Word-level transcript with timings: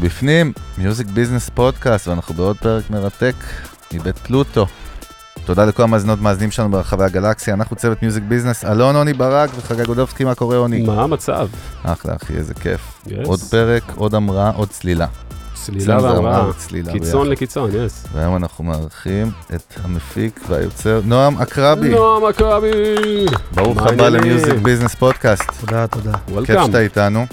yes, 0.00 0.04
בפנים, 0.04 0.52
Music 0.78 1.06
Business 1.06 1.48
פודקאסט, 1.48 2.08
ואנחנו 2.08 2.34
בעוד 2.34 2.56
פרק 2.56 2.90
מרתק 2.90 3.34
מבית 3.92 4.18
פלוטו. 4.18 4.66
תודה 5.46 5.64
לכל 5.64 5.82
המאזינות 5.82 6.20
מאזינים 6.20 6.50
שלנו 6.50 6.70
ברחבי 6.70 7.04
הגלקסיה, 7.04 7.54
אנחנו 7.54 7.76
צוות 7.76 8.02
Music 8.02 8.24
Business, 8.28 8.64
אלון 8.64 8.96
עוני 8.96 9.12
ברק 9.12 9.50
וחגי 9.56 9.82
גודובסקי, 9.84 10.24
מה 10.24 10.34
קורה 10.34 10.56
עוני? 10.56 10.82
מה 10.82 11.02
המצב? 11.02 11.48
אחלה 11.82 12.16
אחי, 12.22 12.32
איזה 12.32 12.54
כיף. 12.54 12.80
Yes. 13.06 13.10
עוד 13.24 13.40
פרק, 13.40 13.82
עוד 13.96 14.14
המראה, 14.14 14.50
עוד 14.50 14.68
צלילה. 14.68 15.06
צלילה 15.54 16.02
והמראה, 16.02 16.50
קיצון 16.92 17.28
לקיצון, 17.28 17.70
yes. 17.74 18.06
והיום 18.12 18.36
אנחנו 18.36 18.64
מארחים 18.64 19.30
את 19.54 19.74
המפיק 19.84 20.40
והיוצר 20.48 21.00
נועם 21.04 21.38
עקרבי. 21.38 21.88
נועם 21.88 22.24
עקרבי! 22.24 22.68
ברוך 23.54 23.82
הבא 23.82 24.08
למיוזיק 24.08 24.54
ביזנס 24.54 24.94
פודקאסט. 24.94 25.50
תודה, 25.60 25.86
תודה. 25.86 26.12
כיף 26.46 26.66
שאתה 26.66 26.80
איתנו. 26.80 27.26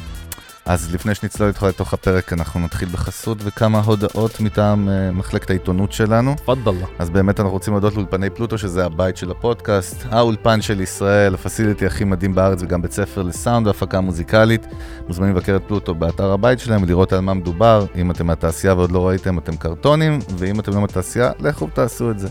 אז 0.70 0.94
לפני 0.94 1.16
שנצלול 1.16 1.50
איתך 1.50 1.64
לתוך 1.64 1.94
הפרק, 1.94 2.34
אנחנו 2.34 2.60
נתחיל 2.60 2.90
בחסות 2.90 3.38
וכמה 3.42 3.80
הודעות 3.80 4.40
מטעם 4.40 4.88
uh, 4.88 5.16
מחלקת 5.16 5.50
העיתונות 5.50 5.92
שלנו. 5.92 6.36
תפאדל. 6.36 6.72
אז 7.00 7.10
באמת 7.10 7.40
אנחנו 7.40 7.52
רוצים 7.52 7.74
להודות 7.74 7.94
לאולפני 7.94 8.30
פלוטו, 8.30 8.58
שזה 8.58 8.86
הבית 8.86 9.18
של 9.18 9.32
הפודקאסט, 9.32 10.06
האולפן 10.10 10.62
של 10.62 10.82
ישראל, 10.82 11.34
הפסיליטי 11.34 11.86
הכי 11.86 12.04
מדהים 12.04 12.36
בארץ 12.36 12.62
וגם 12.62 12.82
בית 12.82 12.92
ספר 12.92 13.22
לסאונד 13.22 13.68
והפקה 13.68 14.02
מוזיקלית. 14.02 14.68
מוזמנים 15.08 15.36
לבקר 15.36 15.56
את 15.56 15.62
פלוטו 15.68 15.96
באתר 15.96 16.32
הבית 16.32 16.60
שלהם 16.60 16.84
ולראות 16.84 17.14
על 17.14 17.20
מה 17.20 17.34
מדובר. 17.34 17.86
אם 17.96 18.12
אתם 18.12 18.28
מהתעשייה 18.28 18.74
ועוד 18.74 18.92
לא 18.92 19.08
ראיתם, 19.08 19.38
אתם 19.38 19.58
קרטונים, 19.58 20.20
ואם 20.38 20.60
אתם 20.60 20.72
לא 20.74 20.82
מהתעשייה, 20.82 21.32
לכו 21.40 21.68
ותעשו 21.68 22.12
את 22.12 22.20
זה. 22.20 22.28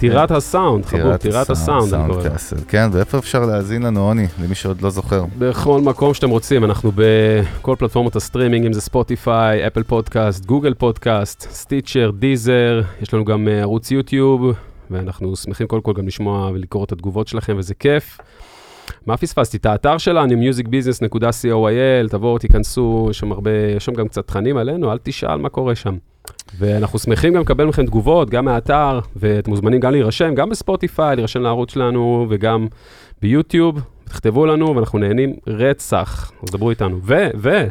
טירת 0.00 0.30
הסאונד, 0.30 0.86
חבור, 0.86 1.16
טירת 1.16 1.50
הסאונד. 1.50 1.94
כן, 2.68 2.88
ואיפה 2.92 3.18
אפשר 3.18 3.44
להאזין 3.44 3.82
לנו, 3.82 4.00
עוני, 4.00 4.26
למי 4.44 4.54
שעוד 4.54 4.82
לא 4.82 4.90
זוכר? 4.90 5.24
בכל 5.38 5.80
מקום 5.80 6.14
שאתם 6.14 6.30
רוצים, 6.30 6.64
אנחנו 6.64 6.92
בכל 6.94 7.74
פלטפורמות 7.78 8.16
הסטרימינג, 8.16 8.66
אם 8.66 8.72
זה 8.72 8.80
ספוטיפיי, 8.80 9.66
אפל 9.66 9.82
פודקאסט, 9.82 10.46
גוגל 10.46 10.74
פודקאסט, 10.74 11.40
סטיצ'ר, 11.50 12.10
דיזר, 12.18 12.80
יש 13.02 13.14
לנו 13.14 13.24
גם 13.24 13.48
uh, 13.48 13.50
ערוץ 13.50 13.90
יוטיוב, 13.90 14.52
ואנחנו 14.90 15.36
שמחים 15.36 15.66
קודם 15.66 15.82
כל 15.82 15.92
גם 15.92 16.06
לשמוע 16.06 16.50
ולקרוא 16.54 16.84
את 16.84 16.92
התגובות 16.92 17.28
שלכם, 17.28 17.54
וזה 17.58 17.74
כיף. 17.74 18.18
מה 19.06 19.16
פספסתי? 19.16 19.56
את 19.56 19.66
האתר 19.66 19.98
שלנו, 19.98 20.34
musicbusiness.co.il, 20.34 22.08
תבואו, 22.08 22.38
תיכנסו, 22.38 23.06
יש 23.10 23.18
שם 23.18 23.32
הרבה, 23.32 23.50
יש 23.76 23.84
שם 23.84 23.92
גם 23.92 24.08
קצת 24.08 24.26
תכנים 24.26 24.56
עלינו, 24.56 24.92
אל 24.92 24.98
תשאל 25.02 25.36
מה 25.36 25.48
קורה 25.48 25.74
שם. 25.74 25.96
ואנחנו 26.58 26.98
שמחים 26.98 27.34
גם 27.34 27.40
לקבל 27.40 27.64
מכם 27.64 27.86
תגובות, 27.86 28.30
גם 28.30 28.44
מהאתר, 28.44 29.00
ואתם 29.16 29.50
מוזמנים 29.50 29.80
גם 29.80 29.92
להירשם, 29.92 30.34
גם 30.34 30.50
בספוטיפיי, 30.50 31.16
להירשם 31.16 31.40
לערוץ 31.40 31.72
שלנו, 31.72 32.26
וגם 32.30 32.66
ביוטיוב, 33.22 33.80
תכתבו 34.04 34.46
לנו, 34.46 34.76
ואנחנו 34.76 34.98
נהנים 34.98 35.34
רצח, 35.46 36.32
אז 36.42 36.50
דברו 36.50 36.70
איתנו. 36.70 37.00
ו, 37.02 37.28
ו, 37.36 37.66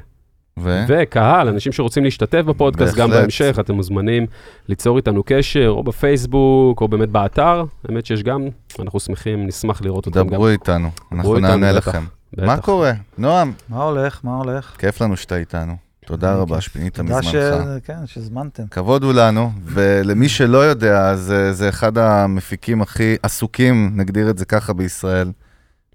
ו? 0.59 0.83
וקהל, 0.87 1.47
אנשים 1.47 1.71
שרוצים 1.71 2.03
להשתתף 2.03 2.41
בפודקאסט, 2.41 2.97
גם 2.97 3.09
בהמשך, 3.09 3.57
אתם 3.59 3.73
מוזמנים 3.73 4.25
ליצור 4.67 4.97
איתנו 4.97 5.23
קשר, 5.25 5.67
או 5.69 5.83
בפייסבוק, 5.83 6.81
או 6.81 6.87
באמת 6.87 7.09
באתר, 7.09 7.63
האמת 7.89 8.05
שיש 8.05 8.23
גם, 8.23 8.47
אנחנו 8.79 8.99
שמחים, 8.99 9.47
נשמח 9.47 9.81
לראות 9.81 10.05
אותם 10.05 10.19
גם. 10.19 10.27
דברו 10.27 10.47
איתנו, 10.47 10.89
אנחנו 11.11 11.39
נענה 11.39 11.71
לכם. 11.71 12.03
מה 12.37 12.57
קורה? 12.57 12.91
נועם. 13.17 13.53
מה 13.69 13.83
הולך? 13.83 14.19
מה 14.23 14.37
הולך? 14.37 14.75
כיף 14.79 15.01
לנו 15.01 15.17
שאתה 15.17 15.37
איתנו. 15.37 15.88
תודה 16.09 16.35
רבה 16.35 16.61
שפינית 16.61 16.99
מזמנך. 16.99 17.25
תודה 17.25 17.79
כן, 17.83 18.05
שהזמנתם. 18.05 18.63
כבוד 18.71 19.03
הוא 19.03 19.13
לנו, 19.13 19.51
ולמי 19.65 20.29
שלא 20.37 20.57
יודע, 20.57 21.15
זה, 21.15 21.53
זה 21.53 21.69
אחד 21.69 21.97
המפיקים 21.97 22.81
הכי 22.81 23.15
עסוקים, 23.23 23.91
נגדיר 23.95 24.29
את 24.29 24.37
זה 24.37 24.45
ככה 24.45 24.73
בישראל, 24.73 25.31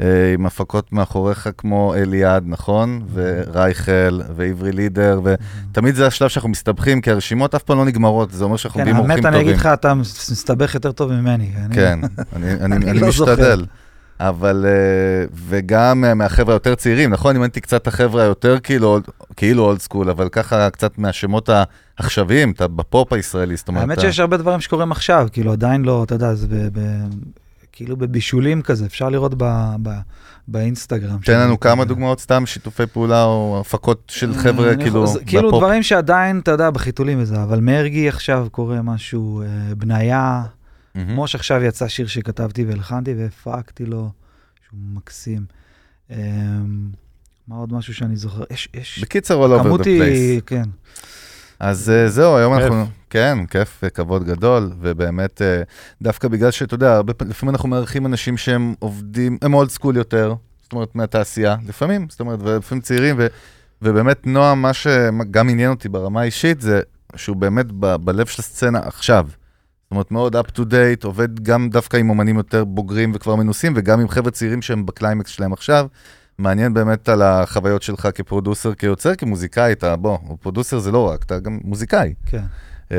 אה, 0.01 0.35
עם 0.35 0.47
הפקות 0.47 0.93
מאחוריך 0.93 1.49
כמו 1.59 1.95
אליעד, 1.95 2.45
נכון? 2.47 3.03
ורייכל, 3.13 4.21
ועברי 4.37 4.73
לידר, 4.73 5.21
ותמיד 5.25 5.95
זה 5.95 6.07
השלב 6.07 6.29
שאנחנו 6.29 6.49
מסתבכים, 6.49 7.01
כי 7.01 7.11
הרשימות 7.11 7.55
אף 7.55 7.63
פעם 7.63 7.79
לא 7.79 7.85
נגמרות, 7.85 8.31
זה 8.31 8.45
אומר 8.45 8.57
שאנחנו 8.57 8.81
מביאים 8.81 8.97
כן, 8.97 9.03
אורחים 9.03 9.17
טובים. 9.17 9.35
האמת, 9.35 9.45
אני 9.45 9.51
אגיד 9.51 9.61
לך, 9.61 9.67
אתה 9.67 9.95
מסתבך 9.95 10.75
יותר 10.75 10.93
טוב 10.93 11.13
ממני. 11.13 11.53
כן, 11.73 11.99
אני 12.37 12.99
לא 13.01 13.09
משתדל. 13.09 13.65
אבל, 14.21 14.65
אה, 14.69 15.27
וגם 15.35 16.05
מהחבר'ה 16.17 16.55
היותר 16.55 16.75
צעירים, 16.75 17.11
נכון? 17.11 17.37
אימנתי 17.37 17.61
קצת 17.61 17.83
את 17.83 17.87
החבר'ה 17.87 18.23
היותר 18.23 18.59
כאילו, 18.63 18.99
כאילו 19.37 19.65
old 19.65 19.81
school, 19.81 20.11
אבל 20.11 20.29
ככה 20.29 20.71
קצת 20.71 20.99
מהשמות 20.99 21.49
העכשוויים, 21.99 22.51
אתה 22.51 22.69
בפופ 22.69 23.13
הישראלי, 23.13 23.57
זאת 23.57 23.69
אומרת... 23.69 23.83
האמת 23.83 24.01
שיש 24.01 24.21
הרבה 24.21 24.37
דברים 24.37 24.61
שקורים 24.61 24.93
עכשיו, 24.93 25.29
כאילו 25.33 25.53
עדיין 25.53 25.83
לא, 25.83 26.05
אתה 26.05 26.15
יודע, 26.15 26.35
זה 26.35 26.47
ב, 26.51 26.81
ב, 26.81 26.81
כאילו 27.73 27.97
בבישולים 27.97 28.63
כזה, 28.63 28.87
אפשר 28.87 29.09
לראות 29.09 29.35
ב, 29.37 29.45
ב, 29.83 29.91
באינסטגרם. 30.49 31.19
תן 31.25 31.41
לנו 31.41 31.61
כמה 31.61 31.85
דוגמאות 31.85 32.21
סתם, 32.21 32.47
שיתופי 32.47 32.87
פעולה 32.87 33.25
או 33.25 33.59
הפקות 33.61 34.03
של 34.09 34.35
חבר'ה, 34.35 34.77
כאילו, 34.77 35.05
בפופ. 35.05 35.23
כאילו 35.27 35.51
דברים 35.51 35.83
שעדיין, 35.83 36.39
אתה 36.39 36.51
יודע, 36.51 36.71
בחיתולים 36.71 37.19
וזה, 37.21 37.43
אבל 37.43 37.61
מרגי 37.61 38.09
עכשיו 38.09 38.47
קורה 38.51 38.83
משהו, 38.83 39.43
אה, 39.43 39.75
בניה. 39.75 40.43
Mm-hmm. 40.97 41.01
כמו 41.09 41.29
שעכשיו 41.29 41.63
יצא 41.63 41.89
שיר 41.89 42.07
שכתבתי 42.07 42.65
והלחנתי 42.65 43.15
והפקתי 43.15 43.87
לו, 43.87 44.11
שהוא 44.67 44.79
מקסים. 44.95 45.45
Um, 46.11 46.15
מה 47.49 47.57
עוד 47.57 47.73
משהו 47.73 47.95
שאני 47.95 48.17
זוכר? 48.17 48.45
יש, 48.51 48.69
יש... 48.75 48.99
בקיצר, 48.99 49.47
all 49.47 49.61
over 49.61 49.79
the 49.79 49.85
place. 49.85 50.41
כן. 50.47 50.65
אז 51.61 51.93
uh, 52.07 52.09
זהו, 52.09 52.37
היום 52.37 52.55
כיף. 52.55 52.65
אנחנו, 52.65 52.87
כן, 53.11 53.39
כיף 53.51 53.81
וכבוד 53.83 54.25
גדול, 54.25 54.73
ובאמת, 54.81 55.41
uh, 55.41 55.45
דווקא 56.03 56.29
בגלל 56.29 56.51
שאתה 56.51 56.75
יודע, 56.75 56.95
הרבה, 56.95 57.13
לפעמים 57.27 57.55
אנחנו 57.55 57.69
מארחים 57.69 58.07
אנשים 58.07 58.37
שהם 58.37 58.75
עובדים, 58.79 59.39
הם 59.43 59.55
old 59.55 59.71
school 59.71 59.97
יותר, 59.97 60.35
זאת 60.63 60.73
אומרת, 60.73 60.95
מהתעשייה, 60.95 61.57
לפעמים, 61.67 62.07
זאת 62.11 62.21
אומרת, 62.21 62.39
ולפעמים 62.43 62.83
צעירים, 62.83 63.17
ו, 63.19 63.27
ובאמת, 63.83 64.27
נועם, 64.27 64.63
מה 64.63 64.73
שגם 64.73 65.49
עניין 65.49 65.71
אותי 65.71 65.89
ברמה 65.89 66.21
האישית, 66.21 66.61
זה 66.61 66.81
שהוא 67.17 67.37
באמת 67.37 67.67
ב, 67.73 67.97
בלב 67.97 68.27
של 68.27 68.43
הסצנה 68.43 68.79
עכשיו. 68.79 69.29
אומרת, 69.91 70.11
מאוד 70.11 70.37
up 70.37 70.51
to 70.57 70.61
date, 70.61 71.05
עובד 71.05 71.41
גם 71.41 71.71
דווקא 71.71 71.97
עם 71.97 72.11
אומנים 72.11 72.37
יותר 72.37 72.65
בוגרים 72.65 73.13
וכבר 73.15 73.35
מנוסים, 73.35 73.73
וגם 73.77 74.01
עם 74.01 74.09
חבר'ה 74.09 74.31
צעירים 74.31 74.63
שהם 74.63 74.87
בקליימקס 74.87 75.31
שלהם 75.31 75.53
עכשיו. 75.53 75.87
מעניין 76.39 76.75
באמת 76.75 77.09
על 77.09 77.23
החוויות 77.23 77.83
שלך 77.83 78.09
כ 78.15 78.26
producer, 78.26 78.75
כיוצר, 78.75 79.15
כמוזיקאי, 79.15 79.73
אתה, 79.73 79.97
בוא, 79.97 80.19
producer 80.41 80.79
זה 80.79 80.93
לא 80.93 81.09
רק, 81.09 81.25
אתה 81.25 81.39
גם 81.39 81.59
מוזיקאי. 81.65 82.15
כן. 82.27 82.43
Uh, 82.89 82.95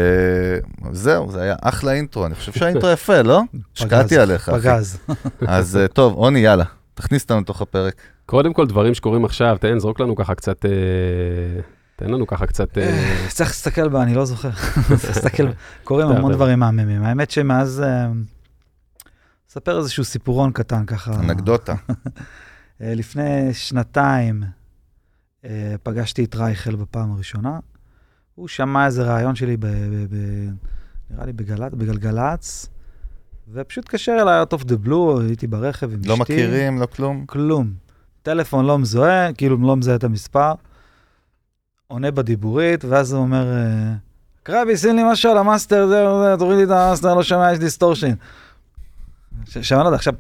זהו, 0.92 1.32
זה 1.32 1.42
היה 1.42 1.56
אחלה 1.62 1.92
אינטרו, 1.92 2.26
אני 2.26 2.36
חושב 2.36 2.52
שהאינטרו 2.52 2.90
יפה, 2.90 3.22
לא? 3.22 3.42
השקעתי 3.78 4.18
עליך. 4.18 4.50
פגז. 4.50 4.98
אז 5.48 5.80
uh, 5.86 5.94
טוב, 5.94 6.14
עוני, 6.14 6.40
יאללה, 6.40 6.64
תכניס 6.94 7.24
אותנו 7.24 7.40
לתוך 7.40 7.62
הפרק. 7.62 8.02
קודם 8.26 8.54
כל, 8.54 8.68
דברים 8.68 8.94
שקורים 8.94 9.26
עכשיו, 9.26 9.58
תן, 9.60 9.80
זרוק 9.80 10.00
לנו 10.00 10.16
ככה 10.16 10.36
קצת... 10.36 10.66
Uh... 10.66 11.75
תן 11.96 12.10
לנו 12.10 12.28
ככה 12.28 12.46
קצת... 12.46 12.78
אה, 12.78 13.26
צריך 13.36 13.50
להסתכל 13.50 13.90
בה, 13.90 14.04
אני 14.04 14.14
לא 14.14 14.26
זוכר. 14.26 14.50
צריך 15.02 15.06
להסתכל, 15.06 15.44
קורים 15.84 16.08
המון 16.08 16.34
דברים 16.34 16.60
מהממים. 16.60 17.04
האמת 17.04 17.32
שמאז... 17.32 17.82
אה, 17.86 18.08
אספר 19.50 19.78
איזשהו 19.78 20.04
סיפורון 20.04 20.52
קטן 20.52 20.86
ככה. 20.86 21.20
אנקדוטה. 21.20 21.76
אה, 22.82 22.94
לפני 22.96 23.54
שנתיים 23.54 24.44
פגשתי 25.84 26.24
את 26.24 26.36
רייכל 26.36 26.76
בפעם 26.76 27.12
הראשונה. 27.12 27.60
הוא 28.36 28.48
שמע 28.48 28.86
איזה 28.86 29.04
רעיון 29.04 29.36
שלי, 29.36 29.58
ב, 29.58 29.66
ב, 29.66 30.16
ב, 30.16 30.16
נראה 31.10 31.26
לי 31.26 31.34
בגל"צ, 31.34 31.74
בגלגלצ, 31.74 32.70
ופשוט 33.54 33.84
התקשר 33.84 34.18
אליי 34.22 34.44
out 34.44 34.54
of 34.54 34.64
the 34.64 34.88
blue, 34.88 35.22
הייתי 35.28 35.48
ברכב 35.48 35.94
עם 35.94 35.96
לא 35.96 36.00
אשתי. 36.02 36.10
לא 36.10 36.18
מכירים, 36.18 36.80
לא 36.80 36.86
כלום? 36.86 37.26
כלום. 37.26 37.74
טלפון 38.24 38.66
לא 38.66 38.80
מזוהה, 38.80 39.34
כאילו 39.34 39.58
לא 39.62 39.76
מזהה 39.76 39.96
את 39.96 40.04
המספר. 40.04 40.54
עונה 41.88 42.12
בדיבורית, 42.12 42.86
ואז 42.86 43.14
הוא 43.14 43.22
אומר, 43.22 43.48
עקרבי, 44.44 44.78
שים 44.78 44.96
לי 44.96 45.04
משהו 45.12 45.32
על 45.32 45.38
המאסטר, 45.38 45.90
תוריד 46.40 46.58
לי 46.58 46.64
את 46.64 46.70
המאסטר, 46.70 47.14
לא 47.14 47.24
שומע, 47.24 47.52
יש 47.54 47.60
distortion. 47.60 48.14
שמענו 49.46 49.88
את 49.88 49.92
זה. 49.92 49.96
עכשיו, 49.96 50.14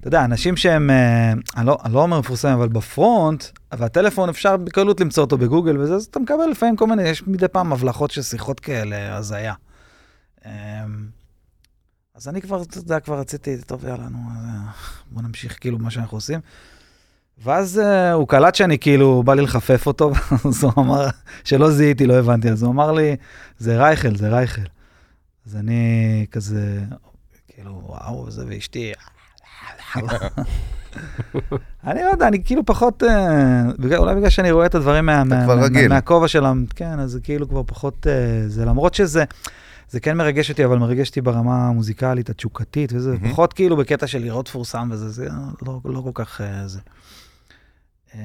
אתה 0.00 0.08
יודע, 0.08 0.24
אנשים 0.24 0.56
שהם, 0.56 0.90
אה, 0.90 1.32
אני 1.56 1.66
לא, 1.66 1.78
אני 1.84 1.94
לא 1.94 2.02
אומר 2.02 2.18
מפורסמים, 2.20 2.54
אבל 2.54 2.68
ב 2.68 2.79
front, 2.79 3.44
והטלפון 3.72 4.28
אפשר 4.28 4.56
בקלות 4.56 5.00
למצוא 5.00 5.24
אותו 5.24 5.38
בגוגל 5.38 5.78
וזה, 5.78 5.94
אז 5.94 6.04
אתה 6.04 6.18
מקבל 6.18 6.46
לפעמים 6.50 6.76
כל 6.76 6.86
מיני, 6.86 7.02
יש 7.02 7.26
מדי 7.26 7.48
פעם 7.48 7.72
הבלחות 7.72 8.10
של 8.10 8.22
שיחות 8.22 8.60
כאלה, 8.60 9.16
הזיה. 9.16 9.54
אמ, 10.46 10.50
אז 12.14 12.28
אני 12.28 12.42
כבר, 12.42 12.62
אתה 12.62 12.78
יודע, 12.78 13.00
כבר 13.00 13.18
רציתי, 13.18 13.56
טוב, 13.66 13.84
יאללה, 13.84 14.08
נו, 14.08 14.18
אה, 14.18 14.70
בוא 15.10 15.22
נמשיך 15.22 15.58
כאילו 15.60 15.78
מה 15.78 15.90
שאנחנו 15.90 16.16
עושים. 16.16 16.40
ואז 17.42 17.80
uh, 17.84 18.12
הוא 18.14 18.28
קלט 18.28 18.54
שאני 18.54 18.78
כאילו, 18.78 19.22
בא 19.22 19.34
לי 19.34 19.42
לחפף 19.42 19.86
אותו, 19.86 20.12
אז 20.48 20.64
הוא 20.64 20.72
אמר, 20.78 21.06
שלא 21.44 21.70
זיהיתי, 21.70 22.06
לא 22.06 22.14
הבנתי, 22.14 22.50
אז 22.50 22.62
הוא 22.62 22.72
אמר 22.72 22.92
לי, 22.92 23.16
זה 23.58 23.76
רייכל, 23.76 24.16
זה 24.16 24.28
רייכל. 24.28 24.62
אז 25.46 25.56
אני 25.56 26.26
כזה, 26.30 26.80
כאילו, 27.48 27.82
וואו, 27.86 28.30
זה 28.30 28.44
ואשתי, 28.48 28.92
אני 31.86 32.00
לא 32.02 32.10
יודע, 32.12 32.28
אני 32.28 32.44
כאילו 32.44 32.64
פחות, 32.64 33.02
בגלל, 33.78 33.98
אולי 33.98 34.14
בגלל 34.14 34.30
שאני 34.30 34.50
רואה 34.50 34.66
את 34.66 34.74
הדברים 34.74 35.06
מה, 35.06 35.24
מה, 35.24 35.46
מה, 35.46 35.88
מהכובע 35.88 36.28
של, 36.28 36.44
כן, 36.76 37.00
אז 37.00 37.10
זה 37.10 37.20
כאילו 37.20 37.48
כבר 37.48 37.62
פחות, 37.66 38.06
uh, 38.06 38.08
זה 38.46 38.64
למרות 38.64 38.94
שזה, 38.94 39.24
זה 39.88 40.00
כן 40.00 40.16
מרגש 40.16 40.50
אותי, 40.50 40.64
אבל 40.64 40.78
מרגש 40.78 41.08
אותי 41.08 41.20
ברמה 41.20 41.68
המוזיקלית, 41.68 42.30
התשוקתית, 42.30 42.92
וזה 42.92 43.14
mm-hmm. 43.14 43.28
פחות 43.28 43.52
כאילו 43.52 43.76
בקטע 43.76 44.06
של 44.06 44.18
לראות 44.18 44.48
פורסם 44.48 44.88
וזה, 44.92 45.08
זה 45.08 45.28
לא, 45.66 45.80
לא 45.84 46.00
כל 46.00 46.10
כך 46.14 46.40
uh, 46.40 46.44
זה. 46.66 46.80
אמ, 48.14 48.20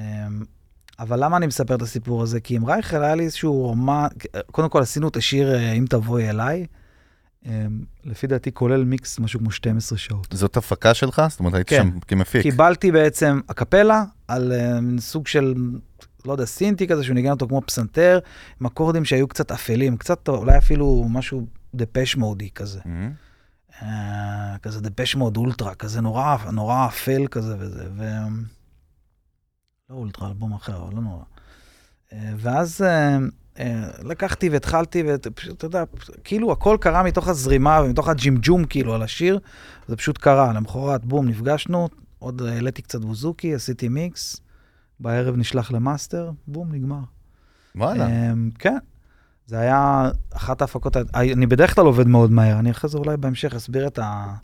אבל 0.98 1.24
למה 1.24 1.36
אני 1.36 1.46
מספר 1.46 1.74
את 1.74 1.82
הסיפור 1.82 2.22
הזה? 2.22 2.40
כי 2.40 2.56
עם 2.56 2.64
רייכל 2.64 3.04
היה 3.04 3.14
לי 3.14 3.24
איזשהו 3.24 3.52
רומן, 3.52 4.06
קודם 4.50 4.68
כל 4.68 4.82
עשינו 4.82 5.08
את 5.08 5.16
השיר 5.16 5.54
אה, 5.54 5.72
"אם 5.72 5.84
תבואי 5.88 6.30
אליי", 6.30 6.66
אה, 7.46 7.66
לפי 8.04 8.26
דעתי 8.26 8.52
כולל 8.52 8.84
מיקס 8.84 9.18
משהו 9.18 9.40
כמו 9.40 9.50
12 9.50 9.98
שעות. 9.98 10.26
זאת 10.32 10.56
הפקה 10.56 10.94
שלך? 10.94 11.22
זאת 11.28 11.40
אומרת, 11.40 11.54
היית 11.54 11.68
כן. 11.68 11.82
שם 11.82 12.00
כמפיק. 12.00 12.42
קיבלתי 12.42 12.92
בעצם 12.92 13.40
הקפלה 13.48 14.04
על 14.28 14.52
אה, 14.52 14.78
סוג 14.98 15.26
של, 15.26 15.54
לא 16.24 16.32
יודע, 16.32 16.44
סינטי 16.44 16.86
כזה, 16.86 17.04
שהוא 17.04 17.14
ניגן 17.14 17.30
אותו 17.30 17.48
כמו 17.48 17.62
פסנתר, 17.66 18.18
עם 18.60 18.66
אקורדים 18.66 19.04
שהיו 19.04 19.28
קצת 19.28 19.52
אפלים, 19.52 19.96
קצת 19.96 20.28
אולי 20.28 20.58
אפילו 20.58 21.06
משהו 21.08 21.46
דפש 21.74 22.16
מודי 22.16 22.50
כזה. 22.50 22.80
מהמם. 22.84 23.12
אה, 23.82 24.56
כזה 24.62 24.80
דפש 24.80 25.14
מוד 25.14 25.36
אולטרה, 25.36 25.74
כזה 25.74 26.00
נורא, 26.00 26.36
נורא 26.52 26.86
אפל 26.86 27.26
כזה 27.30 27.56
וזה, 27.58 27.84
ו... 27.96 28.04
לא 29.90 29.94
אולטרה, 29.94 30.28
אלבום 30.28 30.52
אחר, 30.52 30.76
אבל 30.76 30.94
לא 30.94 31.00
נורא. 31.00 31.22
אה, 32.12 32.32
ואז 32.36 32.82
אה, 32.82 33.18
אה, 33.58 33.90
לקחתי 34.02 34.48
והתחלתי, 34.48 35.02
ופשוט, 35.06 35.56
אתה 35.56 35.66
יודע, 35.66 35.84
כאילו 36.24 36.52
הכל 36.52 36.76
קרה 36.80 37.02
מתוך 37.02 37.28
הזרימה 37.28 37.80
ומתוך 37.84 38.08
הג'ימג'ום 38.08 38.64
כאילו 38.64 38.94
על 38.94 39.02
השיר, 39.02 39.38
זה 39.88 39.96
פשוט 39.96 40.18
קרה. 40.18 40.52
למחרת, 40.52 41.04
בום, 41.04 41.28
נפגשנו, 41.28 41.88
עוד 42.18 42.42
העליתי 42.42 42.82
קצת 42.82 43.00
בוזוקי, 43.00 43.54
עשיתי 43.54 43.88
מיקס, 43.88 44.40
בערב 45.00 45.36
נשלח 45.36 45.72
למאסטר, 45.72 46.30
בום, 46.46 46.72
נגמר. 46.72 47.02
וואלה. 47.74 48.08
כן. 48.58 48.78
זה 49.46 49.58
היה 49.58 50.10
אחת 50.32 50.60
ההפקות, 50.60 50.96
אני 51.14 51.46
בדרך 51.46 51.74
כלל 51.74 51.86
עובד 51.86 52.06
מאוד 52.06 52.30
מהר, 52.30 52.58
אני 52.58 52.70
אחרי 52.70 52.90
זה 52.90 52.98
אולי 52.98 53.16
בהמשך 53.16 53.54
אסביר 53.54 53.86
את 53.86 53.98
ה... 53.98 54.34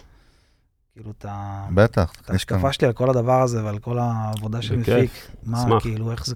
כאילו 0.96 1.10
את 1.19 1.25
ה... 1.28 1.66
בטח. 1.75 2.12
את 2.12 2.25
יש 2.25 2.31
ההשקפה 2.31 2.72
שלי 2.72 2.87
על 2.87 2.93
כל 2.93 3.10
הדבר 3.10 3.43
הזה 3.43 3.64
ועל 3.64 3.78
כל 3.78 3.98
העבודה 3.98 4.62
של 4.62 4.76
מפיק. 4.76 5.10
מה, 5.43 5.62
אשמח. 5.62 5.82
כאילו, 5.82 6.12
איך 6.12 6.26
זה, 6.26 6.34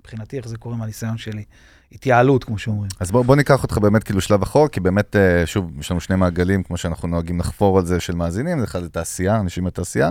מבחינתי, 0.00 0.36
איך 0.36 0.48
זה 0.48 0.56
קורה 0.56 0.76
מהניסיון 0.76 1.18
שלי. 1.18 1.44
התייעלות, 1.92 2.44
כמו 2.44 2.58
שאומרים. 2.58 2.90
אז 3.00 3.10
בוא, 3.10 3.24
בוא 3.24 3.36
ניקח 3.36 3.62
אותך 3.62 3.78
באמת 3.78 4.02
כאילו 4.02 4.20
שלב 4.20 4.42
אחורה, 4.42 4.68
כי 4.68 4.80
באמת, 4.80 5.16
אה, 5.16 5.46
שוב, 5.46 5.80
יש 5.80 5.90
לנו 5.90 6.00
שני 6.00 6.16
מעגלים, 6.16 6.62
כמו 6.62 6.76
שאנחנו 6.76 7.08
נוהגים 7.08 7.40
לחפור 7.40 7.78
על 7.78 7.86
זה, 7.86 8.00
של 8.00 8.14
מאזינים, 8.14 8.58
זה 8.58 8.64
אחד 8.64 8.82
זה 8.82 8.88
תעשייה, 8.88 9.40
אנשים 9.40 9.64
מהתעשייה, 9.64 10.10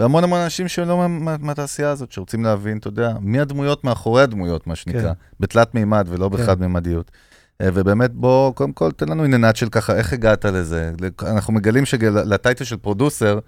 והמון 0.00 0.24
המון 0.24 0.40
אנשים 0.40 0.68
שלא 0.68 0.96
מה, 0.96 1.08
מה, 1.08 1.36
מהתעשייה 1.40 1.90
הזאת, 1.90 2.12
שרוצים 2.12 2.44
להבין, 2.44 2.78
אתה 2.78 2.88
יודע, 2.88 3.12
מי 3.20 3.40
הדמויות 3.40 3.84
מאחורי 3.84 4.22
הדמויות, 4.22 4.66
מה 4.66 4.76
שנקרא, 4.76 5.02
כן. 5.02 5.20
בתלת 5.40 5.74
מימד 5.74 6.06
ולא 6.08 6.30
כן. 6.32 6.36
בחד-מימדיות. 6.36 7.10
אה, 7.14 7.29
ובאמת, 7.62 8.12
בוא, 8.14 8.52
קודם 8.54 8.72
כל, 8.72 8.90
תן 8.92 9.08
לנו 9.08 9.24
עניינת 9.24 9.56
של 9.56 9.68
ככה, 9.68 9.94
איך 9.94 10.12
הגעת 10.12 10.44
לזה? 10.44 10.92
אנחנו 11.22 11.52
מגלים 11.52 11.86
שלטייטל 11.86 12.64
של 12.64 12.76
פרודוסר, 12.76 13.38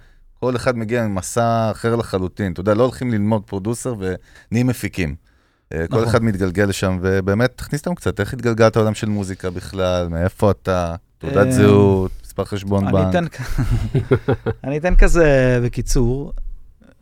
כל 0.41 0.57
אחד 0.57 0.79
מגיע 0.79 1.05
עם 1.05 1.15
מסע 1.15 1.71
אחר 1.71 1.97
לחלוטין. 1.97 2.53
אתה 2.53 2.61
יודע, 2.61 2.75
לא 2.75 2.83
הולכים 2.83 3.11
ללמוד 3.11 3.43
producer 3.47 3.95
ונהיים 3.99 4.67
מפיקים. 4.67 5.15
אה, 5.73 5.87
כל 5.89 5.97
נכון. 5.97 6.09
אחד 6.09 6.25
מתגלגל 6.25 6.65
לשם, 6.65 6.99
ובאמת, 7.03 7.53
תכניס 7.57 7.81
אותנו 7.81 7.95
קצת, 7.95 8.21
איך 8.21 8.33
התגלגלת 8.33 8.77
לעולם 8.77 8.95
של 8.95 9.09
מוזיקה 9.09 9.51
בכלל, 9.51 10.09
מאיפה 10.09 10.51
אתה, 10.51 10.95
תעודת 11.19 11.47
אה, 11.47 11.53
זהות, 11.53 12.11
מספר 12.25 12.45
חשבון 12.45 12.85
אני 12.85 12.93
בנק. 12.93 13.11
אתן, 13.11 13.25
אני 14.65 14.79
אתן 14.79 14.97
כזה 14.97 15.59
בקיצור, 15.65 16.33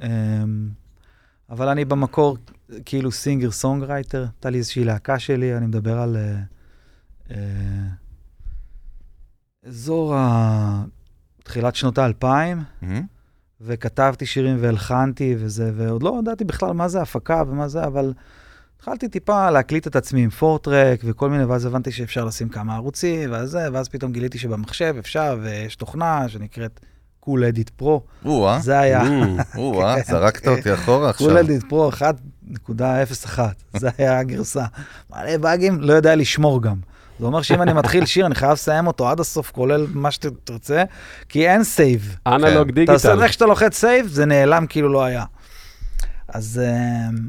אמ, 0.03 0.69
אבל 1.51 1.69
אני 1.69 1.85
במקור 1.85 2.37
כאילו 2.85 3.13
singer 3.13 3.51
songwriter, 3.51 4.21
הייתה 4.21 4.51
לי 4.51 4.59
איזושהי 4.59 4.85
להקה 4.85 5.19
שלי, 5.19 5.57
אני 5.57 5.67
מדבר 5.67 5.99
על 5.99 6.17
אה, 6.17 6.23
אה, 6.23 6.41
אזור 9.67 10.15
ה... 10.15 10.85
תחילת 11.45 11.75
שנות 11.75 11.99
האלפיים, 11.99 12.63
מהמם. 12.83 13.03
וכתבתי 13.61 14.27
שירים 14.27 14.57
והלחנתי 14.61 15.35
וזה, 15.39 15.71
ועוד 15.75 16.03
לא 16.03 16.19
ידעתי 16.23 16.45
בכלל 16.45 16.73
מה 16.73 16.89
זה 16.89 17.03
הפקה 17.03 17.43
ומה 17.49 17.69
זה, 17.69 17.85
אבל 17.85 18.13
התחלתי 18.77 19.09
טיפה 19.09 19.51
להקליט 19.51 19.87
את 19.87 19.97
עצמי 19.97 20.25
עם 20.25 20.31
four-track 20.31 21.01
וכל 21.05 21.31
מיני, 21.31 21.45
ואז 21.45 21.65
הבנתי 21.67 21.93
שאפשר 21.93 22.25
לשים 22.25 22.49
כמה 22.49 22.75
ערוצים, 22.75 23.33
ואז 23.33 23.51
זה, 23.51 23.69
ואז 23.73 23.89
פתאום 23.89 24.13
גיליתי 24.13 24.39
שבמחשב 24.39 24.95
אפשר, 24.99 25.39
ויש 25.43 25.77
תוכנה 25.77 26.29
שנקראת 26.29 26.81
Cool 27.21 27.45
Edit 27.45 27.71
Pro. 27.71 28.03
זה 28.61 28.79
היה 28.79 29.03
או-אה, 29.57 30.03
זרקת 30.11 30.49
אותי 30.49 30.75
אחורה 30.75 31.11
עכשיו. 31.11 31.29
Cool 31.29 31.39
Edit 31.39 31.65
Pro 31.69 31.91
1.01, 31.93 33.39
זה 33.77 33.89
היה 33.99 34.19
הגרסה. 34.19 34.65
מלא 35.11 35.37
באגים, 35.37 35.81
לא 35.81 35.93
יודע 35.93 36.17
לשמור 36.17 36.63
גם. 36.63 36.77
זה 37.21 37.27
אומר 37.27 37.43
שאם 37.43 37.63
אני 37.63 37.73
מתחיל 37.73 38.07
שיר, 38.07 38.27
אני 38.27 38.35
חייב 38.35 38.53
לסיים 38.53 38.87
אותו 38.87 39.09
עד 39.09 39.21
הסוף, 39.21 39.51
כולל 39.51 39.87
מה 39.93 40.11
שתרצה, 40.11 40.85
כי 41.29 41.49
אין 41.49 41.65
save. 41.65 42.17
אנלוג 42.27 42.73
כן. 42.75 42.85
אתה 42.85 42.93
עושה 42.93 43.09
digital. 43.09 43.23
איך 43.25 43.33
שאתה 43.33 43.47
לוחץ 43.47 43.75
save, 43.75 44.07
זה 44.07 44.27
נעלם 44.27 44.67
כאילו 44.69 44.89
לא 44.89 45.05
היה. 45.05 45.25
אז, 46.29 46.61
אמ, 46.65 47.29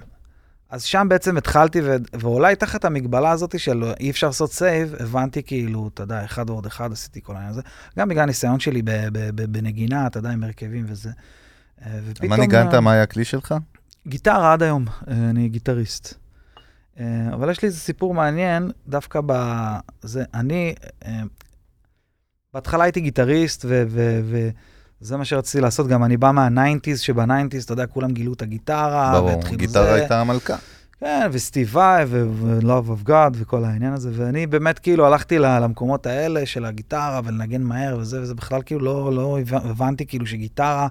אז 0.69 0.83
שם 0.83 1.07
בעצם 1.09 1.37
התחלתי, 1.37 1.81
ו- 1.83 1.95
ואולי 2.13 2.55
תחת 2.55 2.85
המגבלה 2.85 3.31
הזאת 3.31 3.59
של 3.59 3.83
אי 3.99 4.09
אפשר 4.09 4.27
לעשות 4.27 4.53
save, 4.53 4.95
הבנתי 4.99 5.43
כאילו, 5.43 5.89
אתה 5.93 6.03
יודע, 6.03 6.25
אחד 6.25 6.49
ועוד 6.49 6.65
אחד 6.65 6.91
עשיתי 6.91 7.19
כל 7.23 7.33
העניין 7.33 7.51
הזה. 7.51 7.61
גם 7.99 8.09
בגלל 8.09 8.23
הניסיון 8.23 8.59
שלי 8.59 8.81
ב- 8.81 8.91
ב- 8.91 9.29
ב- 9.35 9.51
בנגינה, 9.57 10.07
אתה 10.07 10.17
יודע, 10.17 10.29
עם 10.29 10.43
הרכבים 10.43 10.85
וזה. 10.87 11.09
אה, 11.85 11.91
ופתאום... 12.05 12.29
מה 12.29 12.37
ניגנת? 12.37 12.73
אה, 12.73 12.79
מה 12.79 12.91
היה 12.91 13.03
הכלי 13.03 13.25
שלך? 13.25 13.55
גיטרה 14.07 14.53
עד 14.53 14.63
היום, 14.63 14.85
אה, 15.07 15.13
אני 15.29 15.49
גיטריסט. 15.49 16.13
אה, 17.01 17.33
אבל 17.33 17.51
יש 17.51 17.61
לי 17.61 17.67
איזה 17.67 17.79
סיפור 17.79 18.13
מעניין, 18.13 18.71
דווקא 18.87 19.19
ב... 19.25 19.33
זה, 20.01 20.23
אני, 20.33 20.75
אה, 21.05 21.21
בהתחלה 22.53 22.83
הייתי 22.83 23.01
גיטריסט, 23.01 23.65
ו... 23.67 23.83
ו, 23.87 24.19
ו 24.23 24.49
זה 25.01 25.17
מה 25.17 25.25
שרציתי 25.25 25.61
לעשות, 25.61 25.87
גם 25.87 26.03
אני 26.03 26.17
בא 26.17 26.31
מה 26.31 26.44
nineties, 26.44 26.99
שב 26.99 27.15
nineties, 27.15 27.63
אתה 27.63 27.73
יודע, 27.73 27.87
כולם 27.87 28.11
גילו 28.11 28.33
את 28.33 28.41
הגיטרה, 28.41 29.11
ברור, 29.21 29.41
גיטרה. 29.55 29.93
הייתה 29.93 30.21
המלכה. 30.21 30.55
כן, 30.99 31.29
וסטיב 31.31 31.75
ו-Love 32.07 32.89
of 32.89 33.07
God, 33.09 33.33
וכל 33.33 33.63
העניין 33.63 33.93
הזה, 33.93 34.11
ואני 34.13 34.47
באמת 34.47 34.79
כאילו 34.79 35.05
הלכתי 35.07 35.39
למקומות 35.39 36.05
האלה 36.05 36.45
של 36.45 36.65
הגיטרה, 36.65 37.21
ולנגן 37.23 37.61
מהר 37.61 37.97
וזה, 37.99 38.21
וזה 38.21 38.35
בכלל 38.35 38.61
כאילו 38.61 38.81
לא, 38.81 39.13
לא 39.13 39.37
הבנ- 39.39 39.67
הבנתי 39.67 40.05
כאילו 40.05 40.25
שגיטרה, 40.25 40.87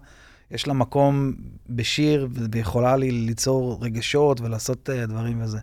יש 0.50 0.66
לה 0.66 0.74
מקום 0.74 1.32
בשיר, 1.68 2.28
ויכולה 2.52 2.96
לי 2.96 3.10
ליצור 3.10 3.78
רגשות 3.80 4.40
ולעשות 4.40 4.88
uh, 4.88 5.06
דברים 5.06 5.42
וזה. 5.42 5.58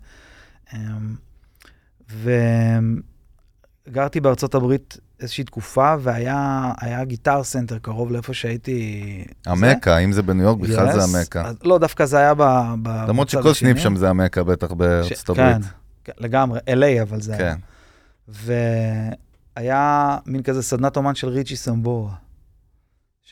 Um, 0.72 0.76
וגרתי 3.88 4.20
בארצות 4.20 4.54
הברית 4.54 4.96
איזושהי 5.20 5.44
תקופה, 5.44 5.94
והיה 6.00 6.72
היה 6.80 7.04
גיטר 7.04 7.42
סנטר 7.44 7.78
קרוב 7.78 8.12
לאיפה 8.12 8.34
שהייתי. 8.34 9.24
זה. 9.44 9.50
המכה, 9.50 9.98
אם 9.98 10.12
זה 10.12 10.22
בניו 10.22 10.44
יורק, 10.44 10.58
בכלל 10.58 10.92
זה 10.92 10.98
Yes. 10.98 11.18
המכה. 11.18 11.48
אז, 11.48 11.56
לא, 11.64 11.78
דווקא 11.78 12.04
זה 12.06 12.18
היה 12.18 12.34
ב... 12.34 12.42
ב 12.82 12.88
למרות 13.08 13.28
בצד 13.28 13.40
שכל 13.40 13.54
סניף 13.54 13.76
השני. 13.76 13.82
שם 13.90 13.96
זה 13.96 14.10
המכה, 14.10 14.42
בטח 14.44 14.72
בארצות 14.72 15.18
ש- 15.18 15.30
הברית. 15.30 15.56
כן, 15.56 15.60
כן, 16.04 16.12
לגמרי, 16.18 16.60
LA 16.60 17.02
אבל 17.02 17.20
זה 17.20 17.32
היה. 17.36 17.54
כן. 17.54 17.58
והיה 19.56 20.18
מין 20.26 20.42
כזה 20.42 20.62
סדנת 20.62 20.96
אומן 20.96 21.14
של 21.14 21.28
ריצ'י 21.28 21.56
סמבורה. 21.56 22.12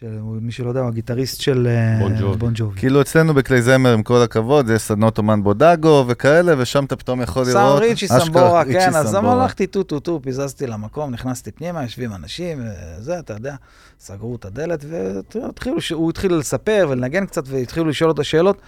של, 0.01 0.19
מי 0.41 0.53
שלא 0.53 0.69
יודע, 0.69 0.81
הוא 0.81 0.89
הגיטריסט 0.89 1.41
של 1.41 1.67
אה, 1.67 1.99
בון 2.01 2.15
ג'ובי. 2.21 2.37
בון 2.39 2.53
ג'ובי. 2.57 2.81
כאילו 2.81 3.01
אצלנו 3.01 3.35
בכלי 3.35 3.63
זמר, 3.63 3.93
עם 3.93 4.03
כל 4.03 4.23
הכבוד, 4.23 4.71
יש 4.71 4.83
סדנות 4.83 5.19
אומן 5.19 5.43
בודגו 5.43 6.05
וכאלה, 6.09 6.55
ושם 6.59 6.85
אתה 6.85 6.97
פתאום 6.97 7.23
יכול 7.23 7.47
לראות... 7.47 7.81
ריצ'י 7.81 8.05
אשכרה 8.05 8.21
סמבורה, 8.21 8.63
ריצ'י 8.63 8.81
כן, 8.81 8.97
אז 8.97 9.11
סמבורה. 9.11 9.43
הלכתי 9.43 9.67
טו 9.67 9.83
טו 9.83 10.01
טו, 10.01 10.21
פיזזתי 10.23 10.67
למקום, 10.67 11.11
נכנסתי 11.11 11.53
פנימה, 11.53 11.83
יושבים 11.83 12.13
אנשים, 12.13 12.59
וזה, 12.99 13.19
אתה 13.19 13.33
יודע, 13.33 13.55
סגרו 14.01 14.37
את 14.37 14.45
הדלת, 14.45 14.85
והתחילו, 14.89 15.81
ש- 15.81 15.93
הוא 15.93 16.11
התחיל 16.11 16.35
לספר 16.35 16.87
ולנגן 16.91 17.27
קצת, 17.27 17.43
והתחילו 17.47 17.87
לשאול 17.87 18.11
אותו 18.11 18.25
שאלות. 18.25 18.61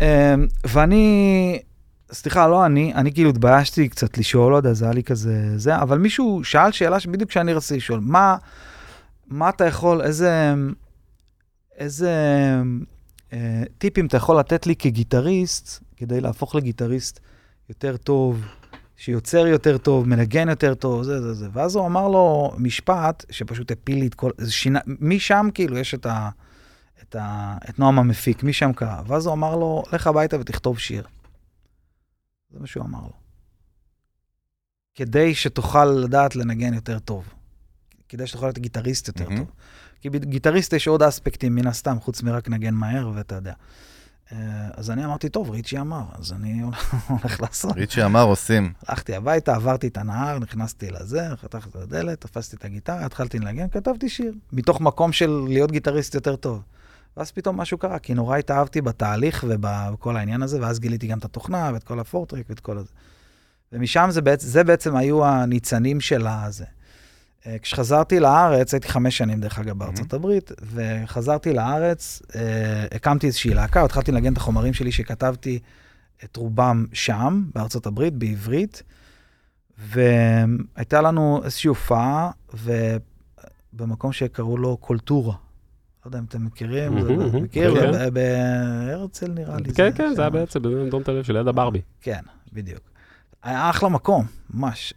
אה, 0.00 0.34
ואני, 0.64 1.58
סליחה, 2.12 2.48
לא 2.48 2.66
אני, 2.66 2.94
אני 2.94 3.12
כאילו 3.12 3.30
התביישתי 3.30 3.88
קצת 3.88 4.18
לשאול, 4.18 4.52
לא 4.52 4.56
יודע, 4.56 4.72
זה 4.72 4.84
היה 4.84 4.94
לי 4.94 5.02
כזה, 5.02 5.58
זה, 5.58 5.76
אבל 5.76 5.98
מישהו 5.98 6.40
שאל 6.44 6.72
שאלה 6.72 7.00
שבדיוק 7.00 7.30
שאני 7.30 7.52
רציתי 7.52 7.76
לשאול, 7.76 8.00
מה, 8.02 8.36
מה 9.26 9.48
אתה 9.48 9.64
יכול, 9.64 10.02
איזה, 10.02 10.54
איזה 11.76 12.12
אה, 13.32 13.62
טיפים 13.78 14.06
אתה 14.06 14.16
יכול 14.16 14.38
לתת 14.38 14.66
לי 14.66 14.76
כגיטריסט, 14.76 15.84
כדי 15.96 16.20
להפוך 16.20 16.54
לגיטריסט 16.54 17.20
יותר 17.68 17.96
טוב, 17.96 18.44
שיוצר 18.96 19.46
יותר 19.46 19.78
טוב, 19.78 20.08
מנגן 20.08 20.48
יותר 20.48 20.74
טוב, 20.74 21.02
זה, 21.02 21.22
זה, 21.22 21.34
זה. 21.34 21.48
ואז 21.52 21.76
הוא 21.76 21.86
אמר 21.86 22.08
לו 22.08 22.52
משפט 22.58 23.24
שפשוט 23.30 23.70
הפיל 23.70 23.98
לי 23.98 24.06
את 24.06 24.14
כל, 24.14 24.30
שינה, 24.48 24.80
משם 24.86 25.48
כאילו 25.54 25.78
יש 25.78 25.94
את, 25.94 26.06
ה, 26.06 26.30
את, 27.02 27.16
ה, 27.16 27.56
את 27.70 27.78
נועם 27.78 27.98
המפיק, 27.98 28.42
משם 28.42 28.72
קרה. 28.72 29.02
ואז 29.06 29.26
הוא 29.26 29.34
אמר 29.34 29.56
לו, 29.56 29.82
לך 29.92 30.06
הביתה 30.06 30.40
ותכתוב 30.40 30.78
שיר. 30.78 31.06
זה 32.50 32.60
מה 32.60 32.66
שהוא 32.66 32.84
אמר 32.84 33.02
לו. 33.02 33.12
כדי 34.94 35.34
שתוכל 35.34 35.84
לדעת 35.84 36.36
לנגן 36.36 36.74
יותר 36.74 36.98
טוב. 36.98 37.35
כדי 38.08 38.26
שתוכל 38.26 38.46
להיות 38.46 38.58
גיטריסט 38.58 39.08
יותר 39.08 39.24
מהמם. 39.28 39.36
טוב. 39.36 39.50
כי 40.00 40.10
בגיטריסט 40.10 40.72
יש 40.72 40.88
עוד 40.88 41.02
אספקטים 41.02 41.54
מן 41.54 41.66
הסתם, 41.66 41.96
חוץ 42.00 42.22
מרק 42.22 42.48
נגן 42.48 42.74
מהר, 42.74 43.10
ואתה 43.14 43.34
יודע. 43.34 43.52
אה, 44.32 44.38
אז 44.74 44.90
אני 44.90 45.04
אמרתי, 45.04 45.28
טוב, 45.28 45.50
ריצ'י 45.50 45.78
אמר, 45.78 46.04
אז 46.18 46.32
אני 46.32 46.60
הולך 47.08 47.40
לעשות. 47.40 47.76
ריצ'י 47.76 48.04
אמר 48.04 48.22
עושים. 48.22 48.72
הלכתי 48.86 49.14
הביתה, 49.14 49.54
עברתי 49.54 49.86
את 49.86 49.96
הנהר, 49.96 50.38
נכנסתי 50.38 50.90
לזה, 50.90 51.28
חתכתי 51.36 51.68
את 51.68 51.76
הדלת, 51.76 52.20
תפסתי 52.20 52.56
את 52.56 52.64
הגיטרה, 52.64 53.04
התחלתי 53.04 53.38
לנגן, 53.38 53.68
כתבתי 53.68 54.08
שיר. 54.08 54.32
מתוך 54.52 54.80
מקום 54.80 55.12
של 55.12 55.44
להיות 55.48 55.72
גיטריסט 55.72 56.14
יותר 56.14 56.36
טוב. 56.36 56.62
ואז 57.16 57.30
פתאום 57.32 57.56
משהו 57.60 57.78
קרה, 57.78 57.98
כי 57.98 58.14
נורא 58.14 58.36
התאהבתי 58.36 58.80
בתהליך 58.80 59.44
ובכל 59.48 60.16
העניין 60.16 60.42
הזה, 60.42 60.60
ואז 60.60 60.80
גיליתי 60.80 61.06
גם 61.06 61.18
את 61.18 61.24
התוכנה 61.24 61.70
ואת 61.74 61.84
כל 61.84 62.00
הפורטרק 62.00 62.44
ואת 62.48 62.60
כל 62.60 62.78
הזה. 62.78 62.90
ומשם 63.72 64.08
זה 64.10 64.22
בעצם, 64.22 64.46
זה 64.46 64.64
בעצם 64.64 64.96
היו 64.96 65.24
הניצנים 65.24 66.00
של 66.00 66.26
הזה. 66.26 66.64
אה, 67.46 67.58
כשחזרתי 67.58 68.20
לארץ, 68.20 68.74
הייתי 68.74 68.88
חמש 68.88 69.18
שנים 69.18 69.40
דרך 69.40 69.58
אגב 69.58 69.78
בארצות 69.78 70.12
הברית, 70.12 70.52
וחזרתי 70.74 71.52
לארץ, 71.52 72.22
אה, 72.34 72.86
הקמתי 72.92 73.26
איזושהי 73.26 73.54
להקה, 73.54 73.84
התחלתי 73.84 74.12
לנגן 74.12 74.32
את 74.32 74.36
החומרים 74.36 74.72
שלי 74.72 74.92
שכתבתי 74.92 75.58
את 76.24 76.36
רובם 76.36 76.86
שם, 76.92 77.44
בארצות 77.54 77.86
הברית, 77.86 78.14
בעברית, 78.14 78.82
והייתה 79.78 81.00
לנו 81.00 81.40
איזושהי 81.44 81.68
הופעה, 81.68 82.30
ובמקום 83.74 84.12
שקראו 84.12 84.56
לו 84.56 84.76
קולטורה. 84.76 85.34
לא 85.34 86.08
יודע 86.08 86.18
אם 86.18 86.24
אתם 86.24 86.44
מכירים, 86.44 87.00
זה 87.02 87.40
מכיר? 87.40 87.80
כן. 87.80 88.14
בהרצל 88.14 89.32
נראה 89.32 89.56
לי. 89.56 89.74
כן, 89.74 89.90
כן, 89.94 90.14
זה 90.14 90.22
היה 90.22 90.30
בעצם 90.30 90.62
בדרום 90.62 91.02
תל 91.02 91.10
אביב 91.10 91.22
של 91.22 91.36
יד 91.36 91.48
הברבי. 91.48 91.80
כן, 92.00 92.20
בדיוק. 92.52 92.80
היה 93.42 93.70
אחלה 93.70 93.88
מקום, 93.88 94.26
ממש. 94.54 94.94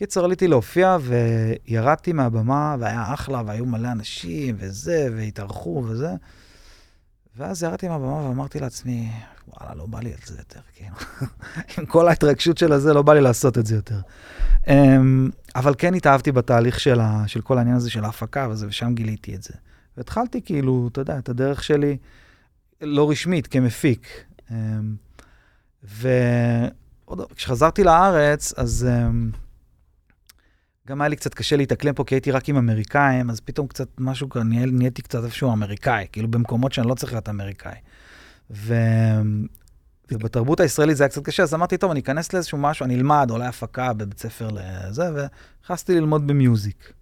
וקיצור, 0.00 0.24
עליתי 0.24 0.48
להופיע 0.48 0.96
וירדתי 1.00 2.12
מהבמה, 2.12 2.76
והיה 2.78 3.14
אחלה, 3.14 3.42
והיו 3.46 3.66
מלא 3.66 3.92
אנשים, 3.92 4.56
וזה, 4.58 5.08
והתארחו 5.16 5.84
וזה. 5.86 6.10
ואז 7.36 7.62
ירדתי 7.62 7.88
מהבמה 7.88 8.28
ואמרתי 8.28 8.60
לעצמי, 8.60 9.10
וואלה, 9.48 9.74
לא 9.74 9.86
בא 9.86 10.00
לי 10.00 10.12
על 10.12 10.18
זה 10.24 10.38
יותר, 10.38 10.60
כאילו. 10.74 10.96
עם 11.78 11.86
כל 11.86 12.08
ההתרגשות 12.08 12.58
של 12.58 12.72
הזה, 12.72 12.92
לא 12.92 13.02
בא 13.02 13.14
לי 13.14 13.20
לעשות 13.20 13.58
את 13.58 13.66
זה 13.66 13.74
יותר. 13.74 14.00
אמ, 14.68 15.30
אבל 15.56 15.74
כן 15.78 15.94
התאהבתי 15.94 16.32
בתהליך 16.32 16.80
של, 16.80 17.00
ה, 17.00 17.22
של 17.26 17.40
כל 17.40 17.58
העניין 17.58 17.76
הזה 17.76 17.90
של 17.90 18.04
ההפקה 18.04 18.48
וזה, 18.50 18.68
ושם 18.68 18.94
גיליתי 18.94 19.34
את 19.34 19.42
זה. 19.42 19.54
והתחלתי 19.96 20.42
כאילו, 20.42 20.88
אתה 20.92 21.00
יודע, 21.00 21.18
את 21.18 21.28
הדרך 21.28 21.64
שלי, 21.64 21.96
לא 22.80 23.10
רשמית, 23.10 23.46
כמפיק. 23.46 24.08
אמ, 24.50 24.94
וכשחזרתי 25.84 27.84
לארץ, 27.84 28.52
אז 28.56 28.88
אמ, 28.90 29.30
גם 30.90 31.00
היה 31.00 31.08
לי 31.08 31.16
קצת 31.16 31.34
קשה 31.34 31.56
להתאקלם 31.56 31.94
פה, 31.94 32.04
כי 32.04 32.14
הייתי 32.14 32.30
רק 32.30 32.48
עם 32.48 32.56
אמריקאים, 32.56 33.30
אז 33.30 33.40
פתאום 33.40 33.66
קצת 33.66 33.88
משהו, 33.98 34.28
נהייתי 34.72 35.02
קצת 35.02 35.24
איפשהו 35.24 35.52
אמריקאי, 35.52 36.06
כאילו 36.12 36.28
במקומות 36.28 36.72
שאני 36.72 36.88
לא 36.88 36.94
צריך 36.94 37.12
להיות 37.12 37.28
אמריקאי. 37.28 37.74
ו... 38.50 38.74
ובתרבות 40.12 40.60
הישראלית 40.60 40.96
זה 40.96 41.04
היה 41.04 41.08
קצת 41.08 41.24
קשה, 41.24 41.42
אז 41.42 41.54
אמרתי, 41.54 41.76
טוב, 41.76 41.90
אני 41.90 42.00
אכנס 42.00 42.32
לאיזשהו 42.32 42.58
משהו, 42.58 42.84
אני 42.84 42.94
אלמד, 42.94 43.28
אולי 43.30 43.46
הפקה 43.46 43.92
בבית 43.92 44.18
ספר 44.18 44.48
לזה, 44.52 45.10
ונכנסתי 45.14 45.94
ללמוד 45.94 46.26
במיוזיק. 46.26 46.92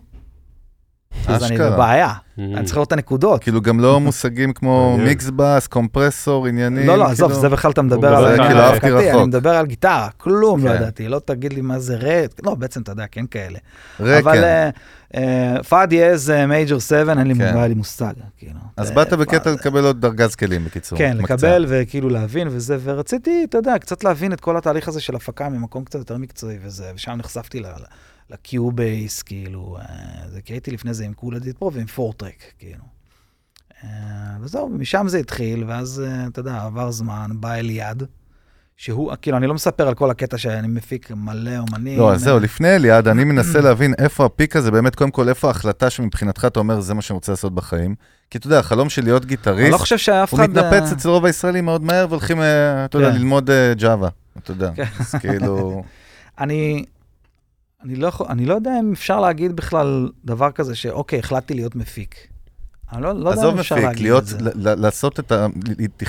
אז 1.27 1.43
אני 1.43 1.57
בבעיה, 1.57 2.09
mm. 2.09 2.41
אני 2.41 2.63
צריך 2.65 2.75
לראות 2.75 2.87
את 2.87 2.93
הנקודות. 2.93 3.43
כאילו 3.43 3.61
גם 3.61 3.79
לא 3.79 3.99
מושגים 4.05 4.53
כמו 4.53 4.97
מיקס 4.97 5.29
בס, 5.35 5.67
קומפרסור, 5.67 6.47
עניינים. 6.47 6.87
לא, 6.87 6.97
לא, 6.97 7.05
עזוב, 7.05 7.27
כאילו- 7.29 7.41
זה 7.41 7.49
בכלל 7.49 7.71
אתה 7.71 7.81
מדבר 7.81 8.15
על... 8.15 8.37
כאילו 8.47 8.59
אהבתי 8.59 8.91
רחוק. 8.91 9.15
אני 9.19 9.25
מדבר 9.27 9.49
על 9.55 9.65
גיטרה, 9.65 10.09
כלום 10.17 10.65
לא 10.65 10.69
כן. 10.69 10.75
ידעתי, 10.75 11.07
לא 11.07 11.21
תגיד 11.25 11.53
לי 11.53 11.61
מה 11.61 11.79
זה 11.79 11.95
רד, 11.95 12.27
לא, 12.43 12.55
בעצם 12.55 12.81
אתה 12.81 12.91
יודע, 12.91 13.05
כן 13.11 13.25
כאלה. 13.25 13.59
רד, 13.99 14.23
כן. 14.23 14.69
פאד 15.69 15.93
יאז 15.93 16.33
מייג'ור 16.47 16.79
7, 16.79 17.11
אין 17.11 17.27
לי. 17.27 17.73
מושג, 17.75 18.13
כאילו. 18.37 18.59
אז 18.77 18.91
באת 18.91 19.13
בקטע 19.13 19.51
לקבל 19.51 19.85
עוד 19.85 20.01
דרגז 20.01 20.35
כלים, 20.35 20.65
בקיצור. 20.65 20.97
כן, 20.97 21.17
לקבל 21.17 21.65
וכאילו 21.67 22.09
להבין 22.09 22.47
וזה, 22.51 22.77
ורציתי, 22.83 23.45
אתה 23.49 23.57
יודע, 23.57 23.77
קצת 23.79 24.03
להבין 24.03 24.33
את 24.33 24.39
כל 24.41 24.57
התהליך 24.57 24.87
הזה 24.87 25.01
של 25.01 25.15
הפקה 25.15 25.49
ממקום 25.49 25.83
קצת 25.83 25.99
יותר 25.99 26.17
מקצועי 26.17 26.57
וזה, 26.63 26.91
ושם 26.95 27.11
נחשפתי 27.17 27.59
לקיובייס, 28.31 29.21
כאילו, 29.21 29.77
אה, 29.79 30.29
זה 30.29 30.41
כי 30.41 30.53
הייתי 30.53 30.71
לפני 30.71 30.93
זה 30.93 31.05
עם 31.05 31.13
קולדיט 31.13 31.57
פרו 31.57 31.73
ועם 31.73 31.85
פורטרק, 31.85 32.43
כאילו. 32.59 32.83
אה, 33.83 33.89
וזהו, 34.41 34.69
משם 34.69 35.07
זה 35.07 35.17
התחיל, 35.17 35.63
ואז, 35.67 36.03
אה, 36.05 36.27
אתה 36.27 36.39
יודע, 36.39 36.63
עבר 36.63 36.91
זמן, 36.91 37.29
בא 37.33 37.53
אליעד, 37.53 38.03
שהוא, 38.77 39.13
כאילו, 39.21 39.37
אני 39.37 39.47
לא 39.47 39.53
מספר 39.53 39.87
על 39.87 39.93
כל 39.93 40.09
הקטע 40.09 40.37
שאני 40.37 40.67
מפיק 40.67 41.11
מלא 41.11 41.57
אומנים. 41.57 41.99
לא, 41.99 42.13
אז 42.13 42.21
זהו, 42.21 42.39
לפני 42.39 42.75
אליעד, 42.75 43.07
אני 43.07 43.23
מנסה 43.23 43.61
להבין 43.61 43.93
איפה 43.97 44.25
הפיק 44.25 44.55
הזה, 44.55 44.71
באמת, 44.71 44.95
קודם 44.95 45.11
כל, 45.11 45.29
איפה 45.29 45.47
ההחלטה 45.47 45.89
שמבחינתך 45.89 46.45
אתה 46.45 46.59
אומר, 46.59 46.81
זה 46.81 46.93
מה 46.93 47.01
שאני 47.01 47.15
רוצה 47.15 47.31
לעשות 47.31 47.55
בחיים. 47.55 47.95
כי 48.29 48.37
אתה 48.37 48.47
יודע, 48.47 48.59
החלום 48.59 48.89
של 48.89 49.03
להיות 49.03 49.25
גיטריסט, 49.25 49.63
אני 49.63 49.71
לא 49.71 49.77
חושב 49.77 49.97
שאף 49.97 50.33
אחד... 50.33 50.57
הוא 50.57 50.65
מתנפץ 50.65 50.91
אצל 50.91 51.09
רוב 51.09 51.25
הישראלים 51.25 51.65
מאוד 51.65 51.83
מהר, 51.83 52.05
והולכים, 52.09 52.37
אתה 52.85 52.97
יודע, 52.97 53.11
כן. 53.11 53.17
ללמוד 53.17 53.49
ג'אווה, 53.77 54.09
אתה 54.37 54.51
יודע, 54.51 54.71
כן. 54.75 54.83
אז 54.99 55.15
כאילו... 55.15 55.83
אני, 56.41 56.85
אני 57.83 57.95
לא, 57.95 58.07
יכול, 58.07 58.27
אני 58.29 58.45
לא 58.45 58.53
יודע 58.53 58.71
אם 58.79 58.91
אפשר 58.91 59.19
להגיד 59.19 59.55
בכלל 59.55 60.09
דבר 60.25 60.51
כזה, 60.51 60.75
שאוקיי, 60.75 61.19
החלטתי 61.19 61.53
להיות 61.53 61.75
מפיק. 61.75 62.15
אני 62.93 63.01
לא, 63.01 63.19
לא 63.19 63.29
יודע 63.29 63.49
אם 63.49 63.59
אפשר 63.59 63.75
להגיד 63.75 64.01
להיות, 64.01 64.23
את 64.23 64.27
זה. 64.27 64.35
עזוב 64.35 64.47
מפיק, 64.47 64.65
לעשות 64.77 65.19
את 65.19 65.31
ה... 65.31 65.47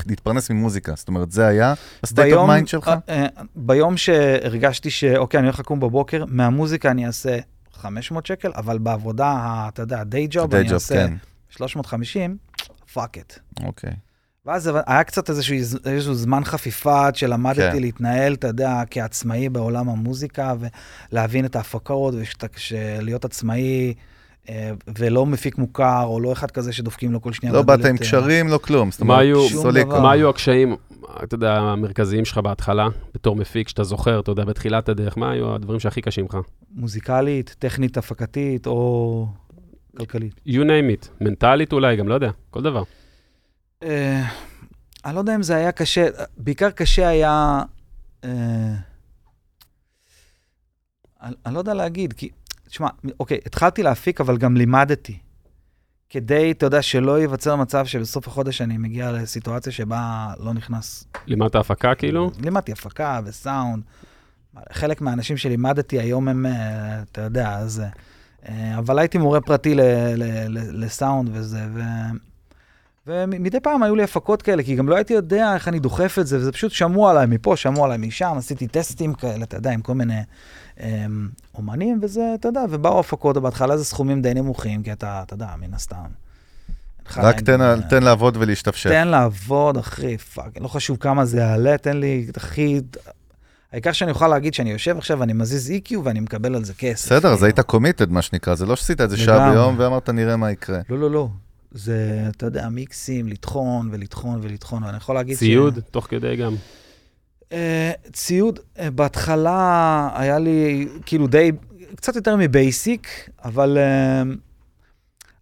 להתפרנס 0.06 0.50
ממוזיקה. 0.50 0.92
זאת 0.96 1.08
אומרת, 1.08 1.32
זה 1.32 1.46
היה 1.46 1.70
ה-state 1.70 2.32
of 2.32 2.48
mind 2.48 2.66
שלך? 2.66 2.88
Uh, 2.88 3.10
uh, 3.10 3.42
ביום 3.56 3.96
שהרגשתי 3.96 4.90
שאוקיי, 4.90 5.38
אני 5.38 5.46
הולך 5.46 5.58
לקום 5.58 5.80
בבוקר, 5.80 6.24
מהמוזיקה 6.28 6.90
אני 6.90 7.06
אעשה 7.06 7.38
500 7.72 8.26
שקל, 8.26 8.52
אבל 8.56 8.78
בעבודה, 8.78 9.64
אתה 9.68 9.82
יודע, 9.82 10.02
day 10.02 10.34
job, 10.34 10.56
אני 10.56 10.72
אעשה 10.72 10.94
כן. 10.94 11.14
350, 11.48 12.36
fuck 12.94 12.98
it. 12.98 13.62
אוקיי. 13.64 13.92
ואז 14.46 14.70
היה 14.86 15.04
קצת 15.04 15.30
איזשהו, 15.30 15.56
איזשהו 15.86 16.14
זמן 16.14 16.44
חפיפה 16.44 17.06
עד 17.06 17.16
שלמדתי 17.16 17.60
כן. 17.60 17.80
להתנהל, 17.80 18.34
אתה 18.34 18.46
יודע, 18.46 18.82
כעצמאי 18.90 19.48
בעולם 19.48 19.88
המוזיקה, 19.88 20.54
ולהבין 21.12 21.44
את 21.44 21.56
ההפקות, 21.56 22.14
ולהיות 22.70 23.24
עצמאי, 23.24 23.94
אה, 24.48 24.70
ולא 24.98 25.26
מפיק 25.26 25.58
מוכר, 25.58 26.02
או 26.04 26.20
לא 26.20 26.32
אחד 26.32 26.50
כזה 26.50 26.72
שדופקים 26.72 27.12
לו 27.12 27.20
כל 27.22 27.32
שנייה. 27.32 27.54
לא 27.54 27.62
באת 27.62 27.84
עם 27.84 27.96
קשרים, 27.96 28.48
לא 28.48 28.58
כלום. 28.58 28.90
מה 29.00 29.18
היו, 29.18 29.46
מה 29.86 30.12
היו 30.12 30.28
הקשיים, 30.28 30.76
אתה 31.22 31.34
יודע, 31.34 31.54
המרכזיים 31.54 32.24
שלך 32.24 32.38
בהתחלה, 32.38 32.88
בתור 33.14 33.36
מפיק, 33.36 33.68
שאתה 33.68 33.84
זוכר, 33.84 34.20
אתה 34.20 34.30
יודע, 34.30 34.44
בתחילת 34.44 34.88
הדרך, 34.88 35.18
מה 35.18 35.30
היו 35.30 35.54
הדברים 35.54 35.80
שהכי 35.80 36.00
קשים 36.00 36.24
לך? 36.24 36.38
מוזיקלית, 36.74 37.56
טכנית, 37.58 37.96
הפקתית, 37.96 38.66
או 38.66 39.26
כלכלית. 39.96 40.40
You 40.46 40.50
name 40.62 41.02
it, 41.02 41.08
מנטלית 41.20 41.72
אולי, 41.72 41.96
גם 41.96 42.08
לא 42.08 42.14
יודע, 42.14 42.30
כל 42.50 42.62
דבר. 42.62 42.82
אה, 43.82 44.22
אני 45.04 45.14
לא 45.14 45.20
יודע 45.20 45.34
אם 45.34 45.42
זה 45.42 45.56
היה 45.56 45.72
קשה, 45.72 46.08
בעיקר 46.36 46.70
קשה 46.70 47.08
היה... 47.08 47.62
אה, 48.24 48.74
אני 51.46 51.54
לא 51.54 51.58
יודע 51.58 51.74
להגיד, 51.74 52.12
כי, 52.12 52.28
תשמע, 52.68 52.88
אוקיי, 53.20 53.38
התחלתי 53.46 53.82
להפיק, 53.82 54.20
אבל 54.20 54.36
גם 54.36 54.56
לימדתי. 54.56 55.18
כדי, 56.10 56.50
אתה 56.52 56.66
יודע, 56.66 56.82
שלא 56.82 57.20
ייווצר 57.20 57.56
מצב 57.56 57.86
שבסוף 57.86 58.28
החודש 58.28 58.60
אני 58.60 58.78
מגיע 58.78 59.12
לסיטואציה 59.12 59.72
שבה 59.72 60.34
לא 60.38 60.54
נכנס... 60.54 61.04
לימדת 61.26 61.54
הפקה 61.54 61.94
כאילו? 61.94 62.30
לימדתי 62.40 62.72
הפקה 62.72 63.20
וסאונד. 63.24 63.82
חלק 64.72 65.00
מהאנשים 65.00 65.36
שלימדתי 65.36 66.00
היום 66.00 66.28
הם, 66.28 66.46
אה, 66.46 67.02
אתה 67.02 67.20
יודע, 67.20 67.58
אז... 67.58 67.82
אבל 68.78 68.98
הייתי 68.98 69.18
מורה 69.18 69.40
פרטי 69.40 69.74
לסאונד 70.72 71.30
וזה, 71.32 71.66
ו... 71.74 71.80
ומדי 73.06 73.60
פעם 73.60 73.82
היו 73.82 73.96
לי 73.96 74.02
הפקות 74.02 74.42
כאלה, 74.42 74.62
כי 74.62 74.74
גם 74.74 74.88
לא 74.88 74.96
הייתי 74.96 75.14
יודע 75.14 75.54
איך 75.54 75.68
אני 75.68 75.78
דוחף 75.78 76.18
את 76.20 76.26
זה, 76.26 76.38
וזה 76.38 76.52
פשוט 76.52 76.72
שמעו 76.72 77.08
עליי 77.08 77.26
מפה, 77.26 77.56
שמעו 77.56 77.84
עליי 77.84 77.98
משם, 77.98 78.34
עשיתי 78.38 78.66
טסטים 78.66 79.14
כאלה, 79.14 79.44
אתה 79.44 79.56
יודע, 79.56 79.70
עם 79.70 79.80
כל 79.80 79.94
מיני 79.94 80.20
אמ, 80.80 81.28
אומנים, 81.54 82.00
וזה, 82.02 82.22
אתה 82.34 82.48
יודע, 82.48 82.60
ובאו 82.70 83.00
הפקות, 83.00 83.36
בהתחלה 83.36 83.76
זה 83.76 83.84
סכומים 83.84 84.22
די 84.22 84.34
נמוכים, 84.34 84.82
כי 84.82 84.92
אתה, 84.92 85.22
אתה 85.26 85.34
יודע, 85.34 85.46
מן 85.60 85.74
הסתם. 85.74 85.96
רק 87.16 87.40
תן, 87.40 87.80
תן 87.80 88.02
לעבוד 88.02 88.36
ולהשתפשף. 88.40 88.90
תן 88.90 89.08
לעבוד, 89.08 89.76
אחי, 89.76 90.18
fuck, 90.18 90.60
לא 90.60 90.68
חשוב 90.68 90.96
כמה 90.96 91.24
זה 91.24 91.38
יעלה, 91.38 91.78
תן 91.78 91.96
לי, 91.96 92.26
אחי, 92.36 92.80
העיקר 93.72 93.92
שאני 93.92 94.10
אוכל 94.10 94.28
להגיד 94.28 94.54
שאני 94.54 94.70
יושב 94.70 94.98
עכשיו 94.98 95.18
ואני 95.18 95.32
מזיז 95.32 95.70
EQ 95.70 95.96
ואני 96.04 96.20
מקבל 96.20 96.54
על 96.54 96.64
זה 96.64 96.74
כסף. 96.74 97.12
בסדר, 97.12 97.32
אז 97.32 97.42
היית 97.42 97.60
committed, 97.60 98.10
מה 98.10 98.22
שנקרא, 98.22 98.54
זה 98.54 98.66
לא 98.66 98.76
שעשית 98.76 99.00
את 99.00 99.10
זה 99.10 99.16
שעה 99.16 99.50
ביום 99.50 99.74
ואמרת, 99.78 100.08
נראה 100.08 100.36
מה 100.36 100.50
יקרה. 100.50 100.78
לא, 100.88 100.98
לא, 100.98 101.10
לא. 101.10 101.28
זה, 101.74 102.26
אתה 102.30 102.46
יודע, 102.46 102.68
מיקסים, 102.68 103.28
לטחון 103.28 103.88
ולטחון 103.92 104.38
ולטחון, 104.42 104.84
ואני 104.84 104.96
יכול 104.96 105.14
להגיד 105.14 105.36
ציוד, 105.36 105.72
ש... 105.72 105.74
ציוד, 105.74 105.84
תוך 105.90 106.06
כדי 106.10 106.36
גם. 106.36 106.54
Uh, 107.50 107.54
ציוד, 108.12 108.58
uh, 108.58 108.80
בהתחלה 108.90 110.10
היה 110.14 110.38
לי 110.38 110.88
כאילו 111.06 111.26
די, 111.26 111.52
קצת 111.96 112.16
יותר 112.16 112.36
מ 112.36 112.50
basic, 112.50 113.30
אבל 113.44 113.78
uh, 113.78 114.28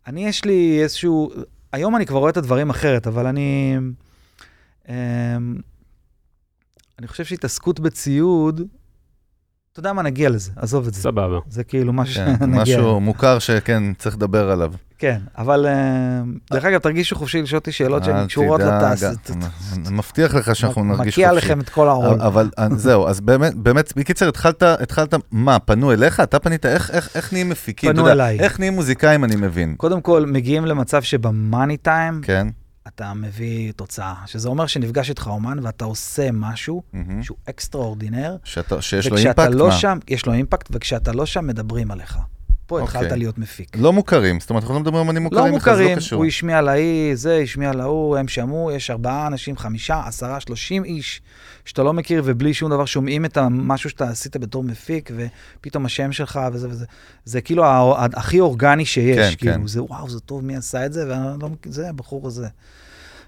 אני 0.07 0.27
יש 0.27 0.45
לי 0.45 0.83
איזשהו, 0.83 1.31
היום 1.73 1.97
אני 1.97 2.07
כבר 2.07 2.19
רואה 2.19 2.31
את 2.31 2.37
הדברים 2.37 2.71
אחרת, 2.71 3.07
אבל 3.07 3.27
אני, 3.27 3.77
uh, 4.87 4.91
אני 6.99 7.07
חושב 7.07 7.25
שהתעסקות 7.25 7.81
בציוד, 7.81 8.61
אתה 9.81 9.89
יודע 9.89 9.93
מה, 9.93 10.03
נגיע 10.03 10.31
לזה, 10.31 10.51
עזוב 10.57 10.87
את 10.87 10.95
זה. 10.95 11.03
סבבה. 11.03 11.39
זה 11.49 11.65
כאילו 11.65 11.93
משהו 11.93 12.15
כן, 12.25 12.35
שנגיע. 12.39 12.63
משהו 12.63 13.01
מוכר 13.01 13.39
שכן, 13.39 13.83
צריך 13.99 14.17
לדבר 14.17 14.51
עליו. 14.51 14.73
כן, 14.99 15.21
אבל 15.39 15.67
אה, 15.67 16.21
דרך 16.53 16.65
אגב, 16.65 16.79
תרגישו 16.81 17.17
חופשי 17.17 17.43
לשאול 17.43 17.59
אותי 17.59 17.73
שאלות 17.73 18.05
שהן 18.05 18.27
קשורות 18.27 18.61
לתעשייה. 18.61 19.13
אני 19.73 19.91
מבטיח 19.91 20.35
לך 20.35 20.57
שאנחנו 20.57 20.85
נרגיש 20.85 21.15
חופשי. 21.15 21.21
מקיע 21.21 21.33
לכם 21.33 21.61
את 21.61 21.69
כל 21.69 21.89
העול. 21.89 22.21
אבל 22.21 22.51
אה, 22.59 22.67
זהו, 22.77 23.09
אז 23.09 23.21
באמת, 23.21 23.55
באמת, 23.55 23.93
בקיצר, 23.97 24.29
התחלת, 24.29 25.15
מה, 25.31 25.59
פנו 25.59 25.93
אליך? 25.93 26.21
אתה 26.21 26.39
פנית, 26.39 26.67
איך 26.67 27.33
נהיים 27.33 27.49
מפיקים? 27.49 27.93
פנו 27.93 28.09
אליי. 28.09 28.41
איך 28.41 28.59
נהיים 28.59 28.75
מוזיקאים, 28.75 29.25
אני 29.25 29.37
מבין. 29.37 29.75
קודם 29.77 30.01
כל, 30.01 30.27
מגיעים 30.27 30.67
למצב 30.67 31.03
שבמאני 31.03 31.77
טיים, 31.77 32.21
כן. 32.23 32.47
אתה 32.95 33.15
מביא 33.15 33.73
תוצאה, 33.73 34.15
שזה 34.27 34.49
אומר 34.49 34.67
שנפגש 34.67 35.09
איתך 35.09 35.27
אומן 35.27 35.59
ואתה 35.63 35.85
עושה 35.85 36.29
משהו 36.33 36.83
mm-hmm. 36.83 36.97
שהוא 37.23 37.37
אקסטרה 37.49 37.83
אורדינר. 37.83 38.37
שאתה, 38.45 38.83
שיש 38.83 39.07
לו 39.07 39.17
אימפקט? 39.17 39.49
לא 39.51 39.67
מה? 39.67 39.73
שם, 39.73 39.99
יש 40.09 40.27
לו 40.27 40.33
אימפקט, 40.33 40.69
וכשאתה 40.71 41.13
לא 41.13 41.27
שם, 41.27 41.47
מדברים 41.47 41.91
עליך. 41.91 42.19
פה 42.71 42.81
okay. 42.81 42.83
התחלת 42.83 43.03
אוקיי. 43.03 43.19
להיות 43.19 43.39
מפיק. 43.39 43.77
לא 43.77 43.93
מוכרים, 43.93 44.41
זאת 44.41 44.51
אומרת, 44.51 44.63
אנחנו 44.63 44.75
לא 44.75 44.81
מדברים 44.81 45.03
על 45.03 45.09
אמנים 45.09 45.23
מוכרים, 45.23 45.45
לא 45.45 45.51
מוכרים, 45.51 46.01
זה 46.01 46.09
לא 46.13 46.17
הוא 46.17 46.27
השמיע 46.27 46.61
להיא, 46.61 47.15
זה 47.15 47.37
השמיע 47.37 47.73
להוא, 47.73 48.17
הם 48.17 48.29
שמעו, 48.29 48.71
יש 48.73 48.91
ארבעה 48.91 49.27
אנשים, 49.27 49.57
חמישה, 49.57 50.03
עשרה, 50.07 50.41
שלושים 50.41 50.85
איש, 50.85 51.23
שאתה 51.65 51.83
לא 51.83 51.93
מכיר, 51.93 52.23
ובלי 52.25 52.55
שום 52.55 52.71
דבר 52.71 52.85
שומעים 52.85 53.25
את 53.25 53.37
המשהו 53.37 53.91
שאתה 53.91 54.09
עשית 54.09 54.37
בתור 54.37 54.65
מפיק, 54.65 55.11
ופתאום 55.17 55.87
השם 55.87 56.13
שלך 56.13 56.41
וזה 56.53 56.69
וזה. 56.69 56.85
זה 57.25 57.41
כאילו 57.41 57.65
הכי 57.97 58.41
אורגני 58.41 58.85
שיש, 58.85 59.35
כן, 59.35 59.37
כאילו, 59.37 59.55
כן. 59.55 59.67
זה 59.67 59.83
וואו, 59.83 60.11
זה 60.11 60.21
טוב, 60.21 60.45
מי 60.45 60.57
עשה 60.57 60.87
את 60.87 60.93
זה, 60.93 61.15
וזה 61.67 61.89
הבחור 61.89 62.27
הזה. 62.27 62.49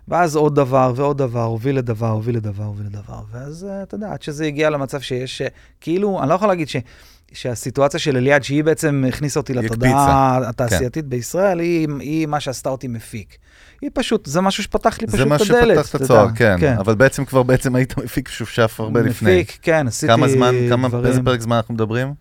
ואז 0.09 0.37
עוד 0.37 0.55
דבר 0.55 0.93
ועוד 0.97 1.19
דבר, 1.19 1.45
הוביל 1.45 1.79
לדבר, 1.79 2.09
הוביל 2.09 2.37
לדבר, 2.37 2.65
הוביל 2.65 2.87
לדבר. 2.87 3.21
ואז, 3.33 3.67
אה, 3.71 3.83
אתה 3.83 3.95
יודע, 3.95 4.12
עד 4.12 4.23
שזה 4.23 4.47
הגיע 4.47 4.71
למצב 4.71 5.01
שיש, 5.01 5.43
אה, 5.43 5.49
כאילו, 5.81 6.21
אני 6.21 6.29
לא 6.29 6.35
יכול 6.35 6.49
להגיד 6.49 6.69
ש... 6.69 6.77
שהסיטואציה 7.33 8.01
של 8.01 8.17
אליעד, 8.17 8.45
שהיא 8.45 8.65
בעצם 8.65 9.05
הכניסה 9.09 9.41
אותי 9.41 9.55
לתודעה 9.55 10.41
התעשייתית 10.49 11.05
כן. 11.05 11.11
בישראל, 11.11 11.59
היא, 11.59 11.88
היא 12.01 12.27
מה 12.27 12.41
שעשתה 12.41 12.69
אותי 12.69 12.88
מפיק. 12.88 13.37
היא 13.81 13.91
פשוט, 13.95 14.27
זה 14.27 14.41
משהו 14.41 14.62
שפתח 14.62 14.99
לי 15.01 15.07
פשוט 15.07 15.21
את 15.21 15.27
הדלת. 15.27 15.47
זה 15.47 15.55
מה 15.55 15.83
שפתח 15.83 15.97
את 15.97 16.01
הצוהר, 16.01 16.29
כן. 16.35 16.57
כן. 16.61 16.77
אבל 16.79 16.95
בעצם 16.95 17.25
כבר 17.25 17.43
בעצם 17.43 17.75
היית 17.75 17.97
מפיק 17.99 18.29
שופשף 18.29 18.77
הרבה 18.79 19.01
מפיק, 19.01 19.11
לפני. 19.11 19.41
מפיק, 19.41 19.59
כן, 19.62 19.87
עשיתי 19.87 20.12
כמה 20.12 20.29
זמן, 20.29 20.55
כמה, 20.69 20.88
דברים. 20.88 21.05
באיזה 21.05 21.23
פרק 21.23 21.41
זמן 21.41 21.57
אנחנו 21.57 21.75
מדברים? 21.75 22.15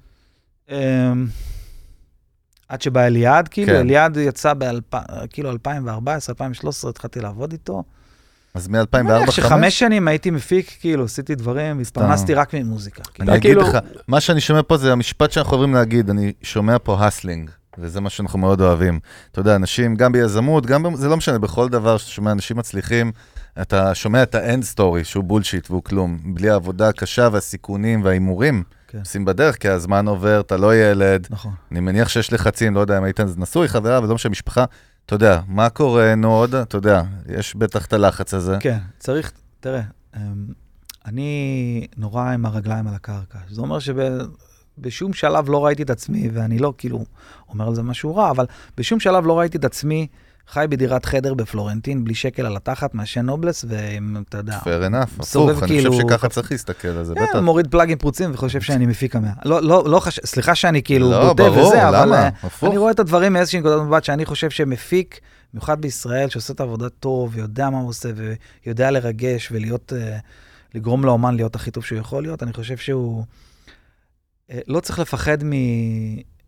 עד 2.72 2.82
שבא 2.82 3.02
אליעד, 3.02 3.48
כאילו, 3.48 3.74
כן. 3.74 3.80
אליעד 3.80 4.18
יצא 4.18 4.54
באלפ... 4.54 4.94
כאילו 5.30 5.52
2014, 5.52 6.34
2013, 6.34 6.90
התחלתי 6.92 7.20
לעבוד 7.20 7.52
איתו. 7.52 7.84
אז 8.54 8.68
מ-2004-2005? 8.68 9.32
שחמש 9.32 9.80
שנים 9.80 10.08
הייתי 10.08 10.32
מפיק, 10.32 10.72
כאילו, 10.80 11.04
עשיתי 11.04 11.36
דברים, 11.36 11.80
התפרנסתי 11.80 12.34
רק 12.34 12.56
ממוזיקה. 12.56 13.04
אני 13.20 13.36
אגיד 13.36 13.42
כאילו- 13.42 13.62
לך, 13.62 13.78
מה 14.08 14.22
שאני 14.22 14.42
שומע 14.42 14.62
פה 14.68 14.78
זה 14.78 14.92
המשפט 14.92 15.32
שאנחנו 15.32 15.58
אוהבים 15.58 15.76
להגיד, 15.76 16.10
אני 16.10 16.34
שומע 16.44 16.78
פה 16.84 17.06
הסלינג, 17.06 17.50
וזה 17.78 18.02
מה 18.02 18.10
שאנחנו 18.10 18.40
מאוד 18.40 18.62
אוהבים. 18.62 19.00
אתה 19.32 19.40
יודע, 19.40 19.56
אנשים, 19.56 19.96
גם 19.96 20.12
ביזמות, 20.12 20.66
גם, 20.66 20.96
זה 20.96 21.10
לא 21.10 21.18
משנה, 21.18 21.40
בכל 21.40 21.70
דבר 21.70 21.98
שאתה 21.98 22.12
שומע 22.12 22.32
אנשים 22.32 22.58
מצליחים, 22.58 23.12
אתה 23.62 23.96
שומע 23.96 24.24
את 24.24 24.36
ה 24.36 24.43
end 24.43 24.64
story, 24.64 25.04
שהוא 25.04 25.24
bullshit 25.24 25.72
והוא 25.72 25.84
כלום, 25.84 26.18
בלי 26.24 26.50
העבודה 26.50 26.90
הקשה 26.90 27.30
והסיכונים 27.32 28.04
וההימורים. 28.04 28.64
כן. 28.92 29.00
עושים 29.00 29.26
בדרך, 29.26 29.58
כי 29.58 29.70
הזמן 29.70 30.08
עובר, 30.08 30.40
אתה 30.40 30.58
לא 30.58 30.76
ילד. 30.76 31.28
נכון. 31.30 31.54
אני 31.72 31.80
מניח 31.80 32.10
שיש 32.10 32.34
לחצים, 32.34 32.76
לא 32.76 32.80
יודע 32.80 32.98
אם 32.98 33.04
היית 33.04 33.20
נשוי, 33.20 33.68
חברה, 33.68 34.00
ולא 34.04 34.16
משנה, 34.16 34.30
משפחה. 34.30 34.66
אתה 35.06 35.16
יודע, 35.16 35.42
מה 35.48 35.70
קורה 35.70 36.16
נו 36.16 36.34
עוד, 36.34 36.56
אתה 36.56 36.78
יודע, 36.78 37.02
יש 37.30 37.56
בטח 37.56 37.86
את 37.86 37.94
הלחץ 37.94 38.34
הזה. 38.34 38.58
כן, 38.60 38.78
צריך, 39.00 39.32
תראה, 39.60 39.82
אמ, 40.16 40.22
אני 41.06 41.88
נורא 41.98 42.32
עם 42.32 42.46
הרגליים 42.46 42.88
על 42.88 42.94
הקרקע. 42.94 43.40
זה 43.50 43.62
אומר 43.62 43.78
שבשום 43.80 45.14
שלב 45.14 45.50
לא 45.50 45.66
ראיתי 45.66 45.84
את 45.84 45.90
עצמי, 45.90 46.30
ואני 46.34 46.60
לא 46.60 46.74
כאילו 46.78 47.06
אומר 47.50 47.68
על 47.68 47.76
זה 47.76 47.84
משהו 47.84 48.16
רע, 48.16 48.32
אבל 48.32 48.46
בשום 48.78 49.00
שלב 49.00 49.26
לא 49.26 49.40
ראיתי 49.40 49.58
את 49.58 49.66
עצמי 49.66 50.08
חי 50.52 50.66
בדירת 50.70 51.06
חדר 51.06 51.34
בפלורנטין, 51.34 52.04
בלי 52.04 52.16
שקל 52.16 52.46
על 52.46 52.56
התחת, 52.58 52.94
מעשן 52.96 53.22
נובלס, 53.26 53.66
ואם, 53.68 54.18
אתה 54.30 54.38
יודע, 54.38 54.60
fair 54.64 54.92
enough, 54.92 55.22
הפוך, 55.22 55.64
אני 55.64 55.68
כאילו, 55.68 55.92
חושב 55.92 56.04
שככה 56.08 56.30
צריך 56.30 56.52
להסתכל 56.52 56.88
על 56.88 57.04
זה, 57.04 57.14
כן, 57.16 57.22
בטח. 57.24 57.40
מוריד 57.40 57.68
פלאגים 57.68 57.98
פרוצים 57.98 58.32
וחושב 58.34 58.62
שאני 58.62 58.86
מפיק 58.86 59.16
המאה. 59.16 59.32
לא, 59.46 59.62
לא, 59.62 59.84
לא 59.88 60.00
חש... 60.00 60.20
סליחה 60.26 60.56
שאני 60.56 60.84
כאילו 60.84 61.12
לא, 61.12 61.28
בוטה 61.28 61.44
ברור, 61.44 61.68
וזה, 61.68 61.78
למה? 61.78 62.04
אבל 62.04 62.30
הפוך. 62.44 62.70
אני 62.70 62.78
רואה 62.78 62.92
את 62.92 63.00
הדברים 63.00 63.34
מאיזושהי 63.34 63.60
נקודת 63.60 63.82
מבט 63.82 64.04
שאני 64.04 64.26
חושב 64.26 64.50
שמפיק, 64.50 65.20
במיוחד 65.54 65.82
בישראל, 65.82 66.30
שעושה 66.30 66.54
את 66.54 66.60
העבודה 66.60 66.90
טוב, 66.90 67.38
יודע 67.38 67.70
מה 67.70 67.78
הוא 67.78 67.90
עושה, 67.90 68.10
ויודע 68.66 68.92
לרגש 68.92 69.50
ולהיות, 69.52 69.94
לגרום 70.76 71.06
לאומן 71.06 71.36
להיות 71.36 71.56
הכי 71.56 71.72
טוב 71.72 71.86
שהוא 71.86 72.00
יכול 72.00 72.24
להיות, 72.24 72.44
אני 72.44 72.54
חושב 72.54 72.78
שהוא 72.78 73.24
לא 74.68 74.80
צריך 74.80 75.00
לפחד 75.00 75.38
מ... 75.44 75.52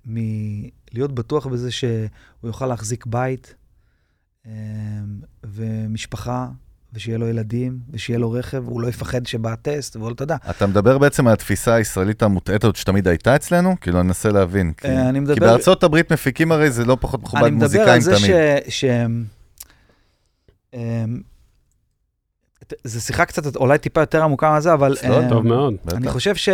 מלהיות 0.06 1.12
בטוח 1.12 1.48
בזה 1.48 1.72
שהוא 1.72 2.08
יוכל 2.44 2.66
להחזיק 2.66 3.06
בית. 3.06 3.56
אמ, 4.48 4.52
ומשפחה, 5.44 6.48
ושיהיה 6.94 7.18
לו 7.18 7.28
ילדים, 7.28 7.80
ושיהיה 7.90 8.20
לו 8.20 8.32
רכב, 8.32 8.64
הוא 8.68 8.82
לא 8.82 8.88
יפחד 8.88 9.26
שבא 9.26 9.52
הטסט, 9.52 9.96
והוא 9.96 10.10
לא, 10.10 10.14
אתה 10.14 10.24
יודע. 10.24 10.36
אתה 10.50 10.68
מדבר 10.68 10.98
בעצם 10.98 11.28
על 11.28 11.34
התפיסה 11.34 11.74
הישראלית 11.74 12.24
המוטעית 12.24 12.64
הזאת 12.64 12.76
שתמיד 12.76 13.08
הייתה 13.08 13.36
אצלנו? 13.36 13.76
כאילו, 13.82 14.00
אני 14.00 14.08
אנסה 14.08 14.30
להבין. 14.30 14.74
כי, 14.74 14.88
אה, 14.88 15.10
אני 15.10 15.20
מדבר... 15.20 15.34
כי 15.34 15.40
בארצות 15.40 15.84
הברית 15.84 16.12
מפיקים 16.12 16.52
הרי 16.52 16.72
זה 16.72 16.86
לא 16.86 16.98
פחות 17.00 17.24
מכובד 17.24 17.50
מוזיקאים 17.50 18.02
תמיד. 18.02 18.08
אני 18.08 18.16
מדבר 18.16 18.38
על 18.42 18.60
זה 18.60 18.70
ש... 18.70 18.80
ש... 18.80 18.86
אמ, 20.74 21.22
זו 22.84 23.02
שיחה 23.02 23.26
קצת, 23.26 23.56
אולי 23.56 23.78
טיפה 23.78 24.02
יותר 24.02 24.24
עמוקה 24.24 24.58
מזה, 24.58 24.74
אבל... 24.74 24.96
לא, 25.10 25.22
טוב 25.30 25.46
מאוד. 25.48 25.74
אני 25.94 26.10
חושב 26.10 26.36
ש... 26.36 26.50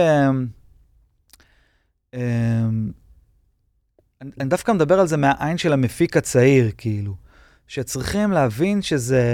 אני 4.22 4.50
דווקא 4.50 4.72
מדבר 4.72 5.00
על 5.00 5.08
זה 5.08 5.18
מהעין 5.18 5.58
של 5.58 5.74
המפיק 5.74 6.18
הצעיר, 6.18 6.72
כאילו. 6.78 7.29
שצריכים 7.70 8.32
להבין 8.32 8.82
שזה, 8.82 9.34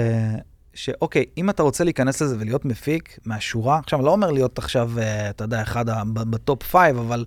שאוקיי, 0.74 1.24
אם 1.38 1.50
אתה 1.50 1.62
רוצה 1.62 1.84
להיכנס 1.84 2.22
לזה 2.22 2.36
ולהיות 2.38 2.64
מפיק 2.64 3.18
מהשורה, 3.24 3.78
עכשיו, 3.78 3.98
אני 3.98 4.06
לא 4.06 4.10
אומר 4.10 4.30
להיות 4.30 4.58
עכשיו, 4.58 4.98
אה, 4.98 5.30
אתה 5.30 5.44
יודע, 5.44 5.62
אחד 5.62 5.84
ב 6.12 6.24
top 6.24 6.62
five, 6.62 6.98
אבל 6.98 7.24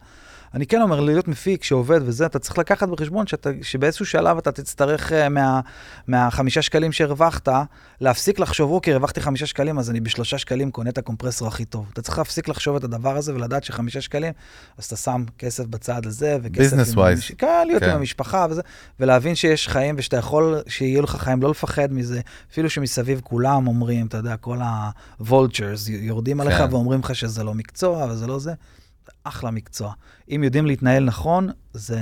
אני 0.54 0.66
כן 0.66 0.82
אומר, 0.82 1.00
להיות 1.00 1.28
מפיק 1.28 1.64
שעובד 1.64 2.00
וזה, 2.04 2.26
אתה 2.26 2.40
צריך 2.40 2.58
לקחת 2.58 2.90
בחשבון 2.90 3.28
שאתה, 3.28 3.50
שבאיזשהו 3.62 4.06
שלב 4.06 4.38
אתה 4.38 4.52
תצטרך 4.52 5.12
uh, 5.12 5.30
מה, 5.30 5.60
מהחמישה 6.08 6.62
שקלים 6.62 6.92
שהרווחת, 6.92 7.48
להפסיק 8.02 8.40
לחשוב, 8.40 8.72
אוקיי, 8.72 8.94
הרווחתי 8.94 9.22
חמישה 9.22 9.46
שקלים, 9.46 9.80
אז 9.80 9.90
אני 9.90 10.00
בשלושה 10.00 10.38
שקלים 10.38 10.72
קונה 10.72 10.90
את 10.90 10.98
הקומפרסור 10.98 11.48
הכי 11.48 11.66
טוב. 11.66 11.90
אתה 11.94 12.02
צריך 12.02 12.18
להפסיק 12.18 12.48
לחשוב 12.48 12.76
את 12.76 12.84
הדבר 12.84 13.18
הזה 13.18 13.36
ולדעת 13.36 13.64
שחמישה 13.64 14.02
שקלים, 14.02 14.34
אז 14.78 14.86
אתה 14.86 14.96
שם 14.96 15.24
כסף 15.38 15.66
בצד 15.66 16.06
לזה, 16.06 16.38
וכסף... 16.42 16.58
ביזנס 16.58 16.94
ווייז. 16.94 17.22
כן, 17.38 17.64
להיות 17.68 17.84
כן. 17.84 17.90
עם 17.90 17.96
המשפחה 17.96 18.48
וזה, 18.50 18.62
ולהבין 19.00 19.36
שיש 19.36 19.68
חיים 19.68 19.96
ושאתה 19.98 20.18
יכול, 20.18 20.62
שיהיו 20.68 21.02
לך 21.02 21.16
חיים, 21.16 21.42
לא 21.42 21.50
לפחד 21.50 21.94
מזה, 21.94 22.22
אפילו 22.52 22.70
שמסביב 22.70 23.22
כולם 23.24 23.68
אומרים, 23.68 24.06
אתה 24.06 24.18
יודע, 24.18 24.38
כל 24.38 24.58
ה-vultures 24.62 25.90
יורדים 25.90 26.42
כן. 26.42 26.48
עליך 26.48 26.64
ואומרים 26.72 27.00
לך 27.00 27.16
שזה 27.16 27.44
לא 27.44 27.54
מקצוע 27.54 28.06
וזה 28.10 28.28
לא 28.28 28.40
זה. 28.40 28.54
אחלה 29.30 29.52
מקצוע. 29.52 29.94
אם 30.36 30.44
יודעים 30.44 30.66
להתנהל 30.66 31.04
נכון, 31.04 31.50
זה, 31.74 32.00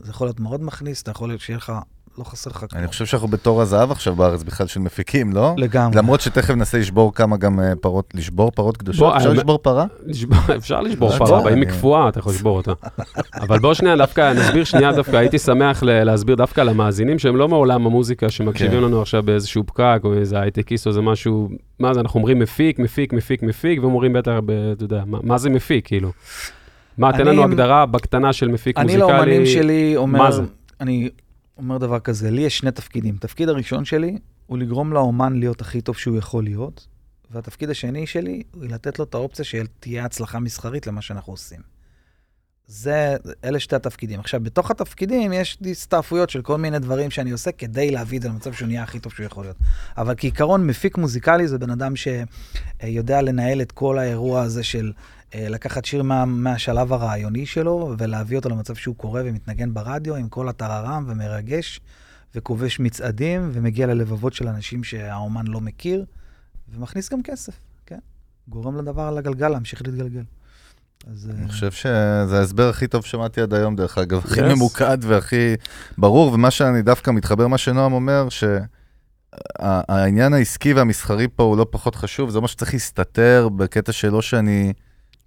זה 0.00 0.10
יכול 0.10 0.26
להיות 0.26 0.40
מאוד 0.40 0.62
מכניס, 0.62 1.02
אתה 1.02 1.10
יכול 1.10 1.28
להיות 1.28 1.40
שיהיה 1.40 1.56
לך 1.56 1.72
לא 2.18 2.24
חסר 2.24 2.50
לך 2.50 2.56
כלום. 2.58 2.68
אני 2.74 2.88
חושב 2.88 3.06
שאנחנו 3.06 3.28
בתור 3.28 3.62
הזהב 3.62 3.90
עכשיו 3.90 4.14
בארץ 4.14 4.42
בכלל 4.42 4.66
של 4.66 4.80
מפיקים, 4.80 5.32
לא? 5.32 5.54
לגמרי. 5.56 5.96
למרות 5.96 6.20
שתכף 6.20 6.50
ננסה 6.50 6.78
לשבור 6.78 7.14
כמה 7.14 7.36
גם 7.36 7.60
אה, 7.60 7.72
פרות, 7.80 8.10
לשבור 8.14 8.50
פרות 8.50 8.76
קדושות? 8.76 9.14
אפשר 9.16 9.32
לשבור 9.32 9.58
פרה? 9.58 9.86
אפשר 10.56 10.80
לשבור 10.80 11.18
פרה, 11.18 11.52
אם 11.52 11.60
היא 11.60 11.68
קפואה 11.68 12.08
אתה 12.08 12.18
יכול 12.18 12.32
לשבור 12.32 12.56
אותה. 12.56 12.72
אבל 13.42 13.58
בואו 13.58 13.74
שנייה, 13.74 13.96
דווקא 13.96 14.32
נסביר 14.32 14.64
שנייה, 14.64 14.92
דווקא 14.92 15.16
הייתי 15.16 15.38
שמח 15.38 15.82
להסביר 15.82 16.34
דווקא 16.34 16.60
למאזינים 16.60 17.18
שהם 17.18 17.36
לא 17.36 17.48
מעולם 17.48 17.86
המוזיקה, 17.86 18.30
שמקשיבים 18.30 18.80
כן. 18.80 18.84
לנו 18.84 19.02
עכשיו 19.02 19.22
באיזשהו 19.22 19.66
פקק 19.66 20.00
או 20.04 20.14
איזה 20.14 20.40
הייטקיסט 20.40 20.86
או 20.86 20.90
איזה 20.90 21.00
משהו, 21.00 21.48
מה 21.78 21.94
זה, 21.94 22.00
אנחנו 22.00 22.18
אומרים 22.18 22.38
מפיק, 22.38 22.78
מפיק, 22.78 23.12
מפיק, 23.12 23.42
מפיק, 23.42 23.78
והם 23.82 23.92
אומרים 23.92 24.12
בטח, 24.12 24.32
אתה 24.72 24.84
יודע, 24.84 25.02
מה 25.06 25.38
זה 25.38 25.50
מפיק, 25.50 25.86
כאילו? 25.86 26.12
מה, 26.98 27.12
תן 27.12 27.26
לנו 27.26 27.44
הגדרה 27.44 27.86
בקטנה 27.86 28.32
של 28.32 28.48
מפיק 28.48 28.78
מוזיקלי. 28.78 29.02
אני 29.02 29.12
לאומנים 29.12 29.46
שלי 29.46 29.96
אומר, 29.96 30.40
אני 30.80 31.10
אומר 31.56 31.78
דבר 31.78 32.00
כזה, 32.00 32.30
לי 32.30 32.42
יש 32.42 32.58
שני 32.58 32.70
תפקידים. 32.70 33.16
תפקיד 33.16 33.48
הראשון 33.48 33.84
שלי 33.84 34.18
הוא 34.46 34.58
לגרום 34.58 34.92
לאומן 34.92 35.38
להיות 35.38 35.60
הכי 35.60 35.80
טוב 35.80 35.96
שהוא 35.96 36.18
יכול 36.18 36.44
להיות, 36.44 36.86
והתפקיד 37.30 37.70
השני 37.70 38.06
שלי 38.06 38.42
הוא 38.54 38.64
לתת 38.64 38.98
לו 38.98 39.04
את 39.04 39.14
האופציה 39.14 39.44
שתהיה 39.44 40.04
הצלחה 40.04 40.38
מסחרית 40.38 40.86
למה 40.86 41.02
שאנחנו 41.02 41.32
עושים. 41.32 41.60
זה, 42.68 43.16
אלה 43.44 43.60
שתי 43.60 43.76
התפקידים. 43.76 44.20
עכשיו, 44.20 44.40
בתוך 44.40 44.70
התפקידים 44.70 45.32
יש 45.32 45.58
הסתעפויות 45.70 46.30
של 46.30 46.42
כל 46.42 46.58
מיני 46.58 46.78
דברים 46.78 47.10
שאני 47.10 47.30
עושה 47.30 47.52
כדי 47.52 47.90
להביא 47.90 48.18
את 48.18 48.22
זה 48.22 48.28
למצב 48.28 48.52
שהוא 48.52 48.68
נהיה 48.68 48.82
הכי 48.82 49.00
טוב 49.00 49.12
שהוא 49.12 49.26
יכול 49.26 49.44
להיות. 49.44 49.56
אבל 49.96 50.14
כעיקרון, 50.16 50.66
מפיק 50.66 50.98
מוזיקלי 50.98 51.48
זה 51.48 51.58
בן 51.58 51.70
אדם 51.70 51.92
שיודע 51.96 53.22
לנהל 53.22 53.60
את 53.60 53.72
כל 53.72 53.98
האירוע 53.98 54.42
הזה 54.42 54.62
של 54.62 54.92
לקחת 55.34 55.84
שיר 55.84 56.02
מה, 56.02 56.24
מהשלב 56.24 56.92
הרעיוני 56.92 57.46
שלו 57.46 57.94
ולהביא 57.98 58.36
אותו 58.36 58.48
למצב 58.48 58.74
שהוא 58.74 58.96
קורא 58.96 59.22
ומתנגן 59.24 59.74
ברדיו 59.74 60.16
עם 60.16 60.28
כל 60.28 60.48
הטררם 60.48 61.04
ומרגש 61.08 61.80
וכובש 62.34 62.80
מצעדים 62.80 63.50
ומגיע 63.52 63.86
ללבבות 63.86 64.32
של 64.32 64.48
אנשים 64.48 64.84
שהאומן 64.84 65.46
לא 65.46 65.60
מכיר 65.60 66.04
ומכניס 66.68 67.12
גם 67.12 67.22
כסף, 67.22 67.52
כן? 67.86 67.98
גורם 68.48 68.76
לדבר 68.76 69.02
על 69.02 69.18
הגלגל 69.18 69.48
להמשיך 69.48 69.82
להתגלגל. 69.86 70.22
אז... 71.10 71.30
אני 71.30 71.42
אה, 71.42 71.48
חושב 71.48 71.70
שזה 71.70 72.38
ההסבר 72.38 72.68
הכי 72.68 72.86
טוב 72.86 73.04
ששמעתי 73.04 73.40
עד 73.40 73.54
היום, 73.54 73.76
דרך 73.76 73.98
אגב, 73.98 74.18
הכי 74.24 74.40
ממוקד 74.42 74.98
והכי 75.00 75.54
ברור, 75.98 76.32
ומה 76.32 76.50
שאני 76.50 76.82
דווקא 76.82 77.10
מתחבר, 77.10 77.46
מה 77.46 77.58
שנועם 77.58 77.92
אומר, 77.92 78.28
שהעניין 79.58 80.34
העסקי 80.34 80.72
והמסחרי 80.72 81.28
פה 81.28 81.42
הוא 81.42 81.56
לא 81.56 81.66
פחות 81.70 81.94
חשוב, 81.94 82.30
זה 82.30 82.40
מה 82.40 82.48
שצריך 82.48 82.74
להסתתר 82.74 83.48
בקטע 83.56 83.92
שלא 83.92 84.22
שאני... 84.22 84.72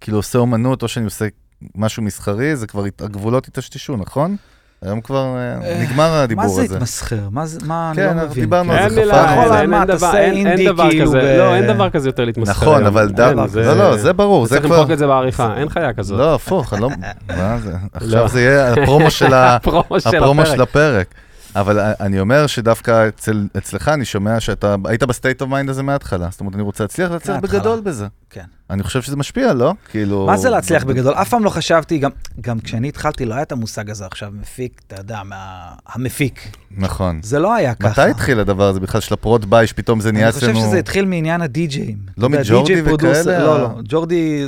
כאילו 0.00 0.18
עושה 0.18 0.38
אומנות 0.38 0.82
או 0.82 0.88
שאני 0.88 1.04
עושה 1.04 1.26
משהו 1.74 2.02
מסחרי, 2.02 2.56
זה 2.56 2.66
כבר, 2.66 2.84
הגבולות 3.00 3.48
יטשטשו, 3.48 3.96
נכון? 3.96 4.36
היום 4.82 5.00
כבר 5.00 5.36
אה, 5.36 5.68
אה, 5.68 5.82
נגמר 5.82 6.12
הדיבור 6.12 6.44
הזה. 6.44 6.62
מה 6.62 6.68
זה 6.68 6.74
התמסחר? 6.74 7.28
מה 7.30 7.46
זה, 7.46 7.58
מה, 7.66 7.92
אני 7.96 8.06
לא 8.06 8.12
מבין. 8.12 8.28
כן, 8.34 8.40
דיברנו 8.40 8.72
על 8.72 8.90
זה, 8.90 9.12
חפרנו. 9.12 9.86
אין 10.26 10.64
דבר 10.66 10.90
כאילו 10.90 11.06
כזה, 11.06 11.36
לא, 11.38 11.54
אין 11.54 11.66
דבר 11.66 11.90
כזה 11.90 12.08
יותר 12.08 12.24
להתמסחר. 12.24 12.66
נכון, 12.66 12.86
אבל 12.86 13.10
לא, 13.54 13.76
לא, 13.76 13.96
זה 13.96 14.12
ברור, 14.12 14.46
זה 14.46 14.58
כבר... 14.58 14.68
צריך 14.68 14.78
למחוק 14.78 14.90
את 14.90 14.98
זה 14.98 15.06
בעריכה, 15.06 15.54
אין 15.56 15.68
חיה 15.68 15.92
כזאת. 15.92 16.18
לא, 16.18 16.34
הפוך, 16.34 16.74
אני 16.74 16.82
לא... 16.82 16.88
מה 17.28 17.58
זה? 17.58 17.72
עכשיו 17.92 18.28
זה 18.28 18.40
יהיה 18.40 18.72
הפרומו 18.72 19.10
של 20.46 20.62
הפרק. 20.62 21.14
אבל 21.56 21.78
אני 22.00 22.20
אומר 22.20 22.46
שדווקא 22.46 23.08
אצל, 23.08 23.46
אצלך 23.58 23.88
אני 23.88 24.04
שומע 24.04 24.40
שאתה 24.40 24.76
היית 24.84 25.02
ב 25.02 25.08
state 25.08 25.40
of 25.40 25.50
mind 25.50 25.70
הזה 25.70 25.82
מההתחלה. 25.82 26.28
זאת 26.30 26.40
אומרת, 26.40 26.54
אני 26.54 26.62
רוצה 26.62 26.84
להצליח, 26.84 27.10
להצליח 27.10 27.36
בגדול 27.36 27.80
בזה. 27.80 28.06
כן. 28.30 28.44
אני 28.70 28.82
חושב 28.82 29.02
שזה 29.02 29.16
משפיע, 29.16 29.52
לא? 29.52 29.74
כאילו... 29.90 30.26
מה 30.26 30.36
זה 30.36 30.50
להצליח 30.50 30.84
בגדול? 30.84 31.14
אף 31.14 31.28
פעם 31.28 31.44
לא 31.44 31.50
חשבתי, 31.50 31.98
גם, 31.98 32.10
גם 32.40 32.60
כשאני 32.60 32.88
התחלתי 32.88 33.24
לא 33.24 33.34
היה 33.34 33.42
את 33.42 33.52
המושג 33.52 33.90
הזה 33.90 34.06
עכשיו, 34.06 34.30
מפיק, 34.40 34.80
אתה 34.86 34.96
יודע, 35.00 35.22
מה... 35.24 35.72
המפיק. 35.88 36.56
נכון. 36.70 37.20
זה 37.22 37.38
לא 37.38 37.54
היה 37.54 37.74
ככה. 37.74 37.88
מתי 37.88 38.10
התחיל 38.10 38.40
הדבר 38.40 38.68
הזה 38.68 38.80
בכלל 38.80 39.00
של 39.00 39.14
הפרות 39.14 39.44
ביי, 39.44 39.66
שפתאום 39.66 40.00
זה 40.00 40.12
נהיה 40.12 40.28
אצלנו... 40.28 40.46
אני 40.46 40.54
חושב 40.54 40.66
שזה 40.68 40.78
התחיל 40.78 41.04
מעניין 41.04 41.40
הדי-ג'אים. 41.40 41.98
לא 42.18 42.28
מג'ורדי 42.28 42.82
וכאלה? 42.82 43.38
לא, 43.38 43.60
לא, 43.60 43.68
ג'ורדי, 43.84 44.46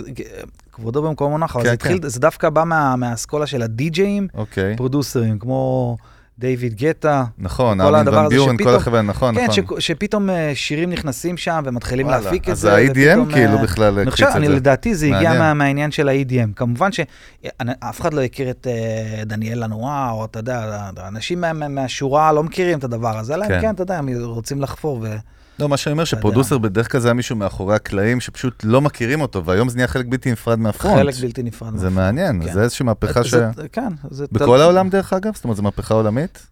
כבודו 0.73 1.03
במקום 1.03 1.31
מונח, 1.31 1.57
אבל 1.57 1.63
כן, 1.63 1.69
זה 1.69 1.75
התחיל, 1.75 1.99
כן. 2.03 2.09
זה 2.09 2.21
דווקא 2.21 2.51
בא 2.51 2.65
מהאסכולה 2.97 3.47
של 3.47 3.63
הדי-ג'אים, 3.63 4.29
אוקיי. 4.35 4.77
פרודוסרים, 4.77 5.39
כמו... 5.39 5.97
דיוויד 6.39 6.75
גטה. 6.75 7.25
נכון, 7.39 7.81
ארמין 7.81 8.09
ון 8.09 8.29
ביורן, 8.29 8.57
כל 8.57 8.75
החבר'ה, 8.75 9.03
נכון, 9.03 9.35
כן, 9.35 9.45
נכון. 9.45 9.65
כן, 9.67 9.81
שפתאום 9.81 10.31
אה, 10.31 10.53
שירים 10.55 10.91
נכנסים 10.91 11.37
שם 11.37 11.63
ומתחילים 11.65 12.07
וואלה, 12.07 12.21
להפיק 12.21 12.49
את 12.49 12.57
זה. 12.57 12.73
אז 12.73 12.89
ה-EDM 12.89 13.33
כאילו 13.33 13.59
אה, 13.59 13.63
בכלל 13.63 13.99
הקפיץ 13.99 14.27
את 14.27 14.33
זה. 14.33 14.49
לדעתי 14.49 14.95
זה 14.95 15.07
הגיע 15.07 15.39
מה, 15.39 15.55
מהעניין 15.55 15.91
של 15.91 16.09
ה-EDM. 16.09 16.55
כמובן 16.57 16.93
שאף 16.93 18.01
אחד 18.01 18.15
לא 18.15 18.21
הכיר 18.21 18.51
את 18.51 18.67
uh, 18.67 19.25
דניאל 19.25 19.65
לנועה, 19.65 20.11
או 20.11 20.25
אתה 20.25 20.39
יודע, 20.39 20.91
אנשים 21.09 21.41
מה, 21.41 21.53
מהשורה 21.53 22.33
לא 22.33 22.43
מכירים 22.43 22.79
את 22.79 22.85
הדבר 22.85 23.19
הזה, 23.19 23.35
אלא 23.35 23.49
כן. 23.49 23.61
כן, 23.61 23.75
אתה 23.75 23.83
יודע, 23.83 23.99
הם 23.99 24.09
רוצים 24.23 24.61
לחפור. 24.61 24.99
ו... 25.03 25.17
לא, 25.59 25.69
מה 25.69 25.77
שאני 25.77 25.93
אומר, 25.93 26.05
ש 26.05 26.16
producer 26.16 26.59
בדרך 26.59 26.93
כלל 26.93 27.01
זה 27.01 27.09
היה 27.09 27.15
מישהו 27.15 27.37
מאחורי 27.37 27.75
הקלעים 27.75 28.21
שפשוט 28.21 28.65
לא 28.65 28.81
מכירים 28.81 29.21
אותו, 29.21 29.45
והיום 29.45 29.69
זה 29.69 29.77
נהיה 29.77 29.89
חלק 29.89 30.07
בלתי 30.09 30.33
נפרד 30.33 30.59
מה 30.59 30.68
front. 30.68 30.97
חלק 30.97 31.15
בלתי 31.15 31.43
נפרד. 31.43 31.77
זה 31.77 31.91
מעניין. 31.91 32.53
זה 32.53 32.63
איזושהי 32.63 32.85
מהפכה 32.85 33.25
ש... 33.25 33.35
כן. 33.73 33.93
בכל 34.33 34.61
העולם 34.61 34.89
דרך 34.89 35.13
אגב? 35.13 35.35
זאת 35.35 35.45
אומרת, 35.45 35.57
זו 35.57 35.63
מהפכה 35.63 35.95
עולמית? 35.95 36.47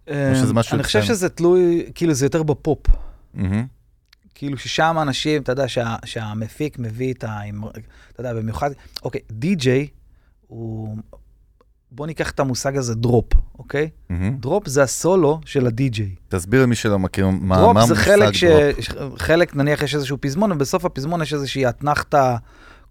משהו... 0.55 0.75
אני 0.75 0.83
חושב 0.83 1.03
שזה 1.03 1.29
תלוי, 1.29 1.91
כאילו 1.95 2.15
זה 2.15 2.27
יותר 2.27 2.43
בפופ. 2.43 2.87
כאילו 4.35 4.59
ששם 4.59 4.97
אנשים, 5.03 5.43
אתה 5.43 5.53
יודע, 5.53 5.65
שהמפיק 6.05 6.79
מביא 6.79 7.13
את 7.15 7.25
ה... 7.25 7.41
אתה 8.13 8.21
יודע, 8.21 8.35
במיוחד, 8.35 8.71
אוקיי, 9.03 9.21
די-ג'יי 9.31 9.87
הוא 10.47 10.97
בוא 11.93 12.07
ניקח 12.07 12.31
את 12.31 12.41
המושג 12.41 12.77
הזה 12.77 12.95
drop, 12.95 13.33
אוקיי? 13.59 13.89
Mm-hmm. 13.89 14.15
דרופ 14.41 14.69
זה 14.69 14.83
הסולו 14.83 15.41
של 15.45 15.67
הדי-ג'יי. 15.67 16.15
תסביר 16.29 16.63
למי 16.63 16.75
שלא 16.75 16.99
מכיר 16.99 17.29
מה, 17.29 17.39
מה 17.41 17.57
המושג 17.57 17.75
drop. 17.75 17.89
drop 17.89 17.99
זה 17.99 18.05
חלק 18.05 18.33
ש... 18.35 18.45
חלק, 19.17 19.57
נניח 19.57 19.83
יש 19.83 19.95
איזשהו 19.95 20.17
פזמון, 20.21 20.53
ובסוף 20.53 20.85
הפזמון 20.85 21.23
יש 21.23 21.35
איזושהי 21.35 21.69
אתנחתה 21.69 22.37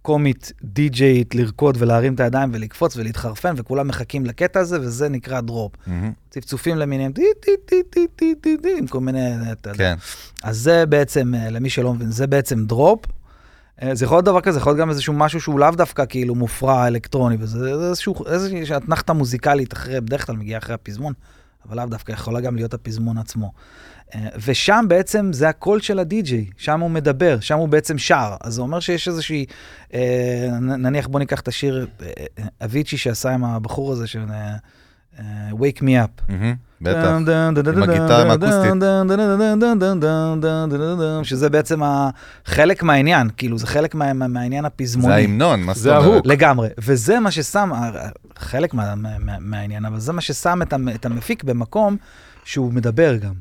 קומית 0.02 0.52
די-ג'יית 0.64 1.34
לרקוד 1.34 1.76
ולהרים 1.80 2.14
את 2.14 2.20
הידיים 2.20 2.50
ולקפוץ 2.52 2.96
ולהתחרפן, 2.96 3.54
וכולם 3.56 3.88
מחכים 3.88 4.26
לקטע 4.26 4.60
הזה, 4.60 4.80
וזה 4.80 5.08
נקרא 5.08 5.40
drop. 5.40 5.72
Mm-hmm. 5.74 5.90
צפצופים 6.30 6.76
למיניהם, 6.76 7.12
טי 7.12 7.22
טי 7.40 7.50
טי 7.66 7.82
טי 7.90 8.06
טי 8.16 8.34
טי 8.34 8.56
טי, 8.62 8.78
עם 8.78 8.86
כל 8.86 9.00
מיני... 9.00 9.30
כן. 9.74 9.94
אז 10.42 10.58
זה 10.58 10.86
בעצם, 10.86 11.34
אה, 11.34 11.50
למי 11.50 11.70
שלא 11.70 11.94
מבין, 11.94 12.10
זה 12.10 12.26
בעצם 12.26 12.64
drop. 12.64 13.04
אה, 13.82 13.94
זה 13.94 14.04
יכול 14.04 14.16
להיות 14.16 14.24
דבר 14.24 14.40
כזה, 14.40 14.58
יכול 14.58 14.70
להיות 14.70 14.80
גם 14.80 14.90
איזשהו 14.90 15.12
משהו 15.12 15.40
שהוא 15.40 15.60
לאו 15.60 15.70
דווקא 15.70 16.04
כאילו 16.08 16.34
מופרע 16.34 16.86
אלקטרוני, 16.86 17.36
וזה 17.40 17.70
איזשהו, 17.88 18.14
איזושהי 18.26 18.76
אתנחתה 18.76 19.12
מוזיקלית 19.12 19.72
אחרי, 19.72 20.00
בדרך 20.00 20.26
כלל 20.26 20.36
מגיעה 20.36 20.58
אחרי 20.58 20.74
הפזמון, 20.74 21.12
אבל 21.68 21.76
לאו 21.76 21.86
דווקא 21.86 22.12
יכולה 22.12 22.40
גם 22.40 22.56
להיות 22.56 22.74
הפזמון 22.74 23.18
עצמו. 23.18 23.52
אה, 24.14 24.28
ושם 24.44 24.84
בעצם 24.88 25.32
זה 25.32 25.48
הקול 25.48 25.80
של 25.80 25.98
הדי-ג'יי, 25.98 26.46
שם 26.56 26.80
הוא 26.80 26.90
מדבר, 26.90 27.40
שם 27.40 27.58
הוא 27.58 27.68
בעצם 27.68 27.98
שר. 27.98 28.34
אז 28.40 28.54
זה 28.54 28.62
אומר 28.62 28.80
שיש 28.80 29.08
איזושהי, 29.08 29.46
אה, 29.94 30.48
נניח 30.60 31.06
בוא 31.06 31.20
ניקח 31.20 31.40
את 31.40 31.48
השיר 31.48 31.86
אביצ'י 32.64 32.96
שעשה 32.96 33.30
עם 33.30 33.44
הבחור 33.44 33.92
הזה, 33.92 34.06
של 34.06 34.24
Wake 35.52 35.80
Me 35.80 36.04
Up. 36.04 36.32
בטח, 36.82 37.08
עם 37.74 37.82
הגיטרה 37.82 38.22
עם 38.22 38.30
האקוסטית. 38.30 38.72
שזה 41.22 41.50
בעצם 41.50 41.80
חלק 42.44 42.82
מהעניין, 42.82 43.28
כאילו 43.36 43.58
זה 43.58 43.66
חלק 43.66 43.94
מהעניין 43.94 44.64
הפזמוני. 44.64 45.08
זה 45.08 45.14
ההמנון, 45.14 45.62
מה 45.62 45.74
זאת 45.74 46.04
אומרת? 46.04 46.26
לגמרי, 46.26 46.68
וזה 46.78 47.20
מה 47.20 47.30
ששם, 47.30 47.70
חלק 48.38 48.74
מהעניין, 49.40 49.84
אבל 49.84 50.00
זה 50.00 50.12
מה 50.12 50.20
ששם 50.20 50.60
את 50.94 51.06
המפיק 51.06 51.44
במקום 51.44 51.96
שהוא 52.44 52.72
מדבר 52.72 53.16
גם. 53.16 53.34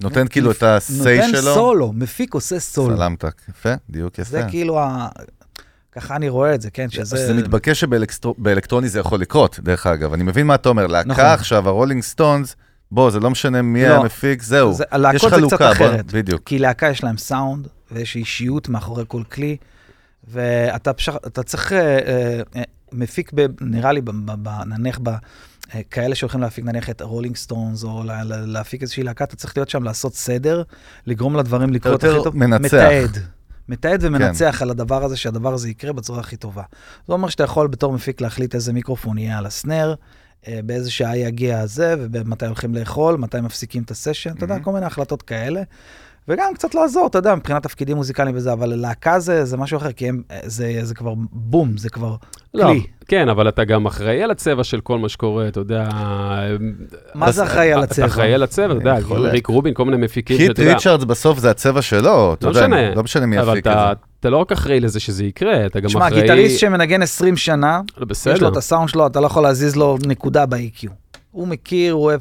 נותן 0.00 0.28
כאילו 0.28 0.50
את 0.50 0.62
ה-say 0.62 0.92
שלו? 0.92 1.24
נותן 1.28 1.40
סולו, 1.40 1.92
מפיק 1.92 2.34
עושה 2.34 2.58
סולו. 2.58 2.96
סלמת, 2.96 3.24
יפה, 3.48 3.72
דיוק 3.90 4.18
יפה. 4.18 4.30
זה 4.30 4.42
כאילו 4.48 4.80
ככה 5.92 6.16
אני 6.16 6.28
רואה 6.28 6.54
את 6.54 6.62
זה, 6.62 6.70
כן, 6.70 6.90
שזה... 6.90 7.26
זה 7.26 7.34
מתבקש 7.34 7.80
שבאלקטרוני 7.80 8.88
זה 8.88 8.98
יכול 8.98 9.20
לקרות, 9.20 9.60
דרך 9.62 9.86
אגב. 9.86 10.12
אני 10.12 10.22
מבין 10.22 10.46
מה 10.46 10.54
אתה 10.54 10.68
אומר, 10.68 10.86
להקה 10.86 11.08
נכון. 11.08 11.24
עכשיו, 11.24 11.68
הרולינג 11.68 12.02
סטונס, 12.02 12.56
בוא, 12.90 13.10
זה 13.10 13.20
לא 13.20 13.30
משנה 13.30 13.62
מי 13.62 13.88
לא. 13.88 13.94
המפיק, 13.94 14.42
זהו, 14.42 14.72
זה, 14.72 14.84
יש 15.14 15.24
חלוקה, 15.24 15.56
זה 15.56 15.56
קצת 15.56 15.72
אחרת, 15.72 16.12
בוא, 16.12 16.20
בדיוק. 16.20 16.42
כי 16.44 16.58
להקה 16.58 16.90
יש 16.90 17.04
להם 17.04 17.18
סאונד, 17.18 17.68
ויש 17.90 18.16
אישיות 18.16 18.68
מאחורי 18.68 19.04
כל 19.08 19.22
כלי, 19.32 19.56
ואתה 20.28 20.92
פה, 20.92 21.04
אה, 21.04 21.16
צריך, 21.44 21.72
אה, 21.72 21.98
אה, 22.56 22.62
מפיק, 22.92 23.30
ב, 23.34 23.46
נראה 23.60 23.92
לי, 23.92 24.00
ב, 24.00 24.10
ב, 24.26 24.48
נניח 24.66 24.98
ב... 25.02 25.08
אה, 25.74 25.80
כאלה 25.90 26.14
שהולכים 26.14 26.40
להפיק 26.40 26.64
נניח 26.64 26.90
את 26.90 27.02
רולינג 27.02 27.36
סטונס, 27.36 27.84
או 27.84 28.04
לה, 28.04 28.24
להפיק 28.24 28.82
איזושהי 28.82 29.02
להקה, 29.02 29.24
אתה 29.24 29.36
צריך 29.36 29.56
להיות 29.56 29.68
שם 29.68 29.82
לעשות 29.82 30.14
סדר, 30.14 30.62
לגרום 31.06 31.36
לדברים 31.36 31.72
לקרות 31.72 32.04
הכי 32.04 32.14
טוב. 32.24 32.36
מנצח. 32.36 32.74
מתעד. 32.74 33.18
מתעד 33.68 34.04
ומנצח 34.04 34.56
כן. 34.58 34.64
על 34.64 34.70
הדבר 34.70 35.04
הזה, 35.04 35.16
שהדבר 35.16 35.54
הזה 35.54 35.68
יקרה 35.68 35.92
בצורה 35.92 36.20
הכי 36.20 36.36
טובה. 36.36 36.62
זה 37.06 37.12
אומר 37.12 37.28
שאתה 37.28 37.44
יכול 37.44 37.66
בתור 37.66 37.92
מפיק 37.92 38.20
להחליט 38.20 38.54
איזה 38.54 38.72
מיקרופון 38.72 39.18
יהיה 39.18 39.38
על 39.38 39.46
הסנר, 39.46 39.94
אה, 40.48 40.60
באיזה 40.64 40.90
שעה 40.90 41.16
יגיע 41.16 41.60
הזה, 41.60 41.94
ומתי 41.98 42.46
הולכים 42.46 42.74
לאכול, 42.74 43.16
מתי 43.16 43.40
מפסיקים 43.40 43.82
את 43.82 43.90
הסשן, 43.90 44.30
mm-hmm. 44.30 44.36
אתה 44.36 44.44
יודע, 44.44 44.58
כל 44.58 44.72
מיני 44.72 44.86
החלטות 44.86 45.22
כאלה. 45.22 45.62
וגם 46.28 46.54
קצת 46.54 46.74
לעזור, 46.74 47.06
אתה 47.06 47.18
יודע, 47.18 47.34
מבחינת 47.34 47.62
תפקידים 47.62 47.96
מוזיקליים 47.96 48.36
וזה, 48.36 48.52
אבל 48.52 48.74
להקה 48.74 49.20
זה, 49.20 49.44
זה 49.44 49.56
משהו 49.56 49.76
אחר, 49.76 49.92
כי 49.92 50.08
הם, 50.08 50.22
זה, 50.44 50.80
זה 50.82 50.94
כבר 50.94 51.14
בום, 51.32 51.76
זה 51.76 51.90
כבר 51.90 52.16
לא, 52.54 52.64
כלי. 52.64 52.82
כן, 53.08 53.28
אבל 53.28 53.48
אתה 53.48 53.64
גם 53.64 53.86
אחראי 53.86 54.22
על 54.22 54.30
הצבע 54.30 54.64
של 54.64 54.80
כל 54.80 54.98
מה 54.98 55.08
שקורה, 55.08 55.48
אתה 55.48 55.60
יודע... 55.60 55.88
מה 57.14 57.32
זה 57.32 57.42
אחראי 57.44 57.72
על 57.72 57.82
הצבע? 57.82 58.06
אתה 58.06 58.12
אחראי 58.14 58.34
על 58.34 58.42
הצבע, 58.42 58.66
אתה 58.66 58.74
יודע, 58.74 59.00
חולק. 59.00 59.32
ריק 59.32 59.46
רובין, 59.46 59.74
כל 59.74 59.84
מיני 59.84 59.96
מפיקים 59.96 60.36
קית' 60.36 60.46
שאתה 60.46 60.62
יודע... 60.62 60.74
ריצ'רדס 60.74 61.04
בסוף 61.04 61.38
זה 61.38 61.50
הצבע 61.50 61.82
שלו, 61.82 62.34
אתה 62.34 62.50
לא 62.50 62.58
יודע, 62.58 62.94
לא 62.94 63.02
משנה 63.02 63.26
מי 63.26 63.36
יפיק 63.36 63.48
את 63.50 63.58
אתה, 63.58 63.84
זה. 63.88 64.06
אתה 64.20 64.30
לא 64.30 64.36
רק 64.36 64.52
אחראי 64.52 64.80
לזה 64.80 65.00
שזה 65.00 65.24
יקרה, 65.24 65.66
אתה 65.66 65.80
גם 65.80 65.88
שמע, 65.88 66.08
אחראי... 66.08 66.20
גיטריסט 66.20 66.58
שמנגן 66.58 67.02
20 67.02 67.36
שנה, 67.36 67.80
לא, 67.98 68.06
יש 68.32 68.42
לו. 68.42 68.48
את 68.48 68.56
הסאונד 68.56 68.88
שלו, 68.88 69.06
אתה 69.06 69.20
לא 69.20 69.26
יכול 69.26 69.42
להזיז 69.42 69.76
לו 69.76 69.98
נקודה 70.06 70.46
ב-EQ. 70.46 70.88
הוא 71.30 71.48
מכיר, 71.48 71.92
הוא 71.92 72.02
אוהב. 72.02 72.20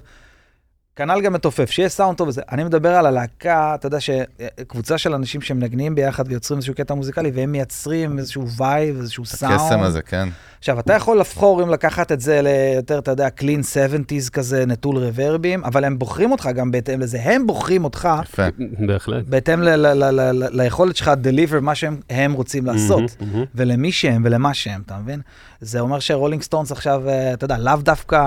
כנ"ל 1.02 1.22
גם 1.22 1.34
מתופף, 1.34 1.70
שיהיה 1.72 1.90
סאונד 1.90 2.18
טוב 2.18 2.28
וזה. 2.28 2.42
אני 2.52 2.64
מדבר 2.64 2.90
על 2.96 3.06
הלהקה, 3.06 3.76
אתה 3.76 3.88
יודע 3.88 3.98
שקבוצה 4.00 4.98
של 4.98 5.14
אנשים 5.14 5.42
שמנגנים 5.42 5.96
ביחד 5.96 6.24
ויוצרים 6.28 6.58
איזשהו 6.58 6.74
קטע 6.76 6.94
מוזיקלי, 6.94 7.32
והם 7.34 7.52
מייצרים 7.52 8.20
איזשהו 8.20 8.48
וייב, 8.58 8.98
איזשהו 9.00 9.26
סאונד. 9.26 9.54
הקסם 9.54 9.80
הזה, 9.82 10.02
כן. 10.02 10.30
עכשיו, 10.60 10.80
אתה 10.80 10.94
יכול 10.94 11.20
לבחור 11.20 11.64
אם 11.64 11.70
לקחת 11.70 12.12
את 12.12 12.22
זה 12.22 12.42
ליותר, 12.44 13.00
אתה 13.00 13.12
יודע, 13.12 13.28
clean 13.40 13.64
70's 13.64 14.30
כזה, 14.30 14.66
נטול 14.66 14.98
רוורבים, 14.98 15.64
אבל 15.64 15.84
הם 15.84 16.00
בוחרים 16.00 16.32
אותך 16.32 16.50
גם 16.56 16.72
בהתאם 16.72 17.00
לזה. 17.00 17.20
הם 17.24 17.48
בוחרים 17.48 17.84
אותך 17.84 18.10
יפה. 18.24 18.44
בהחלט. 18.88 19.26
בהתאם 19.28 19.62
ל- 19.62 19.70
ל- 19.76 19.94
ל- 20.04 20.20
ל- 20.22 20.32
ל- 20.44 20.62
ליכולת 20.62 20.96
שלך 20.96 21.12
deliver 21.24 21.60
מה 21.62 21.76
שהם 21.76 21.98
הם 22.10 22.34
רוצים 22.34 22.66
לעשות. 22.66 23.16
ולמי 23.56 23.92
שהם 23.92 24.22
ולמה 24.26 24.54
שהם, 24.54 24.82
אתה 24.86 24.98
מבין? 24.98 25.22
זה 25.62 25.80
אומר 25.80 26.00
שרולינג 26.00 26.42
סטונס 26.42 26.72
עכשיו, 26.72 27.10
אה, 27.10 27.34
אתה 27.34 27.46
יודע, 27.46 27.58
לאו 27.58 27.76
דווקא, 27.76 28.18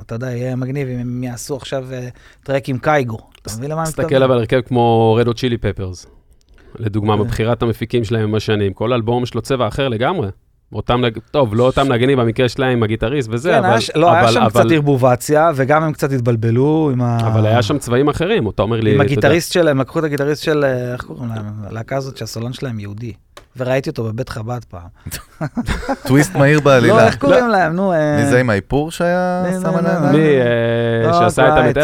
אתה 0.00 0.14
יודע, 0.14 0.30
יהיה 0.30 0.56
מגניב 0.56 0.88
אם 0.88 0.98
הם 0.98 1.24
יעשו 1.24 1.56
עכשיו 1.56 1.84
אה, 1.92 2.08
טרק 2.42 2.68
עם 2.68 2.78
קייגו. 2.78 3.18
אתה 3.42 3.50
מבין 3.58 3.70
למה 3.70 3.82
אני 3.82 3.88
מתכוון? 3.88 4.06
תסתכל 4.06 4.22
אבל 4.22 4.32
על 4.32 4.38
הרכב 4.38 4.60
כמו 4.60 5.14
רד 5.20 5.26
הוט 5.26 5.34
צ'ילי 5.34 5.58
פפרס. 5.58 6.06
לדוגמה, 6.78 7.14
כן. 7.16 7.20
מבחירת 7.20 7.62
המפיקים 7.62 8.04
שלהם 8.04 8.22
עם 8.22 8.34
השנים, 8.34 8.72
כל 8.72 8.92
אלבום 8.92 9.22
יש 9.22 9.34
לו 9.34 9.40
צבע 9.42 9.68
אחר 9.68 9.88
לגמרי. 9.88 10.28
אותם, 10.72 11.02
טוב, 11.30 11.54
לא 11.54 11.66
אותם 11.66 11.92
נגנים 11.92 12.18
במקרה 12.18 12.48
שלהם, 12.48 12.82
הגיטריסט 12.82 13.28
וזה, 13.32 13.50
כן, 13.50 13.58
אבל... 13.58 13.66
היה 13.68 13.80
ש- 13.80 13.90
לא, 13.94 14.12
היה 14.12 14.32
שם 14.32 14.40
אבל- 14.40 14.50
קצת 14.50 14.70
ערבובציה, 14.70 15.50
וגם 15.54 15.82
הם 15.82 15.92
קצת 15.92 16.12
התבלבלו 16.12 16.90
עם 16.92 17.02
ה... 17.02 17.18
אבל 17.32 17.46
היה 17.46 17.62
שם 17.62 17.78
צבעים 17.78 18.08
אחרים, 18.08 18.48
אתה 18.48 18.62
אומר 18.62 18.80
לי, 18.80 18.94
עם 18.94 19.00
הגיטריסט 19.00 19.52
שלהם, 19.52 19.80
לקחו 19.80 19.98
את 19.98 20.04
הגיטריסט 20.04 20.42
של, 20.42 20.64
אה, 20.64 20.92
איך 20.92 21.02
קוראים 21.04 21.28
להם? 21.28 21.44
הלהקה 21.64 21.96
הזאת 21.96 22.16
שהסולן 22.16 22.52
שלהם 22.52 22.78
יהודי. 22.80 23.12
וראיתי 23.56 23.90
אותו 23.90 24.04
בבית 24.04 24.28
חב"ד 24.28 24.60
פעם. 24.68 24.88
טוויסט 26.06 26.34
מהיר 26.36 26.58
לא, 26.58 26.64
בעלילה. 26.64 27.06
איך 27.06 27.16
קוראים 27.16 27.48
להם? 27.48 27.72
נו, 27.72 27.92
אה, 27.92 28.16
מי 28.20 28.26
זה 28.30 28.40
עם 28.40 28.50
האיפור 28.50 28.90
שהיה 28.90 29.44
שם 29.62 29.74
עליהם? 29.74 30.12
מי 30.12 30.18
אה, 30.18 31.06
לא, 31.10 31.12
שעשה 31.12 31.70
את 31.70 31.76
door. 31.76 31.80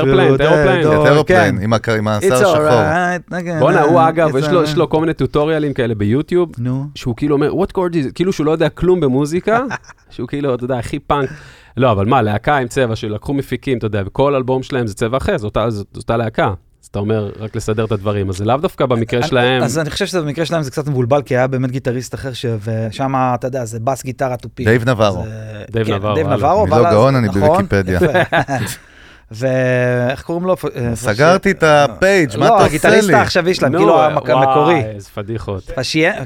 אירופליין, 1.07 1.57
כן. 1.57 1.63
עם 1.63 1.73
הק- 1.73 1.89
עם 1.89 2.09
השיער 2.09 2.35
השחור. 2.35 3.59
בואנה, 3.59 3.83
הוא 3.83 4.01
uh, 4.01 4.09
אגב, 4.09 4.37
יש 4.37 4.49
לו- 4.49 4.61
alright. 4.61 4.65
יש 4.65 4.77
לו 4.77 4.91
כל 4.91 5.01
מיני 5.01 5.15
טוטוריאלים 5.15 5.73
כאלה 5.75 5.95
ביוטיוב, 5.95 6.53
נו. 6.59 6.85
שהוא 6.95 7.17
כאילו 7.17 7.35
אומר, 7.37 7.51
what 7.53 7.69
chord 7.79 7.93
is 7.95 8.11
it? 8.11 8.13
כאילו 8.15 8.33
שהוא 8.33 8.47
לא 8.47 8.51
יודע 8.51 8.69
כלום 8.69 9.01
במוזיקה, 9.01 9.61
שהוא 10.11 10.29
כאילו, 10.29 10.55
אתה 10.55 10.65
יודע, 10.65 10.79
הכי 10.79 10.99
פאנק. 10.99 11.31
לא, 11.77 11.93
אבל 11.93 12.07
מה, 12.07 12.23
להקה 12.23 12.57
עם 12.57 12.69
צבע 12.69 12.97
שלקחו 12.97 13.35
מפיקים, 13.35 13.79
אתה 13.79 13.87
יודע, 13.87 14.03
וכל 14.07 14.35
אלבום 14.35 14.63
שלהם 14.63 14.87
זה 14.87 14.95
צבע 14.95 15.17
אחר, 15.17 15.39
זאת 15.39 15.57
אותה 15.97 16.17
להקה. 16.17 16.53
אז 16.85 16.89
אתה 16.89 16.99
אומר, 16.99 17.31
רק 17.39 17.57
לסדר 17.57 17.85
את 17.85 17.93
הדברים, 17.93 18.29
אז 18.29 18.37
זה 18.37 18.45
לאו 18.45 18.57
דווקא 18.57 18.87
במקרה 18.87 19.21
אני- 19.21 19.29
שלהם. 19.29 19.63
אז 19.63 19.79
אני 19.79 19.91
חושב 19.91 20.07
שבמקרה 20.07 20.45
שלהם 20.45 20.63
זה 20.63 20.71
קצת 20.71 20.89
מבולבל, 20.89 21.23
כי 21.23 21.37
היה 21.37 21.47
באמת 21.47 21.71
גיטריסט 21.71 22.15
אחר, 22.15 22.33
ש- 22.33 22.47
ושם, 22.65 23.13
אתה 23.35 23.47
יודע, 23.47 23.65
זה 23.65 23.81
בס 23.81 24.03
גיטרה 24.05 24.37
תופי. 24.37 24.65
דייב 24.65 24.89
נבארו. 24.89 25.23
זה- 25.25 25.65
דייב 25.71 25.87
כן, 25.87 25.95
נברו, 25.95 26.15
דייב. 26.15 26.27
נברו, 26.29 26.63
אני 26.63 26.71
לא 26.71 26.77
אבל 26.77 26.87
אז- 26.87 26.93
גאון, 26.95 27.17
אני 27.17 27.29
נכון, 27.29 27.41
בוויקיפדיה. 27.41 28.01
ואיך 29.31 30.23
קוראים 30.23 30.45
לו? 30.47 30.57
אה, 30.77 30.97
סגרתי 30.97 31.51
את 31.51 31.63
ה 31.63 31.74
page, 31.74 32.31
מה 32.37 32.41
לא, 32.41 32.47
אתה 32.47 32.55
עושה 32.55 32.67
הגיטריסט 32.67 33.09
לי? 33.09 33.15
העכשווי 33.15 33.55
שלהם, 33.55 33.73
כאילו 33.77 34.05
המק- 34.05 34.23
וואי, 34.29 34.33
המקורי. 34.47 34.81
איזה 34.85 35.09
פדיחות. 35.15 35.71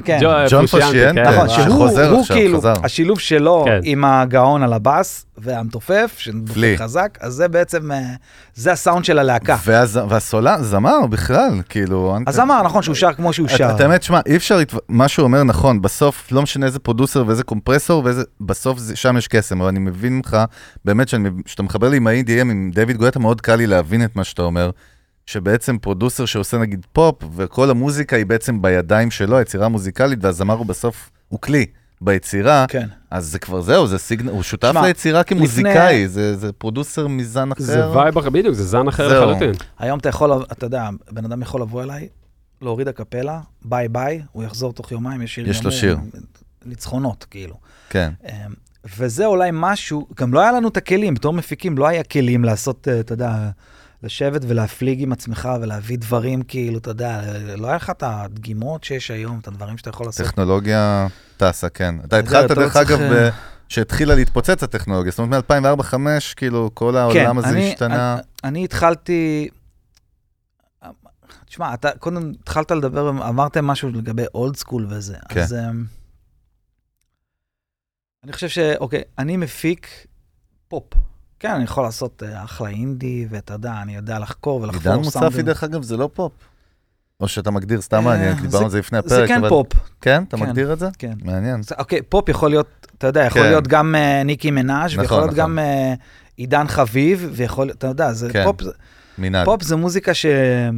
כן. 0.05 0.17
ג'ו- 0.21 0.27
ג'ון 0.49 0.65
פרושיאנטה, 0.67 1.21
כן. 1.23 1.29
נכון, 1.29 1.49
אה, 1.49 1.49
שהוא 1.49 1.65
שחוזר 1.65 2.09
הוא 2.11 2.19
עכשיו, 2.21 2.37
כאילו, 2.37 2.57
חזר. 2.57 2.73
השילוב 2.83 3.19
שלו 3.19 3.63
כן. 3.67 3.79
עם 3.83 4.05
הגאון 4.05 4.63
על 4.63 4.73
הבאס 4.73 5.25
והמתופף. 5.37 6.15
שדופק 6.17 6.57
חזק, 6.77 7.17
אז 7.21 7.33
זה 7.33 7.47
בעצם, 7.47 7.91
אה, 7.91 7.99
זה 8.55 8.71
הסאונד 8.71 9.05
של 9.05 9.19
הלהקה. 9.19 9.57
והסולן, 10.09 10.63
זמר 10.63 11.05
בכלל, 11.09 11.49
כאילו... 11.69 12.17
אז 12.27 12.39
אמר, 12.39 12.61
נכון, 12.63 12.81
שהוא 12.83 12.95
שר 12.95 13.13
כמו 13.13 13.33
שהוא 13.33 13.47
שר. 13.47 13.71
את 13.75 13.81
האמת, 13.81 14.03
שמע, 14.03 14.19
אי 14.25 14.35
אפשר, 14.35 14.59
מה 14.89 15.07
שהוא 15.07 15.23
אומר 15.23 15.43
נכון, 15.43 15.81
בסוף, 15.81 16.27
לא 16.31 16.41
משנה 16.41 16.65
איזה 16.65 16.79
producer 16.79 17.23
ואיזה 17.27 17.43
קומפרסור, 17.43 18.03
בסוף 18.41 18.79
שם 18.95 19.17
יש 19.17 19.27
קסם, 19.27 19.59
אבל 19.61 19.69
אני 19.69 19.79
מבין 19.79 20.13
ממך, 20.15 20.37
באמת, 20.85 21.07
כשאתה 21.45 21.63
מחבר 21.63 21.89
לי 21.89 21.97
עם 21.97 22.07
ה-EDM, 22.07 22.41
עם 22.41 22.71
דיוויד 22.89 22.99
גואטה, 23.01 23.19
מאוד 23.19 23.41
קל 23.41 23.55
לי 23.55 23.67
להבין 23.67 24.03
את 24.05 24.15
מה 24.15 24.23
שאתה 24.23 24.41
אומר, 24.41 24.69
שבעצם 25.25 25.77
producer 25.77 26.25
שעושה 26.25 26.57
נגיד 26.57 26.85
פופ, 26.93 27.15
וכל 27.35 27.69
המוזיקה 27.69 28.15
היא 28.15 28.25
בעצם 28.25 28.61
בידיים 28.61 29.11
שלו, 29.11 29.37
היצירה 29.37 29.65
המוזיקלית, 29.65 30.19
והזמר 30.21 30.53
הוא 30.53 30.65
בסוף, 30.65 31.09
הוא 31.27 31.39
כלי 31.39 31.65
ביצירה, 32.01 32.65
כן. 32.67 32.87
אז 33.11 33.27
זה 33.27 33.39
כבר 33.39 33.61
זהו, 33.61 33.87
זה 33.87 33.97
סיגנל, 33.97 34.29
הוא 34.29 34.43
שותף 34.43 34.71
שמע, 34.71 34.81
ליצירה 34.81 35.23
כמוזיקאי, 35.23 36.07
זה, 36.07 36.37
זה 36.37 36.51
producer 36.51 37.07
מזן 37.07 37.51
אחר. 37.51 37.63
זה 37.63 37.89
וייב 37.89 38.17
אחר, 38.17 38.29
בדיוק, 38.29 38.53
זה 38.55 38.63
זן 38.63 38.87
אחר. 38.87 39.23
לחלוטין. 39.23 39.51
היום 39.79 39.99
אתה 39.99 40.09
יכול, 40.09 40.31
אתה 40.51 40.65
יודע, 40.65 40.89
בן 41.11 41.25
אדם 41.25 41.41
יכול 41.41 41.61
לבוא 41.61 41.83
אליי, 41.83 42.07
להוריד 42.61 42.87
הקפלה, 42.87 43.39
ביי 43.65 43.87
ביי, 43.87 44.21
הוא 44.31 44.43
יחזור 44.43 44.73
תוך 44.73 44.91
יומיים, 44.91 45.21
יש 45.21 45.35
שיר 45.35 45.49
יש 45.49 45.63
לו 45.63 45.71
שיר. 45.71 45.97
ניצחונות, 46.65 47.25
כאילו. 47.29 47.55
כן. 47.89 48.11
וזה 48.97 49.25
אולי 49.25 49.49
משהו, 49.53 50.07
גם 50.15 50.33
לא 50.33 50.39
היה 50.39 50.51
לנו 50.51 50.67
את 50.67 50.77
הכלים, 50.77 51.13
בתור 51.13 51.33
מפיקים 51.33 51.77
לא 51.77 51.87
היה 51.87 52.03
כלים 52.03 52.43
לעשות, 52.43 52.87
אה, 52.87 52.99
אתה 52.99 53.13
יודע, 53.13 53.49
לשבת 54.03 54.41
ולהפליג 54.47 55.01
עם 55.03 55.11
עצמך 55.11 55.49
ולהביא 55.61 55.97
דברים, 55.97 56.41
כאילו, 56.41 56.77
אתה 56.77 56.89
יודע, 56.89 57.21
לא 57.57 57.67
היה 57.67 57.75
לך 57.75 57.89
את 57.89 58.03
הדגימות 58.05 58.83
שיש 58.83 59.11
היום, 59.11 59.39
את 59.39 59.47
הדברים 59.47 59.77
שאתה 59.77 59.89
יכול 59.89 60.05
לעשות. 60.05 60.25
טכנולוגיה 60.25 61.07
טסה, 61.37 61.69
כן. 61.69 61.95
אתה 62.05 62.17
התחלת, 62.17 62.49
לא 62.49 62.55
דרך 62.55 62.75
אגב, 62.75 63.01
אה, 63.01 63.29
שהתחילה 63.69 64.15
להתפוצץ 64.15 64.63
הטכנולוגיה, 64.63 65.11
זאת 65.11 65.19
אומרת 65.19 65.51
מ-2004-2005, 65.51 65.95
כאילו, 66.35 66.71
כל 66.73 66.97
העולם 66.97 67.37
הזה 67.37 67.47
כן, 67.47 67.57
השתנה. 67.57 68.17
אני, 68.43 68.63
התחלתי... 68.63 69.49
תשמע, 71.45 71.73
אתה 71.73 71.89
קודם 71.99 72.31
התחלת 72.41 72.71
לדבר, 72.71 73.09
אמרתם 73.09 73.67
משהו 73.67 73.89
לגבי 73.89 74.23
אולד 74.33 74.55
סקול 74.55 74.87
וזה. 74.89 75.15
כן. 75.29 75.41
אז 75.41 75.53
אמ, 75.53 75.83
אני 78.23 78.33
חושב 78.33 78.47
ש... 78.49 78.57
אוקיי, 78.79 79.01
אני 79.17 79.37
מפיק 79.37 79.87
פופ. 80.67 80.83
כן, 81.39 81.51
אני 81.51 81.63
יכול 81.63 81.83
לעשות 81.83 82.23
אה, 82.25 82.43
אחלה 82.43 82.69
אינדי, 82.69 83.25
ואתה 83.29 83.53
יודע, 83.53 83.73
אני 83.81 83.95
יודע 83.95 84.19
לחקור 84.19 84.61
ולחפור 84.61 84.91
עידן 84.91 85.03
מוצפי, 85.03 85.41
דרך 85.41 85.63
אגב, 85.63 85.83
זה 85.83 85.97
לא 85.97 86.09
פופ. 86.13 86.31
או 87.19 87.27
שאתה 87.27 87.51
מגדיר 87.51 87.81
סתם 87.81 87.97
אה, 87.97 88.01
מעניין, 88.01 88.35
כי 88.35 88.41
דיברנו 88.41 88.65
על 88.65 88.71
זה 88.71 88.79
לפני 88.79 88.97
הפרק. 88.97 89.09
זה 89.11 89.25
כן 89.27 89.37
אבל- 89.37 89.49
פופ, 89.49 89.67
כן? 90.01 90.23
אתה 90.23 90.37
כן. 90.37 90.43
מגדיר 90.43 90.73
את 90.73 90.79
זה? 90.79 90.87
כן. 90.97 91.13
מעניין. 91.23 91.63
זה- 91.63 91.75
אוקיי, 91.79 92.01
פופ 92.01 92.29
יכול 92.29 92.49
להיות, 92.49 92.87
אתה 92.97 93.07
יודע, 93.07 93.23
יכול 93.25 93.41
כן. 93.41 93.47
להיות 93.47 93.67
גם 93.67 93.95
אה, 93.95 94.23
ניקי 94.23 94.51
מנאז' 94.51 94.91
נכון, 94.91 95.01
ויכול 95.01 95.17
להיות 95.17 95.27
נכון. 95.29 95.39
גם 95.39 95.59
אה, 95.59 95.93
עידן 96.35 96.67
חביב, 96.67 97.29
ויכול 97.33 97.65
להיות, 97.67 97.77
אתה 97.77 97.87
יודע, 97.87 98.13
זה 98.13 98.29
כן. 98.33 98.43
פופ, 98.45 98.61
מנעד. 99.17 99.45
פופ 99.45 99.63
זה 99.63 99.75
מוזיקה 99.75 100.11
שהיא, 100.13 100.73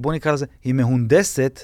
בוא 0.00 0.12
נקרא 0.12 0.32
לזה, 0.32 0.46
היא 0.64 0.74
מהונדסת, 0.74 1.60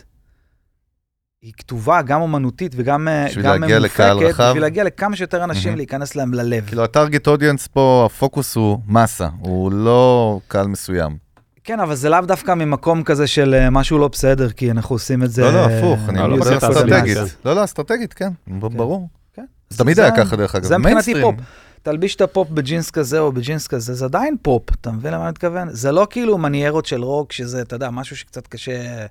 היא 1.42 1.52
כתובה 1.56 2.02
גם 2.02 2.20
אומנותית 2.20 2.72
וגם 2.76 3.08
אה, 3.08 3.26
בשביל 3.28 3.44
גם 3.44 3.60
להגיע 3.60 3.78
לקהל 3.78 4.12
מאופקת, 4.16 4.30
רחב. 4.34 4.44
בשביל 4.48 4.62
להגיע 4.62 4.84
לכמה 4.84 5.16
שיותר 5.16 5.44
אנשים, 5.44 5.68
מהמם. 5.68 5.76
להיכנס 5.76 6.16
להם 6.16 6.34
ללב. 6.34 6.64
כאילו, 6.66 6.84
ה 6.84 6.90
target 6.90 7.26
audience 7.26 7.66
פה, 7.66 8.02
הפוקוס 8.10 8.56
הוא 8.56 8.78
מסה, 8.88 9.28
הוא 9.40 9.72
לא 9.72 10.40
קהל 10.48 10.66
מסוים. 10.66 11.16
כן, 11.64 11.80
אבל 11.80 11.94
זה 11.94 12.08
לאו 12.08 12.20
דווקא 12.20 12.54
ממקום 12.54 13.02
כזה 13.02 13.26
של 13.26 13.54
אה, 13.54 13.70
משהו 13.70 13.98
לא 13.98 14.08
בסדר, 14.08 14.50
כי 14.50 14.70
אנחנו 14.70 14.94
עושים 14.94 15.22
את 15.22 15.30
זה... 15.30 15.42
לא, 15.42 15.52
לא, 15.52 15.66
הפוך, 15.66 16.08
אני 16.08 16.18
לא, 16.18 16.28
לא 16.28 16.36
הזה, 16.44 16.56
אסטרטגית. 16.56 17.16
כן. 17.16 17.24
לא, 17.44 17.54
לא, 17.56 17.64
אסטרטגית, 17.64 18.12
כן, 18.14 18.28
ב- 18.48 18.66
ברור. 18.76 19.08
כן. 19.34 19.44
זה 19.70 19.78
תמיד 19.78 19.96
זה- 19.96 20.02
היה 20.02 20.16
ככה, 20.16 20.36
דרך 20.36 20.54
אגב. 20.54 20.64
זה 20.64 20.78
מבחינתי. 20.78 21.14
פופ. 21.22 21.34
תלביש 21.82 22.16
את 22.16 22.20
הפופ 22.20 22.48
בג'ינס 22.50 22.90
כזה 22.90 23.18
או 23.20 23.32
בג'ינס 23.32 23.66
כזה, 23.66 23.94
זה 23.94 24.04
עדיין 24.04 24.36
פופ, 24.42 24.62
אתה 24.80 24.90
מבין 24.90 25.12
למה 25.14 25.22
אני 25.22 25.30
מתכוון? 25.30 25.68
זה 25.70 25.92
לא 25.92 26.06
כאילו 26.10 26.38
מניירות 26.38 26.86
של 26.86 27.02
רוק, 27.04 27.32
שזה, 27.32 27.62
אתה 27.62 27.76
יודע, 27.76 27.90
משהו 27.90 28.16
שקצת 28.16 28.46
קשה, 28.46 29.06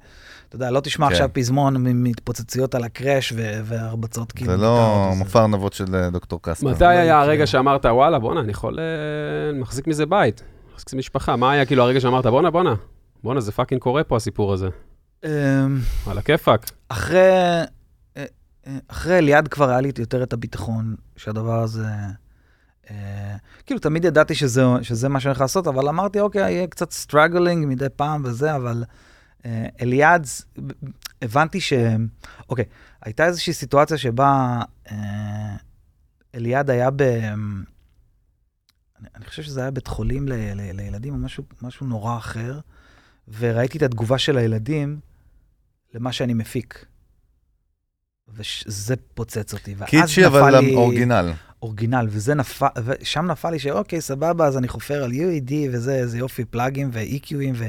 אתה 0.50 0.56
יודע, 0.56 0.72
לא 0.72 0.80
תשמע 0.80 1.08
כן. 1.08 1.12
עכשיו 1.14 1.30
פזמון 1.34 1.78
מ- 1.78 2.04
מתפוצציות 2.04 2.76
על 2.76 2.84
הקראש 2.84 3.34
ו- 3.36 3.60
והרבצות 3.64 4.32
כאילו. 4.32 4.52
זה 4.52 4.58
לא. 4.58 5.12
מופע 5.16 5.42
ארנבות 5.42 5.74
של 5.74 5.96
אה, 5.96 6.10
דוקטור 6.10 6.40
קספר. 6.42 6.68
מתי 6.68 6.86
היה 6.86 7.06
יקרה. 7.06 7.22
הרגע 7.22 7.48
שאמרת, 7.48 7.86
וואלה, 7.86 8.20
בואנה, 8.20 8.40
אני 8.40 8.52
יכול, 8.52 8.80
אה, 8.80 8.86
אני 9.50 9.60
מחזיק 9.60 9.88
מזה 9.88 10.06
בית, 10.06 10.44
מחזיק 10.74 10.88
מזה 10.88 10.98
משפחה, 10.98 11.36
מה 11.36 11.52
היה 11.52 11.66
כאילו 11.66 11.84
הרגע 11.84 12.00
שאמרת, 12.00 12.26
בואנה, 12.26 12.52
בואנה, 12.52 12.74
בואנה, 13.24 13.40
זה 13.40 13.52
פאקינג 13.52 13.82
קורה 13.82 14.04
פה 14.04 14.16
הסיפור 14.16 14.54
הזה, 14.54 14.68
אמ, 15.26 15.30
על 16.08 16.18
הכיפאק. 16.18 16.66
אחרי, 16.90 17.20
אה, 18.18 18.26
אחרי 18.88 19.18
אליעד 19.18 19.48
כבר 19.48 19.70
היה 19.70 19.82
לי 19.82 19.92
יותר 19.98 20.24
את 20.24 20.34
הביטחון 20.34 20.96
שהדבר 21.18 21.60
הזה, 21.64 21.86
כאילו 23.66 23.80
תמיד 23.80 24.06
ידעתי 24.06 24.36
שזה, 24.36 24.64
שזה 24.82 25.10
מה 25.10 25.20
שאני 25.20 25.30
הולך 25.30 25.42
לעשות, 25.42 25.68
אבל 25.68 25.90
אמרתי, 25.90 26.20
אוקיי, 26.20 26.52
יהיה 26.52 26.68
קצת 26.68 26.92
struggling 26.92 27.66
מדי 27.68 27.86
פעם 27.96 28.22
וזה, 28.26 28.56
אבל 28.56 28.84
אה, 29.46 29.66
אליעד, 29.82 30.28
הבנתי 31.22 31.62
ש... 31.62 31.74
אוקיי, 32.50 32.66
הייתה 33.02 33.26
איזושהי 33.26 33.54
סיטואציה 33.54 33.98
שבה 33.98 34.60
אה, 34.92 35.56
אליעד 36.36 36.70
היה 36.70 36.92
ב... 36.92 37.02
אני, 37.02 37.38
אני 39.16 39.26
חושב 39.26 39.44
שזה 39.44 39.62
היה 39.62 39.72
בית 39.72 39.88
חולים 39.88 40.28
ל, 40.28 40.34
ל, 40.34 40.72
לילדים 40.76 41.14
או 41.14 41.20
משהו, 41.20 41.44
משהו 41.62 41.88
נורא 41.88 42.18
אחר, 42.18 42.60
וראיתי 43.40 43.78
את 43.78 43.84
התגובה 43.84 44.18
של 44.18 44.38
הילדים 44.38 45.00
למה 45.94 46.12
שאני 46.12 46.34
מפיק. 46.34 46.86
וזה 48.30 48.96
פוצץ 49.14 49.54
אותי. 49.54 49.76
ואז 49.78 49.90
קיצ'י, 49.90 50.22
נפל 50.22 50.28
אבל 50.38 50.60
לי- 50.60 50.76
אורגינל. 50.76 51.32
אורגינל, 51.62 52.08
וזה 52.10 52.36
נפל, 52.36 52.68
ושם 52.86 53.26
נפל 53.26 53.50
לי 53.50 53.60
שאוקיי, 53.60 54.02
סבבה, 54.02 54.46
אז 54.46 54.58
אני 54.58 54.68
חופר 54.68 55.04
על 55.04 55.12
UED 55.12 55.52
וזה, 55.72 55.96
איזה 55.96 56.18
יופי, 56.18 56.46
פלאגים 56.46 56.90
ו-EQים 56.94 57.54
ו, 57.56 57.66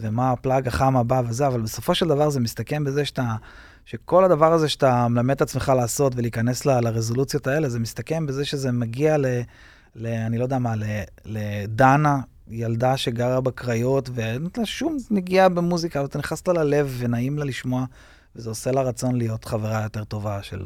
ומה 0.00 0.30
הפלאג 0.30 0.68
החם 0.68 0.96
הבא 0.96 1.22
וזה, 1.28 1.46
אבל 1.46 1.60
בסופו 1.60 1.94
של 1.94 2.08
דבר 2.08 2.30
זה 2.30 2.40
מסתכם 2.40 2.84
בזה 2.84 3.04
שאתה, 3.04 3.34
שכל 3.84 4.24
הדבר 4.24 4.52
הזה 4.52 4.68
שאתה 4.68 5.08
מלמד 5.08 5.34
את 5.34 5.42
עצמך 5.42 5.72
לעשות 5.76 6.12
ולהיכנס 6.16 6.66
ל, 6.66 6.80
לרזולוציות 6.80 7.46
האלה, 7.46 7.68
זה 7.68 7.78
מסתכם 7.78 8.26
בזה 8.26 8.44
שזה 8.44 8.72
מגיע 8.72 9.18
ל... 9.18 9.26
ל 9.94 10.06
אני 10.06 10.38
לא 10.38 10.42
יודע 10.42 10.58
מה, 10.58 10.76
ל, 10.76 10.84
לדנה, 11.24 12.20
ילדה 12.48 12.96
שגרה 12.96 13.40
בקריות, 13.40 14.10
ואין 14.14 14.48
לה 14.56 14.66
שום 14.66 14.96
נגיעה 15.10 15.48
במוזיקה, 15.48 15.98
אבל 15.98 16.08
אתה 16.08 16.18
נכנס 16.18 16.48
לה 16.48 16.54
ללב 16.54 16.96
ונעים 16.98 17.38
לה 17.38 17.44
לשמוע, 17.44 17.84
וזה 18.36 18.48
עושה 18.48 18.72
לה 18.72 18.82
רצון 18.82 19.16
להיות 19.16 19.44
חברה 19.44 19.82
יותר 19.82 20.04
טובה 20.04 20.42
של... 20.42 20.64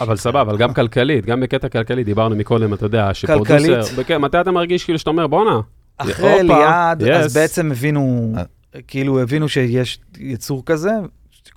אבל. 0.00 0.16
סבבה, 0.16 0.40
אבל 0.40 0.56
גם 0.56 0.74
כלכלית, 0.74 1.26
גם 1.26 1.40
בקטע 1.40 1.68
כלכלי, 1.68 2.04
דיברנו 2.04 2.36
מקודם, 2.36 2.74
אתה 2.74 2.86
יודע, 2.86 3.10
כלכלית. 3.26 3.40
שפרודוסר, 3.60 4.00
בכ- 4.02 4.10
מתי 4.10 4.40
אתה 4.40 4.50
מרגיש 4.50 4.84
כאילו 4.84 4.98
שאתה 4.98 5.10
אומר, 5.10 5.26
בואנה, 5.26 5.60
אחרי 5.96 6.42
ליעד, 6.42 7.02
yes. 7.02 7.10
אז 7.12 7.34
בעצם 7.34 7.70
הבינו, 7.72 8.32
אה. 8.36 8.42
כאילו 8.88 9.20
הבינו 9.20 9.48
שיש 9.48 10.00
יצור 10.18 10.62
כזה, 10.66 10.90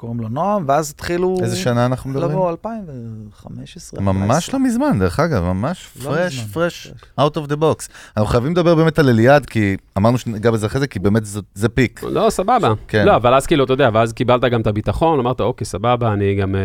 שקוראים 0.04 0.20
לו 0.20 0.30
נועם, 0.30 0.66
ואז 0.68 0.92
התחילו 0.92 1.38
איזה 1.44 1.56
שנה 1.56 1.86
אנחנו 1.86 2.10
מדברים? 2.10 2.32
לבוא 2.32 2.50
2015. 2.52 4.02
ממש 4.02 4.54
לא 4.54 4.60
מזמן, 4.60 5.00
דרך 5.00 5.20
אגב, 5.20 5.44
ממש 5.44 5.90
לא 5.96 6.04
פרש, 6.04 6.38
מזמן. 6.38 6.48
פרש, 6.54 6.92
out 7.20 7.34
of 7.34 7.50
the 7.52 7.56
box. 7.56 7.88
אנחנו 8.18 8.28
חייבים 8.30 8.52
לדבר 8.52 8.76
באמת 8.76 9.00
על 9.00 9.10
אליעד, 9.10 9.46
כי 9.46 9.78
אמרנו 9.98 10.18
שניגע 10.18 10.52
בזה 10.52 10.66
אחרי 10.66 10.80
זה, 10.80 10.88
כי 10.88 11.00
באמת 11.00 11.26
זה- 11.54 11.70
פיק. 11.70 12.02
לא, 12.04 12.30
סבבה. 12.30 12.74
כן. 12.88 13.06
לא, 13.06 13.16
אבל 13.16 13.34
אז 13.34 13.46
כאילו, 13.48 13.64
אתה 13.64 13.74
יודע, 13.74 13.90
ואז 13.94 14.14
קיבלת 14.14 14.42
גם 14.44 14.62
את 14.62 14.68
הביטחון, 14.68 15.20
אמרת, 15.20 15.42
אוקיי, 15.42 15.66
סבבה, 15.66 16.14
אני 16.14 16.36
גם, 16.36 16.56
אה, 16.56 16.62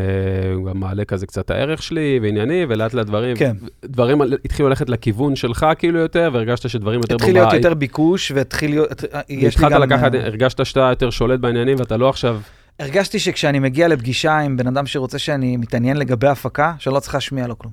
גם 0.71 0.81
מעלה 0.81 1.05
כזה 1.05 1.27
קצת 1.27 1.51
הערך 1.51 1.83
שלי 1.83 2.21
וענייני, 2.23 2.65
ולאט 2.69 2.95
לאט 2.95 3.07
דברים, 3.07 3.37
כן. 3.37 3.57
דברים 3.85 4.21
התחילו 4.45 4.69
ללכת 4.69 4.91
לכיוון 4.91 5.37
שלך 5.37 5.67
כאילו 5.79 5.99
יותר, 5.99 6.31
והרגשת 6.33 6.69
שדברים 6.69 7.01
יותר 7.01 7.15
התחיל 7.15 7.35
להיות. 7.35 7.53
יותר 7.53 7.75
ביקוש, 7.75 8.33
והתחיל 8.35 8.71
להיות, 8.71 9.05
יש 9.29 9.59
לי 9.59 9.65
והתחלת 9.65 9.73
גם... 9.73 9.83
לקחת, 9.83 10.15
אה, 10.15 10.27
הרגשת 10.27 10.67
שאתה 10.67 10.81
יותר 10.81 11.11
שולט 11.11 11.41
בעניינים, 11.41 11.77
ואתה 11.79 11.97
לא 11.97 12.09
עכשיו... 12.09 12.41
הרגשתי 12.79 13.19
שכשאני 13.19 13.59
מגיע 13.59 13.89
לפגישה 13.89 14.39
עם 14.39 14.57
בן 14.57 14.67
אדם 14.67 14.87
שרוצה 14.87 15.19
שאני 15.19 15.57
מתעניין 15.57 15.97
לגבי 15.97 16.29
הפקה, 16.29 16.75
שאני 16.79 16.95
לא 16.95 17.01
צריך 17.01 17.15
להשמיע 17.15 17.47
לו 17.47 17.59
כלום. 17.59 17.73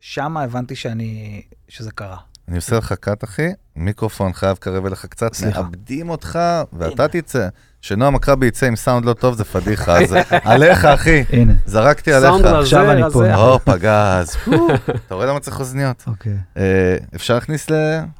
שם 0.00 0.36
הבנתי 0.36 0.76
שאני, 0.76 1.42
שזה 1.68 1.90
קרה. 1.90 2.16
אני 2.48 2.56
עושה 2.56 2.78
לך 2.78 2.92
קאט, 2.92 3.24
אחי, 3.24 3.48
מיקרופון 3.76 4.32
חייב 4.32 4.52
לקרב 4.52 4.86
אליך 4.86 5.06
קצת, 5.06 5.34
סליחה. 5.34 5.62
מאבדים 5.62 6.10
אותך, 6.10 6.38
ואתה 6.72 7.08
תצא. 7.08 7.48
שנועם 7.86 8.14
מכבי 8.14 8.46
יצא 8.46 8.66
עם 8.66 8.76
סאונד 8.76 9.04
לא 9.04 9.12
טוב, 9.12 9.34
זה 9.34 9.44
פדיחה, 9.44 9.98
אז 10.02 10.14
עליך, 10.44 10.84
אחי, 10.84 11.24
הנה, 11.32 11.52
זרקתי 11.66 12.10
סאונד 12.10 12.46
עליך. 12.46 12.46
רזה, 12.46 12.58
עכשיו 12.58 12.92
אני. 12.92 13.02
פה. 13.12 13.34
או, 13.34 13.58
פגז. 13.58 14.36
אתה 15.06 15.14
רואה 15.14 15.26
למה 15.26 15.40
צריך 15.40 15.60
אוזניות? 15.60 16.04
אוקיי. 16.06 16.36
אה, 16.56 16.96
אפשר 17.14 17.34
להכניס 17.34 17.70
ל... 17.70 17.74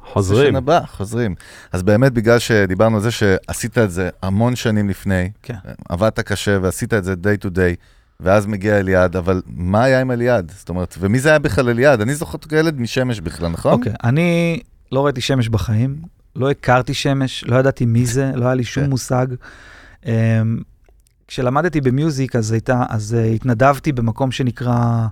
חוזרים. 0.04 0.44
לשנה 0.44 0.58
הבאה, 0.58 0.86
חוזרים. 0.86 1.34
אז 1.72 1.82
באמת, 1.82 2.12
בגלל 2.12 2.38
שדיברנו 2.38 2.96
על 2.96 3.02
זה 3.02 3.10
שעשית 3.10 3.78
את 3.78 3.90
זה 3.90 4.08
המון 4.22 4.56
שנים 4.56 4.88
לפני, 4.88 5.30
כן. 5.42 5.54
עבדת 5.88 6.20
קשה 6.20 6.58
ועשית 6.62 6.94
את 6.94 7.04
זה 7.04 7.12
day 7.12 7.44
to 7.44 7.48
day, 7.48 7.76
ואז 8.20 8.46
מגיע 8.46 8.78
אליעד, 8.78 9.16
אבל 9.16 9.42
מה 9.46 9.84
היה 9.84 10.00
עם 10.00 10.10
אליעד? 10.10 10.52
זאת 10.56 10.68
אומרת, 10.68 10.94
ומי 10.98 11.18
זה 11.18 11.28
היה 11.28 11.38
בכלל 11.38 11.68
אליעד? 11.68 12.00
אני 12.00 12.14
זוכר 12.14 12.32
אותו 12.32 12.48
כילד 12.48 12.80
משמש 12.80 13.20
בכלל, 13.20 13.48
נכון? 13.48 13.72
אוקיי, 13.72 13.92
אני 14.04 14.60
לא 14.92 15.04
ראיתי 15.04 15.20
שמש 15.20 15.48
בחיים, 15.48 15.96
לא 16.36 16.50
הכרתי 16.50 16.94
שמש, 16.94 17.44
לא 17.44 17.56
ידעתי 17.56 17.86
מי 17.86 18.06
זה, 18.06 18.32
לא 18.34 18.44
היה 18.44 18.54
לי 18.54 18.64
שום 18.64 18.84
כן. 18.84 18.90
מושג. 18.90 19.26
אמ, 20.06 20.12
כשלמדתי 21.28 21.80
במיוזיק, 21.80 22.36
אז 22.36 22.52
הייתה, 22.52 22.82
אז 22.88 23.14
אה, 23.14 23.24
התנדבתי 23.24 23.92
במקום 23.92 24.30
שנקרא 24.30 25.06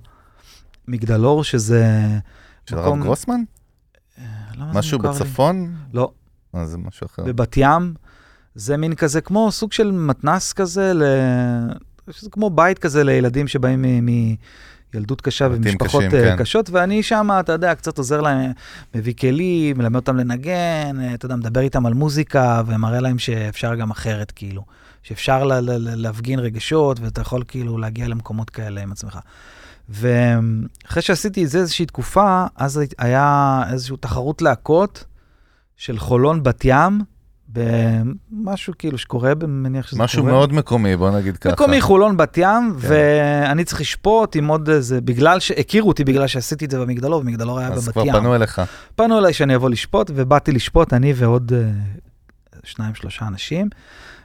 מגדלור, 0.88 1.44
שזה... 1.44 2.06
של 2.66 2.76
מקום- 2.76 2.92
הרב 2.92 3.02
גרוסמן? 3.02 3.40
אה, 4.18 4.24
זה 4.58 4.78
משהו 4.78 4.98
מוכר 4.98 5.10
לי? 5.10 5.18
בצפון? 5.18 5.74
לא, 5.94 6.10
אה, 6.54 6.66
זה 6.66 6.78
משהו 6.78 7.06
אחר. 7.06 7.22
בבת 7.24 7.56
ים. 7.56 7.94
זה 8.54 8.76
מין 8.76 8.94
כזה, 8.94 9.20
כמו 9.20 9.52
סוג 9.52 9.72
של 9.72 9.90
מתנס 9.90 10.52
כזה, 10.52 10.92
ל... 10.94 11.02
שזה 12.10 12.30
כמו 12.30 12.50
בית 12.50 12.78
כזה 12.78 13.04
לילדים 13.04 13.48
שבאים 13.48 13.82
מ... 13.82 14.08
מילדות 14.94 15.20
קשה 15.20 15.48
ומשפחות 15.50 16.04
קשים, 16.04 16.20
אה, 16.20 16.30
כן. 16.30 16.36
קשות, 16.36 16.70
ואני 16.70 17.02
שם, 17.02 17.28
אתה 17.40 17.52
יודע, 17.52 17.74
קצת 17.74 17.98
עוזר 17.98 18.20
להם, 18.20 18.52
מביא 18.94 19.14
כלים, 19.20 19.78
מלמד 19.78 19.96
אותם 19.96 20.16
לנגן, 20.16 21.00
אה, 21.00 21.14
אתה 21.14 21.26
יודע, 21.26 21.36
מדבר 21.36 21.60
איתם 21.60 21.86
על 21.86 21.94
מוזיקה, 21.94 22.62
ומראה 22.66 23.00
להם 23.00 23.18
שאפשר 23.18 23.74
גם 23.74 23.90
אחרת, 23.90 24.30
כאילו. 24.30 24.64
שאפשר 25.02 25.44
ל- 25.44 25.52
ל- 25.52 25.70
ל- 25.70 26.02
להפגין 26.02 26.38
רגשות, 26.38 27.00
ואתה 27.00 27.20
יכול 27.20 27.44
כאילו 27.48 27.78
להגיע 27.78 28.08
למקומות 28.08 28.50
כאלה 28.50 28.82
עם 28.82 28.92
עצמך. 28.92 29.18
ואחרי 29.88 31.02
שעשיתי 31.02 31.44
את 31.44 31.50
זה 31.50 31.58
איזושהי 31.58 31.86
תקופה, 31.86 32.46
אז 32.56 32.80
היה 32.98 33.62
איזושהי 33.72 33.96
תחרות 33.96 34.42
להקות 34.42 35.04
של 35.76 35.98
חולון 35.98 36.42
בת 36.42 36.60
ים, 36.64 37.00
במשהו 37.54 38.72
כאילו 38.78 38.98
שקורה, 38.98 39.32
מניח 39.46 39.86
שזה 39.86 40.02
משהו 40.02 40.22
קורה. 40.22 40.32
מאוד 40.32 40.52
מקומי, 40.52 40.96
בוא 40.96 41.10
נגיד 41.10 41.36
ככה. 41.36 41.52
מקומי 41.52 41.80
חולון 41.80 42.16
בת 42.16 42.38
ים, 42.38 42.74
כן. 42.80 42.88
ואני 42.88 43.64
צריך 43.64 43.80
לשפוט 43.80 44.36
עם 44.36 44.46
עוד 44.46 44.68
איזה, 44.68 45.00
בגלל 45.00 45.40
שהכירו 45.40 45.88
אותי 45.88 46.04
בגלל 46.04 46.26
שעשיתי 46.26 46.64
את 46.64 46.70
זה 46.70 46.78
במגדלור, 46.78 47.20
ומגדלור 47.20 47.58
היה 47.58 47.68
אז 47.68 47.84
בבת 47.84 47.92
כבר 47.92 48.06
ים. 48.06 48.12
פנו 48.12 48.34
אליך. 48.34 48.62
פנו 48.96 49.18
אליי 49.18 49.32
שאני 49.32 49.56
אבוא 49.56 49.70
לשפוט, 49.70 50.10
ובאתי 50.14 50.52
לשפוט, 50.52 50.92
אני 50.92 51.12
ועוד 51.16 51.52
אה, 51.52 51.70
שניים, 52.64 52.94
שלושה 52.94 53.26
אנשים, 53.26 53.68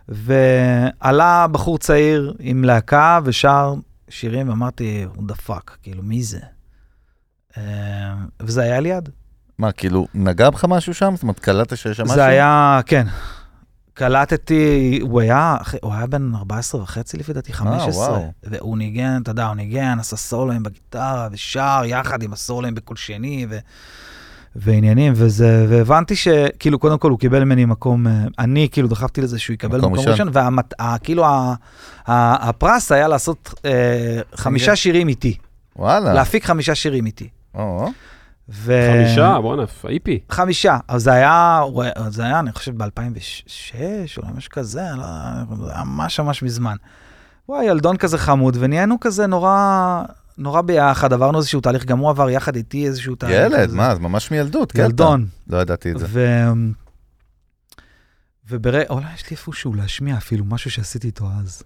ועלה 0.09 1.47
בחור 1.47 1.77
צעיר 1.77 2.33
עם 2.39 2.63
להקה 2.63 3.19
ושר 3.23 3.73
שירים, 4.09 4.49
ואמרתי, 4.49 5.05
the 5.17 5.49
fuck, 5.49 5.71
כאילו, 5.83 6.03
מי 6.03 6.23
זה? 6.23 6.39
אה, 7.57 7.63
וזה 8.39 8.61
היה 8.61 8.79
ליד. 8.79 9.09
מה, 9.59 9.71
כאילו, 9.71 10.07
נגע 10.13 10.49
בך 10.49 10.65
משהו 10.65 10.93
שם? 10.93 11.13
זאת 11.15 11.23
אומרת, 11.23 11.39
קלטת 11.39 11.77
שיש 11.77 11.97
שם 11.97 12.03
משהו? 12.03 12.15
זה 12.15 12.25
היה, 12.25 12.79
כן. 12.85 13.07
קלטתי, 13.93 14.99
הוא 15.01 15.21
היה, 15.21 15.57
הוא 15.81 15.93
היה 15.93 16.07
בן 16.07 16.35
14 16.35 16.81
וחצי 16.81 17.17
לפי 17.17 17.33
דעתי, 17.33 17.53
15. 17.53 18.05
אה, 18.05 18.11
וואו. 18.11 18.31
והוא 18.43 18.77
ניגן, 18.77 19.21
אתה 19.21 19.31
יודע, 19.31 19.47
הוא 19.47 19.55
ניגן, 19.55 19.99
עשה 19.99 20.17
סולואים 20.17 20.63
בגיטרה, 20.63 21.27
ושר 21.31 21.81
יחד 21.85 22.23
עם 22.23 22.33
הסולואים 22.33 22.75
בקול 22.75 22.97
שני, 22.97 23.45
ו... 23.49 23.57
ועניינים, 24.55 25.13
וזה, 25.15 25.65
והבנתי 25.69 26.15
שכאילו, 26.15 26.79
קודם 26.79 26.97
כל 26.97 27.11
הוא 27.11 27.19
קיבל 27.19 27.43
ממני 27.43 27.65
מקום, 27.65 28.07
אה, 28.07 28.13
אני 28.39 28.67
כאילו 28.71 28.87
דחפתי 28.87 29.21
לזה 29.21 29.39
שהוא 29.39 29.53
יקבל 29.53 29.77
מקום 29.77 29.93
מקום, 29.93 30.05
ראשון. 30.07 30.29
וכאילו 30.29 31.25
הפרס 32.07 32.91
היה 32.91 33.07
לעשות 33.07 33.53
אה, 33.65 34.21
חמישה 34.35 34.75
שירים 34.75 35.07
איתי, 35.07 35.37
וואלה. 35.75 36.13
להפיק 36.13 36.45
חמישה 36.45 36.75
שירים 36.75 37.05
איתי. 37.05 37.29
או, 37.55 37.89
ו... 38.51 38.73
חמישה, 38.91 39.39
בואנה, 39.41 39.63
איפי. 39.89 40.19
חמישה, 40.29 40.77
אז 40.87 41.03
זה 41.03 41.11
היה, 41.11 41.61
זה 42.09 42.23
היה, 42.23 42.39
אני 42.39 42.51
חושב, 42.51 42.83
ב-2006, 42.83 43.75
או 44.17 44.23
משהו 44.35 44.51
כזה, 44.51 44.81
לא, 44.97 45.03
זה 45.65 45.73
היה 45.73 45.83
ממש 45.83 46.19
ממש 46.19 46.43
מזמן. 46.43 46.75
הוא 47.45 47.57
היה 47.57 47.71
ילדון 47.71 47.97
כזה 47.97 48.17
חמוד, 48.17 48.57
ונהיינו 48.59 48.99
כזה 48.99 49.27
נורא, 49.27 50.03
נורא 50.37 50.61
ביחד, 50.61 51.13
עברנו 51.13 51.37
איזשהו 51.37 51.61
תהליך, 51.61 51.85
גם 51.85 51.99
הוא 51.99 52.09
עבר 52.09 52.29
יחד 52.29 52.55
איתי 52.55 52.87
איזשהו 52.87 53.15
תהליך. 53.15 53.37
ילד, 53.37 53.67
כזה. 53.67 53.77
מה, 53.77 53.95
זה 53.95 54.01
ממש 54.01 54.31
מילדות, 54.31 54.71
קטע. 54.71 54.81
ילדון. 54.81 55.25
לא 55.47 55.57
ידעתי 55.57 55.91
את 55.91 55.99
זה. 55.99 56.05
ו... 56.09 56.45
וברגע, 58.49 58.89
אולי 58.89 59.13
יש 59.15 59.29
לי 59.29 59.31
איפשהו 59.31 59.73
להשמיע 59.73 60.17
אפילו 60.17 60.45
משהו 60.45 60.71
שעשיתי 60.71 61.07
איתו 61.07 61.25
אז. 61.39 61.63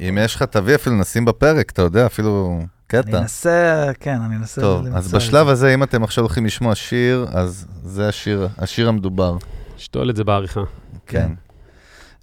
אם 0.00 0.18
יש 0.20 0.34
לך, 0.34 0.42
תביא 0.42 0.74
אפילו, 0.74 0.96
נשים 0.96 1.24
בפרק, 1.24 1.70
אתה 1.70 1.82
יודע, 1.82 2.06
אפילו 2.06 2.58
אני 2.58 2.66
קטע. 2.86 3.18
אנסה, 3.18 3.90
כן, 4.00 4.20
אני 4.20 4.36
אנסה 4.36 4.60
טוב, 4.60 4.86
אז 4.94 5.14
בשלב 5.14 5.46
זה. 5.46 5.52
הזה, 5.52 5.74
אם 5.74 5.82
אתם 5.82 6.04
עכשיו 6.04 6.24
הולכים 6.24 6.46
לשמוע 6.46 6.74
שיר, 6.74 7.26
אז 7.32 7.66
זה 7.84 8.08
השיר, 8.08 8.48
השיר 8.58 8.88
המדובר. 8.88 9.36
שתול 9.76 10.10
את 10.10 10.16
זה 10.16 10.24
בעריכה. 10.24 10.60
כן. 11.06 11.32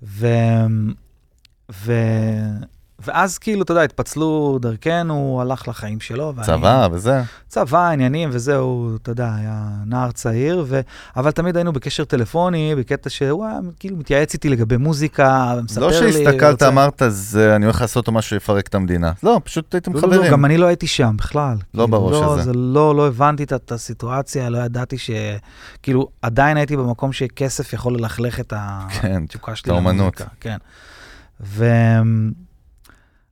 ו... 0.04 0.28
ו... 1.72 1.94
ואז 3.06 3.38
כאילו, 3.38 3.62
אתה 3.62 3.72
יודע, 3.72 3.82
התפצלו 3.84 4.58
דרכנו, 4.62 5.14
הוא 5.14 5.42
הלך 5.42 5.68
לחיים 5.68 6.00
שלו. 6.00 6.34
ואני- 6.36 6.46
צבא 6.48 6.88
וזה. 6.92 7.22
צבא, 7.48 7.88
עניינים 7.90 8.30
וזהו, 8.32 8.96
אתה 9.02 9.12
יודע, 9.12 9.36
היה 9.36 9.68
נער 9.86 10.12
צעיר, 10.12 10.66
ו... 10.68 10.82
אבל 11.16 11.32
תמיד 11.32 11.56
היינו 11.58 11.74
בקשר 11.74 12.04
טלפוני, 12.06 12.76
בקטע 12.78 13.10
שהוא 13.10 13.46
היה 13.46 13.60
כאילו 13.80 13.98
מתייעץ 13.98 14.34
איתי 14.34 14.50
לגבי 14.50 14.78
מוזיקה, 14.78 15.56
ומספר 15.58 15.82
לא 15.82 15.88
לי. 15.88 15.94
שהסתכלת, 16.14 16.52
רוצה- 16.52 16.68
אמרת, 16.68 17.02
זה, 17.10 17.56
אני 17.56 17.66
הולך 17.66 17.82
לעשות 17.82 18.08
לו 18.08 18.14
משהו 18.14 18.30
שיפרק 18.30 18.68
את 18.68 18.76
המדינה. 18.76 19.12
לא, 19.24 19.42
פשוט 19.44 19.74
הייתם 19.74 19.94
לא, 19.94 20.02
לא, 20.02 20.08
לא, 20.10 20.14
חברים. 20.16 20.32
גם 20.32 20.46
אני 20.46 20.58
לא 20.58 20.66
הייתי 20.66 20.88
שם 20.88 21.16
בכלל. 21.18 21.54
לא 21.54 21.60
כאילו, 21.74 21.88
בראש 21.88 22.12
לא, 22.12 22.34
הזה. 22.34 22.44
זה 22.44 22.54
לא, 22.54 22.96
לא 22.96 23.08
הבנתי 23.08 23.44
את, 23.44 23.54
את 23.54 23.72
הסיטואציה, 23.72 24.50
לא 24.50 24.58
ידעתי 24.58 24.98
ש... 24.98 25.12
כאילו, 25.84 26.08
עדיין 26.22 26.58
הייתי 26.58 26.78
במקום 26.78 27.14
שכסף 27.14 27.74
יכול 27.74 27.94
ללכלך 27.98 28.40
את 28.40 28.54
כן, 29.02 29.24
התשוקה 29.24 29.56
שלי 29.56 29.72
את 29.72 29.76
האומנות. 29.76 30.22
כן. 30.40 30.58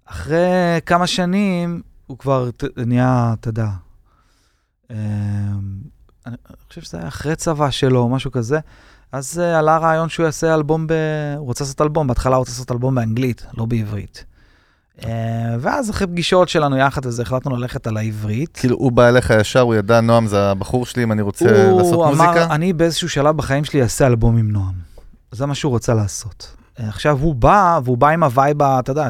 ואחרי 0.10 0.46
כמה 0.86 1.08
שנים, 1.08 1.82
הוא 2.08 2.18
כבר 2.18 2.50
נהיה, 2.78 3.34
אתה 3.40 3.50
יודע, 3.50 3.68
אמ, 4.92 4.96
אני 6.28 6.36
חושב 6.70 6.82
שזה 6.82 6.98
היה 6.98 7.08
אחרי 7.08 7.36
צבא 7.36 7.70
שלו, 7.70 8.00
או 8.00 8.10
משהו 8.10 8.32
כזה. 8.32 8.60
אז 9.12 9.42
uh, 9.44 9.58
עלה 9.58 9.78
רעיון 9.78 10.10
שהוא 10.10 10.26
יעשה 10.26 10.56
אלבום, 10.56 10.88
ב... 10.88 10.94
הוא 11.38 11.46
רוצה 11.46 11.64
לעשות 11.64 11.82
אלבום, 11.82 12.08
בהתחלה 12.08 12.36
הוא 12.36 12.40
רוצה 12.40 12.52
לעשות 12.52 12.72
אלבום 12.72 12.96
באנגלית, 12.96 13.46
לא 13.58 13.66
בעברית. 13.66 14.26
Uh, 15.00 15.06
ואז 15.60 15.90
אחרי 15.90 16.08
פגישות 16.08 16.50
שלנו 16.50 16.78
יחד 16.78 17.06
וזה, 17.06 17.22
החלטנו 17.22 17.58
ללכת 17.58 17.88
על 17.88 17.98
העברית. 17.98 18.58
כאילו, 18.58 18.76
הוא 18.78 18.92
בא 18.92 19.08
אליך 19.10 19.30
ישר, 19.40 19.60
הוא 19.60 19.76
ידע, 19.76 20.02
נועם 20.02 20.28
זה 20.28 20.52
הבחור 20.52 20.86
שלי, 20.86 21.04
אם 21.04 21.12
אני 21.12 21.22
רוצה 21.22 21.70
הוא 21.70 21.78
לעשות 21.82 21.94
אמר, 21.94 22.26
מוזיקה? 22.26 22.48
אני 22.56 22.74
באיזשהו 22.74 23.10
שלב 23.10 23.38
בחיים 23.38 23.66
שלי 23.66 23.82
אעשה 23.84 24.08
אלבום 24.08 24.38
עם 24.38 24.52
נועם. 24.52 24.74
זה 25.32 25.46
מה 25.46 25.56
שהוא 25.56 25.76
רצה 25.76 25.94
לעשות. 25.94 26.56
Uh, 26.78 26.82
עכשיו 26.88 27.18
הוא 27.22 27.36
בא, 27.36 27.80
והוא 27.84 27.98
בא 27.98 28.08
עם 28.10 28.24
ה 28.24 28.30
vibe, 28.30 28.62
ה- 28.62 28.80
אתה 28.80 28.92
יודע. 28.92 29.08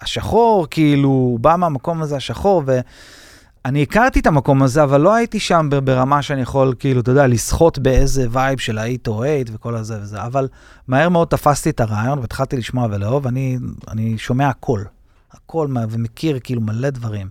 השחור, 0.00 0.66
כאילו, 0.70 1.38
בא 1.40 1.56
מהמקום 1.58 2.02
הזה 2.02 2.16
השחור, 2.16 2.62
ואני 2.66 3.82
הכרתי 3.82 4.20
את 4.20 4.26
המקום 4.26 4.62
הזה, 4.62 4.82
אבל 4.82 5.00
לא 5.00 5.14
הייתי 5.14 5.40
שם 5.40 5.68
ברמה 5.84 6.22
שאני 6.22 6.40
יכול, 6.40 6.74
כאילו, 6.78 7.00
אתה 7.00 7.10
יודע, 7.10 7.26
לסחוט 7.26 7.78
באיזה 7.78 8.26
vibe 8.30 8.58
של 8.58 8.78
ה-808 8.78 9.50
וכל 9.52 9.76
הזה 9.76 9.98
וזה, 10.02 10.22
אבל 10.22 10.48
מהר 10.88 11.08
מאוד 11.08 11.28
תפסתי 11.28 11.70
את 11.70 11.80
הרעיון 11.80 12.18
והתחלתי 12.18 12.56
לשמוע 12.56 12.86
ולאהוב, 12.90 13.26
אני, 13.26 13.58
אני 13.88 14.18
שומע 14.18 14.48
הכל, 14.48 14.82
הכל, 15.32 15.68
ומכיר 15.90 16.38
כאילו 16.42 16.60
מלא 16.60 16.90
דברים. 16.90 17.28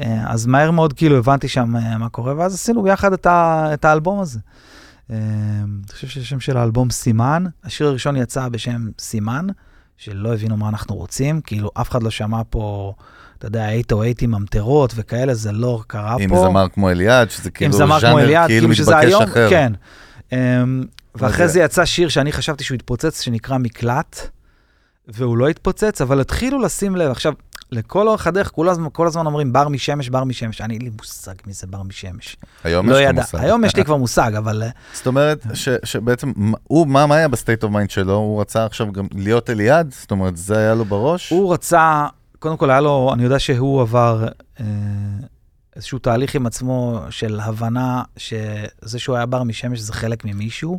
אה, 0.00 0.32
אז 0.32 0.46
מהר 0.46 0.70
מאוד 0.70 0.92
כאילו 0.92 1.16
הבנתי 1.16 1.48
שם 1.48 1.76
אה, 1.76 1.98
מה 1.98 2.08
קורה, 2.08 2.34
ואז 2.36 2.54
עשינו 2.54 2.82
ביחד 2.82 3.12
את, 3.12 3.26
ה, 3.26 3.70
את 3.74 3.84
האלבום 3.84 4.20
הזה. 4.20 4.38
אה, 5.10 5.16
אני 5.64 5.92
חושב 5.92 6.06
שהשם 6.06 6.40
של 6.40 6.56
האלבום 6.56 6.90
סימן, 6.90 7.44
השיר 7.64 7.86
הראשון 7.86 8.16
יצא 8.16 8.48
בשם 8.48 8.88
סימן, 8.98 9.46
שלא 10.02 10.34
הבינו 10.34 10.56
מה 10.56 10.68
אנחנו 10.68 10.94
רוצים, 10.96 11.40
כאילו 11.40 11.70
אף 11.80 11.90
אחד 11.90 12.02
לא 12.02 12.10
שמע 12.10 12.42
פה, 12.50 12.92
אתה 13.38 13.46
יודע, 13.46 13.66
808 13.88 14.14
עם 14.22 14.30
ממטרות 14.30 14.92
וכאלה, 14.96 15.34
זה 15.34 15.52
לא 15.52 15.80
קרה 15.86 16.16
עם 16.20 16.28
פה. 16.30 16.36
זמר 16.50 16.66
כמו 16.68 16.90
אליעד, 16.90 17.30
שזה 17.30 17.48
עם 17.48 17.52
כאילו 17.54 17.72
זמר 17.72 18.00
ז'אנר 18.00 18.20
אליעד, 18.20 18.48
כאילו 18.48 18.74
שזה 18.74 18.90
מתבקש 18.90 19.06
היום, 19.08 19.22
אחר. 19.22 19.50
כן. 19.50 19.72
אמ, 20.32 20.84
ואחרי 21.14 21.48
זה- 21.48 21.60
יצא 21.60 21.84
שיר 21.84 22.08
שאני 22.08 22.32
חשבתי 22.32 22.64
שהוא 22.64 22.74
יתפוצץ, 22.74 23.20
שנקרא 23.20 23.58
מקלט, 23.58 24.28
והוא 25.08 25.36
לא 25.38 25.48
התפוצץ, 25.48 26.00
אבל 26.00 26.20
התחילו 26.20 26.58
לשים 26.62 26.96
לב. 26.96 27.10
עכשיו, 27.10 27.32
לכל 27.72 28.08
אורך 28.08 28.26
הדרך, 28.26 28.50
כל 28.54 28.68
הזמן, 28.68 28.88
כל 28.92 29.06
הזמן 29.06 29.26
אומרים 29.26 29.52
בר 29.52 29.68
משמש, 29.68 30.08
בר 30.08 30.24
משמש. 30.24 30.60
אני, 30.60 30.74
אין 30.74 30.82
לי 30.82 30.90
מושג 30.98 31.34
מי 31.46 31.52
זה 31.52 31.66
בר 31.66 31.82
משמש. 31.82 32.36
היום 32.64 32.88
לא 32.90 32.96
יש 32.96 33.02
לך 33.04 33.08
ידע. 33.12 33.20
מושג. 33.22 33.38
היום 33.38 33.64
יש 33.64 33.76
לי 33.76 33.84
כבר 33.84 33.96
מושג, 33.96 34.32
אבל... 34.38 34.62
אה, 34.62 34.68
זאת 34.92 35.06
אומרת, 35.06 35.46
ש- 35.54 35.68
שבעצם, 35.84 36.32
הוא, 36.64 36.86
מה 36.86 37.06
מה 37.06 37.14
היה 37.14 37.28
ב 37.28 37.34
state 37.34 37.62
of 37.62 37.72
mind 37.72 37.90
שלו? 37.90 38.14
הוא 38.14 38.40
רצה 38.40 38.64
עכשיו 38.64 38.92
גם 38.92 39.06
להיות 39.14 39.50
אליעד? 39.50 39.94
זאת 40.00 40.10
אומרת, 40.10 40.36
זה 40.36 40.58
היה 40.58 40.74
לו 40.74 40.84
בראש? 40.84 41.30
הוא 41.30 41.52
רצה, 41.52 42.06
קודם 42.38 42.56
כל 42.56 42.70
היה 42.70 42.80
לו, 42.80 43.10
אני 43.14 43.24
יודע 43.24 43.38
שהוא 43.38 43.82
עבר 43.82 44.26
אה, 44.60 44.64
איזשהו 45.76 45.98
תהליך 45.98 46.34
עם 46.34 46.46
עצמו 46.46 47.00
של 47.10 47.40
הבנה 47.40 48.02
שזה 48.16 48.98
שהוא 48.98 49.16
היה 49.16 49.26
בר 49.26 49.42
משמש 49.42 49.80
זה 49.80 49.92
חלק 49.92 50.24
ממישהו. 50.24 50.78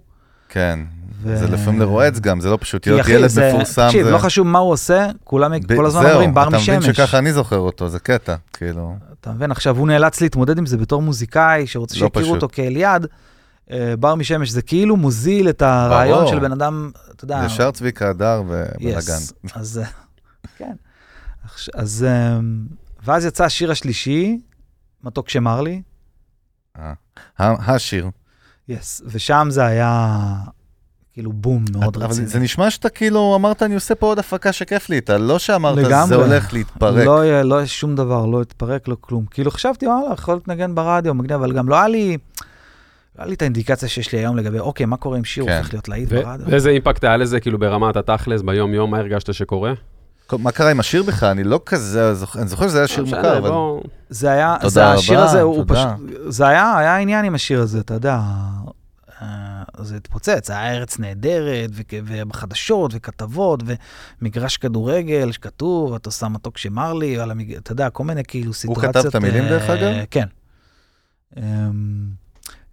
כן. 0.50 0.80
ו- 1.24 1.38
זה 1.38 1.48
לפעמים 1.48 1.80
לרועץ 1.80 2.20
גם, 2.20 2.40
זה 2.40 2.50
לא 2.50 2.58
פשוט 2.62 2.88
להיות 2.88 3.08
ילד 3.08 3.28
זה- 3.28 3.50
מפורסם. 3.50 3.86
תקשיב, 3.88 4.06
זה- 4.06 4.12
לא 4.12 4.18
חשוב 4.18 4.48
מה 4.48 4.60
הוא 4.60 4.72
עושה, 4.72 5.08
כולם 5.24 5.52
ב- 5.68 5.76
כל 5.76 5.86
הזמן 5.86 6.02
זהו, 6.02 6.12
אומרים 6.12 6.34
בר 6.34 6.42
אתה 6.48 6.58
מבין 6.58 6.78
משמש. 6.80 6.96
שככה 6.98 7.18
אני 7.18 7.34
זוכר 7.34 7.58
אותו, 7.58 7.90
זה 7.90 8.00
קטע, 8.00 8.36
כאילו. 8.54 8.96
אתה 9.22 9.32
מבין? 9.32 9.52
עכשיו 9.52 9.78
הוא 9.78 9.88
נאלץ 9.88 10.22
להתמודד 10.22 10.58
עם 10.58 10.66
זה 10.66 10.78
בתור 10.78 11.02
מוזיקאי 11.02 11.68
שרוצה 11.68 12.00
לא 12.00 12.10
שיכירו. 12.14 12.36
אותו 12.36 12.48
כאליעד. 12.52 13.08
אה, 13.72 13.94
בר 14.00 14.16
משמש 14.16 14.50
זה 14.50 14.62
כאילו 14.62 14.98
מוזיל 14.98 15.50
את 15.50 15.62
הרעיון 15.62 16.18
ברור. 16.20 16.30
של 16.32 16.40
בן 16.40 16.52
אדם, 16.52 16.92
אתה 17.16 17.26
יודע. 17.26 17.44
ישר 17.46 17.72
צביקה 17.72 18.10
הדר 18.10 18.44
ובלאגן. 18.48 19.00
Yes. 19.46 19.50
אז 19.56 19.82
אה, 19.84 19.88
כן. 20.58 20.74
אז 21.76 22.06
אה, 22.10 22.40
ואז 23.06 23.26
יצא 23.26 23.44
השיר 23.46 23.72
השלישי, 23.72 24.40
מתוק 25.04 25.30
שמר 25.30 25.62
לי. 25.62 25.82
השיר. 27.40 28.10
יס, 28.68 29.02
ושם 29.06 29.48
זה 29.52 29.66
היה 29.66 30.18
כאילו 31.14 31.34
בום 31.34 31.66
מאוד 31.72 31.96
אבל 31.96 32.06
רציני. 32.06 32.28
זה 32.28 32.40
נשמע 32.40 32.70
שאתה 32.70 32.90
כאילו 32.90 33.36
אמרת, 33.36 33.64
אני 33.64 33.76
עושה 33.76 33.96
פה 33.96 34.06
עוד 34.06 34.20
הפקה 34.20 34.52
שכיף 34.52 34.90
לי 34.90 34.96
איתה, 34.96 35.18
לא 35.18 35.40
שאמרת, 35.40 35.78
לגמרי. 35.78 36.08
זה 36.08 36.16
הולך 36.16 36.54
להתפרק. 36.54 37.06
לא 37.06 37.26
יהיה, 37.26 37.44
לא 37.44 37.56
יהיה 37.56 37.68
שום 37.68 37.96
דבר, 37.96 38.26
לא 38.26 38.42
התפרק, 38.42 38.88
לא 38.88 38.98
כלום. 39.02 39.26
כאילו 39.32 39.52
חשבתי, 39.52 39.88
וואלה, 39.88 40.14
יכול 40.14 40.34
להיות 40.34 40.48
לנגן 40.48 40.76
ברדיו, 40.76 41.14
מגניב, 41.14 41.32
אבל 41.32 41.52
גם 41.52 41.70
לא 41.70 41.76
היה 41.76 41.88
לי, 41.88 42.18
לא 43.16 43.24
היה 43.24 43.28
לי 43.28 43.34
את 43.34 43.42
האינדיקציה 43.42 43.90
שיש 43.90 44.12
לי 44.12 44.20
היום 44.20 44.38
לגבי, 44.38 44.60
אוקיי, 44.60 44.86
מה 44.86 44.98
קורה 44.98 45.18
אם 45.18 45.24
שיר 45.24 45.46
כן. 45.46 45.58
הופך 45.58 45.74
להיות 45.74 45.90
להיט 45.90 46.10
ו- 46.12 46.22
ברדיו? 46.24 46.46
ואיזה 46.50 46.70
אימפקט 46.70 47.04
היה 47.04 47.18
לזה, 47.18 47.40
כאילו 47.40 47.60
ברמת 47.60 47.96
התכלס, 47.96 48.42
ביום-יום, 48.42 48.92
מה 48.92 48.98
הרגשת 48.98 49.34
שקורה? 49.34 49.74
מה 50.40 50.52
קרה 50.52 50.72
עם 50.72 50.80
השיר 50.80 51.04
בכלל? 51.04 51.30
אני 51.30 51.44
לא 51.44 51.60
כזה, 51.66 52.14
אני 52.36 52.48
זוכר 52.48 52.68
שזה 52.68 52.78
היה 52.78 52.88
שיר 52.88 53.04
לא 53.04 53.10
מוכר, 53.10 53.38
אבל... 53.38 53.52
זה 54.10 54.32
היה, 54.32 54.56
זה 54.66 54.86
השיר 54.86 55.20
הזה, 55.20 55.42
הוא. 55.42 55.66
פשוט, 55.68 55.88
זה 56.28 56.48
היה, 56.48 56.78
היה 56.78 56.98
עניין 56.98 57.26
עם 57.26 57.36
השיר 57.36 57.62
הזה, 57.62 57.80
אתה 57.80 57.94
יודע, 57.94 58.20
זה 59.82 59.96
התפוצץ, 59.96 60.48
זה 60.48 60.54
היה 60.54 60.74
ארץ 60.74 61.00
נהדרת, 61.00 61.70
ובחדשות, 61.94 62.92
וכתבות, 62.96 63.64
ומגרש 64.22 64.58
כדורגל 64.58 65.32
שכתוב, 65.32 65.94
אתה 65.94 66.10
עושה 66.10 66.28
מתוק 66.28 66.58
שמר 66.58 66.94
לי, 66.94 67.20
על 67.20 67.32
המג... 67.32 67.54
אתה 67.54 67.72
יודע, 67.72 67.90
כל 67.90 68.04
מיני 68.04 68.24
כאילו 68.24 68.54
סיטואציות. 68.54 68.96
כתב 68.96 69.08
את 69.08 69.16
המילים, 69.16 69.44
אה, 69.44 69.50
דרך 69.50 69.70
אגב? 69.70 69.94
כן. 70.12 70.28
אמ, 71.38 71.44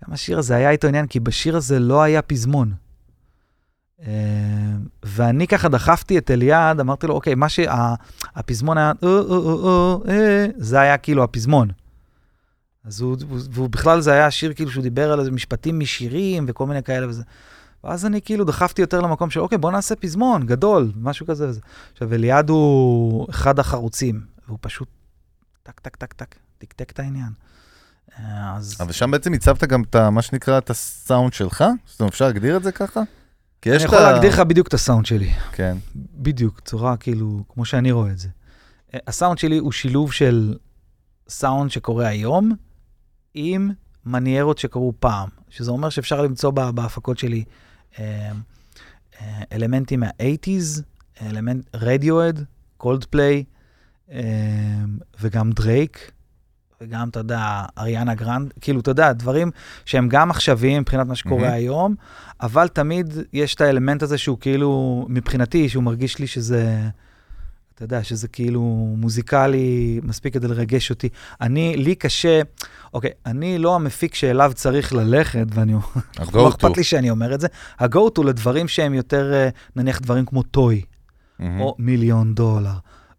גם 0.04 0.12
השיר 0.12 0.38
הזה 0.38 0.56
היה 0.56 0.70
איתו 0.70 0.88
עניין, 0.88 1.06
כי 1.06 1.20
בשיר 1.20 1.56
הזה 1.56 1.78
לא 1.78 2.02
היה 2.02 2.22
פזמון. 2.22 2.72
אמ, 4.02 4.06
ואני 5.02 5.46
ככה 5.46 5.68
דחפתי 5.68 6.18
את 6.18 6.30
אליעד, 6.30 6.80
אמרתי 6.80 7.06
לו, 7.06 7.14
אוקיי, 7.14 7.34
מה 7.34 7.46
שהפזמון 7.48 8.78
היה, 8.78 8.92
"אה, 9.02 9.08
אה, 9.08 9.18
אה, 9.20 9.96
אה, 10.08 10.14
אה", 10.14 10.46
זה 10.56 10.80
היה 10.80 10.98
כאילו 10.98 11.24
הפזמון. 11.24 11.68
אז 12.84 13.00
הוא, 13.00 13.16
והוא 13.28 13.68
בכלל 13.70 14.00
זה 14.00 14.12
היה 14.12 14.30
שיר 14.30 14.52
כאילו 14.54 14.70
שהוא 14.70 14.82
דיבר 14.82 15.12
על 15.12 15.20
איזה 15.20 15.30
משפטים 15.30 15.78
משירים 15.78 16.44
וכל 16.48 16.66
מיני 16.66 16.82
כאלה 16.82 17.08
וזה. 17.08 17.22
ואז 17.84 18.06
אני 18.06 18.22
כאילו 18.22 18.44
דחפתי 18.44 18.80
יותר 18.82 19.00
למקום 19.00 19.30
של, 19.30 19.40
אוקיי, 19.40 19.58
בוא 19.58 19.70
נעשה 19.72 19.96
פזמון 19.96 20.46
גדול, 20.46 20.92
משהו 20.96 21.26
כזה 21.26 21.48
וזה. 21.48 21.60
עכשיו, 21.92 22.14
אליעד 22.14 22.50
הוא 22.50 23.26
אחד 23.30 23.58
החרוצים, 23.58 24.20
והוא 24.46 24.58
פשוט 24.60 24.88
טק, 25.62 25.80
טק, 25.80 25.96
טק, 25.96 26.12
טק, 26.12 26.34
תקתק 26.58 26.90
את 26.90 26.98
העניין. 26.98 27.30
אז... 28.56 28.76
אבל 28.80 28.92
שם 28.92 29.10
בעצם 29.10 29.32
הצבת 29.32 29.64
גם 29.64 29.82
את 29.82 29.96
מה 29.96 30.22
שנקרא, 30.22 30.58
את 30.58 30.70
הסאונד 30.70 31.32
שלך? 31.32 31.64
זאת 31.86 32.00
אומרת, 32.00 32.12
אפשר 32.12 32.24
להגדיר 32.26 32.56
את 32.56 32.62
זה 32.62 32.72
ככה? 32.72 33.00
כי 33.62 33.70
יש 33.70 33.76
אני 33.76 33.84
יכול 33.84 33.98
ה- 33.98 34.12
להגדיר 34.12 34.30
לך 34.32 34.40
בדיוק 34.40 34.68
את 34.68 34.74
הסאונד 34.74 35.06
שלי. 35.06 35.32
כן. 35.52 35.76
בדיוק, 35.96 36.60
צורה 36.60 36.96
כאילו, 36.96 37.44
כמו 37.48 37.64
שאני 37.64 37.92
רואה 37.92 38.10
את 38.10 38.18
זה. 38.18 38.28
אה, 38.94 38.98
הסאונד 39.06 39.38
שלי 39.38 39.58
הוא 39.58 39.72
שילוב 39.72 40.12
של 40.12 40.54
סאונד 41.28 41.70
שקורה 41.70 42.06
היום 42.06 42.52
עם 43.34 43.70
מניירות 44.06 44.58
שקרו 44.58 44.92
פעם, 45.00 45.28
שזה 45.48 45.70
אומר 45.70 45.88
שאפשר 45.88 46.22
למצוא 46.22 46.50
בה- 46.50 46.72
בהפקות 46.72 47.18
שלי 47.18 47.44
אה, 47.98 48.30
אה, 49.20 49.42
אלמנטים 49.52 50.00
מה-80's, 50.00 50.82
אלמנט 51.22 51.66
Radiohead, 51.74 52.44
Coldplay, 52.76 53.44
וגם 55.20 55.52
דרייק, 55.52 56.10
וגם, 56.80 57.08
אתה 57.08 57.20
יודע, 57.20 57.62
אריאנה 57.78 58.14
גרנדה, 58.14 58.52
כאילו, 58.60 58.80
אתה 58.80 58.90
יודע, 58.90 59.12
דברים 59.12 59.50
שהם 59.84 60.08
גם 60.08 60.30
עכשוויים 60.30 60.80
מבחינת 60.80 61.06
מה 61.06 61.14
שקורה 61.14 61.40
מהמם. 61.42 61.52
היום, 61.52 61.94
אבל 62.40 62.68
תמיד 62.68 63.14
יש 63.32 63.54
את 63.54 63.60
האלמנט 63.60 64.02
הזה 64.02 64.18
שהוא 64.18 64.38
כאילו, 64.40 65.06
מבחינתי, 65.08 65.68
שהוא 65.68 65.82
מרגיש 65.82 66.18
לי 66.18 66.26
שזה, 66.26 66.88
אתה 67.78 67.84
יודע, 67.84 68.04
שזה 68.04 68.28
כאילו 68.28 68.60
מוזיקלי 68.98 70.00
מספיק 70.02 70.34
כדי 70.34 70.48
לרגש 70.48 70.90
אותי. 70.90 71.08
אני, 71.40 71.76
לי 71.76 71.94
קשה, 71.94 72.40
אוקיי, 72.94 73.10
אני 73.26 73.58
לא 73.58 73.74
המפיק 73.74 74.14
שאליו 74.14 74.52
צריך 74.54 74.92
ללכת, 74.92 75.46
ואני, 75.54 75.72
לא 75.72 75.78
ה-go 76.18 76.48
אכפת. 76.48 76.76
לי 76.76 76.84
שאני 76.84 77.10
אומר 77.10 77.34
את 77.34 77.40
זה. 77.40 77.46
ה-go 77.78 78.18
to 78.18 78.22
לדברים 78.24 78.68
שהם 78.68 78.94
יותר, 78.94 79.32
אה, 79.34 79.48
נניח 79.76 80.00
דברים 80.00 80.24
כמו 80.24 80.42
טוי. 80.42 80.82
או 81.60 81.74
מיליון 81.78 82.34
דולר. 82.34 82.70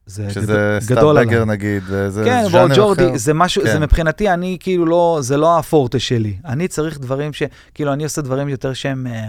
זה 0.06 0.30
שזה 0.30 0.42
גדול- 0.54 0.80
סטאר 0.80 0.96
גדול 0.98 1.18
עליי. 1.18 1.26
בגר 1.26 1.46
נגיד, 1.46 1.84
וזה 1.88 2.24
כן, 2.26 2.44
ז'אנר 2.52 2.68
בוא, 2.68 2.76
ג'ורדי, 2.76 3.08
אחר. 3.08 3.18
זה 3.18 3.34
משהו, 3.34 3.62
כן. 3.64 3.72
זה 3.72 3.80
מבחינתי, 3.80 4.30
אני 4.34 4.58
כאילו 4.60 4.86
לא, 4.86 5.18
זה 5.22 5.38
לא 5.38 5.60
הפורטה 5.60 6.00
שלי. 6.00 6.38
אני 6.46 6.68
צריך 6.68 7.00
דברים 7.00 7.34
ש... 7.34 7.44
כאילו, 7.74 7.94
אני 7.94 8.04
עושה 8.04 8.22
דברים 8.22 8.50
יותר 8.50 8.74
שהם 8.74 9.08
אה, 9.08 9.28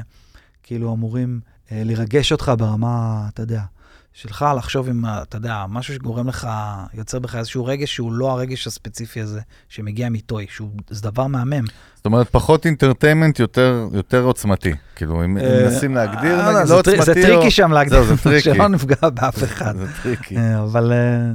כאילו 0.62 0.94
אמורים 0.94 1.40
אה, 1.72 1.82
לרגש 1.84 2.32
אותך 2.32 2.52
ברמה, 2.58 3.24
אתה 3.34 3.42
יודע, 3.42 3.60
שלך, 4.12 4.44
לחשוב 4.56 4.88
עם, 4.88 5.04
ה- 5.04 5.22
אתה 5.22 5.36
יודע, 5.36 5.64
משהו 5.68 5.94
שגורם 5.94 6.28
לך, 6.28 6.48
יוצר 6.94 7.18
בך 7.18 7.34
איזשהו 7.36 7.64
רגש 7.64 7.94
שהוא 7.94 8.12
לא 8.12 8.30
הרגש 8.30 8.66
הספציפי 8.66 9.20
הזה, 9.20 9.40
שמגיע 9.68 10.08
מטוי, 10.08 10.46
שהוא, 10.50 10.70
זה 10.90 11.02
דבר 11.02 11.26
מהמם. 11.26 11.64
זאת 11.96 12.06
אומרת, 12.06 12.28
פחות 12.30 12.66
entertainment, 12.66 13.38
יותר 13.38 13.88
יותר 13.92 14.22
עוצמתי. 14.22 14.72
כאילו, 14.96 15.24
אם 15.24 15.38
אה, 15.38 15.62
מנסים 15.64 15.94
להגדיר, 15.94 16.40
אה, 16.40 16.52
נגיד, 16.52 16.66
זה 16.66 16.74
לא 16.74 16.82
טרי- 16.82 16.98
עוצמתי 16.98 17.22
זה 17.22 17.28
או... 17.28 17.36
tricky 17.36 17.50
שם 17.50 17.72
להגדיר, 17.72 18.02
זה 18.02 18.16
tricky. 18.16 18.40
שלא 18.54 18.68
נפגע 18.68 19.08
באף 19.14 19.44
אחד. 19.44 19.76
זה 19.76 19.86
tricky. 20.02 20.36
אה, 20.36 20.62
אבל... 20.62 20.92
אה, 20.92 21.32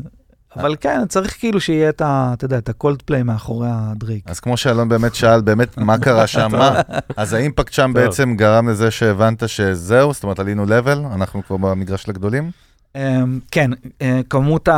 אבל 0.61 0.75
כן, 0.81 1.05
צריך 1.09 1.35
כאילו 1.39 1.61
שיהיה 1.61 1.89
את 1.89 2.01
ה... 2.01 2.31
אתה 2.33 2.45
יודע, 2.45 2.57
את 2.57 2.69
הקולד 2.69 3.01
פליי 3.01 3.23
מאחורי 3.23 3.67
הדרייק. 3.71 4.23
אז 4.29 4.39
כמו 4.39 4.57
שאלון 4.57 4.89
באמת 4.89 5.15
שאל, 5.15 5.41
באמת, 5.41 5.77
מה 5.77 5.97
קרה 5.97 6.27
שם, 6.33 6.47
מה? 6.51 6.81
אז 7.17 7.33
ה 7.33 7.39
impact 7.39 7.73
שם. 7.73 7.91
בעצם 7.93 8.35
גרם 8.35 8.69
לזה 8.69 8.91
שהבנת 8.91 9.49
שזהו, 9.49 10.13
זאת 10.13 10.23
אומרת, 10.23 10.39
עלינו 10.39 10.65
level, 10.65 10.99
אנחנו 11.13 11.43
כבר 11.47 11.57
במגרש 11.57 12.07
לגדולים? 12.09 12.51
אמ, 12.95 13.39
כן, 13.51 13.71
אה, 14.01 14.21
כמות 14.29 14.69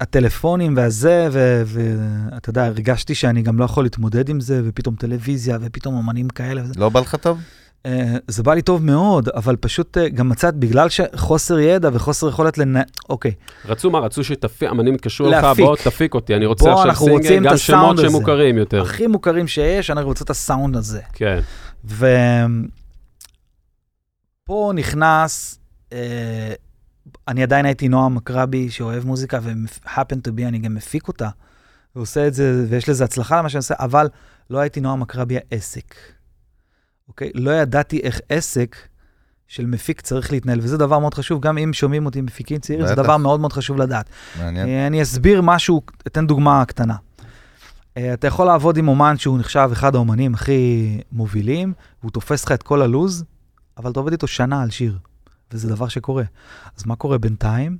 הטלפונים 0.00 0.76
והזה, 0.76 1.28
ואתה 1.66 2.50
יודע, 2.50 2.64
הרגשתי 2.64 3.14
שאני 3.14 3.42
גם 3.42 3.58
לא 3.58 3.64
יכול 3.64 3.84
להתמודד 3.84 4.28
עם 4.28 4.40
זה, 4.40 4.62
ופתאום 4.64 4.94
טלוויזיה, 4.94 5.58
ופתאום 5.60 5.98
אמנים 5.98 6.28
כאלה. 6.28 6.62
לא 6.76 6.88
בא 6.88 7.00
לך 7.00 7.14
טוב? 7.14 7.38
אה, 7.86 8.16
זה 8.28 8.42
בא 8.42 8.54
לי 8.54 8.62
טוב 8.62 8.84
מאוד, 8.84 9.28
אבל 9.28 9.56
פשוט 9.56 9.98
אה, 9.98 10.08
גם 10.08 10.28
מצאת, 10.28 10.54
בגלל 10.54 10.88
שחוסר 10.88 11.58
ידע 11.58 11.90
וחוסר 11.92 12.28
יכולת 12.28 12.58
לנ... 12.58 12.76
אוקיי, 13.08 13.32
רצו 13.64 13.90
מה? 13.90 13.98
רצו 13.98 14.24
שתפיק, 14.24 14.70
אמנים 14.70 14.94
התקשרו 14.94 15.28
אליך. 15.28 15.44
בוא 15.56 15.76
תפיק 15.76 16.14
אותי, 16.14 16.36
אני 16.36 16.46
רוצה 16.46 16.72
עכשיו 16.72 16.94
סינגל, 16.96 17.38
את 17.38 17.42
גם 17.42 17.56
שמות. 17.56 17.98
שמוכרים 17.98 18.58
יותר. 18.58 18.82
הכי 18.82 19.06
מוכרים 19.06 19.48
שיש, 19.48 19.90
אני 19.90 20.02
רוצה 20.02 20.24
את 20.24 20.30
הסאונד 20.30 20.76
הזה. 20.76 21.00
כן. 21.12 21.40
ופה 21.84 22.02
נכנס, 24.74 25.58
אה, 25.92 26.52
אני 27.28 27.42
עדיין 27.42 27.66
הייתי 27.66 27.88
נועם 27.88 28.14
מקרבי 28.14 28.70
שאוהב 28.70 29.06
מוזיקה 29.06 29.38
ו-happen 29.42 30.16
to 30.28 30.30
be, 30.38 30.48
אני 30.48 30.58
גם 30.58 30.74
מפיק 30.74 31.08
אותה. 31.08 31.28
ועושה 31.96 32.26
את 32.26 32.34
זה, 32.34 32.64
ויש 32.68 32.88
לזה 32.88 33.04
הצלחה 33.04 33.38
למה 33.38 33.48
שאני 33.48 33.58
עושה, 33.58 33.74
אבל 33.78 34.08
לא 34.50 34.58
הייתי 34.58 34.80
נועם 34.80 35.00
מקרבי 35.00 35.36
העסק. 35.36 35.94
אוקיי? 37.08 37.30
לא 37.34 37.50
ידעתי 37.50 38.00
איך 38.00 38.20
עסק 38.28 38.76
של 39.48 39.66
מפיק 39.66 40.00
צריך 40.00 40.32
להתנהל, 40.32 40.58
וזה 40.62 40.76
דבר 40.76 40.98
מאוד 40.98 41.14
חשוב, 41.14 41.40
גם 41.40 41.58
אם 41.58 41.72
שומעים 41.72 42.06
אותי 42.06 42.20
מפיקים 42.20 42.58
צעירים, 42.58 42.86
זה. 42.86 42.94
דבר 42.94 43.16
מאוד 43.16 43.40
מאוד 43.40 43.52
חשוב 43.52 43.76
לדעת. 43.76 44.06
מעניין. 44.38 44.68
אה, 44.68 44.86
אני 44.86 45.02
אסביר 45.02 45.42
משהו, 45.42 45.82
אתן 46.06 46.26
דוגמה 46.26 46.64
קטנה. 46.64 46.96
אה, 47.96 48.14
אתה 48.14 48.26
יכול 48.26 48.46
לעבוד 48.46 48.76
עם 48.76 48.88
אומן 48.88 49.18
שהוא 49.18 49.38
נחשב 49.38 49.68
אחד 49.72 49.94
האומנים 49.94 50.34
הכי 50.34 51.00
מובילים, 51.12 51.72
והוא 52.00 52.10
תופס 52.10 52.44
לך 52.44 52.52
את 52.52 52.62
כל 52.62 52.82
הלוז, 52.82 53.24
אבל 53.78 53.90
אתה 53.90 54.00
עובד 54.00 54.12
איתו 54.12 54.26
שנה 54.26 54.62
על 54.62 54.70
שיר, 54.70 54.98
וזה 55.52 55.68
דבר 55.68 55.88
שקורה. 55.88 56.24
אז 56.76 56.86
מה 56.86 56.96
קורה 56.96 57.18
בינתיים? 57.18 57.78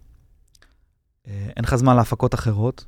אה, 1.27 1.49
אין 1.57 1.65
לך 1.65 1.75
זמן 1.75 1.97
להפקות 1.97 2.35
אחרות, 2.35 2.85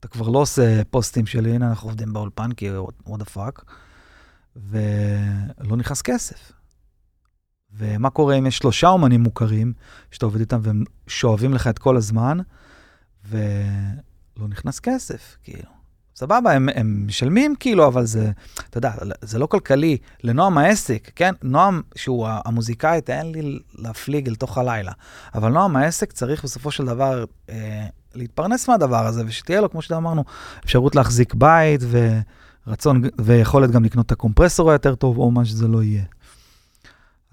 אתה 0.00 0.08
כבר 0.08 0.28
לא 0.28 0.38
עושה 0.38 0.84
פוסטים 0.90 1.26
של 1.26 1.46
הנה 1.46 1.68
אנחנו 1.68 1.88
עובדים 1.88 2.12
באולפן, 2.12 2.52
כי 2.52 2.70
what 3.06 3.08
the 3.08 3.36
fuck, 3.36 3.64
ולא 4.56 5.76
נכנס 5.76 6.02
כסף. 6.02 6.52
ומה 7.72 8.10
קורה 8.10 8.34
אם 8.34 8.46
יש 8.46 8.58
שלושה 8.58 8.88
אומנים 8.88 9.20
מוכרים, 9.20 9.72
שאתה 10.10 10.26
עובד 10.26 10.40
איתם 10.40 10.60
והם 10.62 10.84
שואבים 11.06 11.54
לך 11.54 11.66
את 11.66 11.78
כל 11.78 11.96
הזמן, 11.96 12.38
ולא 13.28 14.48
נכנס 14.48 14.80
כסף, 14.80 15.36
כאילו. 15.42 15.79
סבבה, 16.20 16.52
הם, 16.52 16.68
הם 16.74 17.04
משלמים 17.06 17.54
כאילו, 17.60 17.86
אבל 17.86 18.04
זה, 18.04 18.30
אתה 18.70 18.78
יודע, 18.78 18.92
זה 19.22 19.38
לא 19.38 19.46
כלכלי. 19.46 19.96
לנועם 20.24 20.58
העסק, 20.58 21.10
כן? 21.16 21.34
נועם, 21.42 21.82
שהוא 21.94 22.28
המוזיקאי, 22.44 23.00
תן 23.00 23.26
לי 23.26 23.58
להפליג 23.78 24.28
אל 24.28 24.34
תוך 24.34 24.58
הלילה. 24.58 24.92
אבל 25.34 25.52
נועם 25.52 25.76
העסק 25.76 26.12
צריך 26.12 26.44
בסופו 26.44 26.70
של 26.70 26.86
דבר 26.86 27.24
אה, 27.50 27.86
להתפרנס 28.14 28.68
מהדבר 28.68 29.06
הזה, 29.06 29.22
ושתהיה 29.26 29.60
לו, 29.60 29.70
כמו 29.70 29.82
שאמרנו, 29.82 30.24
אפשרות 30.64 30.96
להחזיק 30.96 31.34
בית, 31.34 31.80
ורצון, 32.66 33.02
ויכולת 33.18 33.70
גם 33.70 33.84
לקנות 33.84 34.06
את 34.06 34.12
הקומפרסור 34.12 34.70
היותר 34.70 34.94
טוב, 34.94 35.18
או 35.18 35.30
מה 35.30 35.44
שזה 35.44 35.68
לא 35.68 35.82
יהיה. 35.82 36.02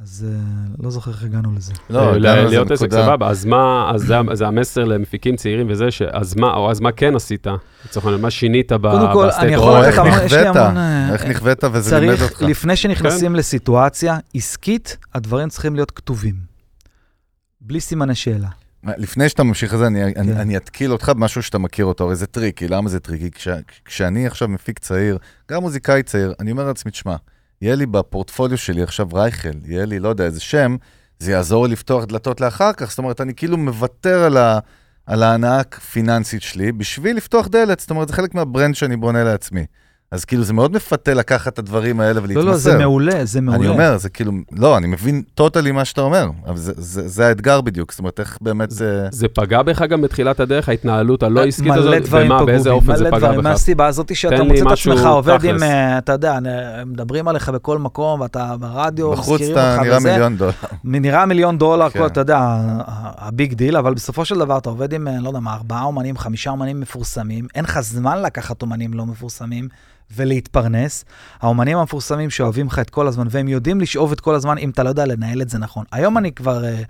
אז 0.03 0.25
אה, 0.29 0.39
לא 0.83 0.89
זוכר 0.89 1.11
איך 1.11 1.23
הגענו 1.23 1.51
לזה. 1.55 1.73
לא, 1.89 2.13
אה, 2.13 2.17
להיות 2.17 2.71
עסק. 2.71 2.91
סבבה, 2.91 3.29
אז 3.29 3.45
מה, 3.45 3.91
אז 3.95 4.01
זה- 4.01 4.15
זה 4.33 4.47
המסר 4.47 4.83
למפיקים 4.83 5.35
צעירים 5.35 5.67
וזה, 5.69 5.91
ש- 5.91 6.01
אז 6.01 6.35
מה, 6.35 6.53
או 6.53 6.71
אז 6.71 6.79
מה 6.79 6.91
כן 6.91 7.15
עשית? 7.15 7.47
לצורך 7.85 8.05
העניין, 8.05 8.21
מה 8.21 8.31
שינית 8.31 8.71
ב- 8.71 8.77
קודם 8.91 9.13
כל, 9.13 9.29
אני 9.31 9.53
יכול? 9.53 9.79
לתת 9.81 9.97
המון- 9.97 10.19
יש 10.25 10.33
לי 10.33 10.47
המון, 10.47 10.77
אה, 10.77 11.13
איך 11.13 11.25
נכווית 11.25 11.63
וזה 11.73 11.99
לימד 11.99 12.15
צריך, 12.15 12.31
אותך. 12.31 12.41
לפני 12.41 12.75
שנכנסים 12.75 13.31
כן. 13.31 13.35
לסיטואציה 13.35 14.17
עסקית, 14.35 14.97
הדברים 15.13 15.49
צריכים 15.49 15.75
להיות 15.75 15.91
כתובים. 15.91 16.35
בלי 17.61 17.79
סימני 17.79 18.15
שאלה. 18.15 18.47
לפני 18.83 19.29
שאתה 19.29 19.43
ממשיך 19.43 19.73
את 19.73 19.79
זה, 19.79 19.87
אני, 19.87 20.03
אני, 20.03 20.13
כן. 20.33 20.37
אני 20.39 20.57
אתקיל 20.57 20.91
אותך 20.91 21.09
במשהו 21.09 21.43
שאתה 21.43 21.57
מכיר 21.57 21.85
אותו, 21.85 22.03
הרי 22.03 22.15
זה 22.15 22.27
tricky, 22.27 22.67
למה 22.67 22.89
זה 22.89 22.99
tricky? 22.99 23.31
כש, 23.31 23.47
כשאני 23.85 24.27
עכשיו 24.27 24.47
מפיק 24.47 24.79
צעיר, 24.79 25.17
גם 25.51 25.61
מוזיקאי 25.61 26.03
צעיר, 26.03 26.33
אני 26.39 26.51
אומר 26.51 26.67
לעצמי, 26.67 26.91
תשמע, 26.91 27.15
יהיה 27.61 27.75
לי 27.75 27.85
בפורטפוליו 27.85 28.57
שלי 28.57 28.83
עכשיו 28.83 29.07
רייכל, 29.13 29.49
יהיה 29.65 29.85
לי, 29.85 29.99
לא 29.99 30.09
יודע, 30.09 30.25
איזה 30.25 30.39
שם, 30.39 30.75
זה 31.19 31.31
יעזור 31.31 31.67
לי 31.67 31.73
לפתוח 31.73 32.05
דלתות 32.05 32.41
לאחר 32.41 32.73
כך, 32.73 32.89
זאת 32.89 32.97
אומרת, 32.97 33.21
אני 33.21 33.33
כאילו 33.35 33.57
מוותר 33.57 34.23
על, 34.23 34.37
ה, 34.37 34.59
על 35.05 35.23
ההנאה 35.23 35.59
הפיננסית 35.59 36.41
שלי 36.41 36.71
בשביל 36.71 37.17
לפתוח 37.17 37.47
דלת, 37.47 37.79
זאת 37.79 37.89
אומרת, 37.89 38.07
זה 38.07 38.13
חלק 38.13 38.35
מהברנד 38.35 38.75
שאני 38.75 38.97
בונה 38.97 39.23
לעצמי. 39.23 39.65
אז 40.11 40.25
כאילו, 40.25 40.43
זה 40.43 40.53
מאוד 40.53 40.71
מפתה 40.75 41.13
לקחת 41.13 41.53
את 41.53 41.59
הדברים 41.59 41.99
האלה 41.99 42.19
ולהתמסר. 42.23 42.45
לא, 42.45 42.51
לא, 42.51 42.57
זה 42.57 42.77
מעולה, 42.77 43.25
זה 43.25 43.41
מעולה. 43.41 43.59
אני 43.59 43.67
אומר, 43.67 43.97
זה 43.97 44.09
כאילו, 44.09 44.31
לא, 44.51 44.77
אני 44.77 44.87
מבין 44.87 45.21
טוטלי 45.35 45.71
מה 45.71 45.85
שאתה 45.85 46.01
אומר, 46.01 46.29
אבל 46.45 46.57
זה, 46.57 46.73
זה, 46.77 47.07
זה 47.07 47.27
האתגר 47.27 47.61
בדיוק, 47.61 47.91
זאת 47.91 47.99
אומרת, 47.99 48.19
איך 48.19 48.37
באמת 48.41 48.71
זה... 48.71 49.07
זה 49.11 49.27
פגע 49.27 49.61
בך 49.61 49.81
גם 49.81 50.01
בתחילת 50.01 50.39
הדרך, 50.39 50.69
ההתנהלות 50.69 51.23
הלא 51.23 51.43
עסקית 51.43 51.73
הזאת? 51.73 52.11
מלא 52.11 52.23
ומה, 52.25 52.45
באיזה 52.45 52.69
אופן 52.69 52.95
זה 52.95 53.03
מלא 53.03 53.09
פגע 53.09 53.19
דברים, 53.19 53.39
בך? 53.39 53.45
מהסיבה 53.45 53.87
הזאת 53.87 54.15
שאתה 54.15 54.43
מוצא 54.43 54.61
את 54.61 54.71
עצמך 54.71 55.05
עובד 55.05 55.33
עם, 55.33 55.39
תכלס. 55.39 55.63
אה, 55.63 55.97
אתה 55.97 56.11
יודע, 56.11 56.39
אה, 56.45 56.85
מדברים 56.85 57.27
עליך 57.27 57.49
בכל 57.49 57.77
מקום, 57.77 58.21
ואתה 58.21 58.55
ברדיו, 58.59 59.11
בחוץ 59.11 59.41
מזכירים 59.41 59.53
אתה 59.57 59.73
אותך 59.73 59.83
נראה 59.85 59.97
וזה. 59.97 60.11
מיליון 60.11 60.37
דולר. 60.37 60.51
נראה 60.83 61.25
מיליון 61.25 61.57
דולר, 61.57 61.89
כן. 61.89 61.99
כל, 61.99 62.05
אתה 62.05 62.19
יודע, 62.19 62.39
ה 63.17 63.26
big 63.26 63.53
deal, 63.53 63.77
אבל 63.77 63.93
בסופו 63.93 64.25
של 64.25 64.39
דבר 64.39 64.57
אתה 64.57 64.69
עובד 64.69 64.93
עם, 64.93 65.07
אה, 65.07 65.19
לא 65.21 65.27
יודע 65.27 65.39
מה, 65.39 65.53
ארבעה 65.53 65.83
אומנים, 65.83 66.17
חמישה 66.17 66.49
אומנים 66.49 66.79
מפורסמים, 66.79 67.47
אין 67.55 67.63
לך 67.63 67.79
זמן 67.79 68.21
לקחת 68.21 68.61
אומנים 68.61 68.93
לא 68.93 69.05
מפורסמים 69.05 69.67
ולהתפרנס. 70.15 71.05
האומנים 71.41 71.77
המפורסמים 71.77 72.29
שאוהבים 72.29 72.67
לך 72.67 72.79
את 72.79 72.89
כל 72.89 73.07
הזמן, 73.07 73.27
והם 73.29 73.47
יודעים 73.47 73.81
לשאוב 73.81 74.11
את 74.11 74.19
כל 74.19 74.35
הזמן 74.35 74.57
אם 74.57 74.69
אתה 74.69 74.83
לא 74.83 74.89
יודע 74.89 75.05
לנהל 75.05 75.41
את 75.41 75.49
זה 75.49 75.57
נכון. 75.59 75.83
היום 75.91 76.17
אני 76.17 76.31
כבר 76.31 76.65
אה, 76.65 76.75
כי 76.77 76.83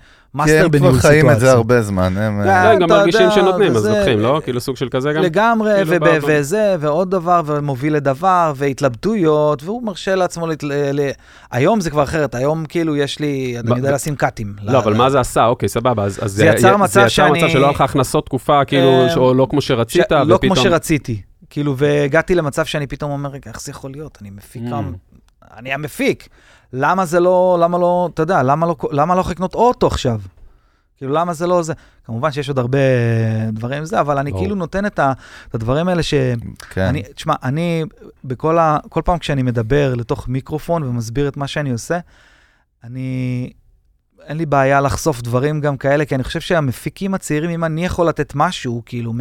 מאסטר 0.44 0.66
הם 0.66 0.72
בניהול 0.72 0.92
כבר 0.92 1.00
סיטואציה. 1.02 1.22
חיים 1.22 1.32
את 1.36 1.40
זה 1.40 1.52
הרבה 1.52 1.82
זמן, 1.82 2.18
הם... 2.18 2.42
כן. 2.44 2.50
אה, 2.50 2.64
לא, 2.66 2.70
הם 2.70 2.80
גם 2.80 2.90
מרגישים 2.90 3.32
שנותנים, 3.32 3.72
אז 3.72 3.78
וזה- 3.78 3.90
לוקחים, 3.98 4.20
לא? 4.20 4.42
כאילו 4.44 4.60
סוג 4.62 4.76
של 4.78 4.90
כזה 4.90 5.14
גם? 5.14 5.22
לגמרי, 5.22 5.72
כאילו 5.76 5.92
וב- 5.92 5.98
בעבר. 6.04 6.28
וזה, 6.32 6.76
ועוד 6.80 7.12
דבר, 7.12 7.42
ומוביל 7.46 7.96
לדבר, 7.96 8.54
והתלבטויות, 8.56 9.64
והוא 9.64 9.84
מרשה 9.84 10.16
לעצמו, 10.16 10.48
לת... 10.48 10.64
ל... 10.64 10.72
ל- 10.92 11.10
היום 11.52 11.82
זה 11.82 11.90
כבר 11.90 12.04
אחרת, 12.04 12.36
היום 12.36 12.66
כאילו 12.66 12.96
יש 12.96 13.20
לי, 13.20 13.56
אני 13.60 13.78
יודע 13.78 13.92
לשים 13.92 14.16
קאטים. 14.16 14.54
לא, 14.64 14.78
אבל 14.80 14.94
מה 14.94 15.10
זה 15.10 15.20
עשה? 15.20 15.46
אוקיי, 15.46 15.70
סבבה, 15.70 16.04
אז 16.04 16.20
אז 16.24 16.32
זה 16.32 16.46
יצר 16.46 16.78
מצב 16.78 16.94
זה 16.94 17.00
יצר 17.02 17.08
שאני- 17.10 17.40
מצב 17.40 17.50
שלא 17.50 17.64
היה 17.66 17.72
לך 17.72 17.82
הכנסות 17.82 18.26
תקופה, 18.26 18.66
כאילו, 18.66 18.90
אה, 19.08 19.16
או 19.16 19.34
לא 19.34 19.48
כמו 19.50 19.62
שרצית, 19.62 20.06
ש... 20.10 20.12
לא 20.12 20.38
כמו 20.42 20.52
ופתאום... 20.52 20.56
שרציתי. 20.68 21.22
כאילו, 21.50 21.78
והגעתי 21.78 22.36
למצב 22.36 22.66
שאני 22.66 22.88
פתאום 22.88 23.12
אומר, 23.12 23.30
רגע, 23.30 23.52
איך 23.52 23.62
זה 23.62 23.72
יכול 23.72 23.92
להיות? 23.92 24.18
אני 24.22 24.30
מפיק 24.30 24.64
Mm. 24.64 24.76
אני 25.58 25.74
המפיק. 25.74 26.28
למה 26.74 27.06
זה 27.06 27.20
לא, 27.20 27.58
למה 27.62 27.78
לא, 27.78 28.10
אתה 28.14 28.22
יודע, 28.22 28.44
למה 28.44 28.66
לא, 28.68 28.76
למה 28.92 29.16
לא 29.16 29.20
יכול 29.22 29.32
לקנות 29.32 29.56
אוטו 29.56 29.88
עכשיו? 29.88 30.22
כאילו, 30.98 31.14
למה 31.14 31.34
זה 31.34 31.48
לא 31.48 31.62
זה? 31.64 31.74
כמובן 32.06 32.32
שיש 32.32 32.50
עוד 32.50 32.60
הרבה 32.60 32.78
דברים 33.54 33.86
זה, 33.86 34.00
אבל 34.00 34.18
אני 34.18 34.32
ברור. 34.32 34.44
כאילו 34.44 34.56
נותן 34.56 34.86
את 34.86 35.00
ה- 35.00 35.14
את 35.50 35.56
הדברים 35.56 35.88
האלה 35.88 36.04
ש... 36.04 36.14
כן. 36.70 36.82
אני, 36.82 37.04
תשמע, 37.16 37.34
אני, 37.44 37.84
בכל 38.24 38.58
ה... 38.58 38.78
כל 38.90 39.02
פעם 39.06 39.18
כשאני 39.18 39.44
מדבר 39.44 39.94
לתוך 39.96 40.28
מיקרופון 40.28 40.84
ומסביר 40.84 41.28
את 41.28 41.38
מה 41.38 41.48
שאני 41.48 41.72
עושה, 41.72 42.00
אני... 42.84 43.50
אין 44.24 44.38
לי 44.38 44.46
בעיה 44.46 44.82
לחשוף 44.82 45.22
דברים 45.22 45.62
גם 45.62 45.78
כאלה, 45.78 46.06
כי 46.06 46.16
אני 46.16 46.24
חושב 46.24 46.40
שהמפיקים 46.42 47.14
הצעירים, 47.14 47.50
אם 47.50 47.64
אני 47.64 47.86
יכול 47.86 48.08
לתת 48.08 48.32
משהו, 48.36 48.82
כאילו, 48.86 49.14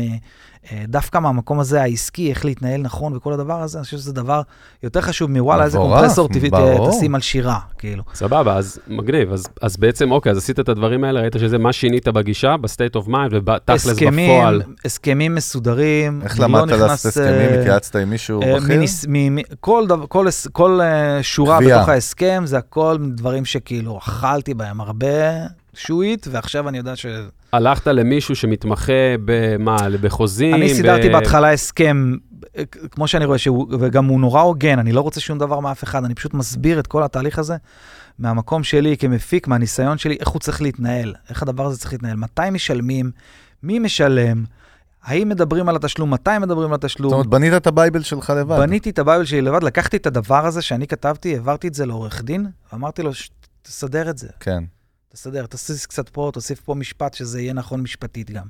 דווקא 0.88 1.18
מהמקום 1.18 1.60
הזה 1.60 1.82
העסקי, 1.82 2.30
איך 2.30 2.44
להתנהל 2.44 2.80
נכון 2.80 3.16
וכל 3.16 3.32
הדבר 3.32 3.62
הזה, 3.62 3.78
אני 3.78 3.84
חושב 3.84 3.96
שזה 3.96 4.12
דבר 4.12 4.42
יותר 4.82 5.00
חשוב 5.00 5.30
מוואלה, 5.30 5.64
איזה 5.64 5.78
קומפרסור 5.78 6.28
טבעי 6.28 6.50
ברור. 6.50 6.90
תשים 6.90 7.14
על 7.14 7.20
שירה, 7.20 7.58
כאילו. 7.78 8.02
סבבה, 8.14 8.56
אז 8.56 8.78
מגניב. 8.88 9.32
אז, 9.32 9.46
אז 9.62 9.76
בעצם, 9.76 10.12
אוקיי, 10.12 10.32
אז 10.32 10.38
עשית 10.38 10.60
את 10.60 10.68
הדברים 10.68 11.04
האלה, 11.04 11.20
ראית 11.20 11.36
שזה 11.38 11.58
מה 11.58 11.72
שינית 11.72 12.08
בגישה, 12.08 12.56
ב 12.56 12.63
state 12.63 12.96
of 12.96 13.08
mind, 13.08 13.30
ובתכלס 13.34 13.86
הסכמים, 13.86 14.40
בפועל. 14.40 14.62
הסכמים 14.84 15.34
מסודרים. 15.34 16.20
איך 16.22 16.40
לא 16.40 16.46
למדת 16.46 16.68
לעשות 16.78 17.06
הסכמים? 17.06 17.28
אה, 17.28 17.60
התייעצת 17.60 17.96
עם 17.96 18.10
מישהו 18.10 18.42
אה, 18.42 18.56
בכיר? 18.56 18.76
מניס- 18.78 19.04
מ- 19.08 19.34
מ- 19.36 19.42
כל, 19.60 19.86
דבר, 19.86 20.04
כל, 20.08 20.26
כל 20.52 20.80
אה, 20.80 21.22
שורה. 21.22 21.58
בתוך 21.60 21.88
ההסכם, 21.88 22.42
זה 22.46 22.58
הכל 22.58 22.96
דברים 23.14 23.44
שכאילו 23.44 23.98
אכלתי 23.98 24.54
בהם 24.54 24.80
הרבה 24.80 25.06
שועית, 25.76 26.26
ועכשיו 26.30 26.68
אני 26.68 26.78
יודע 26.78 26.96
ש... 26.96 27.06
הלכת 27.52 27.86
למישהו 27.86 28.36
שמתמחה 28.36 28.92
במה, 29.24 29.76
בחוזים? 30.00 30.54
אני 30.54 30.74
סידרתי 30.74 31.08
ב- 31.08 31.12
בהתחלה 31.12 31.52
הסכם, 31.52 32.14
כמו 32.90 33.08
שאני 33.08 33.24
רואה, 33.24 33.38
שהוא, 33.38 33.66
וגם 33.80 34.04
הוא 34.04 34.20
נורא 34.20 34.40
הוגן, 34.40 34.78
אני 34.78 34.92
לא 34.92 35.00
רוצה 35.00 35.20
שום 35.20 35.38
דבר 35.38 35.60
מאף 35.60 35.84
אחד, 35.84 36.04
אני 36.04 36.14
פשוט 36.14 36.34
מסביר 36.34 36.78
את 36.78 36.86
כל 36.86 37.02
התהליך 37.02 37.38
הזה 37.38 37.56
מהמקום 38.18 38.62
שלי 38.64 38.96
כמפיק, 38.96 39.48
מהניסיון 39.48 39.98
שלי, 39.98 40.16
איך 40.20 40.28
הוא 40.28 40.40
צריך 40.40 40.62
להתנהל, 40.62 41.14
איך 41.30 41.42
הדבר 41.42 41.66
הזה 41.66 41.78
צריך 41.78 41.92
להתנהל, 41.92 42.16
מתי 42.16 42.50
משלמים, 42.52 43.10
מי 43.62 43.78
משלם, 43.78 44.44
האם 45.04 45.28
מדברים 45.28 45.68
על 45.68 45.76
התשלום, 45.76 46.10
מתי 46.12 46.30
מדברים 46.40 46.68
על 46.68 46.74
התשלום. 46.74 47.10
זאת 47.10 47.14
אומרת, 47.14 47.26
בנית 47.26 47.52
את 47.52 47.66
ה 47.66 47.72
bible 47.72 48.02
שלך 48.02 48.30
לבד. 48.36 48.58
בניתי 48.58 48.90
את 48.90 48.98
ה 48.98 49.02
bible 49.02 49.24
שלי 49.24 49.40
לבד, 49.40 49.62
לקחתי 49.62 49.96
את 49.96 50.06
הדבר 50.06 50.46
הזה 50.46 50.62
שאני 50.62 50.86
כתבתי, 50.86 51.34
העברתי 51.34 51.68
את 51.68 51.74
זה 51.74 51.86
לעורך 51.86 52.22
דין, 52.22 52.46
ואמרתי 52.72 53.02
לו, 53.02 53.14
"ש- 53.14 53.30
תסדר 53.62 54.10
את 54.10 54.18
זה, 54.18 54.28
כן. 54.40 54.64
תסדר, 55.16 55.46
תוסיף 55.46 55.86
קצת 55.86 56.08
פה, 56.08 56.30
תוסיף 56.32 56.60
פה 56.60 56.74
משפט, 56.74 57.14
שזה 57.14 57.40
יהיה 57.40 57.52
נכון 57.52 57.80
משפטית 57.80 58.30
גם. 58.30 58.44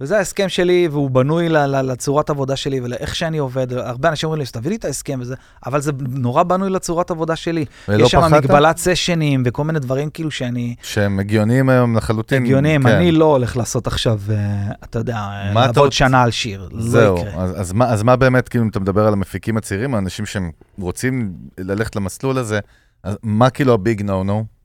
וזה 0.00 0.18
ההסכם 0.18 0.48
שלי, 0.48 0.88
והוא 0.90 1.10
בנוי 1.10 1.48
לצורת 1.48 2.30
עבודה 2.30 2.56
שלי 2.56 2.80
ולאיך 2.80 3.14
שאני 3.14 3.38
עובד. 3.38 3.72
הרבה 3.72 4.08
אנשים 4.08 4.26
אומרים 4.26 4.40
לי, 4.40 4.46
שתביא 4.46 4.70
לי 4.70 4.76
את 4.76 4.84
ההסכם 4.84 5.18
וזה, 5.22 5.34
אבל 5.66 5.80
זה 5.80 5.92
נורא 6.08 6.42
בנוי 6.42 6.70
לצורת 6.70 7.10
עבודה 7.10 7.36
שלי. 7.36 7.64
ולא 7.88 8.04
יש 8.04 8.10
שם 8.10 8.20
פחדת? 8.20 8.44
מגבלת 8.44 8.76
סשנים 8.76 9.42
וכל 9.46 9.64
מיני 9.64 9.78
דברים 9.78 10.10
כאילו 10.10 10.30
שאני... 10.30 10.74
שהם 10.82 11.18
הגיוניים 11.18 11.68
היום 11.68 11.96
לחלוטין. 11.96 12.42
הגיוניים, 12.42 12.82
כן. 12.82 12.88
אני 12.88 13.12
לא 13.12 13.24
הולך 13.24 13.56
לעשות 13.56 13.86
עכשיו, 13.86 14.20
אה, 14.30 14.72
אתה 14.84 14.98
יודע, 14.98 15.16
אתה 15.16 15.60
לעבוד 15.60 15.78
רוצה? 15.78 15.96
שנה 15.96 16.22
על 16.22 16.30
שיר. 16.30 16.68
לא 16.72 16.82
זהו, 16.82 17.18
יקרה. 17.18 17.44
אז, 17.44 17.60
אז, 17.60 17.72
מה, 17.72 17.92
אז 17.92 18.02
מה 18.02 18.16
באמת, 18.16 18.48
כאילו, 18.48 18.64
אם 18.64 18.68
אתה 18.68 18.80
מדבר 18.80 19.06
על 19.06 19.12
המפיקים 19.12 19.56
הצעירים, 19.56 19.94
האנשים 19.94 20.26
שהם 20.26 20.50
רוצים 20.78 21.32
ללכת 21.58 21.96
למסלול 21.96 22.38
הזה, 22.38 22.60
אז 23.02 23.16
מה 23.22 23.50
כאילו 23.50 23.74
הביג 23.74 24.02
נו 24.02 24.24
נו? 24.24 24.57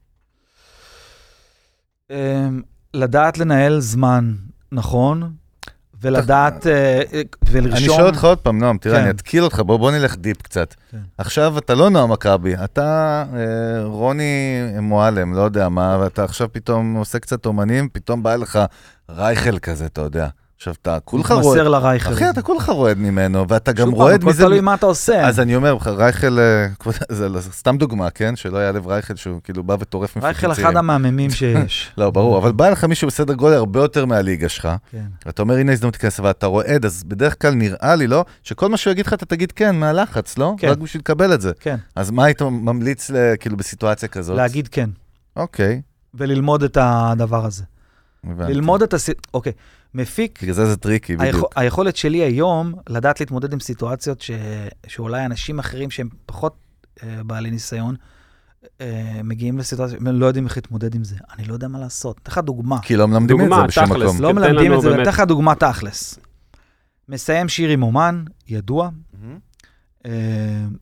אמ, 2.11 2.61
לדעת 2.93 3.37
לנהל 3.37 3.79
זמן 3.79 4.33
נכון, 4.71 5.33
ולדעת, 6.01 6.67
אה, 6.67 7.01
אה, 7.13 7.21
ולרשום... 7.49 7.77
אני 7.77 7.85
שואל 7.85 8.05
אותך 8.05 8.23
עוד 8.23 8.37
פעם, 8.37 8.59
נועם, 8.59 8.77
תראה, 8.77 8.95
כן. 8.95 9.01
אני 9.01 9.09
אתקיל 9.09 9.43
אותך, 9.43 9.59
בוא, 9.59 9.77
בוא 9.77 9.91
נלך 9.91 10.15
דיפ 10.15 10.41
קצת. 10.41 10.75
כן. 10.91 10.97
עכשיו 11.17 11.57
אתה 11.57 11.75
לא 11.75 11.89
נועם 11.89 12.11
מכבי, 12.11 12.55
אתה 12.63 13.23
אה, 13.33 13.83
רוני 13.85 14.63
מועלם, 14.81 15.33
לא 15.33 15.41
יודע 15.41 15.69
מה, 15.69 15.97
ואתה 16.01 16.23
עכשיו 16.23 16.47
פתאום 16.51 16.95
עושה 16.95 17.19
קצת 17.19 17.45
אומנים, 17.45 17.89
פתאום 17.93 18.23
בא 18.23 18.35
לך 18.35 18.59
רייכל 19.09 19.59
כזה, 19.59 19.85
אתה 19.85 20.01
יודע. 20.01 20.27
עכשיו, 20.63 20.73
אתה 20.81 20.97
כולך 21.05 21.31
רועד, 21.31 21.45
מתמסר 21.45 21.67
לרייכל. 21.69 22.13
אחי, 22.13 22.29
אתה 22.29 22.41
כולך 22.41 22.69
רועד 22.69 22.97
ממנו, 22.97 23.45
ואתה 23.49 23.71
גם 23.71 23.85
שוב 23.85 23.93
פעם, 23.95 24.01
רועד 24.01 24.19
הכל 24.21 24.29
מזה. 24.29 24.43
תלוי 24.43 24.61
מה 24.61 24.73
אתה 24.73 24.85
עושה. 24.85 25.27
אז 25.27 25.39
אני 25.39 25.55
אומר, 25.55 25.77
רייכל, 25.85 26.39
אה, 26.39 26.67
כבוד- 26.79 26.95
זה 27.17 27.29
לא- 27.29 27.41
סתם 27.41 27.77
דוגמה, 27.77 28.09
כן? 28.09 28.35
שלא 28.35 28.57
יעלב 28.57 28.87
רייכל, 28.87 29.15
שהוא 29.15 29.39
כאילו 29.43 29.63
בא 29.63 29.75
וטורף 29.79 30.15
מפתחים 30.17 30.49
רייכל. 30.49 30.61
אחד 30.61 30.77
המהממים 30.77 31.29
שיש. 31.31 31.91
לא, 31.97 32.09
ברור, 32.11 32.37
אבל 32.37 32.51
בא 32.51 32.69
לך 32.69 32.83
מישהו 32.83 33.07
בסדר 33.07 33.33
גודל 33.33 33.55
הרבה 33.55 33.79
יותר 33.79 34.05
מהליגה 34.05 34.49
שלך, 34.49 34.67
כן. 34.91 35.03
ואתה 35.25 35.41
אומר, 35.41 35.55
הנה 35.55 35.71
הזדמנות 35.71 35.93
להיכנס, 35.95 36.19
ואתה 36.19 36.45
רועד, 36.45 36.85
אז 36.85 37.03
בדרך 37.03 37.41
כלל 37.41 37.53
נראה 37.53 37.95
לי, 37.95 38.07
לא? 38.07 38.25
שכל 38.43 38.69
מה 38.69 38.77
שהוא 38.77 38.91
יגיד 38.91 39.05
לך, 39.05 39.13
אתה 39.13 39.25
תגיד 39.25 39.51
כן, 39.51 39.75
מהלחץ, 39.75 40.37
לא? 40.37 40.53
כן. 40.57 40.69
רק 40.69 40.77
בשביל 40.77 40.99
לקבל 41.01 41.33
את 41.33 41.41
זה. 41.41 41.51
כן, 41.59 41.75
אז 41.95 42.11
מה 42.11 42.25
היית 42.25 42.41
ממליץ, 42.41 43.11
כאילו, 43.39 43.57
בסיטואציה 43.57 44.09
כזאת? 44.09 44.37
להגיד 44.37 44.67
כן, 44.67 44.89
אוקיי, 45.35 45.81
וללמוד 46.13 46.63
את 46.63 46.77
הדבר 46.81 47.45
הזה. 47.45 47.63
הבנתי. 48.27 48.53
ללמוד 48.53 48.83
את 48.83 48.93
הס... 48.93 49.09
אוקיי, 49.33 49.51
מפיק, 49.95 50.39
בגלל 50.41 50.55
זה 50.55 50.65
זה 50.65 50.77
tricky, 50.77 51.13
היכול, 51.13 51.27
בדיוק. 51.27 51.53
היכולת 51.55 51.95
שלי 51.95 52.17
היום 52.17 52.73
לדעת 52.89 53.19
להתמודד 53.19 53.53
עם 53.53 53.59
סיטואציות 53.59 54.21
ש... 54.21 54.31
שאולי 54.87 55.25
אנשים 55.25 55.59
אחרים 55.59 55.91
שהם 55.91 56.09
פחות 56.25 56.55
אה, 57.03 57.23
בעלי 57.23 57.51
ניסיון, 57.51 57.95
אה, 58.81 59.21
מגיעים 59.23 59.57
לסיטואציה, 59.57 59.97
הם 59.97 60.07
לא 60.07 60.25
יודעים 60.25 60.45
איך 60.45 60.57
להתמודד 60.57 60.95
עם 60.95 61.03
זה. 61.03 61.15
אני 61.37 61.47
לא 61.47 61.53
יודע 61.53 61.67
מה 61.67 61.79
לעשות. 61.79 62.19
אתן 62.23 62.31
לך 62.31 62.37
דוגמה. 62.37 62.81
כי 62.81 62.95
לא 62.95 63.07
מלמדים 63.07 63.41
את 63.41 63.41
דוגמה, 63.41 63.57
זה 63.61 63.67
בשום 63.67 63.85
תכלס, 63.85 64.09
מקום. 64.09 64.21
לא 64.21 64.33
מלמדים 64.33 64.73
את 64.73 64.81
זה, 64.81 65.01
אתן 65.01 65.09
לך 65.09 65.19
דוגמה 65.19 65.55
תכלס. 65.55 66.19
מסיים 67.09 67.49
שיר 67.49 67.69
עם 67.69 67.83
אומן, 67.83 68.23
ידוע, 68.47 68.89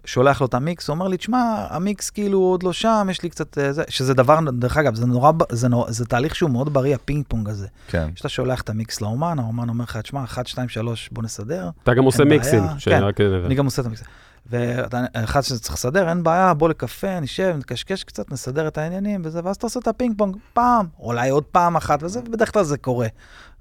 שולח 0.06 0.42
לו 0.42 0.48
את 0.48 0.54
המיקס, 0.54 0.88
הוא 0.88 0.94
אומר 0.94 1.08
לי, 1.08 1.18
תשמע, 1.18 1.68
המיקס 1.70 2.10
כאילו 2.10 2.40
עוד 2.40 2.64
לא 2.64 2.74
שם, 2.74 3.08
יש 3.12 3.24
לי 3.24 3.30
קצת... 3.30 3.58
אה, 3.58 3.74
זה, 3.74 3.84
שזה 3.90 4.14
דבר, 4.14 4.40
דרך 4.54 4.78
אגב, 4.78 4.96
זה 4.96 5.06
נורא, 5.06 5.32
זה, 5.50 5.70
נורא, 5.70 5.92
זה 5.92 6.06
תהליך 6.06 6.36
שהוא 6.36 6.50
מאוד 6.50 6.74
בריא, 6.74 6.96
הפינג 6.96 7.26
פונג 7.28 7.50
הזה. 7.50 7.68
כן. 7.88 8.10
כשאתה 8.16 8.30
שולח 8.30 8.62
את 8.62 8.70
המיקס 8.70 9.02
לאומן, 9.02 9.40
האומן 9.40 9.70
אומר 9.70 9.84
לך, 9.84 9.98
תשמע, 9.98 10.24
1, 10.24 10.48
2, 10.48 10.70
3, 10.70 11.10
בוא 11.12 11.24
נסדר. 11.24 11.70
אתה 11.84 11.94
גם 11.94 12.04
עושה 12.04 12.24
מיקסים. 12.24 12.64
כן. 12.80 13.04
אני 13.46 13.56
גם 13.56 13.66
עושה 13.66 13.82
את 13.82 13.88
המיקס. 13.88 14.04
ואחד 14.46 15.42
שצריך 15.42 15.74
לסדר, 15.74 16.10
אין 16.10 16.24
בעיה, 16.24 16.54
בוא 16.54 16.70
לקפה, 16.70 17.20
נשב, 17.20 17.56
נקשקש 17.58 18.04
קצת, 18.04 18.32
נסדר 18.32 18.68
את 18.68 18.78
העניינים 18.78 19.22
וזה, 19.26 19.40
ואז 19.44 19.56
אתה 19.56 19.66
עושה 19.66 19.80
את 19.80 19.88
הפינג 19.88 20.18
פונג 20.18 20.38
פעם, 20.54 20.86
אולי 21.00 21.30
עוד 21.30 21.44
פעם 21.44 21.76
אחת 21.76 22.04
וזה, 22.04 22.20
ובדרך 22.20 22.54
כלל 22.54 22.64
זה 22.64 22.78
קורה. 22.78 23.08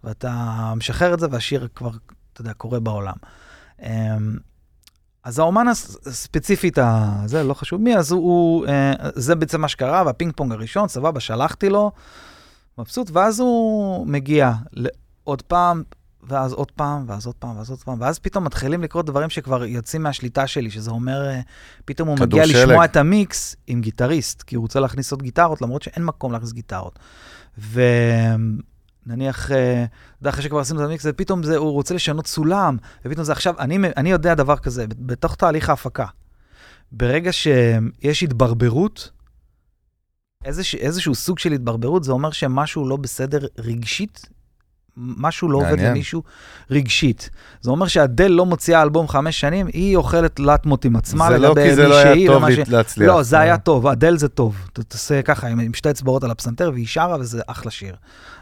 ואתה 0.05 0.33
משחרר 0.77 1.15
את 1.15 1.21
זה 1.21 1.27
והשיר 1.31 1.69
כבר, 1.75 1.91
אתה 2.33 2.41
יודע, 2.41 2.53
קורה 2.53 2.81
בעולם. 2.81 3.17
אז 5.31 5.39
האומן 5.39 5.69
הס- 5.69 5.97
הספציפית, 6.07 6.79
זה 7.27 7.43
לא 7.43 7.55
חשוב 7.55 7.81
מי, 7.81 7.97
אז 7.97 8.13
הוא, 8.13 8.21
הוא, 8.23 8.67
אה, 8.67 8.93
זה 9.15 9.35
בעצם 9.35 9.61
מה 9.61 9.69
שקרה, 9.69 10.03
והפינג 10.07 10.33
פונג 10.37 10.53
הראשון, 10.53 10.89
סבבה, 10.89 11.21
שלחתי 11.21 11.69
לו, 11.69 11.93
מבסוט, 12.79 13.11
ואז 13.13 13.41
הוא 13.41 14.07
מגיע 14.07 14.53
עוד 15.25 15.43
פעם, 15.43 15.83
ואז 16.23 16.53
עוד 16.53 16.71
פעם, 16.71 17.05
ואז 17.09 17.27
עוד 17.27 17.35
פעם, 17.39 17.57
ואז 17.57 17.71
עוד 17.71 17.79
פעם, 17.79 18.01
ואז 18.01 18.19
פתאום 18.19 18.45
מתחילים 18.45 18.83
לקרות 18.83 19.07
דברים 19.07 19.31
שכבר 19.31 19.65
יוצאים 19.65 20.03
מהשליטה 20.03 20.47
שלי, 20.47 20.71
שזה 20.71 20.91
אומר, 20.91 21.29
אה, 21.29 21.41
פתאום 21.85 22.09
הוא 22.09 22.17
מגיע 22.21 22.47
שלג. 22.47 22.57
לשמוע 22.57 22.85
את 22.85 22.97
המיקס 22.97 23.57
עם 23.67 23.81
גיטריסט, 23.81 24.43
כי 24.43 24.57
הוא 24.57 24.63
רוצה 24.63 24.81
להכניס 24.81 25.13
עוד 25.13 25.23
גיטרות, 25.23 25.63
למרות 25.63 25.83
שאין 25.83 26.05
מקום 26.05 26.33
להכניס 26.33 26.53
גיטרות. 26.53 26.99
ונניח, 27.59 28.70
אה, 29.51 29.85
אתה 29.85 29.91
יודע, 30.21 30.31
אחרי 30.31 30.43
שכבר 30.43 30.59
עשינו 30.61 30.81
את 30.81 30.85
המיקס, 30.85 31.03
זה 31.03 31.13
פתאום 31.13 31.43
זה, 31.43 31.57
הוא 31.57 31.73
רוצה 31.73 31.95
לשנות 31.95 32.27
סולם, 32.27 32.77
ופתאום 33.05 33.25
זה 33.25 33.33
עכשיו, 33.33 33.55
אני, 33.59 33.79
אני 33.97 34.11
יודע 34.11 34.35
דבר 34.35 34.57
כזה, 34.57 34.85
בתוך 34.99 35.35
תהליך 35.35 35.69
ההפקה, 35.69 36.07
ברגע 36.93 37.33
שיש 37.33 38.23
התברברות, 38.23 39.11
איזוש, 40.45 40.75
איזשהו 40.75 41.15
סוג 41.15 41.39
של 41.39 41.53
התברברות, 41.53 42.05
זה 42.05 42.13
אומר 42.13 42.31
שמשהו 42.31 42.89
לא 42.89 42.97
בסדר 42.97 43.47
רגשית, 43.59 44.27
משהו 44.97 45.49
לא 45.51 45.59
עובד. 45.59 45.81
למישהו 45.81 46.23
רגשית. 46.71 47.31
זה 47.61 47.71
אומר 47.71 47.87
שאדל 47.87 48.27
לא 48.31 48.47
מוציאה 48.47 48.83
אלבום 48.83 49.09
חמש 49.09 49.41
שנים, 49.41 49.67
היא 49.67 49.97
אוכלת 49.97 50.41
לטמות 50.41 50.85
עם 50.85 50.97
עצמה 50.97 51.29
זה 51.29 51.39
לגבי 51.39 51.61
לא 51.65 51.69
כי 51.69 51.75
זה 51.75 51.89
לא 51.89 51.97
היה 51.99 52.27
טוב 52.27 52.51
ש- 52.51 52.69
להצליח. 52.69 53.09
לא, 53.09 53.23
זה 53.23 53.39
היה 53.39 53.59
טוב, 53.59 53.87
אדל 53.87 54.17
זה 54.17 54.29
טוב. 54.29 54.69
ת- 54.73 54.81
תעשה 54.81 55.23
ככה, 55.23 55.49
עם 55.49 55.75
שתי 55.75 55.91
אצבעות 55.91 56.25
על 56.25 56.31
הפסנתר, 56.31 56.71
והיא 56.75 56.87
שרה, 56.87 57.17
וזה 57.21 57.41
אחלה 57.47 57.71
שיר. 57.71 57.97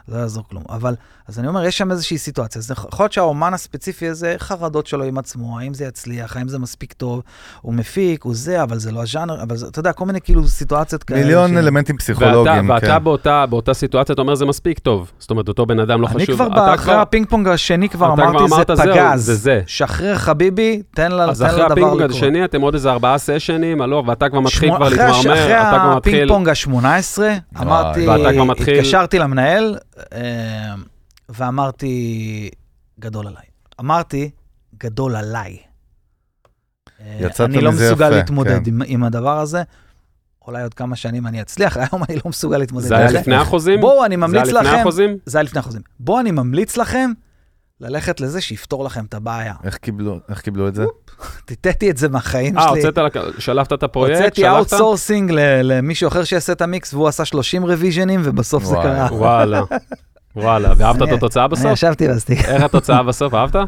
לא 0.09 0.19
יעזור 0.19 0.45
כלום. 0.51 0.63
אבל, 0.71 0.95
אז 1.29 1.39
אני 1.39 1.49
אומר, 1.49 1.65
יש 1.65 1.79
שם 1.79 1.91
איזושהי 1.91 2.19
סיטואציה. 2.19 2.59
אז 2.59 2.71
יכול 2.71 3.05
להיות 3.05 3.13
שהאומן 3.13 3.55
הספציפי 3.55 4.09
הזה, 4.09 4.35
חרדות 4.39 4.87
שלו 4.87 5.05
עם 5.05 5.19
עצמו, 5.19 5.59
האם 5.59 5.75
זה 5.75 5.85
יצליח, 5.85 6.37
האם 6.37 6.49
זה 6.49 6.59
מספיק 6.59 6.93
טוב, 6.93 7.23
הוא 7.61 7.75
מפיק, 7.75 8.23
הוא 8.23 8.35
זה, 8.35 8.63
אבל 8.63 8.79
זה 8.79 8.93
לא 8.93 9.03
הז'אנר, 9.03 9.43
אבל 9.43 9.57
זה, 9.57 9.67
אתה 9.67 9.79
יודע, 9.81 9.93
כל 9.93 10.07
מיני 10.07 10.21
כאילו 10.21 10.49
סיטואציות 10.49 11.03
כאלה. 11.05 11.21
מיליון 11.21 11.51
ש- 11.51 11.57
אלמנטים 11.57 11.95
ואתה, 11.97 12.05
פסיכולוגיים, 12.05 12.71
ואתה 12.71 12.87
כן. 12.87 13.05
באותה, 13.05 13.47
באותה 13.47 13.75
סיטואציה, 13.75 14.13
אתה 14.13 14.23
אומר, 14.23 14.35
זה 14.35 14.47
מספיק 14.47 14.79
טוב. 14.79 15.11
זאת 15.19 15.31
אומרת, 15.31 15.49
אותו 15.49 15.67
בן 15.67 15.81
אדם 15.81 16.01
לא 16.03 16.07
אני 16.09 16.23
חשוב. 16.25 16.35
כבר, 16.37 16.47
אתה 16.47 16.75
אחרי 16.75 16.95
הפינג 16.95 17.27
פונג 17.29 17.49
השני 17.49 17.89
כבר 17.89 18.15
כבר 18.15 18.25
אמרתי, 18.25 18.49
זה 18.49 18.55
אמרת, 18.55 18.71
זהו, 18.75 18.95
פגז. 18.95 19.25
זה 19.27 19.35
זה. 19.35 19.61
שחרר 19.67 20.15
חביבי, 20.19 20.83
תן 20.95 21.13
לה- 21.13 21.25
אז 21.25 21.39
תן 21.43 21.47
אחרי 21.49 21.61
לדבר 21.61 21.73
הפינג-פונג 21.73 22.03
לקרות. 22.03 22.17
השני, 22.17 22.45
אתם 22.45 22.61
עוד 22.61 22.75
איזה 22.75 22.91
ארבעה 22.91 23.19
סשנים, 23.19 23.81
הלו, 23.83 24.05
ואתה 24.07 24.29
כבר 24.29 24.41
מתחיל 24.41 24.77
כבר 24.77 24.87
אחרי 24.89 25.03
הש- 25.03 25.17
להתמרמר, 25.17 25.41
אחרי 25.43 25.61
אתה 25.61 25.79
כבר 25.83 25.97
הפינג 25.97 26.15
מתחיל... 26.17 26.29
פונג 26.29 26.49
ה-18, 26.49 27.19
אמרתי, 27.61 28.09
ואתה 28.09 28.33
כבר 28.33 28.45
מתחיל- 28.45 28.75
התקשרתי 28.79 29.19
למנהל, 29.19 29.77
ואמרתי, 31.28 32.51
גדול 33.01 33.26
עליי. 33.26 33.46
אמרתי, 33.80 34.30
גדול 34.78 35.16
עליי. 35.16 35.57
אה, 37.01 37.18
יצאת 37.20 37.49
אני 37.49 37.61
לא 37.61 37.70
מזה 37.70 37.86
מסוגל 37.90 38.07
יפה, 38.07 38.16
להתמודד 38.16 38.64
כן. 38.64 38.70
עם, 38.70 38.82
עם 38.86 39.05
הדבר 39.05 39.38
הזה. 39.38 39.62
אולי 40.46 40.62
עוד 40.62 40.74
כמה 40.74 40.96
שנים 40.96 41.26
אני 41.26 41.42
אצליח, 41.42 41.76
היום 41.92 42.03
אני 42.09 42.16
לא 42.16 42.22
מסוגל 42.26 42.59
להתמודד 42.59 42.86
זה 42.86 42.96
היה 42.96 43.09
זה. 43.09 43.18
לפני 43.18 43.36
החוזים? 43.36 43.80
בואו, 43.80 44.05
אני 44.05 44.14
זה 44.14 44.20
ממליץ 44.20 44.44
היה 44.44 44.53
לפני 44.53 44.68
לכם, 44.68 44.80
החוזים? 44.80 45.18
זה 45.26 45.38
היה 45.38 45.42
לפני 45.42 45.61
החוזים. 45.61 45.82
בואו, 46.01 46.20
אני 46.20 46.30
ממליץ 46.30 46.76
לכם 46.76 47.11
ללכת 47.81 48.20
לזה 48.20 48.41
שיפתור 48.41 48.85
לכם 48.85 49.05
את 49.05 49.14
הבעיה. 49.14 49.55
איך 49.64 49.76
קיבלו- 49.76 50.18
איך 50.29 50.41
קיבלו 50.41 50.68
את 50.68 50.74
זה? 50.74 50.85
טיטטי 51.45 51.91
את 51.91 51.97
זה 51.97 52.09
מהחיים 52.09 52.59
אה, 52.59 52.62
שלי. 52.62 52.70
הוצאת, 52.87 52.99
לק- 52.99 53.39
שלפת 53.39 53.72
את 53.72 53.83
הפרויקט? 53.83 54.16
הוצאתי? 54.20 54.49
אאוטסורסינג 54.49 55.31
למישהו 55.62 56.09
אחר 56.09 56.24
שיעשה 56.24 56.53
את 56.53 56.62
המיקס, 56.62 56.95
והוא 56.95 57.09
עשה 57.09 57.24
30 57.24 57.64
רוויז'נים, 57.64 58.20
ובסוף 58.24 58.64
זה 58.64 58.74
וואי. 58.74 58.87
קרה. 58.87 59.09
וואלה, 59.12 59.62
וואלה, 60.37 60.72
ואהבת 60.76 61.03
את 61.03 61.12
התוצאה 61.12 61.45
אני 61.45 61.51
בסוף? 61.51 61.72
ישבתי 61.72 62.09
ועשיתי. 62.09 62.35
איך 62.35 62.62
התוצאה 62.62 63.03
בסוף, 63.03 63.35
אהבת? 63.35 63.57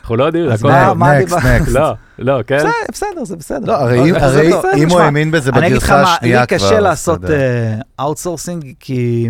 אנחנו 0.00 0.16
לא 0.16 0.24
יודעים, 0.24 0.50
אז 0.50 0.60
הכל 0.60 0.68
מה- 0.68 0.86
טוב. 0.88 0.98
מה 0.98 1.18
next, 1.18 1.36
next. 1.36 1.68
לא, 1.68 1.92
לא, 2.18 2.40
כן? 2.46 2.58
בסדר, 2.92 3.24
זה 3.24 3.36
בסדר. 3.36 3.66
לא, 3.66 3.76
הרי 3.80 4.10
אם- 4.10 4.18
זה 4.18 4.50
הוא 4.90 5.00
האמין 5.00 5.30
בזה 5.30 5.50
אני 5.50 5.66
אגיד 5.66 5.76
לך 5.76 5.82
בגרסה 5.84 6.02
מה, 6.02 6.14
השנייה 6.14 6.40
לי 6.40 6.46
כבר, 6.46 6.56
קשה 6.58 6.80
לעשות. 6.80 7.20
outsourcing, 8.00 8.72
כי 8.80 9.28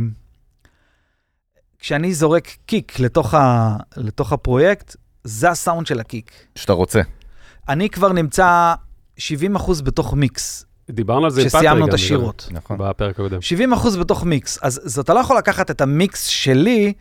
כשאני 1.78 2.14
זורק 2.14 2.48
קיק 2.66 3.00
לתוך 3.00 3.34
ה- 3.34 3.76
לתוך 3.96 4.32
הפרויקט, 4.32 4.96
זה 5.24 5.50
הסאונד 5.50 5.86
של 5.86 6.00
הקיק. 6.00 6.30
שאתה 6.54 6.72
רוצה. 6.72 7.00
אני 7.68 7.90
כבר 7.90 8.12
נמצא 8.12 8.74
70% 9.18 9.20
בתוך 9.82 10.14
מיקס, 10.14 10.64
דיברנו 10.90 11.24
על 11.24 11.30
זה 11.30 11.40
עם 11.42 11.48
פטריק. 11.48 11.64
כשסיימנו 11.64 11.88
את 11.88 11.94
השירות. 11.94 12.48
נכון. 12.50 12.76
בפרק 12.80 13.14
הקודם. 13.14 13.38
70% 13.74 13.98
בתוך 14.00 14.24
מיקס. 14.24 14.58
אז, 14.62 14.80
אז 14.84 14.98
אתה 14.98 15.14
לא 15.14 15.20
יכול 15.20 15.38
לקחת 15.38 15.70
את 15.70 15.80
המיקס 15.80 16.26
שלי 16.26 16.92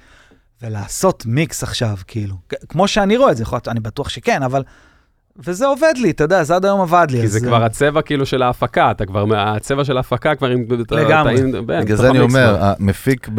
ולעשות 0.62 1.26
מיקס 1.26 1.64
עכשיו, 1.64 1.98
כאילו. 2.08 2.36
כמו 2.70 2.88
שאני 2.88 3.18
רואה 3.18 3.32
את 3.32 3.38
זה, 3.38 3.44
יכול 3.44 3.56
להיות, 3.56 3.68
אני 3.68 3.80
בטוח 3.80 4.10
שכן, 4.10 4.44
אבל... 4.44 4.64
וזה 5.40 5.66
עובד 5.66 5.94
לי, 6.02 6.10
אתה 6.10 6.24
יודע, 6.24 6.44
זה 6.44 6.56
עד 6.56 6.66
היום 6.66 6.82
עבד 6.82 7.08
לי. 7.10 7.22
כי 7.22 7.28
זה 7.28 7.40
כבר 7.40 7.64
הצבע 7.64 8.02
כאילו 8.02 8.26
של 8.26 8.42
ההפקה, 8.42 8.92
אתה 8.92 9.06
כבר, 9.06 9.26
הצבע 9.38 9.86
של 9.86 9.98
ההפקה 9.98 10.36
כבר 10.36 10.48
עם... 10.48 10.66
לגמרי. 10.92 11.38
כן, 11.38 11.52
בגלל 11.66 11.98
זה 11.98 12.10
אני 12.10 12.20
אומר. 12.20 12.58
המפיק 12.60 13.30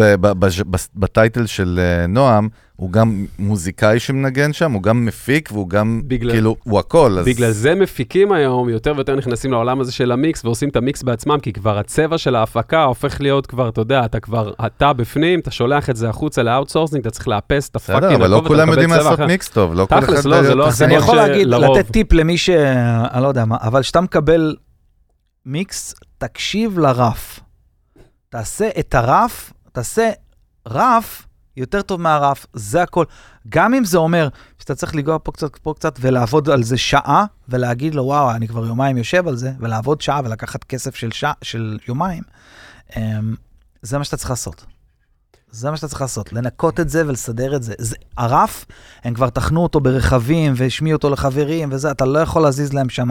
ב 0.95 1.04
title 1.04 1.47
של 1.47 1.81
אה, 1.83 2.07
נועם, 2.07 2.49
הוא 2.79 2.93
גם 2.93 3.27
מוזיקאי 3.39 4.01
שמנגן 4.01 4.53
שם, 4.53 4.73
הוא 4.73 4.83
גם 4.83 5.05
מפיק, 5.05 5.49
והוא 5.53 5.69
גם, 5.69 6.03
בגלל- 6.07 6.31
כאילו, 6.33 6.57
הוא 6.63 6.79
הכל. 6.79 7.19
אז... 7.19 7.27
בגלל 7.27 7.51
זה 7.51 7.75
מפיקים 7.75 8.33
היום 8.33 8.69
יותר 8.69 8.93
ויותר 8.97 9.15
נכנסים 9.17 9.53
לעולם 9.53 9.81
הזה 9.81 9.93
של 9.93 10.13
המיקס 10.13 10.45
ועושים 10.45 10.69
את 10.69 10.77
המיקס 10.77 11.03
בעצמם, 11.03 11.39
כי 11.43 11.53
כבר 11.53 11.79
הצבע 11.79 12.19
של 12.19 12.35
ההפקה 12.37 12.85
הופך 12.85 13.21
להיות 13.21 13.47
כבר, 13.47 13.69
אתה 13.69 13.81
יודע, 13.81 14.05
אתה 14.05 14.21
כבר, 14.21 14.53
אתה 14.67 14.93
בפנים, 14.93 15.41
אתה 15.41 15.51
שולח 15.51 15.91
את 15.91 15.97
זה 15.97 16.09
החוצה 16.09 16.43
ל 16.43 16.47
outsourcing, 16.47 17.01
אתה 17.01 17.11
צריך 17.11 17.29
לאפס 17.29 17.69
את 17.69 17.77
ה 17.77 17.80
fucking 17.80 18.05
בסדר, 18.05 18.17
אבל 18.17 18.31
לא 18.31 18.43
כולם 18.47 18.69
יודעים 18.69 18.91
לעשות 18.91 19.19
מיקס. 19.19 19.31
מיקס 19.31 19.49
טוב, 19.49 19.75
לא 19.75 19.87
כל 19.87 20.01
תכלס, 20.01 20.21
אחד... 20.21 20.29
לא, 20.29 20.43
זה 20.43 20.55
לא 20.55 20.69
אז 20.69 20.83
אני 20.83 20.95
יכול 20.95 21.17
להגיד, 21.17 21.47
שלרוב- 21.47 21.77
לתת 21.79 21.91
טיפ 21.93 22.13
למי 22.13 22.39
ש... 22.39 22.51
אני 22.51 23.23
לא 23.23 23.29
יודע 23.29 23.45
מה, 23.45 23.57
אבל 23.61 23.83
כשאתה 23.83 24.01
מקבל 24.01 24.57
מיקס, 25.47 25.95
תקשיב 26.19 26.79
לרף. 26.79 27.41
תעשה 28.29 28.69
את 28.79 28.95
הרף, 28.95 29.53
תעשה 29.73 30.11
רף 30.69 31.28
יותר 31.59 31.83
טוב 31.83 32.01
מהרף, 32.01 32.47
זה 32.53 32.83
הכל. 32.83 33.05
גם 33.49 33.75
אם 33.75 33.85
זה 33.85 33.99
אומר 33.99 34.29
שאתה 34.59 34.75
צריך 34.75 34.95
לנגוע 34.95 35.19
פה 35.23 35.33
קצת, 35.33 35.57
פה 35.57 35.75
קצת, 35.77 35.99
ולעבוד 36.01 36.51
על 36.51 36.63
זה 36.63 36.79
שעה, 36.79 37.25
ולהגיד 37.49 37.95
לו, 37.95 38.05
וואו, 38.05 38.31
אני 38.31 38.49
כבר 38.49 38.67
יומיים 38.67 38.97
יושב 38.97 39.29
על 39.29 39.37
זה, 39.37 39.53
ולעבוד 39.61 40.01
שעה 40.01 40.21
ולקחת 40.25 40.65
כסף 40.65 40.95
של, 40.95 41.11
שעה, 41.13 41.33
של 41.43 41.79
יומיים, 41.89 42.23
אמ, 42.97 43.35
זה 43.83 43.99
מה 43.99 44.05
שאתה 44.05 44.17
צריך 44.17 44.31
לעשות. 44.31 44.65
זה 45.51 45.71
מה 45.71 45.77
שאתה 45.77 45.89
צריך 45.89 46.01
לעשות, 46.01 46.33
לנקות 46.33 46.81
את 46.81 46.89
זה 46.89 47.07
ולסדר 47.07 47.57
את 47.57 47.63
זה. 47.63 47.75
זה 47.79 47.97
הרף, 48.17 48.65
הם 49.05 49.15
כבר 49.15 49.31
טחנו 49.31 49.63
אותו 49.63 49.81
ברכבים 49.81 50.53
והשמיעו 50.57 50.97
אותו 50.97 51.11
לחברים 51.11 51.69
וזה, 51.73 51.91
אתה 51.91 52.05
לא 52.05 52.19
יכול 52.19 52.43
להזיז 52.43 52.73
להם 52.73 52.89
שם 52.89 53.09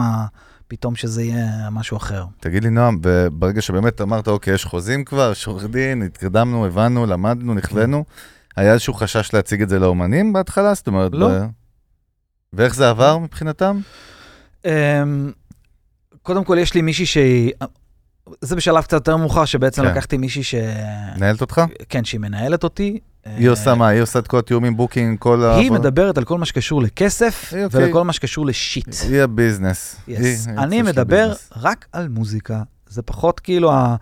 פתאום 0.68 0.96
שזה 0.96 1.22
יהיה 1.22 1.70
משהו 1.70 1.96
אחר. 1.96 2.24
תגיד 2.40 2.64
לי, 2.64 2.70
נועם, 2.70 2.98
ברגע 3.32 3.62
שבאמת 3.62 4.00
אמרת, 4.00 4.28
אוקיי, 4.28 4.54
יש 4.54 4.64
חוזים 4.64 5.04
כבר, 5.04 5.30
יש 5.32 5.46
עורך 5.46 5.64
דין, 5.64 6.02
התקדמנו, 6.02 6.66
הבנו, 6.66 7.06
למדנו, 7.06 7.54
נכווינו, 7.54 8.04
היה 8.58 8.72
איזשהו 8.72 8.94
חשש 8.94 9.34
להציג 9.34 9.62
את 9.62 9.68
זה 9.68 9.78
לאומנים 9.78 10.32
בהתחלה? 10.32 10.74
זאת 10.74 10.86
אומרת... 10.86 11.10
לא. 11.14 11.28
ב- 11.28 11.46
ואיך 12.52 12.74
זה 12.74 12.90
עבר 12.90 13.18
מבחינתם? 13.18 13.80
אמ, 14.64 15.32
קודם 16.22 16.44
כל, 16.44 16.56
יש 16.60 16.74
לי 16.74 16.82
מישהי 16.82 17.06
שהיא... 17.06 17.52
זה 18.40 18.56
בשלב 18.56 18.82
קצת 18.82 18.92
יותר 18.92 19.16
מאוחר, 19.16 19.44
שבעצם 19.44 19.82
כן. 19.82 19.88
לקחתי 19.88 20.16
מישהי 20.16 20.42
ש... 20.42 20.54
מנהלת 21.16 21.40
אותך? 21.40 21.62
כן, 21.88 22.04
שהיא 22.04 22.20
מנהלת 22.20 22.64
אותי. 22.64 22.98
היא 23.24 23.48
עושה 23.48 23.74
מה? 23.74 23.88
היא 23.88 24.02
עושה 24.02 24.18
את 24.18 24.26
כל 24.26 24.38
התיאומים, 24.38 24.76
booking, 24.76 25.18
כל 25.18 25.44
ה... 25.44 25.56
היא 25.56 25.70
מדברת 25.70 26.18
על 26.18 26.24
כל 26.24 26.38
מה 26.38 26.46
שקשור 26.46 26.82
לכסף 26.82 27.52
אוקיי. 27.64 27.86
ולכל 27.86 28.04
מה 28.04 28.12
שקשור 28.12 28.46
ל 28.46 28.54
shit. 28.54 28.94
היא 29.08 29.22
ה 29.22 29.29
business. 29.29 29.96
אני 30.58 30.82
מדבר. 30.82 31.32
רק 31.56 31.86
על 31.92 32.08
מוזיקה. 32.08 32.62
זה 32.88 33.02
פחות 33.02 33.40
כאילו, 33.40 33.72
ה... 33.72 33.96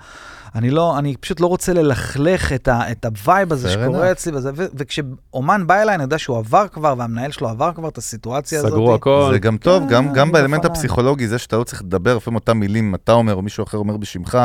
אני 0.55 0.71
לא, 0.71 0.99
אני 0.99 1.17
פשוט 1.17 1.41
לא 1.41 1.47
רוצה 1.47 1.73
ללכלך 1.73 2.53
את, 2.53 2.69
ה, 2.69 2.93
את 2.93 3.05
ה 3.05 3.14
vibe 3.14 3.53
הזה 3.53 3.71
שקורה. 3.71 4.13
אצלי, 4.13 4.37
וזה, 4.37 4.51
ו, 4.55 4.67
וכשאומן 4.75 5.67
בא 5.67 5.83
אליי, 5.83 5.95
אני 5.95 6.03
יודע 6.03 6.19
שהוא 6.19 6.39
עבר 6.39 6.69
כבר, 6.69 6.95
והמנהל 6.99 7.31
שלו 7.31 7.49
עבר 7.49 7.73
כבר 7.73 7.89
את 7.89 7.99
הסיטואציה 7.99 8.59
הזאת. 8.59 8.71
סגרו 8.71 8.95
הכל. 8.95 9.31
זה 9.33 9.39
גם 9.39 9.57
טוב, 9.57 9.83
כן, 9.83 9.89
גם, 9.89 10.13
גם 10.13 10.33
באלמנט. 10.33 10.65
הפסיכולוגי, 10.65 11.29
זה 11.29 11.39
שאתה 11.39 11.57
לא 11.57 11.65
צריך 11.65 11.83
לדבר, 11.83 12.17
לפעמים 12.17 12.35
אותם 12.35 12.57
מילים, 12.59 12.95
אתה 12.95 13.13
אומר 13.13 13.35
או 13.35 13.43
מישהו 13.43 13.65
אחר 13.65 13.79
אומר 13.79 13.97
בשמך, 13.97 14.39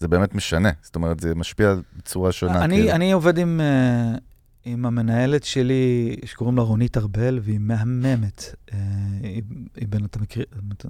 זה 0.00 0.08
באמת 0.08 0.34
משנה. 0.34 0.70
זאת 0.82 0.96
אומרת, 0.96 1.20
זה 1.20 1.34
משפיע 1.34 1.74
בצורה 1.96 2.32
שונה. 2.32 2.64
אני, 2.64 2.76
כאילו. 2.76 2.90
אני 2.90 3.12
עובד 3.12 3.38
עם, 3.38 3.60
אה, 3.60 4.18
עם 4.72 4.86
המנהלת 4.86 5.44
שלי, 5.44 6.16
שקוראים 6.24 6.56
לה 6.56 6.62
רונית 6.62 6.96
ארבל, 6.96 7.40
והיא 7.42 7.58
מהממת. 7.60 8.54
אה, 8.72 8.78
היא, 9.22 9.42
היא 9.76 9.88
בין, 9.88 10.04
אתה 10.04 10.18
מכיר? 10.18 10.44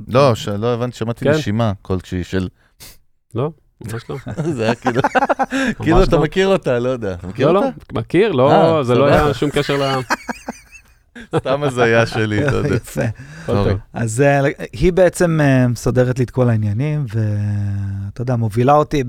לא, 0.09 0.35
ש- 0.35 0.49
לא 0.49 0.75
הבנתי, 0.75 0.97
שמעתי 0.97 1.25
כן. 1.25 1.31
נשימה 1.31 1.73
כלשהי 1.83 2.25
של... 2.25 2.49
לא, 3.35 3.51
ממש 3.81 4.03
לא. 4.11 4.17
זה 4.57 4.65
היה 4.65 4.75
כאילו... 4.75 5.03
כאילו 5.83 5.97
ממש 5.97 6.09
אתה 6.09 6.17
לא. 6.17 6.23
מכיר 6.23 6.49
אותה, 6.49 6.79
לא 6.79 6.89
יודע. 6.89 7.17
מכיר 7.29 7.47
לא, 7.47 7.55
לא, 7.55 7.67
אותה? 7.67 7.77
מכיר, 7.93 8.33
לא, 8.33 8.53
אה, 8.53 8.83
זה 8.85 8.95
לא. 8.95 9.07
היה 9.07 9.35
שום 9.35 9.51
קשר 9.51 9.77
ל... 9.77 10.01
סתם 11.37 11.63
הזיה 11.63 12.07
שלי, 12.07 12.49
אתה 12.49 12.57
יודע. 12.57 12.75
יפה. 12.75 13.03
טוב. 13.47 13.69
אז 13.93 14.21
אה, 14.21 14.41
היא 14.73 14.93
בעצם 14.93 15.41
מסדרת 15.69 16.19
לי 16.19 16.25
את 16.25 16.31
כל 16.31 16.49
העניינים, 16.51 17.05
ואתה 17.15 18.23
יודע, 18.23 18.37
מובילה 18.37 18.73
אותי 18.73 19.03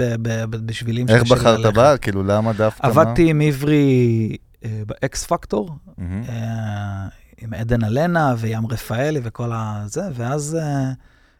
בשבילים 0.49 1.09
איך 1.09 1.23
בחרת. 1.23 1.73
בה? 1.73 1.97
כאילו, 1.97 2.23
למה 2.23 2.53
דווקא? 2.53 2.87
מה? 2.87 2.91
עבדתי 2.91 3.29
עם 3.29 3.41
עברי 3.41 4.37
באקס 4.63 5.25
פקטור, 5.25 5.69
מהמם. 5.97 6.23
אה, 6.29 7.07
עם 7.41 7.53
עדן 7.53 7.83
אלנה 7.83 8.35
וים 8.37 8.67
רפאלי 8.67 9.19
וכל 9.23 9.49
הזה, 9.53 10.01
ואז, 10.13 10.57
אה, 10.61 10.91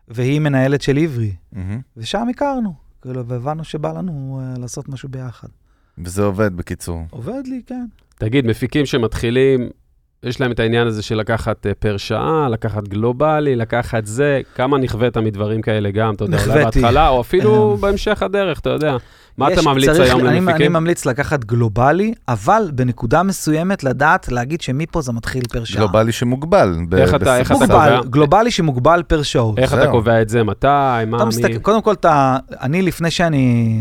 והיא 0.07 0.39
מנהלת 0.39 0.82
של 0.82 0.97
עברי. 0.97 1.36
ושם 1.97 2.28
הכרנו, 2.30 2.74
כאילו, 3.01 3.26
והבנו 3.26 3.63
שבא 3.63 3.91
לנו 3.91 4.41
אה, 4.41 4.59
לעשות 4.59 4.89
משהו 4.89 5.09
ביחד. 5.09 5.47
וזה 5.97 6.24
עובד, 6.24 6.57
בקיצור. 6.57 7.01
עובד 7.09 7.41
לי, 7.45 7.61
כן. 7.65 7.86
תגיד, 8.15 8.45
מפיקים 8.45 8.86
שמתחילים, 8.86 9.70
יש 10.24 10.41
להם 10.41 10.51
את 10.51 10.59
העניין 10.59 10.88
הזה 10.88 11.01
של 11.01 11.15
לקחת 11.15 11.67
אה, 11.67 11.74
פר 11.74 11.97
שעה, 11.97 12.49
לקחת 12.49 12.88
גלובלי, 12.88 13.55
לקחת 13.55 14.05
זה, 14.05 14.41
כמה 14.55 14.78
נכווית 14.78 15.17
מדברים 15.17 15.61
כאלה 15.61 15.91
גם, 15.91 16.13
אתה 16.13 16.24
יודע, 16.24 16.38
אולי. 16.45 16.63
בהתחלה, 16.63 17.09
או 17.09 17.22
אפילו 17.22 17.78
בהמשך 17.80 18.24
הדרך, 18.24 18.59
אתה 18.59 18.70
יודע. 18.70 18.97
מה 19.39 19.51
יש- 19.51 19.59
אתה 19.59 19.69
ממליץ 19.69 19.89
צריך- 19.89 20.09
היום 20.09 20.19
אני, 20.21 20.29
אני 20.29 20.39
למפיקים? 20.45 20.73
ממליץ 20.73 21.05
לקחת 21.05 21.43
גלובלי, 21.43 22.13
אבל 22.27 22.71
בנקודה 22.73 23.23
מסוימת 23.23 23.83
לדעת 23.83 24.31
להגיד 24.31 24.61
שמפה 24.61 25.01
זה 25.01 25.11
מתחיל 25.11 25.43
פר 25.51 25.63
שעה. 25.63 25.77
גלובלי 25.81 26.11
שמוגבל. 26.11 26.75
ב- 26.89 26.95
איך 26.95 27.15
אתה- 27.15 27.37
איך 27.37 27.51
אתה. 27.51 27.59
קובע? 27.59 28.01
גלובלי 28.09 28.51
שמוגבל 28.51 29.03
פר 29.07 29.23
שעות. 29.23 29.59
איך 29.59 29.73
אתה. 29.73 29.87
קובע 29.91 30.21
את 30.21 30.29
זה? 30.29 30.43
מתי? 30.43 30.67
מה? 31.07 31.17
אתה 31.17 31.25
מי? 31.25 31.29
מסתכל, 31.29 31.57
קודם 31.59 31.81
כל, 31.81 31.93
אתה, 31.93 32.37
אני 32.61 32.81
לפני 32.81 33.11
שאני 33.11 33.75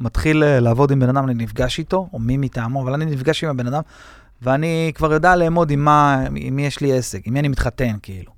מתחיל 0.00 0.42
אה, 0.44 0.60
לעבוד 0.60 0.90
עם 0.90 1.00
בן 1.00 1.08
אדם, 1.08 1.24
אני 1.24 1.44
נפגש 1.44 1.78
איתו, 1.78 2.08
או 2.12 2.18
מי 2.18 2.36
מטעמו, 2.36 2.82
אבל 2.82 2.94
אני 2.94 3.04
נפגש 3.04 3.44
עם 3.44 3.50
הבן 3.50 3.66
אדם, 3.66 3.80
ואני 4.42 4.92
כבר 4.94 5.12
יודע 5.12 5.36
לאמוד 5.36 5.70
עם 5.70 5.84
מה, 5.84 6.24
עם 6.36 6.56
מי 6.56 6.66
יש 6.66 6.80
לי 6.80 6.98
עסק, 6.98 7.20
עם 7.26 7.34
מי 7.34 7.40
אני 7.40 7.48
מתחתן, 7.48 7.92
כאילו. 8.02 8.33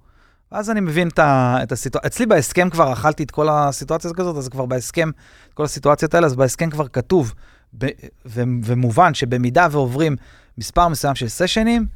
ואז 0.52 0.70
אני 0.70 0.80
מבין 0.80 1.08
את, 1.08 1.18
את 1.62 1.72
הסיטואציה, 1.72 2.08
אצלי 2.08 2.26
בהסכם 2.26 2.70
כבר 2.70 2.92
אכלתי 2.92 3.22
את 3.22 3.30
כל 3.30 3.48
הסיטואציה 3.48 4.10
הזאת, 4.18 4.36
אז 4.36 4.48
כבר 4.48 4.66
בהסכם, 4.66 5.10
כל 5.54 5.64
הסיטואציות 5.64 6.14
האלה, 6.14 6.26
אז 6.26 6.34
בהסכם 6.34 6.70
כבר 6.70 6.88
כתוב 6.88 7.34
ב, 7.78 7.86
ו, 8.26 8.42
ומובן 8.64 9.14
שבמידה 9.14 9.68
ועוברים 9.70 10.16
מספר 10.58 10.88
מסוים 10.88 11.14
של 11.14 11.28
סשנים, 11.28 11.86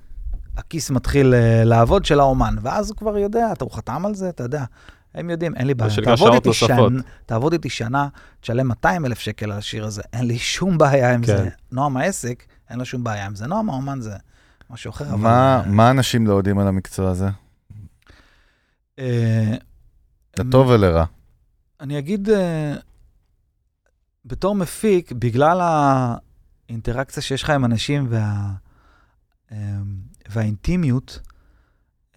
הכיס 0.57 0.91
מתחיל 0.91 1.35
אה, 1.35 1.65
לעבוד 1.65 2.05
של 2.05 2.21
האומן, 2.21 2.57
ואז 2.63 2.91
הוא 2.91 2.97
כבר 2.97 3.19
יודע, 3.19 3.53
אתה, 3.53 3.65
הוא 3.65 3.73
חתם 3.73 4.07
על 4.07 4.15
זה, 4.15 4.29
אתה 4.29 4.43
יודע. 4.43 4.65
הם 5.15 5.31
יודעים, 5.31 5.55
אין 5.55 5.67
לי 5.67 5.75
בעיה. 5.75 5.91
תעבוד 6.05 6.33
איתי. 6.33 6.53
שנ... 6.53 7.01
תעבוד 7.27 7.53
איתי 7.53 7.71
שנה, 7.71 8.09
תשלם 8.41 8.69
200 8.69 9.07
אלף 9.07 9.19
שקל 9.19 9.53
על 9.53 9.59
השיר 9.59 9.85
הזה, 9.85 10.03
אין 10.13 10.27
לי 10.27 10.39
שום 10.39 10.79
בעיה 10.79 11.15
עם 11.15 11.21
כן. 11.21 11.27
זה. 11.27 11.49
נועם 11.73 11.97
העסק, 11.97 12.45
אין 12.71 12.79
לו 12.79 12.85
שום 12.85 13.05
בעיה 13.05 13.27
עם 13.27 13.35
זה. 13.35 13.47
נועם 13.47 13.71
האומן 13.71 14.01
זה 14.01 14.15
משהו 14.71 14.91
אחר, 14.91 15.09
אבל... 15.09 15.17
מה 15.17 15.63
מה 15.67 15.91
אנשים 15.91 16.27
לא 16.27 16.35
יודעים 16.35 16.59
על 16.59 16.69
המקצוע 16.69 17.11
הזה? 17.11 17.29
אה, 19.01 19.55
לטוב 20.39 20.69
ולרע. 20.69 21.05
אני 21.81 21.99
אגיד, 21.99 22.31
אה, 22.31 22.75
בתור 24.25 24.55
מפיק, 24.55 25.13
בגלל 25.13 25.61
האינטראקציה 26.69 27.23
שיש 27.23 27.43
לך 27.43 27.51
עם 27.51 27.65
אנשים 27.65 28.07
וה, 28.11 28.51
אה, 29.53 29.57
והאינטימיות, 30.29 31.21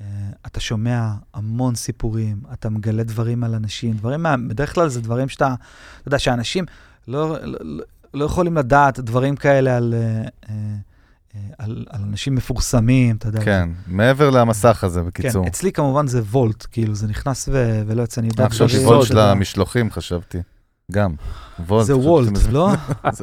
אה, 0.02 0.06
אתה 0.46 0.60
שומע 0.60 1.14
המון 1.34 1.76
סיפורים, 1.76 2.42
אתה 2.54 2.70
מגלה 2.70 3.04
דברים 3.04 3.44
על 3.44 3.56
אנשים, 3.56 3.98
דברים, 3.98 4.26
בדרך 4.48 4.74
כלל 4.74 4.90
זה 4.90 5.02
דברים 5.02 5.30
שאתה, 5.30 5.56
אתה 6.00 6.08
יודע, 6.08 6.20
שאנשים 6.20 6.66
לא, 7.08 7.38
לא, 7.44 7.84
לא- 8.14 8.26
יכולים 8.26 8.58
לדעת 8.58 9.00
דברים 9.00 9.36
כאלה 9.36 9.78
על, 9.78 9.94
אה, 9.94 10.00
אה, 10.00 10.28
אה, 10.50 10.76
על, 11.58 11.86
על 11.90 12.02
אנשים 12.04 12.36
מפורסמים, 12.36 13.16
אתה 13.16 13.28
יודע. 13.28 13.44
כן, 13.44 13.70
מעבר 13.88 14.30
למסך 14.30 14.84
הזה, 14.84 15.02
בקיצור. 15.02 15.44
כן, 15.44 15.48
אצלי 15.50 15.72
כמובן 15.72 16.08
זה 16.08 16.22
vault, 16.22 16.66
כאילו 16.72 16.96
זה 16.96 17.08
נכנס 17.08 17.50
ו... 17.52 17.82
ולא 17.88 18.02
יוצא, 18.02 18.22
אני 18.22 18.28
יודע. 18.28 18.44
אני 18.44 18.50
חושב 18.50 18.66
דברים- 18.66 18.82
ש 18.82 18.88
Wolt 18.88 19.00
סוד, 19.00 19.08
של. 19.08 19.20
המשלוחים, 19.20 19.92
חשבתי. 19.92 20.38
גם. 20.92 21.14
Wolt. 21.68 21.86
זה 21.86 21.94
חשבתי 21.94 22.08
Wolt, 22.08 22.32
לא? 22.52 22.70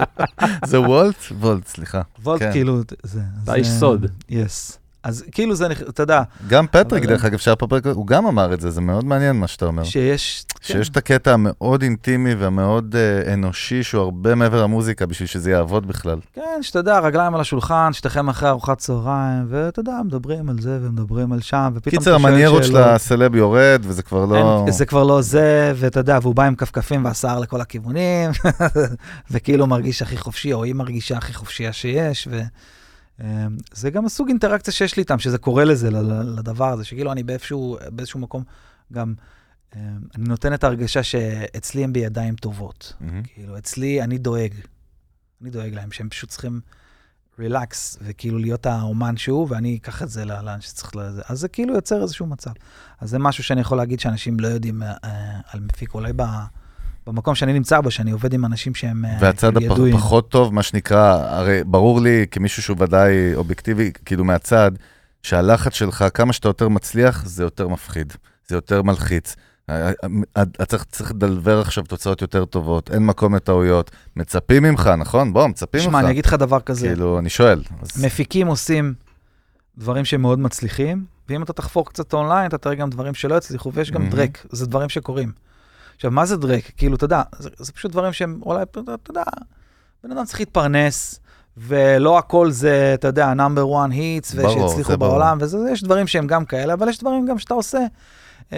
זה 0.66 0.80
vault? 0.80 1.16
vault, 1.40 1.66
סליחה. 1.66 2.02
vault 2.22 2.40
כן. 2.42 2.52
כאילו, 2.52 2.80
זה... 3.02 3.20
אתה 3.44 3.54
איש 3.54 3.68
סוד. 3.68 4.06
yes. 4.28 4.78
אז 5.02 5.24
כאילו 5.32 5.54
זה, 5.54 5.66
אתה 5.88 6.02
יודע, 6.02 6.22
גם 6.48 6.66
פטריק, 6.66 7.04
דרך 7.04 7.24
אגב, 7.24 7.38
שהיה 7.38 7.56
פה 7.56 7.66
פרק, 7.66 7.86
הוא 7.86 8.06
גם 8.06 8.26
אמר 8.26 8.54
את 8.54 8.60
זה, 8.60 8.70
זה 8.70 8.80
מאוד 8.80 9.04
מעניין 9.04 9.36
מה 9.36 9.48
שאתה 9.48 9.66
אומר. 9.66 9.84
שיש... 9.84 10.44
שיש 10.60 10.88
את 10.88 10.96
הקטע 10.96 11.32
המאוד 11.32 11.82
אינטימי 11.82 12.34
והמאוד 12.34 12.96
אה, 12.96 13.34
אנושי, 13.34 13.82
שהוא 13.82 14.02
הרבה 14.02 14.34
מעבר 14.34 14.62
למוזיקה, 14.62 15.06
בשביל 15.06 15.28
שזה 15.28 15.50
יעבוד 15.50 15.86
בכלל. 15.86 16.18
כן, 16.34 16.62
שאתה 16.62 16.78
יודע, 16.78 16.98
רגליים 16.98 17.34
על 17.34 17.40
השולחן, 17.40 17.92
שתיכם 17.92 18.28
אחרי 18.28 18.48
ארוחת 18.48 18.78
צהריים, 18.78 19.46
ואתה 19.48 19.80
יודע, 19.80 19.92
מדברים 20.04 20.50
על 20.50 20.56
זה 20.60 20.78
ומדברים 20.82 21.32
על 21.32 21.40
שם, 21.40 21.72
ופתאום 21.74 21.98
קיצר, 21.98 22.14
המניירות 22.14 22.64
של. 22.64 22.76
הסלב 22.76 23.34
יורד, 23.34 23.82
וזה 23.82 24.02
כבר 24.02 24.24
לא... 24.24 24.62
אין, 24.66 24.72
זה 24.72 24.86
כבר 24.86 25.04
לא 25.04 25.22
זה, 25.22 25.72
ואתה 25.76 26.00
יודע, 26.00 26.18
והוא 26.22 26.34
בא 26.34 26.44
עם 26.44 26.54
כפכפים 26.54 27.04
והשיער 27.04 27.40
לכל 27.40 27.60
הכיוונים, 27.60 28.30
וכאילו 29.30 29.66
מרגיש 29.66 30.02
הכי 30.02 30.16
חופשי, 30.16 30.52
או 30.52 30.64
היא 30.64 30.74
מרגישה 30.74 31.16
הכי 31.16 31.34
חופשייה 31.34 31.72
שיש, 31.72 32.28
וזה 33.20 33.90
גם 33.90 34.06
הסוג 34.06 34.28
אינטראקציה 34.28 34.72
שיש 34.72 34.96
לי 34.96 35.00
איתם, 35.00 35.18
שזה 35.18 35.38
קורה 35.38 35.64
לזה, 35.64 35.90
לדבר 36.36 36.68
הזה, 36.68 36.84
שכאילו 36.84 37.12
אני 37.12 37.22
באיזשהו, 37.22 37.78
באיזשהו 37.90 38.20
מקום 38.20 38.44
גם, 38.92 39.14
אה, 39.76 39.80
אני 40.14 40.28
נותן 40.28 40.54
את 40.54 40.64
ההרגשה 40.64 41.02
שאצלי 41.02 41.84
הם 41.84 41.92
בידיים 41.92 42.34
טובות. 42.34 42.92
מהמם. 43.00 43.22
כאילו, 43.22 43.58
אצלי 43.58 44.02
אני 44.02 44.18
דואג. 44.18 44.54
אני 45.42 45.50
דואג 45.50 45.74
להם, 45.74 45.92
שהם 45.92 46.08
פשוט 46.08 46.30
צריכים 46.30 46.60
רילקס, 47.38 47.98
וכאילו 48.02 48.38
להיות 48.38 48.66
האומן 48.66 49.16
שהוא, 49.16 49.46
ואני 49.50 49.76
אקח 49.76 50.02
את 50.02 50.10
זה 50.10 50.24
לאן 50.24 50.60
שצריך 50.60 50.96
לזה. 50.96 51.22
אז 51.28 51.40
זה 51.40 51.48
כאילו 51.48 51.74
יוצר 51.74 52.02
איזשהו 52.02 52.26
מצב. 52.26 52.50
אז 53.00 53.10
זה 53.10 53.18
משהו 53.18 53.44
שאני 53.44 53.60
יכול 53.60 53.78
להגיד 53.78 54.00
שאנשים 54.00 54.40
לא 54.40 54.48
יודעים 54.48 54.82
אה, 54.82 55.40
על 55.50 55.60
מפיק, 55.60 55.94
אולי 55.94 56.12
ב... 56.16 56.22
במקום 57.06 57.34
שאני 57.34 57.52
נמצא 57.52 57.80
בו, 57.80 57.90
שאני 57.90 58.10
עובד 58.10 58.34
עם 58.34 58.44
אנשים 58.44 58.74
שהם 58.74 59.04
אה, 59.04 59.16
והצד 59.20 59.52
ידועים. 59.60 59.94
והצד 59.94 59.98
הפחות 59.98 60.30
טוב, 60.30 60.54
מה 60.54 60.62
שנקרא, 60.62 61.24
הרי 61.28 61.64
ברור 61.64 62.00
לי 62.00 62.26
כמישהו 62.30 62.62
שהוא 62.62 62.76
ודאי 62.80 63.34
אובייקטיבי, 63.34 63.90
כאילו 64.04 64.24
מהצד, 64.24 64.70
שהלחץ 65.22 65.74
שלך, 65.74 66.04
כמה 66.14 66.32
שאתה 66.32 66.48
יותר 66.48 66.68
מצליח, 66.68 67.26
זה 67.26 67.42
יותר 67.42 67.68
מפחיד, 67.68 68.12
זה 68.48 68.56
יותר 68.56 68.82
מלחיץ. 68.82 69.36
אתה 70.34 70.66
צריך, 70.66 70.84
צריך 70.84 71.10
לדלבר 71.10 71.60
עכשיו 71.60 71.84
תוצאות 71.84 72.22
יותר 72.22 72.44
טובות, 72.44 72.90
אין 72.90 73.06
מקום 73.06 73.34
לטעויות. 73.34 73.90
מצפים 74.16 74.62
ממך, 74.62 74.90
נכון? 74.98 75.32
בוא, 75.32 75.46
מצפים 75.46 75.80
ממך. 75.80 75.90
שמע, 75.90 76.00
אני 76.00 76.10
אגיד 76.10 76.26
לך 76.26 76.34
דבר 76.34 76.60
כזה. 76.60 76.86
כאילו, 76.86 77.18
אני 77.18 77.28
שואל. 77.28 77.62
אז... 77.82 78.04
מפיקים 78.04 78.46
עושים 78.46 78.94
דברים 79.78 80.04
שהם 80.04 80.22
מאוד 80.22 80.38
מצליחים, 80.38 81.04
ואם 81.28 81.42
אתה 81.42 81.52
תחפור 81.52 81.86
קצת 81.86 82.14
אונליין, 82.14 82.46
אתה 82.46 82.58
תראה 82.58 82.74
גם 82.74 82.90
דברים 82.90 83.14
שלא 83.14 83.34
יצליחו, 83.34 83.72
ויש 83.72 83.90
גם 83.90 84.06
mm-hmm. 84.06 84.10
דרק, 84.10 84.46
זה 84.50 84.66
דברים 84.66 84.88
שקורים. 84.88 85.32
עכשיו, 86.00 86.10
מה 86.10 86.26
זה 86.26 86.36
דרק? 86.36 86.70
כאילו, 86.76 86.96
אתה 86.96 87.04
יודע, 87.04 87.22
זה, 87.38 87.48
זה 87.58 87.72
פשוט 87.72 87.92
דברים 87.92 88.12
שהם 88.12 88.40
אולי, 88.46 88.62
אתה 88.62 88.80
יודע, 89.08 89.22
בן 90.04 90.12
אדם 90.12 90.24
צריך 90.24 90.40
להתפרנס, 90.40 91.20
ולא 91.56 92.18
הכל 92.18 92.50
זה, 92.50 92.90
אתה 92.94 93.08
יודע, 93.08 93.34
נאמבר 93.34 93.84
1 93.84 93.90
היטס, 93.90 94.34
ושהצליחו 94.34 94.98
בעולם, 94.98 95.38
ויש 95.40 95.82
דברים 95.82 96.06
שהם 96.06 96.26
גם 96.26 96.44
כאלה, 96.44 96.74
אבל 96.74 96.88
יש 96.88 96.98
דברים 96.98 97.26
גם 97.26 97.38
שאתה 97.38 97.54
עושה. 97.54 97.78
Um, 98.50 98.52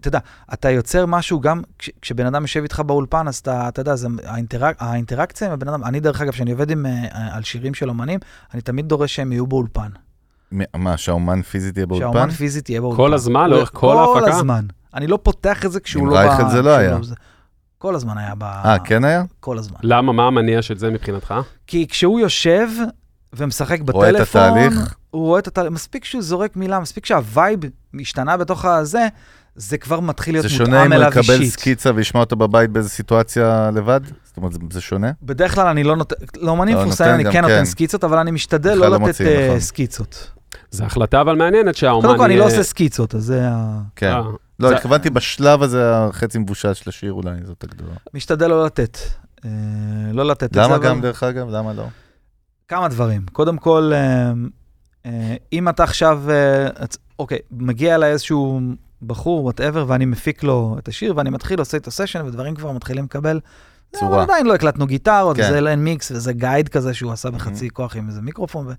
אתה 0.00 0.08
יודע, 0.08 0.18
אתה 0.52 0.70
יוצר 0.70 1.06
משהו 1.06 1.40
גם 1.40 1.62
כש, 1.78 1.90
כשבן 2.02 2.26
אדם 2.26 2.42
יושב 2.42 2.62
איתך 2.62 2.80
באולפן, 2.80 3.28
אז 3.28 3.36
אתה, 3.36 3.68
אתה 3.68 3.80
יודע, 3.80 3.96
זה, 3.96 4.08
האינטראק, 4.24 4.76
האינטראקציה 4.80 5.46
עם 5.46 5.52
הבן 5.52 5.68
אדם, 5.68 5.84
אני 5.84 6.00
דרך 6.00 6.20
אגב, 6.20 6.32
כשאני 6.32 6.50
עובד 6.50 6.70
עם, 6.70 6.86
uh, 6.86 7.16
על 7.32 7.42
שירים 7.42 7.74
של 7.74 7.88
אומנים, 7.88 8.20
אני 8.54 8.62
תמיד 8.62 8.88
דורש 8.88 9.14
שהם 9.14 9.32
יהיו 9.32 9.46
באולפן. 9.46 9.88
מה, 10.74 10.96
שהאומן 10.96 11.42
פיזית 11.42 11.76
יהיה 11.76 11.86
באולפן? 11.86 12.12
שהאומן 12.12 12.30
פיזית 12.30 12.70
יהיה 12.70 12.80
באולפן. 12.80 12.96
כל 12.96 13.14
הזמן, 13.14 13.50
לאורך 13.50 13.70
כל 13.72 13.96
ההפקה? 13.96 14.20
כל 14.20 14.32
הזמן. 14.32 14.66
אני 14.94 15.06
לא 15.06 15.18
פותח 15.22 15.64
את 15.64 15.72
זה 15.72 15.80
כשהוא 15.80 16.08
לא... 16.08 16.20
עם 16.20 16.28
רייכל 16.28 16.50
זה 16.50 16.62
לא 16.62 16.70
היה. 16.70 16.90
לא... 16.90 16.98
כל 17.78 17.94
הזמן 17.94 18.18
היה 18.18 18.34
ב... 18.38 18.42
אה, 18.42 18.78
כן 18.84 19.04
היה? 19.04 19.22
כל 19.40 19.58
הזמן. 19.58 19.78
למה? 19.82 20.12
מה 20.12 20.26
המניע 20.26 20.62
של 20.62 20.78
זה 20.78 20.90
מבחינתך? 20.90 21.34
כי 21.66 21.86
כשהוא 21.88 22.20
יושב 22.20 22.68
ומשחק 23.32 23.80
בטלפון... 23.80 23.94
רואה 23.94 24.10
את 24.10 24.28
התהליך? 24.28 24.94
הוא 25.10 25.26
רואה 25.26 25.38
את 25.38 25.46
התהליך. 25.46 25.72
מספיק 25.72 26.04
שהוא 26.04 26.22
זורק 26.22 26.56
מילה, 26.56 26.80
מספיק 26.80 27.06
שה 27.06 27.29
vibe 27.29 27.60
משתנה 27.94 28.36
בתוך 28.36 28.64
הזה, 28.64 29.08
זה 29.56 29.78
כבר 29.78 30.00
מתחיל 30.00 30.34
להיות 30.34 30.46
מותאם 30.60 30.72
אליו 30.72 30.82
אישית. 30.82 30.88
זה 30.88 30.94
שונה 30.94 31.08
אם 31.08 31.32
הוא 31.32 31.36
יקבל 31.36 31.46
סקיצה 31.46 31.90
וישמע 31.94 32.20
אותו 32.20 32.36
בבית 32.36 32.70
באיזו 32.70 32.88
סיטואציה 32.88 33.70
לבד? 33.74 34.00
זאת 34.24 34.36
אומרת, 34.36 34.52
זה, 34.52 34.58
זה 34.70 34.80
שונה? 34.80 35.10
בדרך 35.22 35.54
כלל 35.54 35.66
אני 35.66 35.84
לא 35.84 35.96
נותן, 35.96 36.16
לאומנים 36.36 36.76
לא, 36.76 36.80
מפורסמים 36.82 37.14
אני 37.14 37.24
כן, 37.24 37.32
כן 37.32 37.40
נותן 37.40 37.64
סקיצות, 37.64 38.04
אבל 38.04 38.18
אני 38.18 38.30
משתדל 38.30 38.74
לא, 38.74 38.88
לא 38.88 38.96
לתת 38.96 39.20
uh, 39.20 39.24
נכון. 39.46 39.60
סקיצות. 39.60 40.30
זו 40.70 40.84
החלטה 40.84 41.20
אבל 41.20 41.36
מעניינת 41.36 41.74
שהאומן... 41.74 42.06
קודם 42.06 42.18
כל, 42.18 42.24
אני 42.24 42.36
לא 42.36 42.46
עושה 42.46 42.62
סקיצות, 42.62 43.14
אז 43.14 43.24
זה 43.24 43.48
ה... 43.48 43.80
כן. 43.96 44.14
אה. 44.62 44.70
לא, 44.70 44.76
התכוונתי 44.76 45.10
בשלב 45.10 45.62
הזה, 45.62 45.96
החצי 45.96 46.38
מבושל 46.38 46.74
של 46.74 46.90
השיר 46.90 47.12
אולי, 47.12 47.30
זאת 47.44 47.64
הגדולה. 47.64 47.94
משתדל 48.14 48.46
לא 48.46 48.64
לתת. 48.64 48.98
אה, 49.44 49.50
לא 50.12 50.24
לתת 50.26 50.42
את 50.44 50.54
זה. 50.54 50.60
למה 50.60 50.78
גם, 50.78 51.00
דרך 51.00 51.22
אגב? 51.22 51.48
למה 51.50 51.72
לא? 51.72 51.84
כמה 52.68 52.88
דברים. 52.88 53.26
קודם 53.32 53.56
כל, 53.56 53.92
אם 55.52 55.68
אתה 55.68 55.82
עכשיו, 55.82 56.22
אוקיי, 57.18 57.38
מגיע 57.50 57.94
אליי 57.94 58.12
איזשהו 58.12 58.60
בחור, 59.02 59.44
whatever, 59.44 59.84
ואני 59.88 60.04
מפיק 60.04 60.42
לו 60.42 60.76
את 60.78 60.88
השיר, 60.88 61.16
ואני 61.16 61.30
מתחיל, 61.30 61.58
עושה 61.58 61.76
את 61.76 61.86
הסשן, 61.86 62.26
ודברים 62.26 62.54
כבר 62.54 62.72
מתחילים 62.72 63.04
לקבל. 63.04 63.40
צורה. 63.96 64.22
עדיין 64.22 64.46
לא 64.46 64.54
הקלטנו 64.54 64.86
גיטרות, 64.86 65.36
כן. 65.36 65.42
וזה 65.42 65.70
אין 65.70 65.84
מיקס, 65.84 66.10
וזה 66.10 66.32
guide 66.32 66.68
כזה 66.68 66.94
שהוא 66.94 67.12
עשה 67.12 67.30
בחצי 67.30 67.66
mm-hmm. 67.66 67.70
כוח 67.70 67.96
עם 67.96 68.08
איזה 68.08 68.20
מיקרופון. 68.20 68.66
ו... 68.66 68.72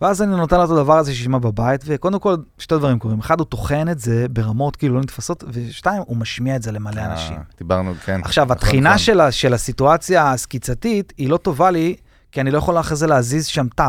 ואז 0.00 0.22
אני 0.22 0.36
נותן 0.36 0.56
לו 0.56 0.64
את 0.64 0.70
הדבר 0.70 0.98
הזה 0.98 1.14
שישמע 1.14 1.38
בבית, 1.38 1.80
וקודם 1.86 2.18
כל, 2.18 2.36
שתי 2.58 2.74
דברים 2.74 2.98
קורים. 2.98 3.18
אחד, 3.18 3.40
הוא 3.40 3.46
טוחן 3.46 3.88
את 3.88 3.98
זה 3.98 4.26
ברמות 4.30 4.76
כאילו 4.76 4.94
לא 4.94 5.00
נתפסות, 5.00 5.44
ושתיים, 5.48 6.02
הוא 6.06 6.16
משמיע 6.16 6.56
את 6.56 6.62
זה 6.62 6.72
למלא 6.72 7.00
אה, 7.00 7.12
אנשים. 7.12 7.36
דיברנו, 7.58 7.94
כן. 8.04 8.20
עכשיו, 8.24 8.44
נכון, 8.44 8.56
הטחינה 8.56 8.88
נכון. 8.88 8.98
של, 8.98 9.30
של 9.30 9.54
הסיטואציה 9.54 10.32
הסקיצתית, 10.32 11.12
היא 11.18 11.28
לא 11.28 11.36
טובה 11.36 11.70
לי, 11.70 11.96
כי 12.32 12.40
אני 12.40 12.50
לא 12.50 12.58
יכול 12.58 12.80
אחרי 12.80 12.96
זה 12.96 13.06
להזיז 13.06 13.46
שם 13.46 13.66
תו. 13.68 13.84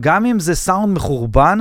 גם 0.00 0.26
אם 0.26 0.40
זה 0.40 0.54
סאונד 0.54 0.96
מחורבן, 0.96 1.58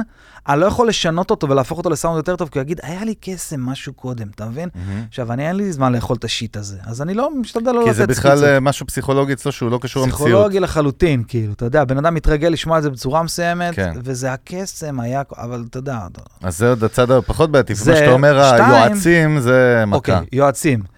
אני 0.49 0.59
לא 0.59 0.65
יכול 0.65 0.87
לשנות 0.87 1.31
אותו 1.31 1.49
ולהפוך 1.49 1.77
אותו 1.77 1.89
לסאונד 1.89 2.17
יותר 2.17 2.35
טוב, 2.35 2.49
כי 2.49 2.59
הוא 2.59 2.63
יגיד, 2.63 2.79
היה 2.83 3.05
לי 3.05 3.15
קסם 3.21 3.61
משהו 3.61 3.93
קודם, 3.93 4.27
אתה 4.35 4.45
מבין? 4.45 4.69
עכשיו, 5.09 5.33
אני 5.33 5.47
אין 5.47 5.55
לי 5.55 5.73
זמן 5.73 5.93
לאכול 5.93 6.15
את 6.15 6.23
השיט 6.23 6.57
הזה, 6.57 6.77
אז 6.83 7.01
אני 7.01 7.13
לא 7.13 7.29
משתדל 7.35 7.71
לא 7.71 7.83
לתת 7.83 7.93
סקיצות. 7.93 8.09
כי 8.09 8.13
זה 8.13 8.21
בכלל 8.21 8.57
uh, 8.57 8.59
משהו 8.59 8.87
פסיכולוגי 8.87 9.33
אצלו 9.33 9.51
שהוא 9.51 9.71
לא 9.71 9.79
קשור 9.81 10.03
למציאות. 10.03 10.21
פסיכולוגי 10.21 10.59
לחלוטין, 10.59 11.23
כאילו, 11.27 11.53
אתה 11.53 11.65
יודע, 11.65 11.83
בן 11.83 11.97
אדם 11.97 12.13
מתרגל 12.13 12.47
לשמוע 12.47 12.77
את 12.77 12.83
זה 12.83 12.89
בצורה 12.89 13.23
מסוימת, 13.23 13.75
כן. 13.75 13.93
וזה 14.03 14.33
הקסם 14.33 14.99
היה, 14.99 15.21
אבל 15.37 15.65
אתה 15.69 15.77
יודע. 15.77 15.99
אז 16.43 16.57
זה 16.57 16.69
עוד 16.69 16.83
הצד 16.83 17.11
הפחות 17.11 17.51
בעייתי, 17.51 17.75
כמו 17.75 17.85
שאתה 17.85 18.11
אומר, 18.11 18.39
היועצים 18.39 19.39
זה 19.39 19.83
מכה. 19.87 19.95
אוקיי, 19.95 20.19
יועצים. 20.31 20.96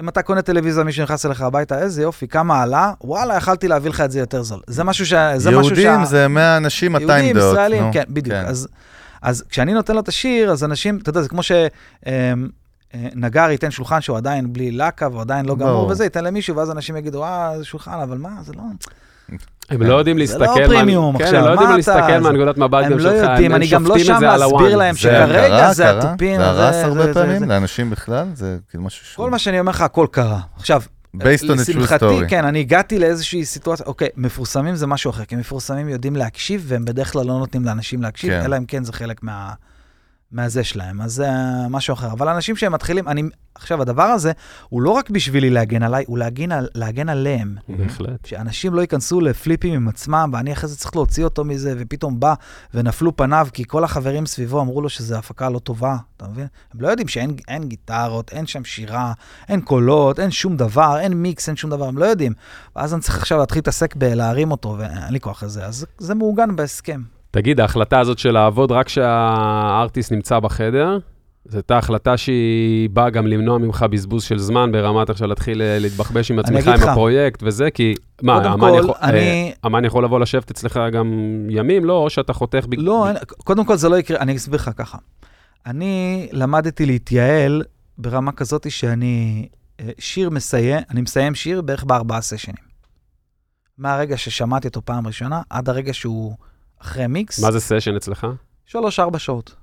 אם 0.00 0.08
אתה 0.08 0.22
קונה 0.22 0.42
טלוויזיה, 0.42 0.84
מישהו 0.84 1.02
נכנס 1.02 1.26
אליך 1.26 1.40
הביתה, 1.40 1.78
איזה 1.78 2.02
יופי, 2.02 2.28
כמה 2.28 2.62
עלה, 2.62 2.92
וואלה, 3.00 3.36
יכלתי 3.36 3.68
להביא 3.68 3.90
לך 3.90 4.00
את 4.00 4.10
זה 4.10 4.18
יותר 4.18 4.42
זול. 4.42 4.60
זה 4.66 4.84
משהו 4.84 5.06
ש... 5.06 5.12
זה 5.36 5.50
יהודים 5.50 5.72
משהו 5.72 5.82
שה... 5.82 6.04
זה 6.04 6.28
100 6.28 6.56
אנשים, 6.56 6.92
200 6.92 7.08
דעות. 7.08 7.24
יהודים, 7.24 7.50
ישראלים, 7.52 7.84
נו. 7.84 7.92
כן, 7.92 8.02
בדיוק. 8.08 8.36
כן. 8.36 8.44
אז, 8.46 8.68
אז 9.22 9.44
כשאני 9.48 9.74
נותן 9.74 9.94
לו 9.94 10.00
את 10.00 10.08
השיר, 10.08 10.50
אז 10.50 10.64
אנשים, 10.64 10.98
אתה 11.02 11.10
יודע, 11.10 11.22
זה 11.22 11.28
כמו 11.28 11.42
שנגר 11.42 13.40
אמ, 13.40 13.46
אה, 13.46 13.52
ייתן 13.52 13.70
שולחן 13.70 14.00
שהוא 14.00 14.16
עדיין 14.16 14.52
בלי 14.52 14.70
לקה 14.70 15.08
והוא 15.08 15.20
עדיין 15.20 15.46
לא 15.46 15.56
גמור 15.56 15.86
וזה, 15.86 16.04
ייתן 16.04 16.24
למישהו, 16.24 16.56
ואז 16.56 16.70
אנשים 16.70 16.96
יגידו, 16.96 17.24
אה, 17.24 17.58
זה 17.58 17.64
שולחן, 17.64 18.00
אבל 18.02 18.18
מה, 18.18 18.30
זה 18.42 18.52
לא... 18.52 18.62
הם 19.70 19.82
לא 19.82 19.94
יודעים 19.94 20.18
להסתכל, 20.18 20.54
זה 20.54 20.60
לא 20.60 20.66
פרימיום 20.66 21.16
עכשיו, 21.16 21.30
כן, 21.30 21.36
הם 21.36 21.44
לא 21.44 21.50
יודעים 21.50 21.70
להסתכל 21.70 22.18
מהנקודת 22.20 22.58
מבט 22.58 22.84
גם 22.84 23.00
שלך, 23.00 23.12
הם 23.12 23.24
לא 23.24 23.30
יודעים, 23.30 23.54
אני 23.54 23.66
גם 23.66 23.86
לא 23.86 23.98
שם 23.98 24.22
להסביר 24.22 24.76
להם 24.76 24.96
שכרגע 24.96 25.72
זה 25.72 25.90
התופין. 25.98 26.40
זה 26.40 26.46
הרס 26.46 26.76
הרבה 26.76 27.14
פעמים 27.14 27.48
לאנשים 27.48 27.90
בכלל, 27.90 28.26
זה 28.34 28.56
כאילו 28.70 28.84
משהו... 28.84 29.16
כל 29.16 29.30
מה 29.30 29.38
שאני 29.38 29.60
אומר 29.60 29.70
לך, 29.70 29.80
הכל 29.80 30.06
קרה. 30.10 30.40
עכשיו, 30.56 30.82
based 31.16 31.44
on 31.44 31.58
a 31.58 31.72
true 31.72 32.00
story. 32.00 32.28
כן, 32.28 32.44
אני 32.44 32.60
הגעתי 32.60 32.98
לאיזושהי 32.98 33.44
סיטואציה, 33.44 33.86
אוקיי, 33.86 34.08
מפורסמים 34.16 34.74
זה 34.74 34.86
משהו 34.86 35.10
אחר, 35.10 35.24
כי 35.24 35.36
מפורסמים 35.36 35.88
יודעים 35.88 36.16
להקשיב, 36.16 36.64
והם 36.66 36.84
בדרך 36.84 37.12
כלל 37.12 37.26
לא 37.26 37.38
נותנים 37.38 37.64
לאנשים 37.64 38.02
להקשיב, 38.02 38.30
כן. 38.30 38.44
אלא 38.44 38.56
אם 38.56 38.64
כן 38.64 38.84
זה 38.84 38.92
חלק 38.92 39.22
מה... 39.22 39.52
מהזה 40.32 40.64
שלהם, 40.64 41.00
אז 41.00 41.12
זה 41.12 41.28
משהו 41.70 41.94
אחר. 41.94 42.12
אבל 42.12 42.28
אנשים 42.28 42.56
שהם 42.56 42.72
מתחילים, 42.72 43.08
אני, 43.08 43.22
עכשיו, 43.54 43.82
הדבר 43.82 44.02
הזה 44.02 44.32
הוא 44.68 44.82
לא 44.82 44.90
רק 44.90 45.10
בשבילי 45.10 45.50
להגן 45.50 45.82
עליי, 45.82 46.04
הוא 46.06 46.18
להגן, 46.18 46.52
על, 46.52 46.68
להגן 46.74 47.08
עליהם. 47.08 47.56
בהחלט. 47.68 48.26
שאנשים 48.26 48.74
לא 48.74 48.80
ייכנסו 48.80 49.20
לפליפים 49.20 49.74
עם 49.74 49.88
עצמם, 49.88 50.30
ואני 50.32 50.52
אחרי 50.52 50.68
זה 50.68 50.76
צריך 50.76 50.96
להוציא 50.96 51.24
אותו 51.24 51.44
מזה, 51.44 51.74
ופתאום 51.78 52.20
בא 52.20 52.34
ונפלו 52.74 53.16
פניו, 53.16 53.48
כי 53.52 53.64
כל 53.66 53.84
החברים 53.84 54.26
סביבו 54.26 54.60
אמרו 54.60 54.82
לו 54.82 54.88
שזו 54.88 55.16
הפקה 55.16 55.48
לא 55.50 55.58
טובה, 55.58 55.96
אתה 56.16 56.28
מבין? 56.28 56.46
הם 56.74 56.80
לא 56.80 56.88
יודעים 56.88 57.08
שאין 57.08 57.64
גיטרות, 57.64 58.32
אין 58.32 58.46
שם 58.46 58.64
שירה, 58.64 59.12
אין 59.48 59.60
קולות, 59.60 60.20
אין 60.20 60.30
שום 60.30 60.56
דבר, 60.56 60.98
אין 61.00 61.12
מיקס, 61.12 61.48
אין 61.48 61.56
שום 61.56 61.70
דבר, 61.70 61.88
הם 61.88 61.98
לא 61.98 62.04
יודעים. 62.04 62.32
ואז 62.76 62.94
אני 62.94 63.02
צריך 63.02 63.18
עכשיו 63.18 63.38
להתחיל 63.38 63.58
להתעסק 63.58 63.96
בלהרים 63.96 64.50
אותו, 64.50 64.76
ואין 64.78 64.92
לי 65.10 65.20
כוח 65.20 65.42
לזה. 65.42 65.66
אז 65.66 65.86
זה 65.98 66.14
מעוגן 66.14 66.56
בהסכם. 66.56 67.15
תגיד, 67.36 67.60
ההחלטה 67.60 68.00
הזאת 68.00 68.18
של 68.18 68.30
לעבוד 68.30 68.72
רק 68.72 68.86
כשהארטיסט 68.86 70.12
נמצא 70.12 70.38
בחדר, 70.38 70.98
זו 71.44 71.56
הייתה 71.58 71.78
החלטה 71.78 72.16
שהיא 72.16 72.90
באה 72.90 73.10
גם 73.10 73.26
למנוע 73.26 73.58
ממך 73.58 73.86
בזבוז 73.90 74.22
של 74.22 74.38
זמן 74.38 74.72
ברמת 74.72 75.10
עכשיו 75.10 75.28
להתחיל 75.28 75.62
אה, 75.62 75.78
להתבחבש 75.78 76.30
עם 76.30 76.38
עצמך 76.38 76.68
עם 76.68 76.88
הפרויקט 76.88 77.42
וזה, 77.42 77.70
כי 77.70 77.94
מה, 78.22 78.54
אמן 78.54 78.74
יכול, 78.74 78.94
אני... 79.02 79.52
אה, 79.64 79.86
יכול 79.86 80.04
לבוא 80.04 80.20
לשבת 80.20 80.50
אצלך 80.50 80.80
גם 80.92 81.06
ימים, 81.50 81.84
לא? 81.84 81.92
או 81.92 82.10
שאתה 82.10 82.32
חותך... 82.32 82.66
לא, 82.76 83.08
אין, 83.08 83.16
קודם 83.36 83.64
כל 83.64 83.76
זה 83.76 83.88
לא 83.88 83.96
יקרה, 83.96 84.18
אני 84.18 84.36
אסביר 84.36 84.56
לך 84.56 84.70
ככה. 84.76 84.98
אני 85.66 86.28
למדתי 86.32 86.86
להתייעל 86.86 87.62
ברמה 87.98 88.32
כזאת 88.32 88.70
שאני 88.70 89.48
אה, 89.80 89.88
שיר 89.98 90.30
מסיים, 90.30 90.82
אני 90.90 91.00
מסיים 91.00 91.34
שיר 91.34 91.62
בערך 91.62 91.84
בארבעה 91.84 92.20
סשנים. 92.20 92.66
מהרגע 93.78 94.16
ששמעתי 94.16 94.68
אותו 94.68 94.82
פעם 94.84 95.06
ראשונה, 95.06 95.42
עד 95.50 95.68
הרגע 95.68 95.94
שהוא 95.94 96.34
אחרי 96.82 97.06
מיקס. 97.06 97.38
מה 97.38 97.52
זה 97.52 97.60
סשן 97.60 97.96
אצלך? 97.96 98.26
שלוש-ארבע 98.66 99.18
שעות. 99.18 99.54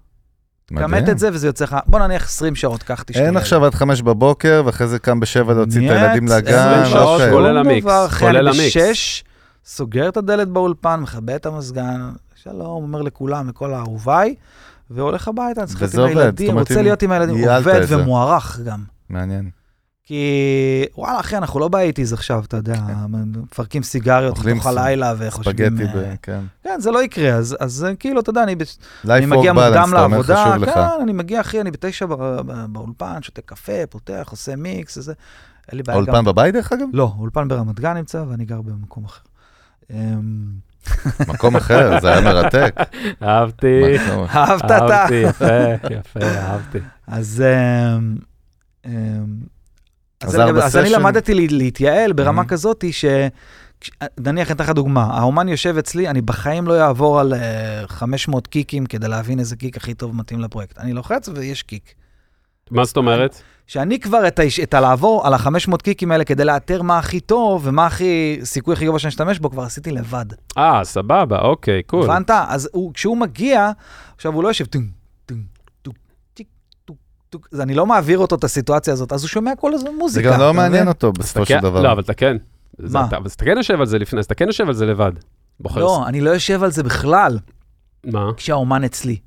כמת 0.68 1.10
את 1.10 1.20
זה 1.20 1.30
וזה 1.34 1.48
יוצא 1.48 1.64
לך, 1.66 1.76
בוא 1.86 2.00
נניח 2.00 2.24
20 2.26 2.56
שעות, 2.56 2.84
קח 2.84 3.04
תשתגע. 3.04 3.26
אין 3.26 3.38
עכשיו 3.38 3.66
עד 3.66 3.76
5 3.76 4.02
בבוקר, 4.02 4.62
ואחרי 4.66 4.88
זה 4.88 5.00
קם 5.00 5.20
בשבע 5.20 5.54
להוציא 5.54 5.92
את 5.92 5.96
הילדים 5.96 6.28
לגן. 6.28 6.54
20 6.54 6.86
שעות, 6.86 7.22
כולל 7.32 7.58
המיקס, 7.58 7.88
כולל 8.20 8.48
המיקס. 8.48 9.24
סוגר 9.66 10.10
את 10.10 10.18
הדלת 10.18 10.48
באולפן, 10.48 11.00
מכבה 11.00 11.36
את 11.36 11.46
המזגן, 11.46 12.12
שלום, 12.36 12.84
אומר 12.84 13.02
לכולם, 13.02 13.50
לכל 13.50 13.74
האהוביי, 13.74 14.36
והולך 14.90 15.28
הביתה, 15.28 15.66
צריך 15.66 15.82
להיות 15.82 16.12
עם 16.12 16.18
הילדים, 16.18 16.60
רוצה 16.60 16.82
להיות 16.82 17.02
עם 17.04 17.12
הילדים, 17.12 17.50
עובד 17.50 17.82
ומוערך 17.88 18.60
גם. 18.66 18.84
מעניין. 19.10 19.50
כי 20.06 20.86
וואלה, 20.96 21.20
אחי, 21.20 21.38
אנחנו 21.38 21.60
לא 21.60 21.68
באייטיז 21.68 22.14
עכשיו, 22.14 22.44
אתה 22.44 22.58
יודע, 22.58 22.76
כן. 22.76 23.12
מפרקים 23.36 23.84
סיגריות 23.84 24.40
לתוך 24.40 24.66
הלילה 24.66 25.14
וחושבים... 25.18 25.78
ספגטי, 25.78 25.98
אה, 25.98 26.14
כן. 26.22 26.40
כן, 26.64 26.80
זה 26.80 26.92
לא 26.92 27.04
יקרה, 27.04 27.34
אז, 27.34 27.58
אז 27.60 27.88
כאילו, 28.00 28.20
אתה 28.20 28.30
יודע, 28.30 28.44
אני, 28.44 28.56
אני 29.10 29.26
מגיע 29.26 29.54
מוקדם 29.54 29.90
לעבודה, 29.94 30.56
כן, 30.66 31.02
אני 31.04 31.14
מגיע, 31.14 31.42
אחי, 31.42 31.62
אני 31.62 31.72
בתשע 31.72 32.06
באולפן, 32.68 33.22
שותה 33.22 33.42
קפה, 33.42 33.86
פותח, 33.90 34.28
עושה 34.32 34.56
מיקס, 34.56 34.98
וזה, 34.98 35.14
אין 35.70 35.78
לי 35.78 35.84
בעיה. 35.84 35.98
האולפן 35.98 36.26
בבית, 36.26 36.54
דרך 36.54 36.72
אגב? 36.74 36.88
לא, 36.94 37.14
אולפן 37.20 37.48
ברמת 37.48 37.80
גן 37.80 37.94
נמצא, 37.94 38.24
ואני 38.30 38.46
גר 38.46 38.62
במקום 38.62 39.06
אחר. 39.06 39.22
אמ, 39.92 40.52
מקום 41.34 41.56
אחר, 41.56 42.00
זה 42.02 42.12
היה 42.12 42.22
מרתק. 42.22 42.76
אהבתי, 43.24 43.82
אהבת 44.36 44.66
אתה. 44.66 44.78
אהבתי, 44.78 45.16
יפה, 45.16 45.46
יפה, 45.90 46.20
אהבתי. 46.20 46.80
אז... 47.08 47.44
אז 50.24 50.36
אני- 50.40 50.62
אז 50.62 50.78
אני. 50.78 50.90
למדתי 50.90 51.34
לה- 51.34 51.42
להתייעל 51.50 52.14
ברמה 52.14 52.42
Mhm. 52.42 52.46
כזאתי 52.46 52.92
ש... 52.94 53.06
נניח, 54.20 54.48
אני 54.48 54.56
אתן 54.56 54.64
לך 54.64 54.70
דוגמה, 54.70 55.04
האומן 55.04 55.48
יושב 55.50 55.78
אצלי, 55.78 56.08
אני 56.08 56.22
בחיים 56.22 56.68
לא 56.68 56.82
אעבור 56.82 57.20
על 57.20 57.34
אה, 57.34 57.40
500 57.88 58.48
קיקים 58.48 58.86
כדי 58.86 59.08
להבין 59.08 59.40
איזה 59.40 59.56
kick 59.56 59.78
הכי 59.78 59.94
טוב 59.94 60.16
מתאים 60.16 60.40
לפרויקט. 60.40 60.78
אני 60.80 60.94
לוחץ 60.94 61.30
ויש 61.36 61.64
kick. 61.64 61.94
מה 62.72 62.84
זאת 62.86 62.98
אומרת? 62.98 63.42
שאני 63.68 64.00
כבר 64.00 64.28
את, 64.28 64.40
היש... 64.40 64.60
את 64.60 64.74
הלעבור 64.74 65.28
על 65.28 65.34
ה-500 65.34 65.78
קיקים 65.84 66.12
האלה 66.12 66.24
כדי 66.24 66.46
לאתר 66.46 66.82
מה 66.82 66.98
הכי 66.98 67.20
טוב 67.20 67.62
ומה 67.68 67.86
הכי, 67.86 68.40
סיכוי 68.44 68.74
הכי 68.74 68.86
גבוה 68.86 69.00
שאני 69.00 69.10
אשתמש 69.10 69.40
בו, 69.40 69.50
כבר 69.52 69.64
עשיתי 69.64 69.92
לבד. 69.92 70.26
אה, 70.58 70.80
סבבה, 70.84 71.40
אוקיי, 71.40 71.84
cool. 71.84 72.04
הבנת? 72.04 72.32
אז 72.48 72.70
הוא, 72.74 72.94
כשהוא 72.94 73.18
מגיע, 73.18 73.72
עכשיו 74.16 74.34
הוא 74.34 74.44
לא 74.44 74.48
יושב 74.48 74.66
טונג, 74.66 74.86
אני 77.60 77.74
לא 77.74 77.86
מעביר 77.86 78.18
אותו 78.18 78.36
את 78.36 78.44
הסיטואציה 78.44 78.94
הזאת, 78.94 79.14
אז 79.14 79.24
הוא 79.24 79.30
שומע 79.30 79.52
כל 79.60 79.74
הזמן 79.74 79.92
זה 79.92 79.98
מוזיקה. 79.98 80.28
גם 80.28 80.34
אתה 80.36 80.44
לא 80.44 80.54
מעניין? 80.54 80.88
אותו 80.88 81.12
בסופו 81.12 81.46
של 81.46 81.54
כן- 81.56 81.62
דבר. 81.62 81.82
לא, 81.82 81.92
אבל 81.92 82.02
אתה 82.02 82.14
כן. 82.14 82.38
זה 82.80 83.00
מה? 83.00 83.06
אבל 83.18 83.28
אתה 83.36 83.46
כן 83.46 83.58
יושב 83.58 83.80
על 83.80 83.86
זה 83.86 84.00
לפני, 84.00 84.20
אז 84.20 84.26
אתה 84.26 84.36
כן 84.36 84.48
יושב 84.48 84.68
על 84.68 84.74
זה 84.74 84.86
לבד. 84.86 85.12
לא, 85.76 86.04
אני 86.08 86.22
לא 86.22 86.30
יושב 86.30 86.64
על 86.64 86.72
זה 86.72 86.84
בכלל 86.84 87.40
מה? 88.04 88.30
כשהאומן 88.38 88.84
אצלי. 88.84 89.18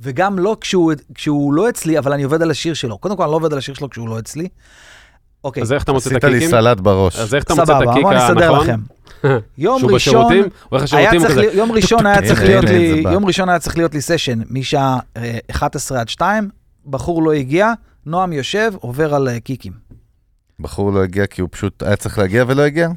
וגם 0.00 0.38
לא 0.38 0.56
כשהוא, 0.60 0.92
כשהוא 1.14 1.54
לא 1.54 1.68
אצלי, 1.68 1.98
אבל 1.98 2.12
אני 2.12 2.22
עובד 2.22 2.42
על 2.42 2.50
השיר 2.50 2.74
שלו. 2.74 2.98
קודם 2.98 3.16
כל, 3.16 3.22
אני 3.22 3.30
לא 3.30 3.36
עובד 3.36 3.52
על 3.52 3.58
השיר 3.58 3.74
שלו 3.74 3.90
כשהוא 3.90 4.08
לא 4.08 4.18
אצלי. 4.18 4.48
אוקיי, 5.44 5.62
אז 5.62 5.72
איך 5.72 5.82
אתה 5.82 5.92
מוצא 5.92 6.10
את 6.10 6.16
עשית 6.16 6.24
לי 6.24 6.30
הקיקים? 6.36 6.50
סלט 6.50 6.80
בראש. 6.80 7.18
אז 7.18 7.34
איך 7.34 7.44
אתה 7.44 7.54
מוצא 7.54 7.62
את 7.72 7.78
סבבה, 7.78 7.90
הקיק 7.90 8.02
בוא 8.02 8.12
נסדר? 8.14 8.52
לכם. 8.52 8.80
יום 9.58 9.84
ראשון, 9.84 10.32
יום 11.54 11.72
ראשון 11.72 12.06
היה 12.06 12.22
צריך 12.28 12.42
להיות 12.42 12.64
לי, 12.64 12.94
זה 12.96 13.02
בא. 13.02 13.12
יום 13.12 13.24
ראשון 13.24 13.48
היה 13.48 13.58
צריך 13.58 13.76
להיות 13.76 13.94
לי 13.94 14.00
סשן 14.00 14.40
משעה 14.50 14.98
אה, 15.16 15.38
11 15.50 16.00
עד 16.00 16.08
2, 16.08 16.48
בחור 16.86 17.22
לא 17.22 17.32
הגיע, 17.32 17.72
נועם 18.06 18.32
יושב, 18.32 18.72
עובר 18.80 19.14
על 19.14 19.28
אה, 19.28 19.40
קיקים. 19.40 19.72
בחור 20.60 20.92
לא 20.92 21.02
הגיע 21.02 21.26
כי 21.26 21.40
הוא 21.40 21.48
פשוט 21.52 21.82
היה 21.82 21.96
צריך 21.96 22.18
להגיע 22.18 22.44
ולא 22.48 22.62
הגיע? 22.62 22.88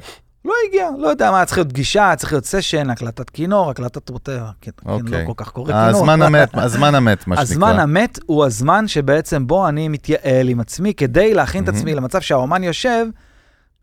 לא 0.44 0.54
הגיע, 0.68 0.88
לא 0.98 1.08
יודע 1.08 1.30
מה, 1.30 1.44
צריך 1.44 1.58
להיות 1.58 1.68
פגישה, 1.68 2.12
צריך 2.16 2.32
להיות 2.32 2.44
סשן, 2.44 2.90
הקלטת 2.90 3.30
כינור, 3.30 3.70
הקלטת 3.70 4.08
רוטר, 4.08 4.46
כן, 4.60 4.70
כן, 4.76 4.90
לא 4.90 4.94
אוקיי. 4.94 5.26
כל 5.26 5.32
כך 5.36 5.48
קורא 5.48 5.72
כינור. 5.72 5.84
הזמן 5.84 6.22
המת, 6.22 6.50
הזמן 6.54 6.94
המת, 6.94 7.26
מה 7.26 7.36
שנקרא. 7.36 7.42
הזמן 7.42 7.80
המת 7.80 8.18
הוא 8.26 8.44
הזמן 8.44 8.88
שבעצם 8.88 9.46
בו 9.46 9.68
אני 9.68 9.88
מתייעל 9.88 10.48
עם 10.48 10.60
עצמי 10.60 10.94
כדי 10.94 11.34
להכין 11.34 11.64
את. 11.64 11.68
עצמי 11.68 11.94
למצב 11.94 12.20
שהאומן 12.20 12.62
יושב, 12.62 13.06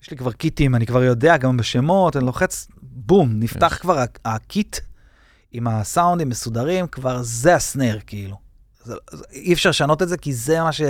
יש 0.03 0.11
לי 0.11 0.17
כבר 0.17 0.31
קיטים, 0.31 0.75
אני 0.75 0.85
כבר 0.85 1.03
יודע 1.03 1.37
גם 1.37 1.57
בשמות, 1.57 2.17
אני 2.17 2.25
לוחץ, 2.25 2.67
בום, 2.81 3.29
נפתח 3.33 3.77
כבר 3.81 4.03
הקיט 4.25 4.77
עם 5.51 5.67
הסאונדים 5.67 6.29
מסודרים, 6.29 6.87
כבר 6.87 7.19
זה 7.21 7.55
ה 7.55 7.61
snare, 7.61 7.97
כאילו. 8.07 8.42
זה, 8.83 8.95
זה, 9.11 9.23
אי 9.31 9.53
אפשר 9.53 9.69
לשנות 9.69 10.01
את 10.01 10.09
זה, 10.09 10.17
כי 10.17 10.33
זה 10.33 10.61
מה 10.61 10.71
ש... 10.71 10.81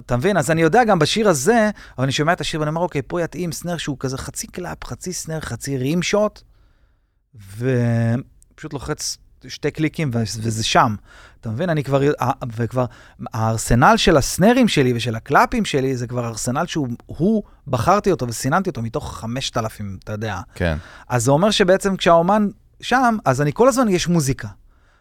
אתה 0.00 0.16
מבין? 0.16 0.36
אז 0.36 0.50
אני 0.50 0.62
יודע 0.62 0.84
גם 0.84 0.98
בשיר 0.98 1.28
הזה, 1.28 1.70
אבל 1.98 2.04
אני 2.04 2.12
שומע 2.12 2.32
את 2.32 2.40
השיר 2.40 2.60
ואני 2.60 2.68
אומר, 2.68 2.80
אוקיי, 2.80 3.02
פה 3.06 3.22
יתאים 3.22 3.52
snare 3.52 3.76
שהוא 3.76 3.96
כזה 4.00 4.18
חצי 4.18 4.46
clap, 4.46 4.84
חצי 4.84 5.12
snare, 5.12 5.40
חצי 5.40 5.78
rim 5.78 6.02
shot, 6.02 6.42
ופשוט 7.34 8.72
לוחץ 8.72 9.18
שתי 9.46 9.70
קליקים 9.70 10.10
וזה 10.14 10.64
שם. 10.64 10.94
אתה 11.40 11.50
מבין? 11.50 11.70
אני 11.70 11.84
כבר, 11.84 12.02
אה, 12.20 12.30
וכבר, 12.56 12.84
הארסנל 13.34 13.96
של 13.96 14.16
הסנרים 14.16 14.68
שלי 14.68 14.92
ושל 14.96 15.16
הקלאפים 15.16 15.64
שלי, 15.64 15.96
זה 15.96 16.06
כבר 16.06 16.26
ארסנל 16.26 16.66
שהוא, 16.66 16.88
הוא, 17.06 17.42
בחרתי 17.66 18.10
אותו 18.10 18.28
וסיננתי 18.28 18.70
אותו 18.70 18.82
מתוך 18.82 19.18
5,000, 19.18 19.98
אתה 20.04 20.12
יודע. 20.12 20.40
כן. 20.54 20.78
אז 21.08 21.24
זה 21.24 21.30
אומר 21.30 21.50
שבעצם 21.50 21.96
כשהאומן 21.96 22.48
שם, 22.80 23.16
אז 23.24 23.42
אני 23.42 23.52
כל 23.54 23.68
הזמן 23.68 23.88
יש 23.88 24.08
מוזיקה. 24.08 24.48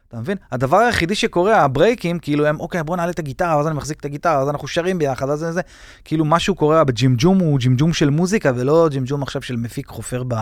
אתה 0.07 0.17
מבין? 0.17 0.37
הדבר 0.51 0.77
היחידי 0.77 1.15
שקורה, 1.15 1.61
הברייקים, 1.61 2.19
כאילו 2.19 2.45
הם, 2.45 2.59
אוקיי, 2.59 2.83
בוא 2.83 2.97
נעלה 2.97 3.11
את 3.11 3.19
הגיטרה, 3.19 3.57
ואז 3.57 3.67
אני 3.67 3.75
מחזיק 3.75 3.99
את 3.99 4.05
הגיטרה, 4.05 4.41
אז 4.41 4.49
אנחנו 4.49 4.67
שרים 4.67 4.99
ביחד, 4.99 5.29
אז 5.29 5.39
זה, 5.39 5.51
זה, 5.51 5.61
כאילו 6.05 6.25
משהו 6.25 6.55
קורה 6.55 6.83
בג'ימג'ום 6.83 7.39
הוא 7.39 7.59
ג'ימג'ום 7.59 7.93
של 7.93 8.09
מוזיקה, 8.09 8.51
ולא 8.55 8.89
ג'ימג'ום 8.89 9.23
עכשיו 9.23 9.41
של 9.41 9.55
מפיק 9.55 9.87
חופר 9.87 10.23
ב, 10.27 10.35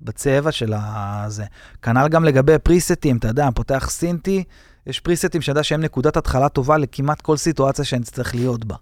בצבע 0.00 0.52
של 0.52 0.72
הזה. 0.76 1.44
כנ"ל 1.82 2.08
גם 2.08 2.24
לגבי 2.24 2.58
פריסטים, 2.58 3.16
אתה 3.16 3.28
יודע, 3.28 3.48
פותח 3.54 3.86
סינטי, 3.90 4.44
יש 4.86 5.00
פריסטים 5.00 5.42
שאתה 5.42 5.50
יודע 5.50 5.62
שהם 5.62 5.80
נקודת 5.80 6.16
התחלה 6.16 6.48
טובה 6.48 6.78
לכמעט 6.78 7.20
כל 7.20 7.36
סיטואציה 7.36 7.84
שאני 7.84 8.04
צריך 8.04 8.34
להיות 8.34 8.64
בה. 8.64 8.76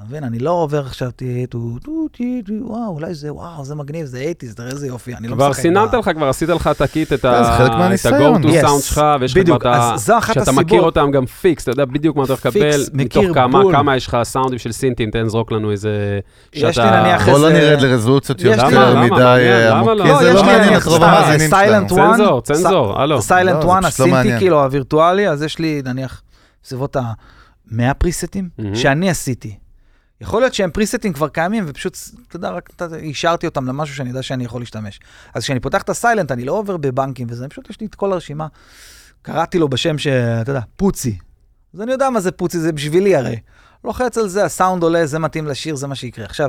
אתה 0.00 0.08
מבין? 0.08 0.24
אני 0.24 0.38
לא 0.38 0.50
עובר 0.50 0.86
עכשיו, 0.86 1.10
טו, 1.50 1.58
טו, 1.84 1.90
טי, 2.12 2.42
טו, 2.46 2.52
וואו, 2.60 2.88
אולי 2.94 3.14
זה, 3.14 3.32
וואו, 3.34 3.64
זה 3.64 3.74
מגניב, 3.74 4.06
זה 4.06 4.24
80's, 4.42 4.54
תראה 4.54 4.70
איזה 4.70 4.86
יופי, 4.86 5.14
אני 5.14 5.28
לא 5.28 5.34
כבר 5.34 5.48
משחק. 5.50 5.62
סיננת 5.62 5.90
ב- 5.94 5.96
לך, 5.96 6.10
כבר 6.16 6.28
עשית 6.28 6.48
לך 6.48 6.66
את 6.66 6.80
הקיט, 6.80 7.12
את 7.12 7.20
כן, 7.22 7.44
זה 7.44 7.50
חלק 7.52 7.70
ה- 7.70 7.74
את 7.74 7.78
מהניסיון. 7.78 8.34
ה-go 8.34 8.46
to 8.46 8.48
Yes, 8.48 8.64
sound 8.66 8.82
שלך, 8.82 9.02
ויש 9.20 9.36
לך 9.36 9.44
כבר 9.46 9.56
את 9.56 9.66
ה... 9.66 9.94
שאתה. 10.34 10.52
מכיר 10.52 10.82
אותם 10.82 11.10
גם 11.10 11.26
פיקס, 11.26 11.62
אתה 11.62 11.70
יודע 11.70 11.84
בדיוק 11.84 12.16
מה 12.16 12.24
אתה 12.24 12.32
הולך 12.32 12.46
לקבל, 12.46 12.80
מתוך 12.92 13.24
כמה. 13.34 13.62
כמה 13.72 13.96
יש 13.96 14.06
לך 14.06 14.16
סאונדים 14.22 14.58
של 14.58 14.72
סינטים, 14.72 15.10
תן 15.10 15.28
זרוק 15.28 15.52
לנו 15.52 15.70
איזה... 15.70 16.20
יש 16.52 16.64
לי 16.64 16.72
שאתה- 16.72 17.00
נניח 17.02 17.28
בוא 17.28 17.38
לא 17.38 17.48
איזה- 17.48 17.58
נרד 17.70 17.80
לרזולוציות 17.80 18.40
יותר? 18.40 18.96
מדי 19.00 19.22
אה, 19.22 19.70
למה 19.70 19.94
לא? 19.94 20.06
לא, 20.06 20.18
זה 20.22 20.32
לא 20.32 20.42
מעניין 20.44 20.76
את 20.76 20.84
רוב 20.84 21.02
המאזינים 21.02 21.52
Silent 21.52 21.56
שלנו. 21.56 21.86
One. 21.86 22.16
צנזור, 22.16 22.40
צנזור, 22.40 23.00
הלו. 23.00 23.22
סיילנט 23.22 23.64
לא, 23.64 23.70
זה 23.72 23.78
1, 23.78 23.84
פשוט 23.92 24.06
לא 24.06 24.16
הסינטי. 24.16 24.38
כאילו, 24.38 24.62
הווירטואלי, 24.64 25.28
אז 25.28 25.42
יש 25.42 25.58
לי 25.58 25.82
נניח 25.84 26.22
בסביבות 26.62 26.96
ה-100 26.96 27.74
פריסטים 27.98 28.48
מהמם. 28.58 28.74
שאני 28.74 29.10
עשיתי. 29.10 29.56
יכול 30.20 30.42
להיות 30.42 30.54
שהם 30.54 30.70
פריסטים 30.70 31.12
כבר 31.12 31.28
קיימים, 31.28 31.64
ופשוט, 31.66 31.96
אתה 32.28 32.36
יודע, 32.36 32.50
רק 32.50 32.70
אתה- 32.76 32.96
אישרתי 32.96 33.46
אותם 33.46 33.66
למשהו 33.66 33.94
שאני 33.96 34.08
יודע 34.08 34.22
שאני 34.22 34.44
יכול 34.44 34.62
להשתמש. 34.62 35.00
אז 35.34 35.42
כשאני 35.42 35.60
פותח 35.60 35.82
את 35.82 35.88
הסיילנט, 35.88 36.32
אני 36.32 36.44
לא 36.44 36.52
עובר 36.52 36.76
בבנקים 36.76 37.26
וזה, 37.30 37.48
פשוט 37.48 37.70
יש 37.70 37.80
לי 37.80 37.86
את 37.86 37.94
כל 37.94 38.12
הרשימה. 38.12 38.46
קראתי 39.22 39.58
לו 39.58 39.68
בשם 39.68 39.98
שאתה 39.98 40.50
יודע, 40.50 40.60
פוצי. 40.76 41.18
אז 41.74 41.80
אני 41.80 41.92
יודע 41.92 42.10
מה 42.10 42.20
זה 42.20 42.30
פוצי, 42.30 42.58
זה 42.58 42.72
בשבילי 42.72 43.16
הרי. 43.16 43.36
לוחץ 43.84 44.18
על 44.18 44.28
זה, 44.28 44.44
הסאונד 44.44 44.82
עולה, 44.82 45.06
זה 45.06 45.18
מתאים 45.18 45.46
לשיר, 45.46 45.74
זה 45.76 45.86
מה 45.86 45.94
שיקרה. 45.94 46.24
עכשיו, 46.24 46.48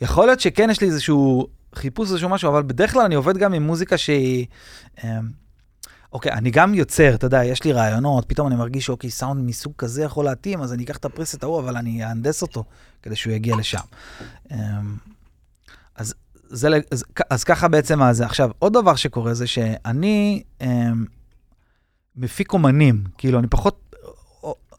יכול 0.00 0.26
להיות 0.26 0.40
שכן 0.40 0.70
יש 0.70 0.80
לי 0.80 0.86
איזשהו 0.86 1.46
חיפוש, 1.74 2.10
איזשהו 2.10 2.28
משהו, 2.28 2.50
אבל 2.50 2.62
בדרך 2.62 2.92
כלל 2.92 3.02
אני 3.02 3.14
עובד 3.14 3.36
גם 3.38 3.52
עם 3.52 3.62
מוזיקה 3.62 3.98
שהיא... 3.98 4.46
אוקיי, 6.14 6.32
אני 6.32 6.50
גם 6.50 6.74
יוצר, 6.74 7.14
אתה 7.14 7.26
יודע, 7.26 7.44
יש 7.44 7.64
לי 7.64 7.72
רעיונות, 7.72 8.24
פתאום 8.28 8.46
אני 8.46 8.56
מרגיש 8.56 8.86
שאוקיי, 8.86 9.10
סאונד 9.10 9.46
מסוג 9.46 9.72
כזה 9.78 10.02
יכול 10.02 10.24
להתאים, 10.24 10.62
אז 10.62 10.72
אני 10.72 10.84
אקח 10.84 10.96
את 10.96 11.04
הפרסט 11.04 11.42
ההוא, 11.42 11.60
אבל 11.60 11.76
אני 11.76 12.04
אהנדס 12.04 12.42
אותו 12.42 12.64
כדי 13.02 13.16
שהוא 13.16 13.32
יגיע 13.32 13.56
לשם. 13.56 13.78
אמ, 14.50 14.56
אז, 15.96 16.14
זה, 16.48 16.68
אז, 16.90 17.04
אז 17.30 17.44
ככה 17.44 17.68
בעצם 17.68 18.02
הזה. 18.02 18.26
עכשיו, 18.26 18.50
עוד 18.58 18.72
דבר 18.72 18.94
שקורה 18.94 19.34
זה 19.34 19.46
שאני 19.46 20.42
אמ, 20.60 21.04
מפיק 22.16 22.52
אומנים, 22.52 23.04
כאילו, 23.18 23.38
אני 23.38 23.46
פחות, 23.46 23.94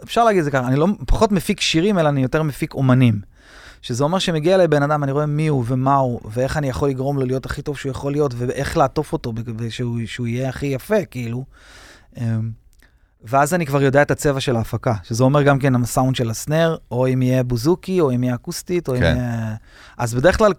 אפשר 0.04 0.24
להגיד 0.24 0.40
את 0.40 0.46
זה 0.46 0.52
ככה, 0.52 0.68
אני 0.68 0.76
לא 0.76 0.88
פחות 1.08 1.32
מפיק 1.32 1.62
שירים, 1.62 2.00
אלא 2.00 2.10
אני 2.10 2.22
יותר 2.22 2.44
מפיק 2.44 2.74
אומנים. 2.74 3.22
שזה 3.86 4.04
אומר 4.04 4.20
שמגיע 4.20 4.56
אליי 4.56 4.68
בן 4.68 4.84
אדם, 4.84 5.04
אני 5.04 5.12
רואה 5.12 5.26
מי 5.26 5.48
הוא 5.48 5.64
ומה 5.68 5.96
הוא, 5.96 6.20
ואיך 6.32 6.58
אני 6.58 6.70
יכול 6.70 6.90
לגרום 6.90 7.20
לו 7.20 7.26
להיות 7.26 7.46
הכי 7.46 7.62
טוב 7.62 7.78
שהוא 7.78 7.90
יכול 7.90 8.12
להיות, 8.12 8.34
ואיך 8.38 8.78
לעטוף 8.78 9.14
אותו, 9.14 9.34
ושהוא 9.58 10.00
שהוא 10.06 10.28
יהיה 10.28 10.50
הכי 10.50 10.66
יפה, 10.66 11.06
כאילו. 11.06 11.46
אמ, 12.18 12.52
ואז 13.24 13.54
אני 13.54 13.66
כבר 13.66 13.82
יודע 13.82 14.02
את 14.02 14.12
הצבע 14.12 14.40
של 14.40 14.56
ההפקה, 14.56 14.94
שזה 15.04 15.24
אומר 15.24 15.44
גם 15.44 15.60
כן 15.60 15.76
הסאונד 15.76 16.16
של 16.16 16.30
ה 16.30 16.37
snare, 16.37 16.78
או 16.92 17.08
אם 17.08 17.22
יהיה 17.22 17.44
בוזוקי, 17.44 18.02
או 18.02 18.12
אם 18.12 18.24
יהיה 18.24 18.36
אקוסטית, 18.36 18.88
או 18.88 18.96
אם 18.96 19.00
כן. 19.00 19.16
יהיה... 19.18 19.56
אז 19.98 20.14
בדרך 20.14 20.38
כלל 20.38 20.52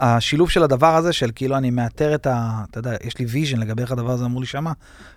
השילוב 0.00 0.50
של 0.50 0.62
הדבר 0.62 0.96
הזה, 0.96 1.12
של 1.12 1.30
כאילו 1.34 1.56
אני 1.56 1.70
מאתר 1.70 2.14
את 2.14 2.26
ה... 2.26 2.64
אתה 2.70 2.78
יודע, 2.78 2.92
יש 3.04 3.18
לי 3.18 3.26
vision 3.26 3.58
לגבי 3.58 3.82
איך 3.82 3.92
הדבר 3.92 4.10
הזה 4.10 4.24
אמור 4.24 4.40
להישמע, 4.40 4.72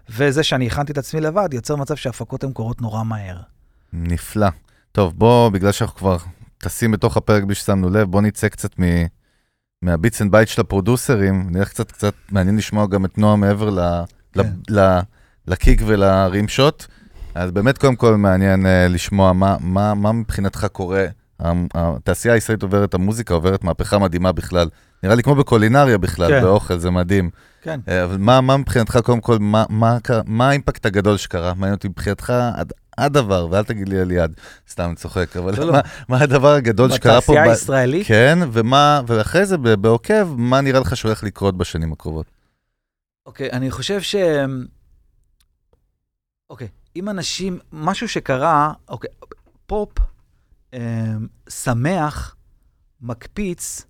וזה 0.09 0.43
שאני 0.43 0.67
הכנתי 0.67 0.91
את 0.91 0.97
עצמי 0.97 1.21
לבד, 1.21 1.49
יוצר 1.53 1.75
מצב 1.75 1.95
שההפקות 1.95 2.43
הן 2.43 2.51
קורות 2.51 2.81
נורא 2.81 3.03
מהר. 3.03 3.37
נפלא. 3.93 4.47
טוב, 4.91 5.13
בוא, 5.17 5.49
בגלל 5.49 5.71
שאנחנו 5.71 5.95
כבר 5.95 6.17
טסים 6.57 6.91
בתוך 6.91 7.17
הפרק 7.17 7.43
בלי 7.43 7.55
ששמנו 7.55 7.89
לב, 7.89 8.11
בוא 8.11 8.21
נצא 8.21 8.47
קצת 8.47 8.79
מ... 8.79 8.83
מה 9.81 9.95
bits 9.95 10.21
and 10.21 10.31
bytes 10.31 10.49
של 10.49 10.61
הפרודוסרים, 10.61 11.47
נלך 11.49 11.69
קצת, 11.69 11.91
קצת 11.91 12.13
מעניין 12.31 12.57
לשמוע 12.57 12.87
גם 12.87 13.05
את 13.05 13.17
נועם 13.17 13.35
מעבר 13.35 13.69
ל... 13.69 13.79
ל... 14.35 14.43
כן. 14.43 14.49
ל... 14.69 14.99
לקיק 15.47 15.81
ולרים 15.85 16.47
שוט. 16.47 16.85
אז 17.35 17.51
באמת 17.51 17.77
קודם 17.77 17.95
כל 17.95 18.15
מעניין 18.15 18.65
uh, 18.65 18.69
לשמוע 18.89 19.33
מה, 19.33 19.57
מה, 19.59 19.93
מה 19.93 20.11
מבחינתך 20.11 20.67
קורה. 20.71 21.05
התעשייה 21.75 22.33
הישראלית 22.33 22.63
עוברת, 22.63 22.93
המוזיקה 22.93 23.33
עוברת 23.33 23.63
מהפכה 23.63 23.99
מדהימה 23.99 24.31
בכלל. 24.31 24.69
נראה 25.03 25.15
לי 25.15 25.23
כמו 25.23 25.35
בקולינריה 25.35 25.97
בכלל, 25.97 26.29
כן. 26.29 26.41
באוכל, 26.41 26.77
זה 26.77 26.89
מדהים. 26.89 27.29
כן. 27.61 27.79
אה, 27.87 28.03
אבל 28.03 28.17
מה, 28.17 28.41
מה 28.41 28.57
מבחינתך, 28.57 28.99
קודם 29.03 29.21
כל, 29.21 29.37
מה, 29.39 29.65
מה, 29.69 29.97
מה 30.25 30.49
האימפקט 30.49 30.85
הגדול 30.85 31.17
שקרה? 31.17 31.53
מעניין 31.53 31.75
אותי 31.75 31.87
מבחינתך 31.87 32.33
עד, 32.55 32.73
הדבר, 32.97 33.47
ואל 33.51 33.63
תגיד 33.63 33.89
לי 33.89 34.01
אליעד, 34.01 34.33
סתם 34.69 34.83
אני 34.83 34.95
צוחק, 34.95 35.37
אבל 35.37 35.57
לא, 35.57 35.65
לא. 35.65 35.73
מה, 35.73 35.81
מה 36.09 36.21
הדבר 36.21 36.53
הגדול 36.53 36.91
שקרה 36.91 37.21
פה? 37.21 37.33
בתעשייה 37.33 37.43
הישראלית, 37.43 38.07
כן, 38.07 38.39
ומה, 38.51 39.01
ואחרי 39.07 39.45
זה 39.45 39.57
בעוקב, 39.57 40.27
מה 40.37 40.61
נראה 40.61 40.79
לך 40.79 40.97
שהולך 40.97 41.23
לקרות 41.23 41.57
בשנים 41.57 41.93
הקרובות? 41.93 42.25
אוקיי, 43.25 43.51
אני 43.51 43.71
חושב 43.71 44.01
ש... 44.01 44.15
אוקיי, 46.49 46.67
אם 46.95 47.09
אנשים, 47.09 47.59
משהו 47.71 48.09
שקרה, 48.09 48.73
אוקיי, 48.89 49.09
פופ 49.65 49.89
אה, 50.73 50.79
שמח, 51.49 52.35
מקפיץ, 53.01 53.85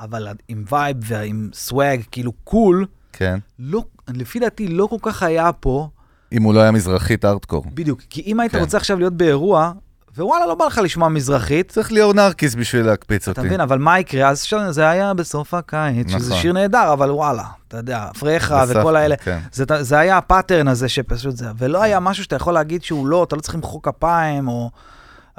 אבל 0.00 0.28
עם 0.48 0.64
vibe 0.70 0.96
ועם 1.00 1.50
swag, 1.54 2.02
כאילו 2.10 2.32
cool, 2.32 2.86
כן. 3.12 3.38
לא, 3.58 3.84
לפי 4.08 4.38
דעתי 4.38 4.68
לא 4.68 4.86
כל 4.90 4.98
כך 5.02 5.22
היה 5.22 5.52
פה, 5.52 5.88
אם 6.36 6.42
הוא 6.42 6.54
לא 6.54 6.60
היה 6.60 6.70
מזרחית 6.70 7.24
ארטקור. 7.24 7.64
בדיוק, 7.74 8.00
כי 8.10 8.22
אם 8.26 8.40
היית 8.40 8.52
כן. 8.52 8.58
רוצה 8.58 8.76
עכשיו 8.76 8.98
להיות 8.98 9.12
באירוע, 9.12 9.72
ווואלה, 10.18 10.46
לא 10.46 10.54
בא 10.54 10.64
לך 10.64 10.80
לשמוע 10.84 11.08
מזרחית, 11.08 11.68
צריך 11.68 11.92
ליאור 11.92 12.12
נרקיס 12.12 12.54
בשביל 12.54 12.86
להקפיץ 12.86 13.28
אתה 13.28 13.40
אותי. 13.40 13.48
מבין, 13.48 13.60
אבל 13.60 13.78
מה 13.78 14.00
יקרה? 14.00 14.28
אז 14.28 14.42
שם 14.42 14.58
זה 14.70 14.88
היה 14.88 15.14
בסוף 15.14 15.54
הקיץ, 15.54 16.10
שזה 16.10 16.30
נכון. 16.30 16.42
שיר 16.42 16.52
נהדר, 16.52 16.92
אבל 16.92 17.10
וואלה, 17.10 17.44
אתה 17.68 17.76
יודע, 17.76 18.06
פרחה 18.18 18.64
וכל 18.68 18.96
האלה. 18.96 19.16
כן. 19.16 19.38
זה, 19.52 19.64
זה 19.80 19.98
היה 19.98 20.18
ה 20.18 20.24
pattern 20.24 20.68
הזה 20.68 20.88
שפשוט 20.88 21.36
זה, 21.36 21.46
ולא 21.58 21.82
היה 21.82 22.00
משהו 22.00 22.24
שאתה 22.24 22.36
יכול 22.36 22.54
להגיד 22.54 22.82
שהוא 22.82 23.06
לא, 23.06 23.24
אתה 23.24 23.36
לא 23.36 23.40
צריך 23.40 23.54
למחוא 23.54 23.80
כפיים, 23.82 24.48
או 24.48 24.70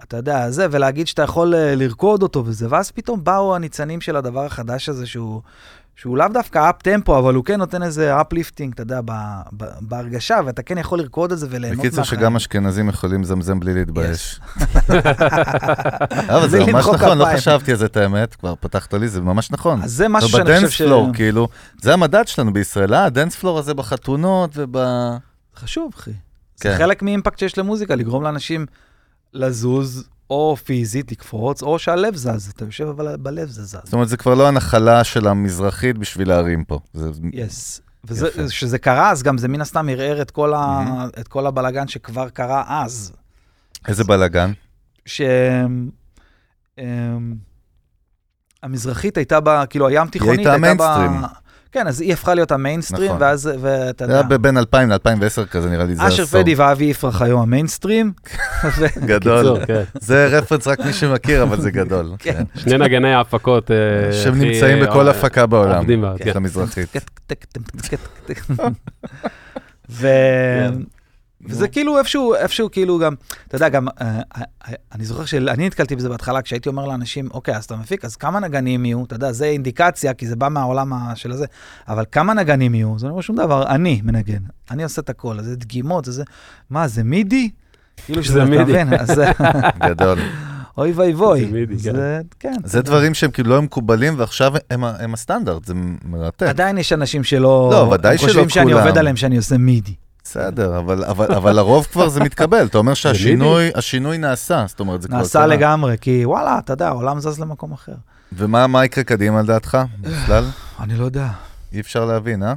אתה 0.03 0.17
יודע, 0.17 0.51
זה, 0.51 0.67
ולהגיד 0.71 1.07
שאתה 1.07 1.21
יכול 1.21 1.55
אה, 1.55 1.75
לרקוד 1.75 2.23
אותו 2.23 2.43
וזה, 2.45 2.67
ואז 2.69 2.91
פתאום 2.91 3.23
באו 3.23 3.55
הניצנים 3.55 4.01
של 4.01 4.15
הדבר 4.15 4.45
החדש 4.45 4.89
הזה, 4.89 5.05
שהוא, 5.05 5.41
שהוא 5.97 6.17
לאו 6.17 6.27
דווקא 6.33 6.69
up 6.69 6.81
tempo, 6.81 7.19
אבל 7.19 7.35
הוא 7.35 7.45
כן 7.45 7.59
נותן 7.59 7.83
איזה 7.83 8.21
uplifting, 8.21 8.73
אתה 8.73 8.81
יודע, 8.81 9.01
ב, 9.05 9.11
ב, 9.57 9.65
בהרגשה, 9.81 10.39
ואתה 10.45 10.63
כן 10.63 10.77
יכול 10.77 10.99
לרקוד 10.99 11.31
את 11.31 11.39
זה 11.39 11.47
וליהנות 11.49 11.79
בקיצור, 11.79 12.03
שגם 12.03 12.35
אשכנזים 12.35 12.89
יכולים 12.89 13.21
לזמזם 13.21 13.59
בלי 13.59 13.73
להתבייש. 13.73 14.39
אבל 16.35 16.49
זה 16.49 16.59
ממש 16.59 16.85
נכון, 16.93 17.17
לא. 17.17 17.25
חשבתי 17.35 17.71
על 17.71 17.77
זה 17.77 17.85
את 17.85 17.97
האמת, 17.97 18.35
כבר 18.35 18.53
פתחת 18.59 18.93
לי, 18.93 19.07
זה 19.07 19.21
ממש 19.21 19.51
נכון. 19.51 19.81
אז 19.81 19.91
זה 19.91 20.07
משהו 20.07 20.29
שאני 20.29 20.55
חושב 20.55 20.69
ש... 20.69 20.81
floor, 20.81 21.09
כאילו, 21.13 21.47
זה 21.81 21.93
המדד 21.93 22.27
שלנו 22.27 22.53
בישראל, 22.53 22.93
אה, 22.93 23.05
ה 23.05 23.10
dance 23.10 23.35
floor 23.35 23.59
הזה 23.59 23.73
בחתונות 23.73 24.51
וב... 24.55 24.77
חשוב, 25.55 25.93
אחי. 25.97 26.11
כן. 26.59 26.71
זה 26.71 26.77
חלק 26.77 27.01
מאימפקט 27.01 27.39
שיש 27.39 27.57
למוזיקה, 27.57 27.95
לגרום 27.95 28.23
לאנשים 28.23 28.65
לזוז, 29.33 30.09
או 30.29 30.55
פיזית, 30.63 31.11
לקפוץ, 31.11 31.63
או 31.63 31.79
שהלב 31.79 32.15
זז. 32.15 32.51
אתה 32.55 32.65
יושב 32.65 32.87
אבל 32.87 33.15
בלב 33.17 33.47
זה 33.47 33.63
זז. 33.63 33.77
זאת 33.83 33.93
אומרת, 33.93 34.09
זה 34.09 34.17
כבר 34.17 34.33
לא 34.33 34.47
הנחלה 34.47 35.03
של 35.03 35.27
המזרחית 35.27 35.97
בשביל 35.97 36.27
להרים 36.27 36.63
פה. 36.63 36.79
זה... 36.93 37.09
יפה. 37.33 37.81
וכשזה 38.03 38.77
קרה, 38.77 39.11
אז 39.11 39.23
גם 39.23 39.37
זה 39.37 39.47
מן 39.47 39.61
הסתם 39.61 39.89
ערער 39.89 40.21
את 40.21 40.31
כל, 40.31 40.53
ה... 40.53 40.83
את 41.19 41.27
כל 41.27 41.47
הבלגן 41.47 41.87
שכבר 41.87 42.29
קרה 42.29 42.63
אז. 42.67 43.13
איזה 43.87 44.03
בלאגן. 44.03 44.51
ש... 45.05 45.21
אמ, 46.79 47.35
המזרחית 48.63 49.17
הייתה 49.17 49.39
בה, 49.39 49.65
כאילו 49.65 49.87
הים 49.87 50.07
תיכונית 50.07 50.39
הייתה 50.47 50.53
הייתה 50.53 50.73
בה... 50.73 51.27
כן, 51.71 51.87
אז 51.87 52.01
היא 52.01 52.13
הפכה 52.13 52.33
להיות 52.33 52.51
המיינסטרים, 52.51 53.05
נכון. 53.05 53.21
ואז, 53.21 53.49
ואתה 53.61 54.05
זה 54.05 54.13
היה 54.13 54.19
יודע, 54.19 54.37
בין 54.37 54.57
2000 54.57 54.89
ל-2010 54.91 55.45
כזה, 55.45 55.69
נראה 55.69 55.85
לי, 55.85 55.95
זה 55.95 56.07
אשר 56.07 56.23
עשור. 56.23 56.41
פדי 56.41 56.55
ואבי 56.55 56.85
יפרח 56.85 57.21
היו 57.21 57.41
המיינסטרים. 57.41 58.11
גדול. 59.05 59.65
כן. 59.65 59.83
זה 59.99 60.27
רפרנס 60.27 60.67
רק 60.67 60.79
מי 60.79 60.93
שמכיר, 60.93 61.43
אבל 61.43 61.61
זה 61.61 61.71
גדול. 61.71 62.11
כן. 62.19 62.33
כן. 62.33 62.59
שני 62.59 62.77
נגני 62.77 63.13
ההפקות. 63.13 63.71
אה, 63.71 64.13
שהם 64.13 64.39
נמצאים 64.39 64.85
בכל 64.85 65.07
אה, 65.07 65.11
הפקה 65.11 65.45
בעולם. 65.45 65.77
עובדים 65.77 66.01
בארץ, 66.01 66.21
כן. 66.21 66.31
המזרחית. 66.35 66.95
ו... 69.89 70.07
וזה 71.45 71.67
כאילו 71.67 71.97
איפשהו, 71.99 72.35
איפשהו 72.35 72.71
כאילו 72.71 72.99
גם, 72.99 73.13
אתה 73.47 73.55
יודע, 73.55 73.69
גם, 73.69 73.87
אה, 73.87 73.93
אה, 74.37 74.43
אני 74.95 75.05
זוכר 75.05 75.25
שאני 75.25 75.65
נתקלתי 75.67 75.95
בזה 75.95 76.09
בהתחלה, 76.09 76.41
כשהייתי 76.41 76.69
אומר 76.69 76.85
לאנשים, 76.85 77.29
אוקיי, 77.33 77.55
אז 77.55 77.63
אתה 77.65 77.75
מפיק, 77.75 78.05
אז 78.05 78.15
כמה 78.15 78.39
נגנים 78.39 78.85
יהיו? 78.85 79.03
אתה 79.05 79.15
יודע, 79.15 79.31
זה 79.31 79.45
אינדיקציה, 79.45 80.13
כי 80.13 80.27
זה 80.27 80.35
בא 80.35 80.49
מהעולם 80.49 80.93
של 81.15 81.31
הזה, 81.31 81.45
אבל 81.87 82.03
כמה 82.11 82.33
נגנים 82.33 82.75
יהיו? 82.75 82.99
זה 82.99 83.05
לא 83.05 83.11
אומר 83.11 83.21
שום 83.21 83.35
דבר, 83.35 83.67
אני 83.67 84.01
מנגן, 84.03 84.39
אני 84.71 84.83
עושה 84.83 85.01
את 85.01 85.09
הכל, 85.09 85.41
זה 85.41 85.55
דגימות, 85.55 86.05
זה, 86.05 86.23
מה, 86.69 86.87
זה 86.87 87.03
מידי? 87.03 87.49
כאילו 88.05 88.23
שזה, 88.23 88.45
מידי. 88.45 88.63
מבין? 88.63 88.93
אז 88.93 89.07
זה- 89.07 89.31
גדול. 89.89 90.19
אוי 90.77 90.91
ואבוי. 90.91 91.45
זה 91.45 91.51
מידי, 91.51 91.73
כן. 91.83 91.91
זה, 91.93 92.19
כן. 92.39 92.53
זה 92.63 92.81
דברים 92.81 93.13
שהם 93.13 93.31
כאילו 93.31 93.49
לא 93.49 93.61
מקובלים, 93.61 94.13
ועכשיו 94.17 94.53
הם 94.71 94.83
הם 94.83 95.13
הסטנדרט, 95.13 95.65
זה 95.65 95.73
מרתק. 96.05 96.43
עדיין 96.47 96.77
יש 96.77 96.93
אנשים 96.93 97.23
שלא, 97.23 97.69
לא, 97.71 97.77
ודאי 97.93 98.11
הם 98.11 98.17
שלא 98.17 98.27
חושבים 98.27 98.49
שאני 98.49 98.71
כולם. 98.73 98.85
עובד 98.87 98.97
עליהם 98.97 99.15
שאני 99.15 99.37
עושה 99.37 99.57
מידי. 99.57 99.93
בסדר, 100.29 100.79
אבל, 100.79 101.03
אבל, 101.05 101.33
אבל 101.33 101.55
לרוב 101.55 101.85
כבר 101.91 102.09
זה 102.09 102.19
מתקבל. 102.19 102.65
אתה 102.65 102.77
אומר 102.77 102.93
שהשינוי 102.93 103.69
השינוי 103.75 104.17
נעשה, 104.17 104.65
זאת 104.67 104.79
אומרת, 104.79 105.01
זה 105.01 105.07
כבר 105.07 105.17
נעשה. 105.17 105.47
לגמרי, 105.47 105.95
כי 106.01 106.25
וואלה, 106.25 106.59
אתה 106.59 106.73
יודע, 106.73 106.87
העולם 106.87 107.19
זז 107.19 107.39
למקום 107.39 107.71
אחר. 107.71 107.93
ומה 108.33 108.67
מה 108.67 108.85
יקרה 108.85 109.03
קדימה 109.03 109.41
לדעתך? 109.41 109.77
בכלל? 110.01 110.45
אני 110.79 110.95
לא 110.95 111.05
יודע. 111.05 111.27
אי 111.73 111.79
אפשר 111.79 112.05
להבין, 112.05 112.43
אה? 112.43 112.53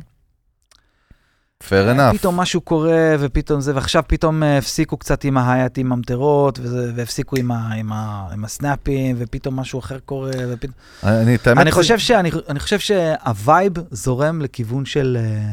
fair 1.68 1.96
enough. 1.96 2.18
פתאום 2.18 2.36
משהו 2.36 2.60
קורה, 2.60 3.14
ופתאום 3.18 3.60
זה, 3.60 3.74
ועכשיו 3.74 4.02
פתאום 4.06 4.42
אה, 4.42 4.58
הפסיקו 4.58 4.96
קצת 4.96 5.24
עם 5.24 5.38
ההייטים 5.38 5.88
ממטרות, 5.88 6.58
וזה- 6.62 6.92
והפסיקו 6.96 7.36
עם, 7.36 7.50
ה, 7.50 7.72
עם, 7.72 7.92
ה, 7.92 8.28
עם 8.32 8.44
הסנאפים, 8.44 9.16
ופתאום 9.18 9.56
משהו 9.60 9.78
אחר 9.78 9.98
קורה, 9.98 10.30
ופתאום... 10.48 10.72
אני, 11.04 11.36
אני 11.46 11.72
חושב, 11.72 11.98
שאני, 11.98 12.30
אני 12.48 12.60
חושב 12.60 12.78
שהווייב 12.78 13.72
זורם 13.90 14.42
לכיוון 14.42 14.84
של 14.84 15.18
אה, 15.20 15.52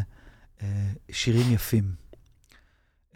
אה, 0.64 0.68
שירים 1.12 1.54
יפים. 1.54 2.07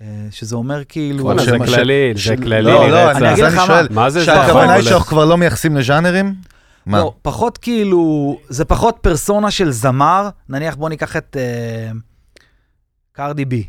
אה, 0.01 0.27
שזה 0.31 0.55
אומר 0.55 0.83
כאילו... 0.89 1.39
זה 1.39 1.57
כללי, 1.65 2.13
זה 2.15 2.37
כללי. 2.37 2.61
לא, 2.61 2.89
לא. 2.89 3.11
אני 3.11 3.33
אגיד 3.33 3.43
לך 3.43 3.57
מה, 3.57 3.81
מה 3.89 4.09
זה 4.09 4.25
שהכוונה 4.25 4.73
היא? 4.73 4.83
שאנחנו 4.83 5.05
כבר 5.05 5.25
לא 5.25 5.37
מייחסים 5.37 5.77
לז'אנרים? 5.77 6.35
מה? 6.85 6.97
לא, 6.97 7.13
פחות 7.21 7.57
כאילו, 7.57 8.37
זה 8.49 8.65
פחות 8.65 8.97
פרסונה 9.01 9.51
של 9.51 9.71
זמר, 9.71 10.29
נניח 10.49 10.75
בוא 10.75 10.89
ניקח 10.89 11.17
את 11.17 11.37
אה, 11.39 11.91
קרדי 13.11 13.45
בי. 13.45 13.67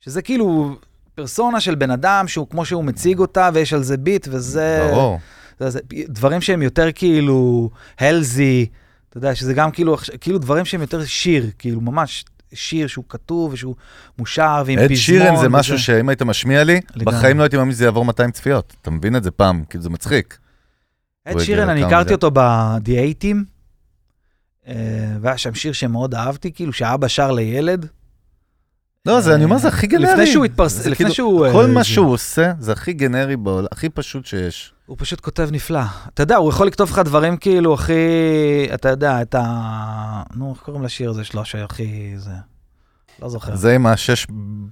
שזה 0.00 0.22
כאילו 0.22 0.76
פרסונה 1.14 1.60
של 1.60 1.74
בן 1.74 1.90
אדם 1.90 2.28
שהוא 2.28 2.46
כמו 2.50 2.64
שהוא 2.64 2.84
מציג 2.84 3.18
אותה 3.18 3.50
ויש 3.54 3.72
על 3.72 3.82
זה 3.82 3.96
ביט 3.96 4.28
וזה... 4.30 4.88
ברור. 4.90 5.18
זה, 5.60 5.70
זה, 5.70 5.80
דברים 6.08 6.40
שהם 6.40 6.62
יותר 6.62 6.92
כאילו 6.94 7.70
הלזי, 7.98 8.66
אתה 9.08 9.18
יודע, 9.18 9.34
שזה 9.34 9.54
גם 9.54 9.70
כאילו, 9.70 9.96
כאילו 10.20 10.38
דברים 10.38 10.64
שהם 10.64 10.80
יותר 10.80 11.04
שיר, 11.04 11.50
כאילו 11.58 11.80
ממש 11.80 12.24
שיר 12.54 12.86
שהוא 12.86 13.04
כתוב 13.08 13.52
ושהוא 13.52 13.74
מושר 14.18 14.62
ועם 14.66 14.78
פזמון. 14.78 14.96
שירן 14.96 15.34
זה 15.34 15.40
וזה. 15.40 15.48
משהו 15.48 15.78
שאם 15.78 16.08
היית 16.08 16.22
משמיע 16.22 16.64
לי, 16.64 16.80
לגמרי. 16.96 17.04
בחיים 17.18 17.38
לא 17.38 17.42
הייתי 17.42 17.56
מאמין 17.56 17.72
שזה 17.72 17.84
יעבור 17.84 18.04
200 18.04 18.30
צפיות. 18.30 18.76
אתה 18.82 18.90
מבין 18.90 19.16
את 19.16 19.24
זה 19.24 19.30
פעם, 19.30 19.64
כאילו 19.70 19.82
זה 19.84 19.90
מצחיק. 19.90 20.38
הוא 21.32 21.40
שירן, 21.40 21.68
אני 21.68 21.84
הכרתי. 21.84 22.12
אותו 22.12 22.30
בדיאטים, 22.34 23.44
והיה 25.20 25.36
שם 25.38 25.54
שיר 25.54 25.72
שמאוד 25.72 26.14
אהבתי, 26.14 26.52
כאילו 26.52 26.72
שאבא 26.72 27.08
שר 27.08 27.30
לילד. 27.32 27.86
לא, 29.06 29.20
זה, 29.20 29.34
אני 29.34 29.44
אומר, 29.44 29.58
זה 29.58 29.68
הכי 29.68 29.86
גנרי. 29.86 30.12
לפני 30.12 30.26
שהוא 30.26 30.44
התפרס... 30.44 30.72
זה 30.72 30.90
לפני 30.90 30.96
כאילו, 30.96 31.14
שהוא... 31.14 31.46
כל 31.52 31.62
אה, 31.62 31.66
מה 31.66 31.80
זה- 31.82 31.88
שהוא 31.88 32.12
עושה, 32.12 32.52
זה 32.58 32.72
הכי 32.72 32.92
גנרי 32.92 33.36
בעולם, 33.36 33.66
הכי 33.72 33.88
פשוט 33.88 34.26
שיש. 34.26 34.73
הוא 34.86 34.96
פשוט 35.00 35.20
כותב 35.20 35.48
נפלא. 35.52 35.80
אתה 36.14 36.22
יודע, 36.22 36.36
הוא 36.36 36.50
יכול 36.50 36.66
לכתוב 36.66 36.90
לך 36.90 36.98
דברים 36.98 37.36
כאילו 37.36 37.74
הכי... 37.74 37.94
אתה 38.74 38.88
יודע, 38.88 39.22
את 39.22 39.34
ה... 39.34 40.22
נו, 40.34 40.52
איך 40.52 40.62
קוראים 40.62 40.82
לשיר 40.82 41.10
הזה 41.10 41.24
שלו, 41.24 41.44
שהכי... 41.44 42.12
זה... 42.16 42.30
לא 43.22 43.28
זוכר. 43.28 43.56
זה 43.56 43.74
עם 43.74 43.86
השש 43.86 44.26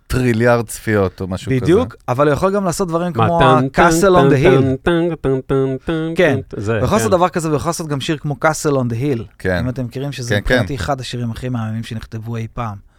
טריליארד 0.07 0.67
צפיות 0.67 1.21
או 1.21 1.29
משהו 1.29 1.53
כזה. 1.53 1.61
בדיוק, 1.61 1.97
אבל 2.09 2.27
הוא 2.27 2.33
יכול 2.33 2.55
גם 2.55 2.65
לעשות 2.65 2.89
דברים 2.89 3.13
כמו 3.13 3.39
טן, 3.39 3.69
טן, 3.69 5.41
טן, 5.47 5.77
טן, 5.85 6.13
כן. 6.17 6.41
הוא 6.57 6.75
יכול 6.77 6.89
כן. 6.89 6.95
לעשות 6.95 7.11
דבר 7.11 7.29
כזה, 7.29 7.49
והוא 7.49 7.57
יכול 7.57 7.69
לעשות 7.69 7.89
גם 7.89 8.01
שיר 8.01 8.19
כמו 8.19 8.37
Castle 8.45 8.73
on 8.73 8.93
the 8.93 8.95
Hill. 8.95 9.23
כן. 9.39 9.59
אם 9.59 9.69
אתם 9.69 9.85
מכירים 9.85 10.13
שזה 10.13 10.35
כן, 10.35 10.41
מבחינתי 10.41 10.75
אחד 10.75 11.01
השירים 11.01 11.31
הכי 11.31 11.49
מהממים 11.49 11.83
שנכתבו 11.83 12.37
אי 12.37 12.47
פעם. 12.55 12.92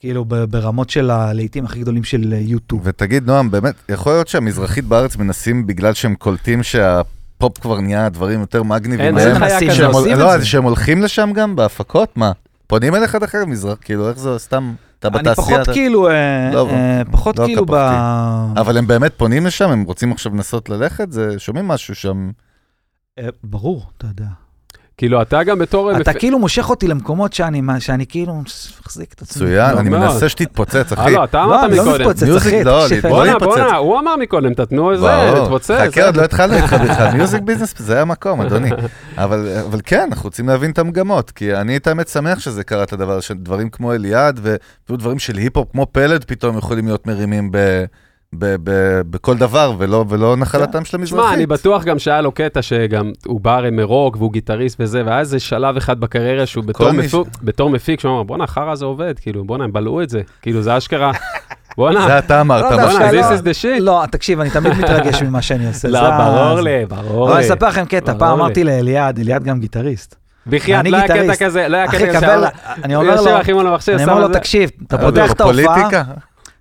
כאילו 0.00 0.24
ברמות 0.24 0.90
של 0.90 1.10
הלהיטים 1.10 1.64
הכי 1.64 1.80
גדולים 1.80 2.04
של 2.04 2.32
יוטיוב. 2.32 2.80
ותגיד, 2.84 3.26
נועם, 3.26 3.50
באמת, 3.50 3.74
יכול 3.88 4.12
להיות 4.12 4.28
שהמזרחית 4.28 4.84
בארץ 4.84 5.16
מנסים 5.16 5.66
בגלל 5.66 5.94
שהם 5.94 6.14
קולטים 6.14 6.62
שהפופ 6.62 7.58
כבר 7.58 7.80
נהיה 7.80 8.08
דברים 8.08 8.40
יותר 8.40 8.62
מגניבים. 8.62 9.18
אין, 9.18 9.38
חיה 9.38 9.58
הול- 9.86 9.94
עושים 9.94 10.18
לא, 10.18 10.34
את 10.34 10.40
זה. 10.40 10.46
שהם 10.46 10.64
הולכים 10.64 11.02
לשם 11.02 11.30
גם 11.34 11.56
בהפקות? 11.56 12.16
מה? 12.16 12.32
פונים 12.66 12.94
אליך 12.94 13.14
דרך 13.14 13.34
אגב 13.34 13.44
מזרח, 13.48 13.78
כאילו, 13.80 14.08
איך 14.08 14.18
זה, 14.18 14.38
סתם, 14.38 14.74
אתה 14.98 15.08
אני 15.08 15.18
בתעשייה. 15.18 15.46
פחות 15.46 15.60
אתה- 15.62 15.72
כאילו, 15.72 16.08
אה, 16.10 16.50
לא, 16.52 16.68
אה, 16.70 17.02
פחות 17.10 17.38
לא 17.38 17.44
כאילו 17.46 17.66
ב... 17.66 17.74
אבל 18.56 18.76
הם 18.78 18.86
באמת 18.86 19.12
פונים 19.16 19.46
לשם, 19.46 19.70
הם 19.70 19.82
רוצים 19.82 20.12
עכשיו 20.12 20.32
לנסות 20.34 20.68
ללכת, 20.68 21.12
זה, 21.12 21.38
שומעים 21.38 21.68
משהו 21.68 21.94
שם. 21.94 22.30
אה, 23.18 23.28
ברור, 23.44 23.86
אתה 23.98 24.06
יודע. 24.06 24.24
כאילו, 25.00 25.22
אתה 25.22 25.42
גם 25.42 25.58
בתור... 25.58 25.90
אתה 26.00 26.10
מפ- 26.10 26.18
כאילו 26.18 26.38
מושך 26.38 26.70
אותי 26.70 26.88
למקומות 26.88 27.32
שאני 27.32 27.62
שאני 27.78 28.06
כאילו 28.06 28.42
מחזיק 28.82 29.12
את 29.12 29.22
עצמי. 29.22 29.42
מצוין, 29.46 29.78
אני. 29.78 29.88
מנסה 29.90 30.28
שתתפוצץ, 30.28 30.92
אחי. 30.92 31.02
הלו, 31.02 31.24
אתה 31.24 31.38
לא, 31.38 31.44
אמרת 31.44 31.64
אני 31.64 31.76
לא 31.76 31.84
מקודם. 31.84 32.00
מתפוצץ, 32.00 32.22
מיוזיק, 32.22 32.54
אחי. 32.54 32.64
לא, 32.64 32.82
תקשיב, 32.84 33.06
בוא 33.08 33.24
נתפוצץ. 33.26 33.44
בואנה, 33.58 33.76
הוא 33.76 33.98
אמר 33.98 34.16
מקודם, 34.16 34.54
תתנו 34.54 34.92
איזה. 34.92 35.06
תתפוצץ. 35.44 35.70
חכה, 35.90 36.06
עוד 36.06 36.16
לא 36.16 36.22
התחלנו 36.22 36.54
איתך 36.54 36.72
בכלל, 36.72 37.10
מיוזיק 37.16 37.42
ביזנס 37.42 37.74
זה 37.78 38.00
המקום, 38.02 38.40
אדוני. 38.40 38.70
אבל 39.18 39.48
אבל 39.66 39.80
כן, 39.84 40.06
אנחנו 40.10 40.24
רוצים 40.24 40.48
להבין 40.48 40.70
את 40.70 40.78
המגמות, 40.78 41.30
כי 41.30 41.54
אני 41.54 41.76
את 41.76 41.86
האמת 41.86 42.08
שמח 42.08 42.38
שזה 42.38 42.64
קרה 42.64 42.82
את 42.82 42.92
הדבר, 42.92 43.20
שדברים 43.20 43.70
כמו 43.70 43.92
אליעד, 43.92 44.40
ואפילו 44.42 44.96
דברים 44.98 45.18
של 45.18 45.36
היפ-הופ 45.36 45.68
כמו 45.72 45.86
פלד, 45.92 46.24
פתאום 46.24 46.58
יכולים 46.58 46.86
להיות 46.86 47.06
מרימים 47.06 47.48
ב- 47.52 47.84
ב- 48.38 48.56
ב- 48.64 49.00
בכל 49.10 49.36
דבר, 49.36 49.72
ולא 49.78 50.04
ולא 50.08 50.36
נחלתם 50.36 50.84
של 50.84 51.06
שמע, 51.06 51.18
אני 51.20 51.26
המזרחית. 51.28 51.48
בטוח 51.48 51.84
גם 51.84 51.98
שהיה 51.98 52.20
לו 52.20 52.32
קטע 52.32 52.62
שגם 52.62 53.12
הוא 53.26 53.40
בא 53.40 53.56
הרי 53.56 53.70
מרוק 53.70 54.16
והוא 54.16 54.32
גיטריסט 54.32 54.76
וזה, 54.80 55.02
והיה 55.06 55.18
איזה 55.18 55.40
שלב 55.40 55.76
אחד 55.76 56.00
בקריירה 56.00 56.46
שהוא 56.46 56.64
בתור, 56.64 56.90
מי 56.92 56.98
מפוק, 57.06 57.28
בתור 57.42 57.70
מפיק, 57.70 58.00
שהוא 58.00 58.12
אמר, 58.12 58.22
בואנה, 58.22 58.44
החרא 58.44 58.70
הזה 58.70 58.84
עובד, 58.84 59.14
כאילו, 59.18 59.44
בואנה, 59.44 59.64
הם 59.64 59.72
בלעו 59.72 60.02
את 60.02 60.10
זה. 60.10 60.20
כאילו, 60.42 60.62
זה 60.62 60.76
אשכרה, 60.78 61.12
בואנה, 61.76 62.06
זה 62.06 62.18
אתה 62.18 62.40
אמרת, 62.40 62.64
בואנה, 62.72 63.10
this 63.10 63.40
is 63.40 63.42
the 63.42 63.62
shit. 63.62 63.80
לא, 63.80 64.02
תקשיב, 64.10 64.40
אני 64.40 64.50
תמיד 64.50 64.72
מתרגש 64.78 65.22
ממה 65.26 65.42
שאני 65.42 65.66
עושה. 65.66 65.88
לא, 65.88 66.00
זה 66.00 66.08
ברור 66.18 66.56
זה- 66.56 66.62
לי, 66.62 66.86
ברור 66.86 67.26
אבל 67.28 67.36
אני 67.36 67.46
לי. 67.46 67.52
אספר 67.52 67.68
לכם 67.68 67.84
קטע, 67.84 68.12
פעם 68.18 68.38
לי. 68.38 68.44
אמרתי 68.44 68.64
לאליעד, 68.64 69.18
אליעד 69.18 69.44
גם 69.44 69.60
גיטריסט. 69.60 70.14
בחייאת, 70.46 70.86
לא 70.88 70.96
היה 70.96 71.08
קטע. 71.08 71.44
כזה, 71.44 71.68
לא 71.68 71.76
היה 71.76 71.86
אחי, 71.86 71.96
קטע 71.96 72.08
כזה. 72.08 72.20
קבל, 72.26 72.30
אבל- 72.44 72.46
אני 72.84 72.94
אומר 72.96 73.20
לו, 73.22 73.40
אחי 73.40 73.52
אני 73.94 74.02
אומר 74.04 74.18
לו, 74.20 74.26
זה. 74.32 74.34
תקשיב, 74.38 74.70
אתה 74.86 74.96
אה, 74.96 75.00
פותח 75.00 75.32
את 75.32 75.40
ההופעה? 75.40 76.02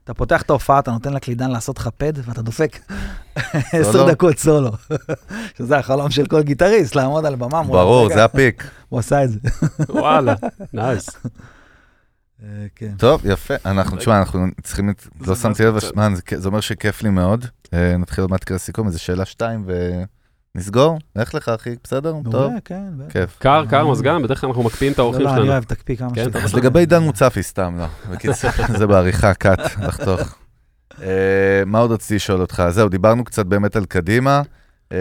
אתה 0.10 0.18
פותח 0.18 0.42
את 0.42 0.50
ההופעה, 0.50 0.80
אתה 0.80 0.92
נותן 0.92 1.14
לקלידן 1.14 1.52
לעשות 1.52 1.78
לך 1.78 1.90
pad, 1.98 2.14
ואתה 2.24 2.42
דופק 2.42 2.80
עשר? 3.74 4.12
דקות 4.12 4.38
סולו. 4.38 4.72
שזה 5.58 5.78
החלום 5.78 6.12
של 6.12 6.26
כל 6.26 6.42
גיטריסט, 6.42 6.96
לעמוד 6.96 7.26
על 7.26 7.36
במה. 7.36 7.64
ברור. 7.64 8.10
זה 8.10 8.24
ה 8.24 8.31
peak. 8.31 8.68
הוא 8.90 9.00
עשה 9.00 9.24
את 9.24 9.32
זה. 9.32 9.40
וואלה, 9.90 10.34
nice. 10.74 11.10
אה, 12.44 12.48
כן. 12.76 12.92
טוב, 12.98 13.22
יפה. 13.26 13.54
אנחנו, 13.66 13.98
תשמע, 13.98 14.20
אנחנו 14.20 14.46
צריכים, 14.64 14.94
לא 15.22 15.36
שמתי 15.36 15.64
לב, 15.64 15.78
זה 16.36 16.48
אומר 16.48 16.60
שכיף 16.60 17.02
לי 17.02 17.10
מאוד. 17.10 17.46
אה, 17.74 17.98
נתחיל 17.98 18.22
עוד 18.22 18.32
מעט 18.32 18.42
לקרוא 18.42 18.58
סיכום, 18.58 18.88
איזה 18.88 19.00
שאלה 19.00 19.26
שתיים 19.26 19.66
ונסגור. 20.56 20.98
לך 21.16 21.34
לך, 21.36 21.50
אחי, 21.50 21.76
בסדר? 21.84 22.12
טוב, 22.24 22.36
מעולה, 22.36 22.54
כן. 22.66 22.82
בטח. 22.98 23.14
כיף. 23.14 23.38
קר, 23.40 23.64
קר, 23.70 23.88
מזגן, 23.88 24.22
בדרך 24.24 24.42
כלל 24.42 24.48
אנחנו 24.50 24.64
מקפיאים 24.64 24.94
את 24.94 24.98
לא, 24.98 25.04
האורחים 25.04 25.26
לא, 25.26 25.30
אני 25.30 25.38
שלנו. 25.38 25.52
אוהב, 25.52 25.64
תקפיא 25.64 25.96
כמה 25.96 26.10
כן, 26.16 26.24
שאתה 26.24 26.58
לגבי 26.58 26.86
דן 26.86 27.04
מוצפי, 27.04 27.44
סתם, 27.44 27.76
לא. 27.80 27.86
בקיצור, 28.12 28.50
זה 28.78 28.88
בעריכה, 28.88 29.34
קאט, 29.34 29.60
לחתוך. 29.82 30.36
אה, 31.02 31.08
מה 31.66 31.80
עוד 31.80 31.92
רציתי 31.92 32.16
לשאול 32.16 32.42
אותך? 32.42 32.64
זהו, 32.70 32.90
דיברנו 32.90 33.24
קצת 33.24 33.46
באמת 33.46 33.76
על 33.76 33.86
קדימה, 33.86 34.42
אה, 34.92 34.98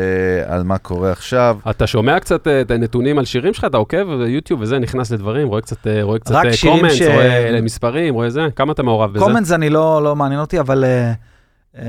על 0.47 0.63
מה 0.63 0.79
קורה 0.79 1.13
עכשיו. 1.13 1.59
אתה 1.71 1.87
שומע 1.87 2.21
קצת 2.21 2.47
אה, 2.49 2.61
את 2.61 2.71
הנתונים 2.71 3.19
על 3.19 3.25
שירים 3.25 3.55
שלך, 3.55 3.65
אתה 3.65 3.77
עוקב 3.77 4.05
ביוטיוב 4.25 4.61
וזה, 4.61 4.79
נכנס 4.79 5.11
לדברים, 5.11 5.49
רואה 5.49 5.61
קצת, 5.61 5.87
אה, 5.87 6.03
רואה 6.03 6.19
קצת 6.19 6.35
אה, 6.35 6.51
קומנטס, 6.63 6.95
ש- 6.95 7.03
רואה 7.03 7.61
מספרים, 7.63 8.15
רואה 8.15 8.31
זה, 8.31 8.47
כמה 8.57 8.73
אתה 8.73 8.83
מעורב 8.83 9.13
בזה? 9.13 9.25
קומנס 9.25 9.53
אני 9.53 9.71
לא 9.71 10.03
לא 10.05 10.17
מעניין 10.17 10.41
אותי, 10.41 10.61
אבל 10.61 10.85
אה, 10.85 10.91
אה, 10.91 11.13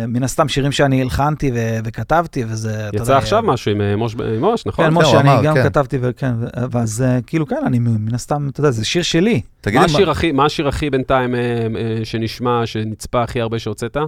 מן 0.08 0.24
הסתם 0.24 0.48
שירים 0.48 0.72
שאני 0.72 1.02
הלחנתי 1.02 1.52
ו- 1.54 1.78
וכתבתי, 1.84 2.44
וזה. 2.48 2.90
יצא 2.94 3.18
עכשיו 3.18 3.44
משהו 3.44 3.72
עם 3.72 3.82
אה, 3.82 3.96
מוש, 3.96 4.16
עם 4.16 4.40
מוש, 4.40 4.66
נכון? 4.66 4.86
כן, 4.86 4.94
משה, 4.94 5.20
אמר, 5.20 5.38
אני 5.38 5.48
גם 5.48 5.54
כן. 5.54 5.64
כתבתי, 5.64 5.98
וכן, 6.02 6.34
ואז 6.72 7.02
אה, 7.02 7.20
כאילו, 7.28 7.48
כן, 7.48 7.62
אני 7.66 7.80
מן 7.80 8.16
הסתם, 8.16 8.48
אתה 8.52 8.60
יודע, 8.60 8.72
זה 8.72 8.86
שיר 8.86 9.02
שלי. 9.02 9.42
תגיד 9.62 9.80
מה 9.80 9.86
לי, 9.86 9.94
השיר 9.94 10.12
הכי, 10.12 10.32
מה 10.32 10.46
השיר 10.46 10.68
הכי 10.68 10.90
בינתיים 10.90 11.36
אה, 11.36 11.40
אה, 11.40 12.00
שנשמע, 12.04 12.62
שנצפה 12.66 13.24
הכי 13.24 13.42
הרבה 13.42 13.60
שהוצאת? 13.60 13.98
לא? 13.98 14.06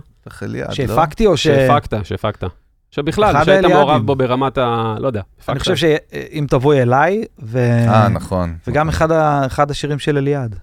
שהפקתי 0.71 1.25
או 1.27 1.37
ש... 1.37 1.43
שהפקת, 1.43 2.05
שהפקת. 2.05 2.43
שבכלל, 2.91 3.35
אחד 3.35 3.43
שהיית. 3.43 3.65
מעורב 3.65 4.05
בו 4.05 4.15
ברמת 4.15 4.57
ה... 4.57 4.95
לא 4.99 5.07
יודע, 5.07 5.21
הפקת. 5.39 5.49
אני 5.49 5.59
חושב 5.59 5.75
שאם 5.75 6.45
תבואי 6.49 6.81
אליי, 6.81 7.23
ו- 7.43 7.57
אה, 7.87 8.07
נכון. 8.07 8.55
וגם 8.67 8.89
אחד 8.89 9.11
ה- 9.11 9.45
אחד 9.45 9.71
השירים 9.71 9.99
של 9.99 10.17
אליעד. 10.17 10.55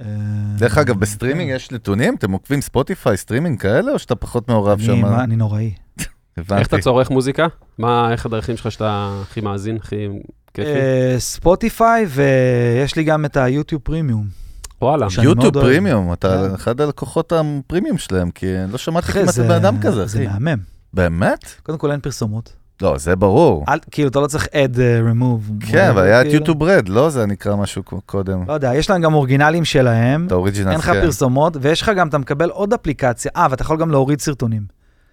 אה, 0.00 0.04
דרך 0.58 0.78
אגב, 0.78 1.00
בסטרימינג 1.00 1.50
יש 1.50 1.70
נתונים? 1.70 2.14
אתם 2.14 2.32
עוקבים 2.32 2.60
ספוטיפיי, 2.60 3.16
סטרימינג 3.16 3.60
כאלה, 3.60 3.92
או 3.92 3.98
שאתה 3.98 4.14
פחות 4.14 4.48
מעורב 4.48 4.80
שם? 4.80 5.00
מה, 5.00 5.24
אני 5.24 5.36
נוראי. 5.36 5.74
הבנתי. 6.36 6.58
איך 6.60 6.68
אתה 6.68 6.78
צורך 6.78 7.10
מוזיקה? 7.10 7.46
מה, 7.78 8.12
איך 8.12 8.26
הדרכים 8.26 8.56
שלך 8.56 8.72
שאתה 8.72 9.18
הכי 9.22 9.40
מאזין, 9.40 9.76
הכי 9.76 10.08
כיפי? 10.54 10.68
אה, 10.68 11.14
ספוטיפיי, 11.18 12.06
ויש 12.08 12.96
לי 12.96 13.04
גם 13.04 13.24
את 13.24 13.36
היוטיוב 13.36 13.82
פרימיום. 13.84 14.26
וואלה. 14.82 15.06
יוטיוב. 15.22 15.54
פרימיום, 15.60 16.12
אתה 16.12 16.44
כן. 16.48 16.54
אחד 16.54 16.80
הלקוחות 16.80 17.32
הפרימיום 17.32 17.98
שלהם, 17.98 18.30
כי 18.30 18.46
לא 18.72 18.78
שמעתי 18.78 19.06
כמעט 19.12 19.28
זה- 19.28 19.42
בן 19.42 19.50
אדם 19.50 19.80
כזה, 19.80 20.06
זה 20.06 20.18
אחי. 20.18 20.26
מהמם. 20.26 20.58
באמת? 20.94 21.44
קודם 21.62 21.78
כל 21.78 21.90
אין 21.90 22.00
פרסומות. 22.00 22.52
לא, 22.82 22.98
זה 22.98 23.16
ברור. 23.16 23.64
אל- 23.68 23.78
כאילו, 23.90 24.08
אתה 24.08 24.20
לא 24.20 24.26
צריך 24.26 24.44
ad, 24.46 24.76
uh, 24.76 24.78
remove. 25.12 25.66
כן, 25.70 25.88
אבל 25.88 26.02
היה 26.02 26.20
את 26.20 26.26
כאילו, 26.26 26.38
יוטיוב 26.40 26.62
רד, 26.62 26.88
לא? 26.88 27.10
זה 27.10 27.26
נקרא 27.26 27.56
משהו 27.56 27.82
קודם. 28.06 28.44
לא 28.48 28.52
יודע, 28.52 28.74
יש 28.74 28.90
להם 28.90 29.02
גם 29.02 29.14
אורגינלים 29.14 29.64
שלהם, 29.64 30.26
את 30.26 30.32
האוריג'ינל, 30.32 30.68
אין 30.70 30.78
לך 30.78 30.84
כן. 30.84 31.00
פרסומות, 31.00 31.56
ויש 31.60 31.82
לך 31.82 31.90
גם, 31.96 32.08
אתה 32.08 32.18
מקבל 32.18 32.50
עוד 32.50 32.72
אפליקציה, 32.72 33.30
אה, 33.36 33.46
ואתה 33.50 33.62
יכול 33.62 33.76
גם 33.76 33.90
להוריד 33.90 34.20
סרטונים. 34.20 34.62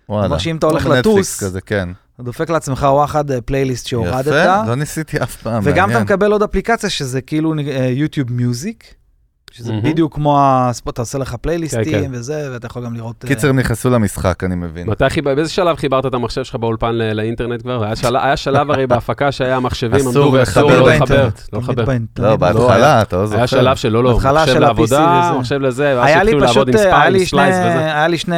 וואלה. 0.09 0.23
כלומר 0.23 0.37
שאם 0.37 0.55
אתה 0.55 0.65
הולך 0.67 0.85
לטוס, 0.85 1.43
כזה, 1.43 1.61
כן. 1.61 1.89
אתה 2.15 2.23
דופק 2.23 2.49
לעצמך 2.49 2.87
וואחד 2.89 3.31
אה, 3.31 3.41
פלייליסט 3.41 3.87
שהורדת, 3.87 4.25
יפה, 4.27 4.65
לא 4.67 4.75
ניסיתי 4.75 5.17
אף 5.23 5.35
פעם, 5.35 5.61
וגם 5.65 5.73
אתה 5.75 5.81
מעניין. 5.85 6.03
מקבל 6.03 6.31
עוד 6.31 6.43
אפליקציה 6.43 6.89
שזה 6.89 7.21
כאילו 7.21 7.53
יוטיוב 7.89 8.31
מיוזיק, 8.31 8.83
שזה 9.53 9.71
מהמם. 9.71 9.83
בדיוק 9.83 10.15
כמו 10.15 10.39
הספוט, 10.41 10.93
אתה 10.93 11.01
עושה 11.01 11.17
לך 11.17 11.29
כן, 11.29 11.37
פלייליסטים 11.41 11.83
כן. 11.83 12.11
וזה, 12.11 12.49
ואתה 12.53 12.67
יכול 12.67 12.85
גם 12.85 12.95
לראות... 12.95 13.25
קיצר, 13.27 13.49
הם 13.49 13.59
נכנסו 13.59 13.89
למשחק, 13.89 14.43
אני 14.43 14.55
מבין. 14.55 14.89
מתי 14.89 15.09
חיב... 15.09 15.29
באיזה 15.29 15.51
שלב 15.51 15.75
חיברת 15.75 16.05
את 16.05 16.13
המחשב 16.13 16.43
שלך 16.43 16.55
באולפן 16.55 16.95
ל- 16.95 17.13
לאינטרנט 17.13 17.61
כבר? 17.61 17.83
היה 17.83 17.95
של... 17.95 18.15
היה 18.15 18.37
שלב 18.37 18.71
הרי 18.71 18.87
בהפקה 18.87 19.31
שהיה 19.31 19.59
מחשבים, 19.59 19.95
אסור 20.07 20.23
עמדו 20.23 20.33
ואסור 20.33 20.63
לחבר 20.71 20.81
לא. 20.81 20.93
לחבר. 20.93 21.29
לא 21.53 21.59
לחבר. 21.59 21.83
לא, 21.83 21.85
תמיד 21.85 22.39
בהתחלה, 22.39 23.01
אתה 23.01 23.17
לא 23.17 23.25
זוכר. 23.25 23.37
היה 23.37 23.47
שלב 23.47 23.75
שלא, 23.77 24.03
לא, 24.03 24.15
מחשב 24.15 24.45
של 24.45 24.59
לעבודה, 24.59 25.33
מחשב 25.39 25.61
לזה, 25.61 25.93
ואז 25.97 26.07
היה 26.07 26.23
לי 26.23 26.31
שהתחילו 26.31 26.39
לעבוד 26.39 26.69
פשוט, 26.69 26.85
עם 26.85 26.93
אה, 26.93 27.01
היה 27.01 27.09
ספייס, 27.09 27.13
לי 27.13 27.25
שני, 27.25 27.39
סלייס 27.39 27.55
וזה. 27.55 27.85
היה 27.85 28.07
לי 28.07 28.17
שני, 28.17 28.35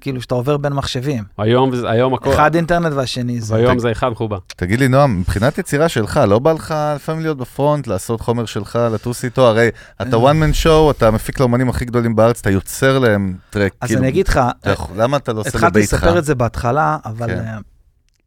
כאילו, 0.00 0.20
שאתה 0.20 0.34
עובר 0.34 0.56
בין 0.56 0.72
מחשבים. 0.72 1.24
היום, 1.38 2.14
הכל, 2.14 2.32
אחד 2.32 2.54
אינטרנט 2.54 2.92
והשני 2.92 3.40
זה. 3.40 3.54
והיום 3.54 3.78
זה 3.78 3.92
אחד 3.92 4.08
מחובר. 4.08 4.38
תגיד 4.56 4.80
לי, 4.80 4.88
נועם, 4.88 5.20
מבחינת 5.20 5.58
יצירה 5.58 5.88
שלך, 5.88 6.20
לא 6.28 6.38
בא 6.38 6.52
לך 6.52 6.74
לפעמים 6.96 7.22
להיות 7.22 7.38
בפרונט, 7.38 7.86
לעשות 7.86 8.20
חומר 8.20 8.44
שלך, 8.44 8.78
לטוס 8.92 9.24
איתו? 9.24 9.46
הרי 9.46 9.68
אתה 10.02 10.16
אה. 10.16 10.22
One 10.46 10.62
man 10.62 10.66
show, 10.66 10.90
אתה 10.90 11.10
מפיק 11.10 11.40
לאומנים 11.40 11.68
הכי 11.68 11.84
גדולים 11.84 12.16
בארץ, 12.16 12.40
אתה 12.40 12.50
יוצר 12.50 12.98
להם 12.98 13.36
טרק. 13.50 13.72
אז 13.80 13.88
כאילו, 13.88 14.00
אני 14.00 14.08
אגיד 14.08 14.28
לך, 14.28 14.40
אתה 14.60 14.70
יכול- 14.70 14.96
למה 15.02 15.16
אתה 15.16 15.32
לא 15.32 15.40
עושה 15.40 15.48
התחלתי 15.48 15.78
לביתך? 15.78 15.92
לספר 15.92 16.18
את 16.18 16.24
זה 16.24 16.34
בהתחלה, 16.34 16.98
אבל 17.04 17.26
כן. 17.26 17.38
אה, 17.38 17.58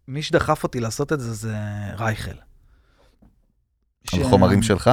מי 0.08 0.22
שדחף 0.22 0.64
אותי 0.64 0.80
לעשות 0.80 1.14
את 1.14 1.20
זה 1.20 1.34
זה 1.34 1.56
רייכל. 1.98 2.32
על 2.32 2.38
ש- 4.24 4.30
חומרים 4.30 4.62
שלך? 4.62 4.90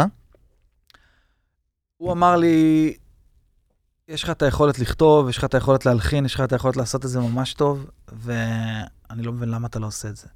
הוא 1.96 2.12
אמר 2.12 2.36
לי, 2.36 2.94
יש 4.08 4.22
לך 4.24 4.30
את 4.30 4.42
היכולת 4.42 4.78
לכתוב, 4.78 5.28
יש 5.28 5.38
לך 5.38 5.44
את 5.44 5.54
היכולת 5.54 5.86
להלחין, 5.86 6.24
יש 6.24 6.34
לך 6.34 6.40
את 6.40 6.52
היכולת 6.52 6.76
לעשות 6.76 7.04
את 7.04 7.10
זה 7.10 7.20
ממש 7.20 7.54
טוב, 7.54 7.86
ואני 8.12 9.22
לא 9.22 9.32
מבין 9.32 9.48
למה 9.48 9.66
אתה 9.66 9.78
לא 9.78 9.86
עושה 9.86 10.08
את 10.08 10.16
זה. 10.16 10.26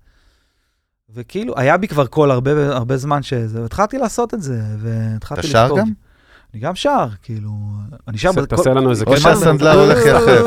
וכאילו, 1.15 1.55
היה 1.59 1.77
בי 1.77 1.89
כבר 1.89 2.07
קול 2.07 2.31
הרבה, 2.31 2.77
הרבה 2.77 2.97
זמן 2.97 3.23
שזה, 3.23 3.63
והתחלתי 3.63 3.99
לעשות 3.99 4.35
את 4.35 4.43
זה, 4.43 4.63
והתחלתי 4.79 5.41
אתה 5.41 5.65
לכתוב. 5.65 5.79
שר 5.79 5.85
גם? 5.85 5.93
אני 6.55 6.63
גם 6.63 6.75
שר, 6.75 7.07
כאילו, 7.23 7.51
אני 8.09 8.19
שר... 8.19 8.29
תעשה- 8.33 8.41
בכל- 8.43 8.57
תעשה 8.57 8.71
לנו 8.71 8.91
איזה 8.91 9.05
או 9.07 9.13
קטע. 9.13 9.21
שהסנדלר 9.21 9.81
הולך 9.81 9.99
יחף. 10.07 10.45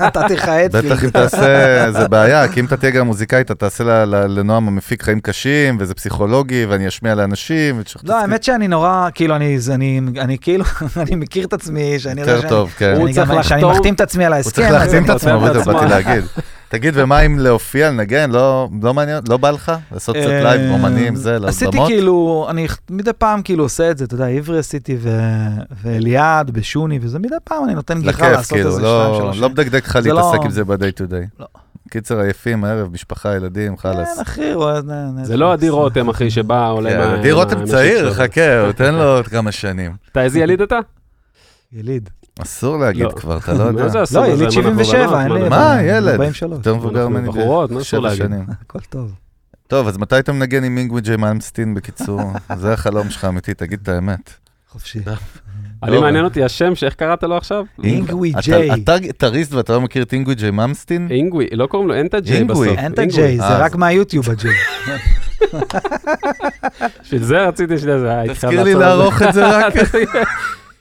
נתתי 0.00 0.34
לך 0.34 0.48
אדפילד. 0.48 0.86
בטח 0.92 1.04
אם 1.04 1.10
תעשה, 1.10 1.86
זה 1.92 2.08
בעיה, 2.08 2.48
כי 2.48 2.60
אם 2.60 2.64
אתה 2.64 2.76
תהיה 2.76 2.90
גם 2.92 3.06
מוזיקאי, 3.06 3.40
אתה 3.40 3.54
תעשה 3.54 3.84
ל- 3.84 4.04
ל- 4.04 4.38
לנועם 4.38 4.68
המפיק 4.68 5.02
חיים 5.02 5.20
קשים, 5.20 5.76
וזה 5.80 5.94
פסיכולוגי, 5.94 6.66
ואני 6.68 6.88
אשמיע 6.88 7.14
לאנשים, 7.14 7.82
לא, 8.04 8.20
האמת 8.20 8.42
שאני 8.44 8.68
נורא, 8.68 9.08
כאילו, 9.14 9.36
אני, 9.36 9.58
כאילו, 10.40 10.64
אני 11.02 11.14
מכיר 11.16 11.44
את 11.46 11.52
עצמי, 11.52 11.98
שאני 11.98 12.20
יודע 12.20 12.32
יותר 12.32 12.40
שאני, 12.40 12.50
טוב, 12.50 12.74
כן. 12.78 12.94
הוא 12.96 13.08
מחתים 13.70 13.94
את 13.94 14.00
עצמי 14.00 14.24
על 14.24 14.32
הוא 14.32 14.36
ההסכם. 14.36 14.50
צריך 14.54 14.70
להחתים 14.70 15.04
את 15.04 15.10
עצמו, 15.10 15.40
בדיוק. 15.40 15.64
באתי 15.66 15.86
להגיד. 15.86 16.24
תגיד, 16.68 16.94
ומה 16.96 17.20
אם 17.20 17.38
להופיע, 17.38 17.90
לנגן, 17.90 18.30
לא 18.30 18.68
לא 18.82 18.94
מעניין, 18.94 19.22
לא 19.28 19.36
בא 19.36 19.50
לך? 19.50 19.72
לעשות 19.92 20.16
קצת 20.16 20.26
אה, 20.26 20.42
live, 20.42 20.70
אומנים, 20.70 21.14
זה, 21.16 21.30
לעלות 21.32 21.48
עשיתי? 21.48 21.78
כאילו, 21.86 22.46
אני 22.50 22.66
מדי 22.90 23.10
פעם 23.12 23.42
כאילו 23.42 23.64
עושה 23.64 23.90
את 23.90 23.98
זה, 23.98 24.04
אתה 24.04 24.14
יודע, 24.14 24.26
עברי 24.26 24.58
עשיתי 24.58 24.96
ו- 25.00 25.10
ואליעד 25.82 26.50
בשוני, 26.50 26.98
וזה 27.02 27.18
מדי 27.18 27.34
פעם 27.44 27.64
אני 27.64 27.74
נותן 27.74 28.00
גיחה 28.02 28.30
לעשות 28.32 28.52
כאילו, 28.52 28.70
איזה 28.70 28.82
לא- 28.82 29.04
שניים, 29.08 29.22
שלוש. 29.22 29.38
לא 29.38 29.48
מדקדק 29.48 29.84
לך 29.86 30.00
זה 30.00 30.12
להתעסק 30.12 30.38
לא- 30.38 30.44
עם 30.44 30.50
זה 30.50 30.64
ב-day 30.64 30.76
to 30.98 31.10
day. 31.10 31.40
לא. 31.40 31.46
קיצר, 31.90 32.20
עייפים, 32.20 32.64
הערב, 32.64 32.92
משפחה, 32.92 33.36
ילדים, 33.36 33.76
חלאס. 33.76 34.14
כן, 34.16 34.22
אחי, 34.22 34.54
רואה... 34.54 34.80
זה 35.22 35.36
לא 35.36 35.52
עדי 35.52 35.68
רותם, 35.68 36.08
אחי, 36.08 36.30
שבא, 36.30 36.68
עולה 36.70 36.90
כן, 36.90 36.98
מה... 36.98 37.14
עדי 37.14 37.32
רותם 37.32 37.64
צעיר. 37.64 38.14
חכה, 38.14 38.72
תן 38.76 38.94
לו 38.94 39.02
עוד 39.16 39.28
כמה 39.28 39.52
שנים. 39.52 39.92
אתה 40.12 40.22
איזה 40.22 40.38
יליד 40.40 40.60
אתה? 40.60 40.78
יליד. 41.72 42.10
אסור 42.42 42.78
להגיד 42.78 43.02
לא. 43.02 43.10
כבר, 43.10 43.36
אתה 43.36 43.52
לא 43.52 43.62
יודע. 43.62 43.82
מה 43.82 43.88
זה 43.88 44.02
אסור? 44.02 44.22
לא, 44.22 44.26
יליד 44.26 44.42
אנחנו 44.42 44.52
77, 44.62 45.06
בנות, 45.06 45.20
אין 45.20 45.28
מה 45.28 45.38
לי... 45.38 45.48
מה, 45.48 45.82
ילד? 45.82 46.08
43. 46.08 46.52
יותר 46.52 46.74
מבוגר 46.74 47.08
ממני 47.08 47.28
בחורות, 47.28 47.70
מה 47.70 47.80
אסור 47.80 48.00
בשבע 48.00 48.08
להגיד? 48.08 48.24
שנים. 48.24 48.44
הכל 48.62 48.80
טוב. 48.80 49.14
טוב, 49.66 49.88
אז 49.88 49.98
מתי 49.98 50.18
אתה 50.18 50.32
מנגן 50.32 50.64
עם 50.64 50.78
אינגווי 50.78 51.00
ג'יי 51.00 51.16
מלמסטין, 51.16 51.74
בקיצור? 51.74 52.20
זה 52.60 52.72
החלום 52.72 53.10
שלך 53.10 53.24
אמיתי, 53.24 53.54
תגיד 53.54 53.78
את 53.82 53.88
האמת. 53.88 54.30
חופשי. 54.68 54.98
אני 55.82 55.92
לא, 55.92 56.00
מעניין 56.00 56.24
אותי 56.24 56.44
השם, 56.44 56.74
שאיך 56.74 56.94
קראת 56.94 57.22
לו 57.22 57.36
עכשיו? 57.36 57.64
אינגווי 57.84 58.32
ג'יי. 58.42 58.74
אתה 58.74 58.98
גיטריסט 58.98 59.52
ואתה 59.52 59.72
לא 59.72 59.80
מכיר 59.80 60.02
את 60.02 60.12
אינגווי 60.12 60.34
ג'יי 60.34 60.50
מלמסטין? 60.50 61.08
אינגווי, 61.10 61.46
לא 61.52 61.66
קוראים 61.66 61.88
לו, 61.88 61.94
אין 61.94 62.06
את 62.06 62.14
הג'יי 62.14 62.44
בסוף. 62.44 62.62
אינגווי. 62.62 62.84
אין 62.84 62.92
את. 62.92 62.98
הג'יי, 62.98 63.36
זה 63.36 63.42
אה, 63.42 63.58
רק 63.58 63.76
מהיוטיוב 63.76 64.30
הג'יי. 64.30 64.54
בשביל 67.02 67.22
זה 67.22 67.40
רציתי 67.40 67.78
שזה, 67.78 67.98
זה 68.00 68.10
היה 68.10 68.22
איתך 68.22 68.44
תזכיר 68.44 68.62
לי. 68.62 68.74
לערוך 68.74 69.22
את 69.22 69.34
זה 69.34 69.66
רק. 69.66 69.74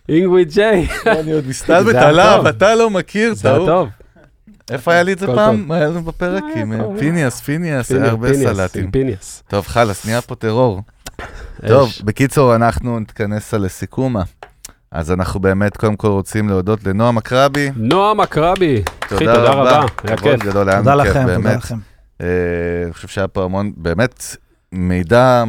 אינגווי 0.10 0.46
ג'יי. 0.46 0.88
אני 1.06 1.32
עוד 1.32 1.48
מסתלבט 1.48 1.96
עליו, 1.96 2.34
טוב. 2.38 2.48
אתה 2.48 2.76
לא 2.76 2.90
מכיר, 2.90 3.34
זה 3.34 3.50
היה. 3.50 3.66
טוב. 3.66 3.90
איפה 4.72 4.92
היה 4.92 5.04
לי 5.04 5.14
את 5.14 5.20
זה 5.20 5.28
פעם? 5.28 5.72
היה 5.72 5.88
לנו 5.88 6.04
בפרק 6.04 6.44
אה, 6.56 6.62
עם 6.62 6.74
אה. 6.74 7.00
פיניאס, 7.00 7.42
פיניאס, 7.42 7.92
היה 7.92 8.06
הרבה 8.06 8.34
סלטים. 8.34 8.92
פיניאס. 8.92 9.44
טוב, 9.48 9.68
חלאס, 9.68 10.06
נהיה 10.06 10.22
פה 10.22 10.36
טרור. 10.36 10.82
טוב. 11.68 11.92
בקיצור, 12.04 12.56
אנחנו 12.56 13.00
נתכנס 13.00 13.54
על 13.54 13.62
לסיכומה. 13.62 14.24
אז 14.92 15.12
אנחנו 15.12 15.40
באמת 15.40 15.78
קודם 15.78 15.96
כל 15.96 16.08
רוצים 16.08 16.50
להודות 16.50 16.84
לנועם 16.84 17.18
אקרבי. 17.18 17.70
נועם 17.76 18.22
אקרבי. 18.22 18.84
אחי, 19.00 19.26
תודה 19.26 19.50
רבה, 19.50 19.86
היה 20.04 20.18
כיף. 20.18 20.44
גדול, 20.44 20.70
היה 20.70 20.78
תודה 20.80 20.96
לכם, 20.96 21.22
תודה 21.22 21.26
באמת. 21.26 21.58
לכם. 21.58 21.78
אה, 22.22 22.28
אני 22.86 22.94
חושב 22.94 23.08
שהיה 23.08 23.28
פה 23.28 23.44
המון, 23.44 23.72
באמת, 23.78 24.36
מידע, 24.72 25.44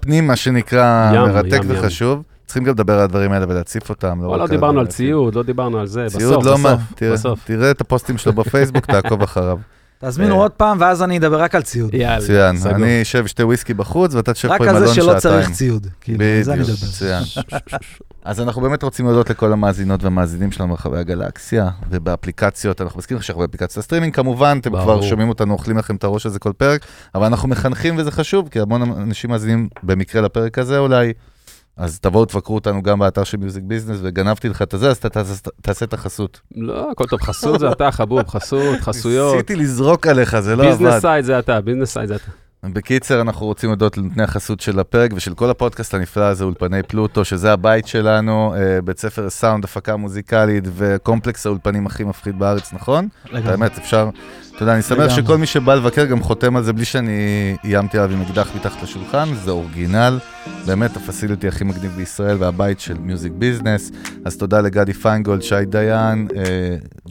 פנים, 0.00 0.26
מה 0.26 0.36
שנקרא, 0.36 1.12
מרתק. 1.12 1.60
וחשוב. 1.66 2.22
צריכים 2.50 2.64
גם 2.64 2.72
לדבר 2.72 2.92
על 2.94 3.00
הדברים 3.00 3.32
האלה 3.32 3.46
ולהציף 3.48 3.88
אותם. 3.90 4.22
לא 4.22 4.28
רק 4.42 4.50
דיברנו 4.50 4.80
על 4.80 4.86
ציוד, 4.86 5.34
לא 5.34 5.42
דיברנו 5.42 5.78
על 5.78 5.86
זה. 5.86 6.06
ציוד 6.08 6.32
בסוף, 6.38 6.44
לא 6.46 6.58
מה, 6.58 6.74
בסוף, 6.76 6.92
תראה- 6.94 7.12
בסוף. 7.12 7.40
תראה 7.44 7.70
את 7.70 7.80
הפוסטים 7.80 8.18
שלו 8.18 8.32
בפייסבוק, 8.32 8.86
תעקוב 8.86 9.22
אחריו. 9.22 9.58
תזמינו 10.04 10.34
אה. 10.34 10.38
עוד 10.40 10.50
פעם, 10.50 10.76
ואז 10.80 11.02
אני 11.02 11.18
אדבר 11.18 11.40
רק 11.42 11.54
על 11.54 11.62
ציוד. 11.62 11.94
יאללה, 11.94 12.52
מצוין. 12.52 12.74
אני 12.74 13.02
אשב 13.02 13.26
שתי 13.26 13.42
וויסקי 13.42 13.74
בחוץ, 13.74 14.14
ואתה 14.14 14.32
תשב 14.32 14.48
רק 14.48 14.58
פה 14.58 14.64
עם 14.64 14.70
על 14.70 14.76
אלון 14.76 14.88
זה 14.88 14.94
שעתיים. 14.94 15.12
שלא 15.12 15.20
צריך 15.20 15.50
ציוד. 15.50 15.86
כאילו, 16.00 16.24
על 16.24 16.42
זה 16.42 16.52
בדיוק. 16.52 16.78
מצוין. 16.88 17.22
אז 18.24 18.40
אנחנו 18.40 18.62
באמת 18.62 18.82
רוצים 18.82 19.06
להודות 19.06 19.30
לכל 19.30 19.52
המאזינות 19.52 20.02
והמאזינים 20.04 20.52
שלנו 20.52 20.68
ברחבי 20.68 20.98
הגלקסיה, 20.98 21.68
ובאפליקציות, 21.90 22.80
אנחנו 22.80 22.98
מזכירים 22.98 23.18
לך 23.18 23.24
שאנחנו 23.24 23.40
באפליקציית 23.40 23.78
הסטרימינג, 23.78 24.14
כמובן, 24.14 24.58
אתם 24.60 24.72
ברור. 24.72 24.82
כבר 24.84 25.00
שומעים 25.02 25.28
אותנו, 25.28 25.52
אוכלים 25.52 25.78
לכם 25.78 25.96
את 25.96 26.04
הראש 26.04 26.26
הזה 26.26 26.38
כל 26.38 26.52
פרק, 26.52 26.84
אבל 27.14 27.26
אנחנו 27.26 27.48
מחנכים 27.48 27.94
וזה 27.98 28.10
חשוב, 28.10 28.48
כי 28.48 28.60
המון 28.60 28.82
אנשים 28.82 29.30
מאזינים 29.30 29.68
במקרה 29.82 30.22
לפרק 30.22 30.58
הזה 30.58 30.78
אולי, 30.78 31.12
אז 31.76 32.00
תבואו 32.00 32.24
תבקרו 32.24 32.54
אותנו 32.54 32.82
גם 32.82 32.98
באתר 32.98 33.24
של 33.24 33.36
מיוזיק 33.36 33.62
ביזנס, 33.66 33.98
וגנבתי 34.02 34.48
לך 34.48 34.62
את 34.62 34.74
הזה, 34.74 34.90
אז 34.90 34.96
אתה 34.96 35.08
תעשה- 35.62 35.84
את 35.84 35.92
החסות. 35.94 36.40
לא, 36.56 36.90
הכל 36.90 37.04
טוב, 37.06 37.20
חסות 37.22 37.60
זה 37.60 37.72
אתה, 37.72 37.90
חבוב, 37.92 38.28
חסות, 38.28 38.80
חסויות. 38.86 39.32
ניסיתי 39.34 39.56
לזרוק 39.56 40.06
עליך, 40.06 40.40
זה 40.40 40.56
לא 40.56 40.62
עבד. 40.62 40.72
business 40.78 41.00
side 41.02 41.24
זה 41.24 41.38
אתה, 41.38 41.60
business 41.60 41.92
side 41.92 42.08
זה 42.08 42.14
אתה. 42.14 42.30
בקיצר, 42.72 43.20
אנחנו 43.20 43.46
רוצים 43.46 43.70
להודות 43.70 43.98
לנותני 43.98 44.22
החסות 44.22 44.60
של 44.60 44.78
הפרק 44.80 45.10
ושל 45.14 45.34
כל 45.34 45.50
הפודקאסט 45.50 45.94
הנפלא 45.94 46.24
הזה, 46.24 46.44
אולפני 46.44 46.82
פלוטו, 46.82 47.24
שזה 47.24 47.52
הבית 47.52 47.86
שלנו, 47.86 48.54
אה, 48.54 48.80
בית 48.84 48.98
ספר 48.98 49.30
סאונד, 49.30 49.64
הפקה 49.64 49.96
מוזיקלית 49.96 50.64
וקומפלקס 50.76 51.46
האולפנים 51.46 51.86
הכי 51.86 52.04
מפחיד 52.04 52.38
בארץ, 52.38 52.72
נכון? 52.72 53.08
לגמרי. 53.26 53.42
באמת, 53.42 53.78
אפשר... 53.78 54.08
אתה 54.60 54.68
יודע, 54.68 54.74
אני 54.74 54.82
שמח. 54.82 55.08
שכל 55.16 55.38
מי 55.38 55.46
שבא 55.46 55.74
לבקר 55.74 56.04
גם 56.04 56.20
חותם 56.22 56.56
על 56.56 56.62
זה 56.62 56.72
בלי 56.72 56.84
שאני 56.84 57.10
איימתי 57.64 57.98
עליו 57.98 58.16
עם 58.16 58.22
אקדח 58.22 58.48
מתחת 58.56 58.82
לשולחן, 58.82 59.28
זה 59.44 59.50
אורגינל. 59.50 60.18
באמת 60.66 60.96
ה 60.96 61.02
facility 61.02 61.48
הכי 61.48 61.64
מגניב 61.64 61.92
בישראל 61.96 62.36
והבית 62.40 62.80
של 62.80 62.94
Music 62.98 63.32
Business. 63.38 63.90
אז 64.24 64.36
תודה 64.36 64.60
לגדי 64.60 64.92
פיינגולד, 64.92 65.42
שי 65.42 65.64
דיין, 65.66 66.28
אה, 66.36 66.42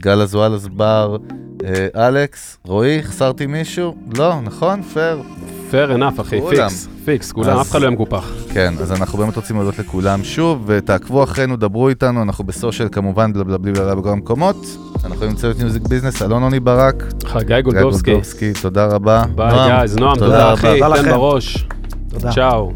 גל 0.00 0.20
אזואלס 0.20 0.66
בר, 0.66 1.16
אה, 1.64 2.08
אלכס, 2.08 2.58
רועי, 2.64 3.02
חסרתי 3.02 3.46
מישהו? 3.46 3.96
לא, 4.18 4.40
נכון? 4.44 4.82
Fair. 4.82 5.22
fair 5.70 5.96
enough, 5.98 6.20
אחי, 6.20 6.40
כולם. 6.40 6.68
פיקס, 6.68 6.88
פיקס, 7.04 7.32
כולם, 7.32 7.56
אז- 7.56 7.60
אף 7.66 7.70
אחד 7.70 7.78
לא 7.78 7.84
יהיה 7.84 7.90
מקופח. 7.90 8.32
כן, 8.52 8.74
אז 8.80 8.92
אנחנו 8.92 9.18
באמת 9.18 9.36
רוצים 9.36 9.56
להודות 9.56 9.78
לכולם 9.78 10.24
שוב, 10.24 10.62
ותעקבו 10.66 11.24
אחרינו, 11.24 11.56
דברו 11.56 11.88
איתנו, 11.88 12.22
אנחנו 12.22 12.44
ב 12.44 12.50
social 12.50 12.88
כמובן, 12.92 13.32
בלה 13.32 13.44
בלה 13.44 13.58
בלה 13.58 13.72
בלה 13.72 13.94
בכל 13.94 14.08
המקומות. 14.08 14.66
אנחנו 15.04 15.26
עם 15.26 15.34
צוות 15.34 15.58
Music 15.58 15.82
Business, 15.82 16.22
אלון 16.22 16.42
עוני 16.42 16.60
ברק, 16.60 17.04
חגי 17.40 17.54
גיא 17.54 17.60
גולדובסקי, 17.60 18.10
גולדובסקי, 18.10 18.52
תודה 18.62 18.86
רבה. 18.86 19.22
Bye 19.34 19.54
guys, 19.66 19.96
נועם, 19.96 20.18
תודה. 20.18 20.52
אחי, 20.54 20.80
תודה 20.80 20.96
תן 20.96 21.00
לכם. 21.02 21.10
בראש, 21.10 21.66
תודה. 22.08 22.32
צ'או. 22.32 22.72